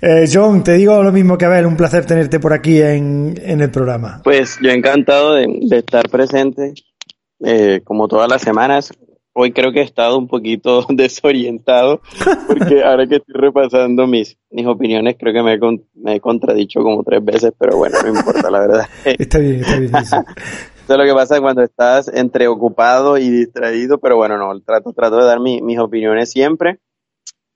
Eh, 0.00 0.24
John, 0.32 0.64
te 0.64 0.72
digo 0.74 1.02
lo 1.02 1.12
mismo 1.12 1.36
que 1.36 1.44
Abel, 1.44 1.66
un 1.66 1.76
placer 1.76 2.06
tenerte 2.06 2.40
por 2.40 2.52
aquí 2.52 2.80
en, 2.80 3.34
en 3.42 3.60
el 3.60 3.70
programa. 3.70 4.20
Pues 4.24 4.58
yo 4.60 4.70
encantado 4.70 5.34
de, 5.34 5.46
estar 5.70 6.08
presente, 6.08 6.72
eh, 7.44 7.82
como 7.84 8.08
todas 8.08 8.30
las 8.30 8.40
semanas 8.40 8.92
hoy 9.34 9.52
creo 9.52 9.72
que 9.72 9.80
he 9.80 9.84
estado 9.84 10.16
un 10.16 10.28
poquito 10.28 10.86
desorientado 10.88 12.00
porque 12.46 12.82
ahora 12.82 13.06
que 13.06 13.16
estoy 13.16 13.34
repasando 13.34 14.06
mis, 14.06 14.38
mis 14.50 14.66
opiniones 14.66 15.16
creo 15.18 15.34
que 15.34 15.42
me 15.42 15.54
he, 15.54 15.58
me 15.94 16.16
he 16.16 16.20
contradicho 16.20 16.82
como 16.82 17.02
tres 17.02 17.22
veces, 17.22 17.52
pero 17.58 17.76
bueno, 17.76 17.98
no 18.02 18.08
importa, 18.08 18.50
la 18.50 18.60
verdad. 18.60 18.86
Está 19.04 19.38
bien, 19.38 19.60
está 19.60 19.78
bien. 19.78 19.94
Eso. 19.94 20.16
es 20.88 20.98
lo 20.98 21.04
que 21.04 21.14
pasa 21.14 21.40
cuando 21.40 21.62
estás 21.62 22.08
entre 22.08 22.48
ocupado 22.48 23.18
y 23.18 23.28
distraído, 23.28 23.98
pero 23.98 24.16
bueno, 24.16 24.38
no, 24.38 24.58
trato, 24.60 24.92
trato 24.92 25.18
de 25.18 25.24
dar 25.24 25.40
mis 25.40 25.78
opiniones 25.78 26.30
siempre. 26.30 26.78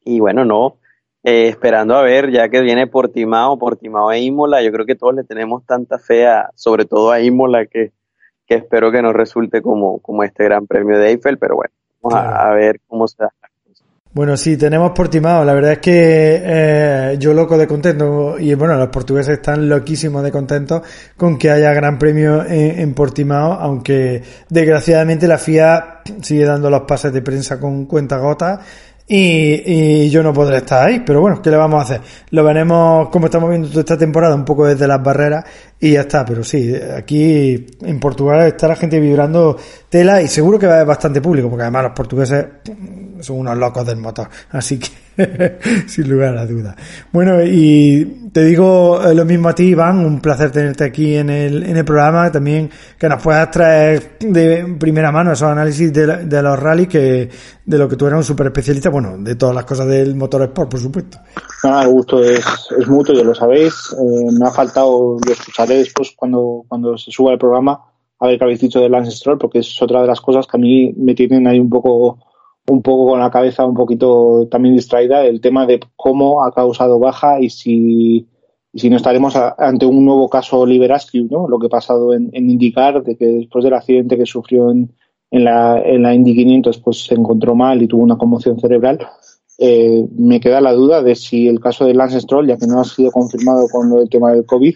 Y 0.04 0.20
bueno, 0.20 0.44
no, 0.44 0.78
eh, 1.22 1.48
esperando 1.48 1.94
a 1.94 2.02
ver, 2.02 2.30
ya 2.30 2.48
que 2.48 2.62
viene 2.62 2.86
Portimao, 2.86 3.58
Portimao 3.58 4.10
e 4.12 4.20
Imola, 4.20 4.62
yo 4.62 4.72
creo 4.72 4.86
que 4.86 4.94
todos 4.94 5.14
le 5.14 5.24
tenemos 5.24 5.66
tanta 5.66 5.98
fe, 5.98 6.26
a, 6.26 6.50
sobre 6.54 6.84
todo 6.84 7.10
a 7.10 7.20
Imola, 7.20 7.66
que 7.66 7.92
que 8.48 8.54
espero 8.54 8.90
que 8.90 9.02
no 9.02 9.12
resulte 9.12 9.60
como, 9.60 9.98
como 9.98 10.24
este 10.24 10.44
gran 10.44 10.66
premio 10.66 10.98
de 10.98 11.10
Eiffel, 11.10 11.36
pero 11.36 11.56
bueno, 11.56 11.70
vamos 12.02 12.18
a, 12.18 12.50
ver 12.54 12.80
cómo 12.86 13.06
se 13.06 13.22
da. 13.22 13.32
Bueno, 14.14 14.38
sí, 14.38 14.56
tenemos 14.56 14.92
Portimao. 14.92 15.44
La 15.44 15.52
verdad 15.52 15.72
es 15.72 15.78
que 15.80 16.42
eh, 16.42 17.16
yo 17.18 17.34
loco 17.34 17.58
de 17.58 17.66
contento 17.66 18.38
y 18.38 18.54
bueno, 18.54 18.74
los 18.76 18.88
portugueses 18.88 19.34
están 19.34 19.68
loquísimos 19.68 20.22
de 20.22 20.32
contentos 20.32 20.82
con 21.14 21.36
que 21.36 21.50
haya 21.50 21.74
gran 21.74 21.98
premio 21.98 22.42
en, 22.42 22.80
en 22.80 22.94
Portimao, 22.94 23.52
aunque 23.52 24.22
desgraciadamente 24.48 25.28
la 25.28 25.36
FIA 25.36 26.00
sigue 26.22 26.46
dando 26.46 26.70
los 26.70 26.80
pases 26.80 27.12
de 27.12 27.20
prensa 27.20 27.60
con 27.60 27.84
cuenta 27.84 28.16
gota 28.16 28.60
y, 29.10 29.62
y, 29.64 30.10
yo 30.10 30.22
no 30.22 30.34
podré 30.34 30.58
estar 30.58 30.86
ahí, 30.86 31.00
pero 31.00 31.22
bueno, 31.22 31.40
¿qué 31.40 31.48
le 31.48 31.56
vamos 31.56 31.80
a 31.80 31.82
hacer? 31.82 32.02
Lo 32.30 32.44
veremos 32.44 33.08
como 33.08 33.26
estamos 33.26 33.48
viendo 33.48 33.68
toda 33.68 33.80
esta 33.80 33.96
temporada, 33.96 34.34
un 34.34 34.44
poco 34.44 34.66
desde 34.66 34.86
las 34.86 35.02
barreras 35.02 35.46
y 35.80 35.92
ya 35.92 36.00
está, 36.00 36.24
pero 36.24 36.42
sí, 36.42 36.74
aquí 36.74 37.66
en 37.82 38.00
Portugal 38.00 38.48
está 38.48 38.66
la 38.66 38.76
gente 38.76 38.98
vibrando 38.98 39.56
tela 39.88 40.20
y 40.20 40.26
seguro 40.26 40.58
que 40.58 40.66
va 40.66 40.72
a 40.72 40.76
haber 40.76 40.88
bastante 40.88 41.20
público, 41.20 41.48
porque 41.48 41.62
además 41.62 41.84
los 41.84 41.92
portugueses 41.92 42.46
son 43.20 43.38
unos 43.38 43.56
locos 43.56 43.86
del 43.86 43.96
motor, 43.96 44.28
así 44.50 44.78
que 44.78 44.88
sin 45.86 46.08
lugar 46.08 46.36
a 46.36 46.46
duda. 46.46 46.76
Bueno, 47.12 47.42
y 47.42 48.30
te 48.32 48.44
digo 48.44 49.00
eh, 49.02 49.14
lo 49.14 49.24
mismo 49.24 49.48
a 49.48 49.54
ti, 49.54 49.64
Iván, 49.64 49.98
un 49.98 50.20
placer 50.20 50.50
tenerte 50.50 50.84
aquí 50.84 51.16
en 51.16 51.30
el, 51.30 51.62
en 51.62 51.76
el 51.76 51.84
programa, 51.84 52.30
también 52.30 52.70
que 52.98 53.08
nos 53.08 53.22
puedas 53.22 53.50
traer 53.50 54.18
de 54.20 54.76
primera 54.78 55.10
mano 55.10 55.32
esos 55.32 55.48
análisis 55.48 55.92
de, 55.92 56.24
de 56.24 56.42
los 56.42 56.58
rallies, 56.58 56.88
que 56.88 57.30
de 57.64 57.78
lo 57.78 57.88
que 57.88 57.96
tú 57.96 58.06
eras 58.06 58.18
un 58.18 58.24
super 58.24 58.46
especialista, 58.46 58.90
bueno, 58.90 59.16
de 59.18 59.34
todas 59.34 59.54
las 59.54 59.64
cosas 59.64 59.86
del 59.86 60.14
motor 60.14 60.42
sport, 60.42 60.70
por 60.70 60.80
supuesto. 60.80 61.18
Nada, 61.64 61.82
el 61.82 61.88
gusto 61.88 62.22
es, 62.22 62.38
es 62.78 62.86
ya 62.86 63.24
lo 63.24 63.34
sabéis, 63.34 63.74
eh, 63.92 64.32
me 64.38 64.46
ha 64.46 64.50
faltado, 64.50 65.18
lo 65.18 65.34
después 65.76 66.12
cuando, 66.16 66.64
cuando 66.68 66.96
se 66.96 67.10
suba 67.10 67.32
el 67.32 67.38
programa, 67.38 67.80
a 68.18 68.26
ver 68.26 68.38
qué 68.38 68.44
habéis 68.44 68.60
dicho 68.60 68.80
del 68.80 68.92
Lance 68.92 69.12
Stroll, 69.12 69.38
porque 69.38 69.60
es 69.60 69.82
otra 69.82 70.00
de 70.00 70.06
las 70.06 70.20
cosas 70.20 70.46
que 70.46 70.56
a 70.56 70.60
mí 70.60 70.92
me 70.96 71.14
tienen 71.14 71.46
ahí 71.46 71.60
un 71.60 71.70
poco 71.70 72.18
un 72.68 72.82
poco 72.82 73.10
con 73.10 73.20
la 73.20 73.30
cabeza 73.30 73.64
un 73.64 73.74
poquito 73.74 74.46
también 74.50 74.74
distraída 74.74 75.24
el 75.24 75.40
tema 75.40 75.66
de 75.66 75.80
cómo 75.96 76.44
ha 76.44 76.52
causado 76.52 76.98
baja 76.98 77.40
y 77.40 77.48
si, 77.48 78.28
si 78.74 78.90
no 78.90 78.96
estaremos 78.96 79.34
ante 79.36 79.86
un 79.86 80.04
nuevo 80.04 80.28
caso 80.28 80.66
Liberaski, 80.66 81.22
¿no? 81.24 81.48
Lo 81.48 81.58
que 81.58 81.66
ha 81.66 81.70
pasado 81.70 82.12
en, 82.12 82.28
en 82.32 82.50
indicar 82.50 83.02
de 83.02 83.16
que 83.16 83.24
después 83.24 83.64
del 83.64 83.74
accidente 83.74 84.18
que 84.18 84.26
sufrió 84.26 84.70
en, 84.70 84.92
en 85.30 85.44
la, 85.44 85.80
en 85.80 86.02
la 86.02 86.14
Indy 86.14 86.34
500 86.34 86.78
pues 86.78 87.04
se 87.04 87.14
encontró 87.14 87.54
mal 87.54 87.82
y 87.82 87.88
tuvo 87.88 88.02
una 88.02 88.18
conmoción 88.18 88.58
cerebral. 88.60 88.98
Eh, 89.58 90.06
me 90.16 90.38
queda 90.38 90.60
la 90.60 90.72
duda 90.72 91.02
de 91.02 91.16
si 91.16 91.48
el 91.48 91.60
caso 91.60 91.84
de 91.84 91.94
Lance 91.94 92.20
Stroll, 92.20 92.46
ya 92.46 92.58
que 92.58 92.66
no 92.66 92.80
ha 92.80 92.84
sido 92.84 93.10
confirmado 93.10 93.66
con 93.68 93.92
el 93.98 94.08
tema 94.08 94.32
del 94.32 94.46
COVID, 94.46 94.74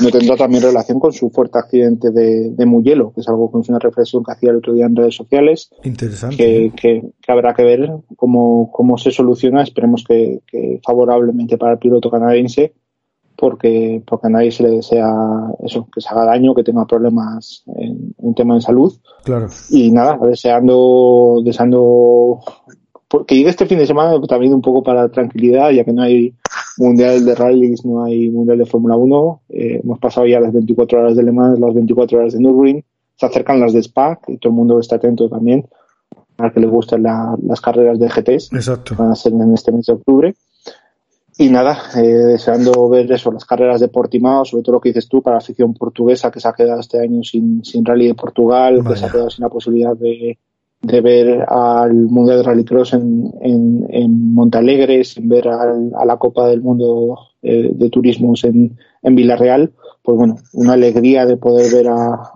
no 0.00 0.10
tendrá 0.10 0.36
también 0.36 0.62
relación 0.62 0.98
con 0.98 1.12
su 1.12 1.30
fuerte 1.30 1.58
accidente 1.58 2.10
de, 2.10 2.50
de 2.50 2.66
Mugello, 2.66 3.12
que 3.12 3.20
es 3.20 3.28
algo 3.28 3.50
que 3.50 3.58
es 3.60 3.68
una 3.68 3.78
reflexión 3.78 4.24
que 4.24 4.32
hacía 4.32 4.50
el 4.50 4.56
otro 4.56 4.72
día 4.72 4.86
en 4.86 4.96
redes 4.96 5.14
sociales. 5.14 5.70
Interesante. 5.84 6.36
Que, 6.36 6.72
que, 6.74 7.02
habrá 7.28 7.54
que 7.54 7.62
ver 7.62 7.90
cómo, 8.16 8.70
cómo 8.72 8.96
se 8.96 9.10
soluciona. 9.10 9.62
Esperemos 9.62 10.04
que, 10.06 10.40
que, 10.46 10.80
favorablemente 10.84 11.58
para 11.58 11.72
el 11.72 11.78
piloto 11.78 12.10
canadiense, 12.10 12.74
porque, 13.36 14.02
porque 14.06 14.28
a 14.28 14.30
nadie 14.30 14.50
se 14.50 14.62
le 14.62 14.70
desea 14.70 15.12
eso, 15.62 15.86
que 15.92 16.00
se 16.00 16.08
haga 16.08 16.24
daño, 16.24 16.54
que 16.54 16.64
tenga 16.64 16.86
problemas 16.86 17.64
en, 17.76 18.14
en 18.18 18.34
tema 18.34 18.54
de 18.54 18.62
salud. 18.62 18.94
Claro. 19.24 19.48
Y 19.70 19.90
nada, 19.90 20.18
deseando, 20.22 21.42
deseando 21.44 22.40
que 23.26 23.34
llegue 23.34 23.50
este 23.50 23.66
fin 23.66 23.78
de 23.78 23.86
semana 23.86 24.18
también 24.26 24.54
un 24.54 24.62
poco 24.62 24.82
para 24.82 25.10
tranquilidad, 25.10 25.70
ya 25.70 25.84
que 25.84 25.92
no 25.92 26.02
hay 26.02 26.34
mundial 26.78 27.24
de 27.24 27.34
rallies, 27.34 27.84
no 27.84 28.04
hay 28.04 28.30
mundial 28.30 28.58
de 28.58 28.66
Fórmula 28.66 28.96
1. 28.96 29.42
Eh, 29.50 29.80
hemos 29.82 29.98
pasado 29.98 30.26
ya 30.26 30.40
las 30.40 30.52
24 30.52 30.98
horas 30.98 31.16
de 31.16 31.22
Le 31.22 31.32
Mans, 31.32 31.58
las 31.58 31.74
24 31.74 32.18
horas 32.18 32.32
de 32.32 32.40
Nürburgring. 32.40 32.84
Se 33.16 33.26
acercan 33.26 33.60
las 33.60 33.72
de 33.72 33.80
Spa, 33.80 34.18
y 34.28 34.38
todo 34.38 34.50
el 34.52 34.56
mundo 34.56 34.78
está 34.78 34.96
atento 34.96 35.28
también 35.28 35.66
a 36.38 36.50
que 36.50 36.60
le 36.60 36.66
gusten 36.66 37.02
la, 37.02 37.36
las 37.42 37.60
carreras 37.60 37.98
de 37.98 38.08
GTs. 38.08 38.52
Exacto. 38.52 38.94
Van 38.96 39.10
a 39.10 39.14
ser 39.14 39.32
en 39.32 39.52
este 39.52 39.70
mes 39.70 39.86
de 39.86 39.92
octubre. 39.92 40.34
Y 41.38 41.48
nada, 41.48 41.78
eh, 41.96 42.02
deseando 42.02 42.88
ver 42.88 43.10
eso, 43.10 43.32
las 43.32 43.44
carreras 43.44 43.80
de 43.80 43.88
Portimao, 43.88 44.44
sobre 44.44 44.62
todo 44.62 44.74
lo 44.74 44.80
que 44.80 44.90
dices 44.90 45.08
tú, 45.08 45.22
para 45.22 45.36
la 45.36 45.38
afición 45.38 45.72
portuguesa 45.74 46.30
que 46.30 46.40
se 46.40 46.48
ha 46.48 46.52
quedado 46.52 46.80
este 46.80 47.00
año 47.00 47.22
sin, 47.22 47.64
sin 47.64 47.84
rally 47.84 48.08
de 48.08 48.14
Portugal, 48.14 48.82
Vaya. 48.82 48.90
que 48.90 49.00
se 49.00 49.06
ha 49.06 49.10
quedado 49.10 49.30
sin 49.30 49.42
la 49.42 49.48
posibilidad 49.48 49.96
de, 49.96 50.38
de 50.82 51.00
ver 51.00 51.44
al 51.48 51.94
Mundial 51.94 52.38
de 52.38 52.42
Rallycross 52.42 52.94
en, 52.94 53.32
en, 53.40 53.86
en 53.88 54.34
Montalegre, 54.34 55.04
sin 55.04 55.28
ver 55.28 55.48
al, 55.48 55.92
a 55.96 56.04
la 56.04 56.16
Copa 56.16 56.48
del 56.48 56.60
Mundo 56.60 57.18
de 57.42 57.90
Turismos 57.90 58.44
en, 58.44 58.78
en 59.02 59.16
Villarreal, 59.16 59.72
pues 60.02 60.16
bueno, 60.16 60.36
una 60.52 60.74
alegría 60.74 61.26
de 61.26 61.36
poder 61.36 61.72
ver 61.72 61.88
a, 61.88 62.32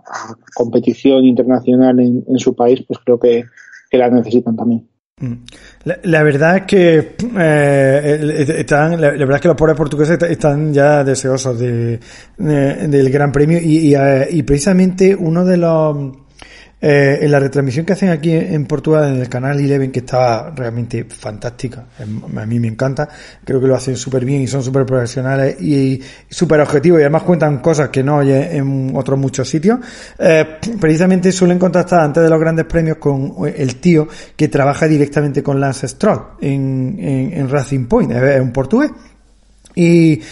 competición 0.54 1.24
internacional 1.24 1.98
en, 2.00 2.24
en, 2.26 2.38
su 2.38 2.54
país, 2.54 2.82
pues 2.86 3.00
creo 3.04 3.18
que, 3.18 3.44
que 3.90 3.98
la 3.98 4.08
necesitan 4.08 4.56
también. 4.56 4.88
La, 5.84 5.98
la, 6.02 6.22
verdad 6.22 6.58
es 6.58 6.62
que 6.64 7.16
eh, 7.38 8.44
están, 8.58 9.00
la, 9.00 9.10
verdad 9.12 9.36
es 9.36 9.40
que 9.40 9.48
los 9.48 9.56
pobres 9.56 9.76
portugueses 9.76 10.18
están 10.22 10.74
ya 10.74 11.02
deseosos 11.02 11.58
de, 11.58 11.98
de 12.36 12.88
del 12.88 13.10
Gran 13.10 13.32
Premio 13.32 13.58
y, 13.58 13.78
y, 13.78 13.94
eh, 13.94 14.28
y 14.30 14.42
precisamente 14.42 15.16
uno 15.16 15.44
de 15.44 15.56
los 15.56 15.96
eh, 16.78 17.20
en 17.22 17.30
la 17.30 17.40
retransmisión 17.40 17.86
que 17.86 17.94
hacen 17.94 18.10
aquí 18.10 18.32
en 18.32 18.66
Portugal, 18.66 19.14
en 19.14 19.20
el 19.22 19.28
canal 19.30 19.58
Eleven, 19.58 19.90
que 19.90 20.00
estaba 20.00 20.50
realmente 20.54 21.04
fantástica, 21.04 21.86
a 21.98 22.46
mí 22.46 22.60
me 22.60 22.68
encanta, 22.68 23.08
creo 23.44 23.60
que 23.60 23.66
lo 23.66 23.74
hacen 23.74 23.96
súper 23.96 24.24
bien 24.26 24.42
y 24.42 24.46
son 24.46 24.62
súper 24.62 24.84
profesionales 24.84 25.60
y, 25.60 26.02
súper 26.28 26.60
objetivos 26.60 27.00
y 27.00 27.02
además 27.02 27.22
cuentan 27.22 27.58
cosas 27.58 27.88
que 27.88 28.02
no 28.02 28.18
hay 28.18 28.30
en 28.32 28.92
otros 28.94 29.18
muchos 29.18 29.48
sitios. 29.48 29.80
Eh, 30.18 30.58
precisamente 30.78 31.32
suelen 31.32 31.58
contactar 31.58 32.00
antes 32.00 32.22
de 32.22 32.28
los 32.28 32.38
grandes 32.38 32.66
premios 32.66 32.98
con 32.98 33.34
el 33.46 33.76
tío 33.76 34.06
que 34.36 34.48
trabaja 34.48 34.86
directamente 34.86 35.42
con 35.42 35.58
Lance 35.58 35.88
Stroll 35.88 36.36
en, 36.40 36.96
en 36.98 37.48
Racing 37.48 37.86
Point, 37.86 38.12
es 38.12 38.40
un 38.40 38.52
portugués 38.52 38.90
Y 39.78 40.22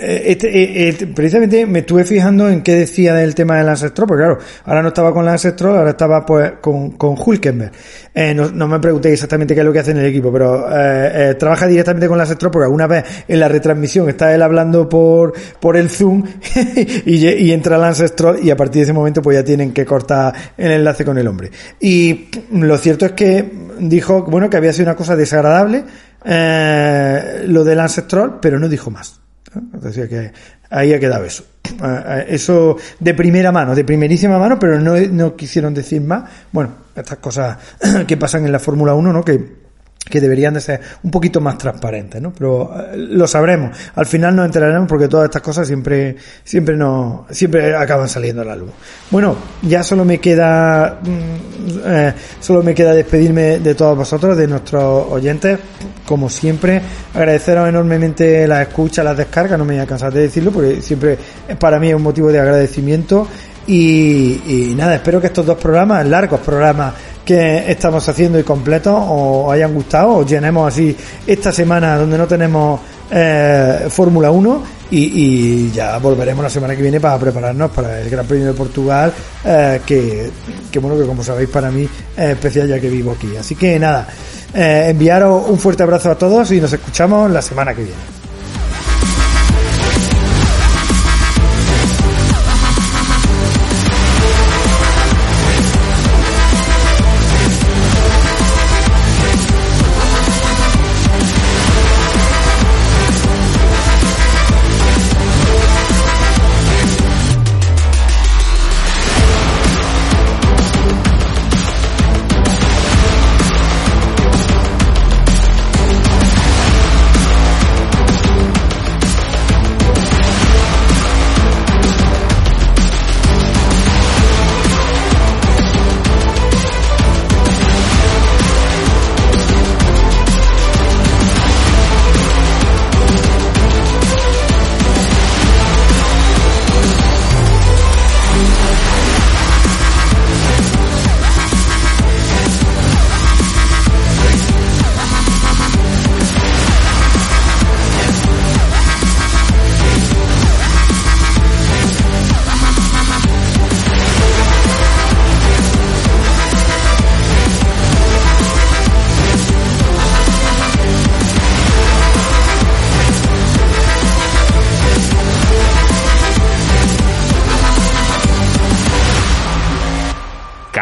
este, 0.00 0.88
este, 0.88 1.06
precisamente 1.06 1.66
me 1.66 1.80
estuve 1.80 2.04
fijando 2.04 2.48
en 2.48 2.62
qué 2.62 2.74
decía 2.74 3.14
del 3.14 3.34
tema 3.34 3.58
del 3.58 3.68
ancestro, 3.68 4.06
porque 4.06 4.22
claro, 4.22 4.38
ahora 4.64 4.80
no 4.80 4.88
estaba 4.88 5.12
con 5.12 5.24
el 5.24 5.28
ancestro, 5.28 5.76
ahora 5.76 5.90
estaba 5.90 6.24
pues 6.24 6.52
con, 6.62 6.92
con 6.92 7.14
Hulkenberg. 7.14 7.72
Eh, 8.14 8.34
no, 8.34 8.66
me 8.66 8.80
preguntéis 8.80 9.14
exactamente 9.14 9.54
qué 9.54 9.60
es 9.60 9.66
lo 9.66 9.72
que 9.72 9.80
hace 9.80 9.92
en 9.92 9.98
el 9.98 10.06
equipo, 10.06 10.32
pero 10.32 10.66
eh, 10.68 11.12
eh, 11.14 11.34
trabaja 11.34 11.66
directamente 11.66 12.08
con 12.08 12.16
el 12.16 12.22
ancestro 12.22 12.50
porque 12.50 12.64
alguna 12.64 12.86
vez 12.86 13.04
en 13.28 13.38
la 13.38 13.48
retransmisión 13.48 14.08
está 14.08 14.34
él 14.34 14.42
hablando 14.42 14.88
por, 14.88 15.34
por 15.60 15.76
el 15.76 15.90
Zoom 15.90 16.24
y, 17.04 17.26
y, 17.28 17.52
entra 17.52 17.76
el 17.76 17.84
ancestro 17.84 18.36
y 18.36 18.50
a 18.50 18.56
partir 18.56 18.80
de 18.80 18.84
ese 18.84 18.92
momento 18.92 19.22
pues 19.22 19.36
ya 19.36 19.44
tienen 19.44 19.72
que 19.72 19.84
cortar 19.84 20.34
el 20.56 20.72
enlace 20.72 21.04
con 21.04 21.18
el 21.18 21.28
hombre. 21.28 21.50
Y 21.78 22.30
lo 22.52 22.78
cierto 22.78 23.06
es 23.06 23.12
que 23.12 23.44
dijo, 23.78 24.24
bueno, 24.24 24.50
que 24.50 24.56
había 24.56 24.72
sido 24.72 24.86
una 24.86 24.96
cosa 24.96 25.14
desagradable, 25.16 25.84
eh, 26.24 27.44
lo 27.46 27.64
del 27.64 27.80
ancestral, 27.80 28.38
pero 28.40 28.58
no 28.58 28.68
dijo 28.68 28.90
más. 28.90 29.20
Decía 29.54 30.08
que 30.08 30.32
ahí 30.70 30.92
ha 30.92 31.00
quedado 31.00 31.24
eso. 31.24 31.44
Eh, 31.64 31.68
eh, 31.82 32.26
eso 32.28 32.76
de 32.98 33.14
primera 33.14 33.52
mano, 33.52 33.74
de 33.74 33.84
primerísima 33.84 34.38
mano, 34.38 34.58
pero 34.58 34.80
no, 34.80 34.96
no 34.96 35.36
quisieron 35.36 35.74
decir 35.74 36.00
más. 36.02 36.24
Bueno, 36.52 36.72
estas 36.94 37.18
cosas 37.18 37.58
que 38.06 38.16
pasan 38.16 38.44
en 38.44 38.52
la 38.52 38.58
Fórmula 38.58 38.94
1, 38.94 39.12
¿no? 39.12 39.24
Que 39.24 39.59
que 40.08 40.20
deberían 40.20 40.54
de 40.54 40.60
ser 40.60 40.80
un 41.02 41.10
poquito 41.10 41.40
más 41.40 41.58
transparentes, 41.58 42.20
¿no? 42.20 42.32
Pero 42.32 42.72
eh, 42.74 42.96
lo 42.96 43.26
sabremos. 43.26 43.76
Al 43.94 44.06
final 44.06 44.34
nos 44.34 44.46
enteraremos 44.46 44.88
porque 44.88 45.08
todas 45.08 45.26
estas 45.26 45.42
cosas 45.42 45.66
siempre, 45.66 46.16
siempre 46.42 46.76
no, 46.76 47.26
siempre 47.30 47.74
acaban 47.74 48.08
saliendo 48.08 48.42
a 48.42 48.44
la 48.44 48.56
luz. 48.56 48.70
Bueno, 49.10 49.36
ya 49.62 49.82
solo 49.82 50.04
me 50.04 50.18
queda, 50.18 51.00
mm, 51.02 51.78
eh, 51.84 52.14
solo 52.40 52.62
me 52.62 52.74
queda 52.74 52.94
despedirme 52.94 53.60
de 53.60 53.74
todos 53.74 53.96
vosotros, 53.96 54.36
de 54.36 54.46
nuestros 54.46 55.06
oyentes. 55.10 55.58
Como 56.06 56.28
siempre, 56.28 56.80
agradeceros 57.14 57.68
enormemente 57.68 58.48
la 58.48 58.62
escucha, 58.62 59.04
las 59.04 59.16
descargas, 59.16 59.58
no 59.58 59.64
me 59.64 59.74
voy 59.74 59.82
a 59.82 59.86
cansar 59.86 60.12
de 60.12 60.22
decirlo 60.22 60.50
porque 60.50 60.82
siempre 60.82 61.16
para 61.58 61.78
mí 61.78 61.88
es 61.90 61.94
un 61.94 62.02
motivo 62.02 62.32
de 62.32 62.40
agradecimiento. 62.40 63.28
Y 63.66 64.72
nada, 64.76 64.96
espero 64.96 65.20
que 65.20 65.28
estos 65.28 65.46
dos 65.46 65.56
programas, 65.56 66.04
largos 66.04 66.40
programas, 66.40 66.92
que 67.24 67.70
estamos 67.70 68.08
haciendo 68.08 68.38
y 68.38 68.42
completos 68.42 68.94
os 68.96 69.52
hayan 69.52 69.74
gustado, 69.74 70.16
os 70.16 70.30
llenemos 70.30 70.72
así 70.72 70.96
esta 71.26 71.52
semana 71.52 71.96
donde 71.96 72.18
no 72.18 72.26
tenemos 72.26 72.80
eh, 73.10 73.86
Fórmula 73.88 74.30
1 74.30 74.80
y, 74.92 75.70
ya 75.70 75.98
volveremos 75.98 76.42
la 76.42 76.50
semana 76.50 76.74
que 76.74 76.82
viene 76.82 77.00
para 77.00 77.18
prepararnos 77.18 77.70
para 77.70 78.00
el 78.00 78.10
Gran 78.10 78.26
Premio 78.26 78.48
de 78.48 78.54
Portugal, 78.54 79.12
eh, 79.44 79.80
que, 79.86 80.30
que, 80.70 80.78
bueno, 80.80 80.98
que 80.98 81.06
como 81.06 81.22
sabéis 81.22 81.48
para 81.48 81.70
mí 81.70 81.88
es 82.16 82.30
especial 82.30 82.68
ya 82.68 82.80
que 82.80 82.88
vivo 82.88 83.12
aquí. 83.12 83.36
Así 83.36 83.54
que 83.54 83.78
nada, 83.78 84.08
eh, 84.52 84.86
enviaros 84.88 85.48
un 85.48 85.58
fuerte 85.58 85.82
abrazo 85.82 86.10
a 86.10 86.18
todos 86.18 86.50
y 86.50 86.60
nos 86.60 86.72
escuchamos 86.72 87.30
la 87.30 87.42
semana 87.42 87.74
que 87.74 87.82
viene. 87.84 88.19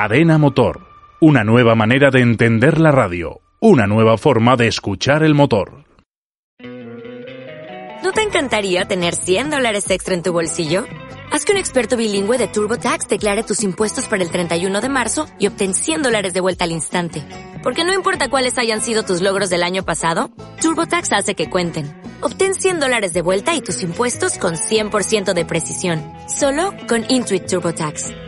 Cadena 0.08 0.38
Motor. 0.38 0.80
Una 1.20 1.44
nueva 1.44 1.74
manera 1.74 2.10
de 2.10 2.22
entender 2.22 2.80
la 2.80 2.90
radio. 2.90 3.42
Una 3.60 3.86
nueva 3.86 4.16
forma 4.16 4.56
de 4.56 4.66
escuchar 4.66 5.22
el 5.22 5.34
motor. 5.34 5.84
¿No 8.02 8.12
te 8.12 8.22
encantaría 8.22 8.86
tener 8.86 9.14
100 9.14 9.50
dólares 9.50 9.90
extra 9.90 10.14
en 10.14 10.22
tu 10.22 10.32
bolsillo? 10.32 10.86
Haz 11.30 11.44
que 11.44 11.52
un 11.52 11.58
experto 11.58 11.98
bilingüe 11.98 12.38
de 12.38 12.48
TurboTax 12.48 13.06
declare 13.06 13.42
tus 13.42 13.62
impuestos 13.62 14.06
para 14.06 14.22
el 14.22 14.30
31 14.30 14.80
de 14.80 14.88
marzo 14.88 15.26
y 15.38 15.46
obtén 15.46 15.74
100 15.74 16.02
dólares 16.02 16.32
de 16.32 16.40
vuelta 16.40 16.64
al 16.64 16.72
instante. 16.72 17.22
Porque 17.62 17.84
no 17.84 17.92
importa 17.92 18.30
cuáles 18.30 18.56
hayan 18.56 18.80
sido 18.80 19.02
tus 19.02 19.20
logros 19.20 19.50
del 19.50 19.62
año 19.62 19.84
pasado, 19.84 20.30
TurboTax 20.62 21.12
hace 21.12 21.34
que 21.34 21.50
cuenten. 21.50 22.00
Obtén 22.22 22.54
100 22.54 22.80
dólares 22.80 23.12
de 23.12 23.20
vuelta 23.20 23.54
y 23.54 23.60
tus 23.60 23.82
impuestos 23.82 24.38
con 24.38 24.54
100% 24.54 25.34
de 25.34 25.44
precisión. 25.44 26.02
Solo 26.28 26.72
con 26.88 27.04
Intuit 27.10 27.44
TurboTax. 27.44 28.27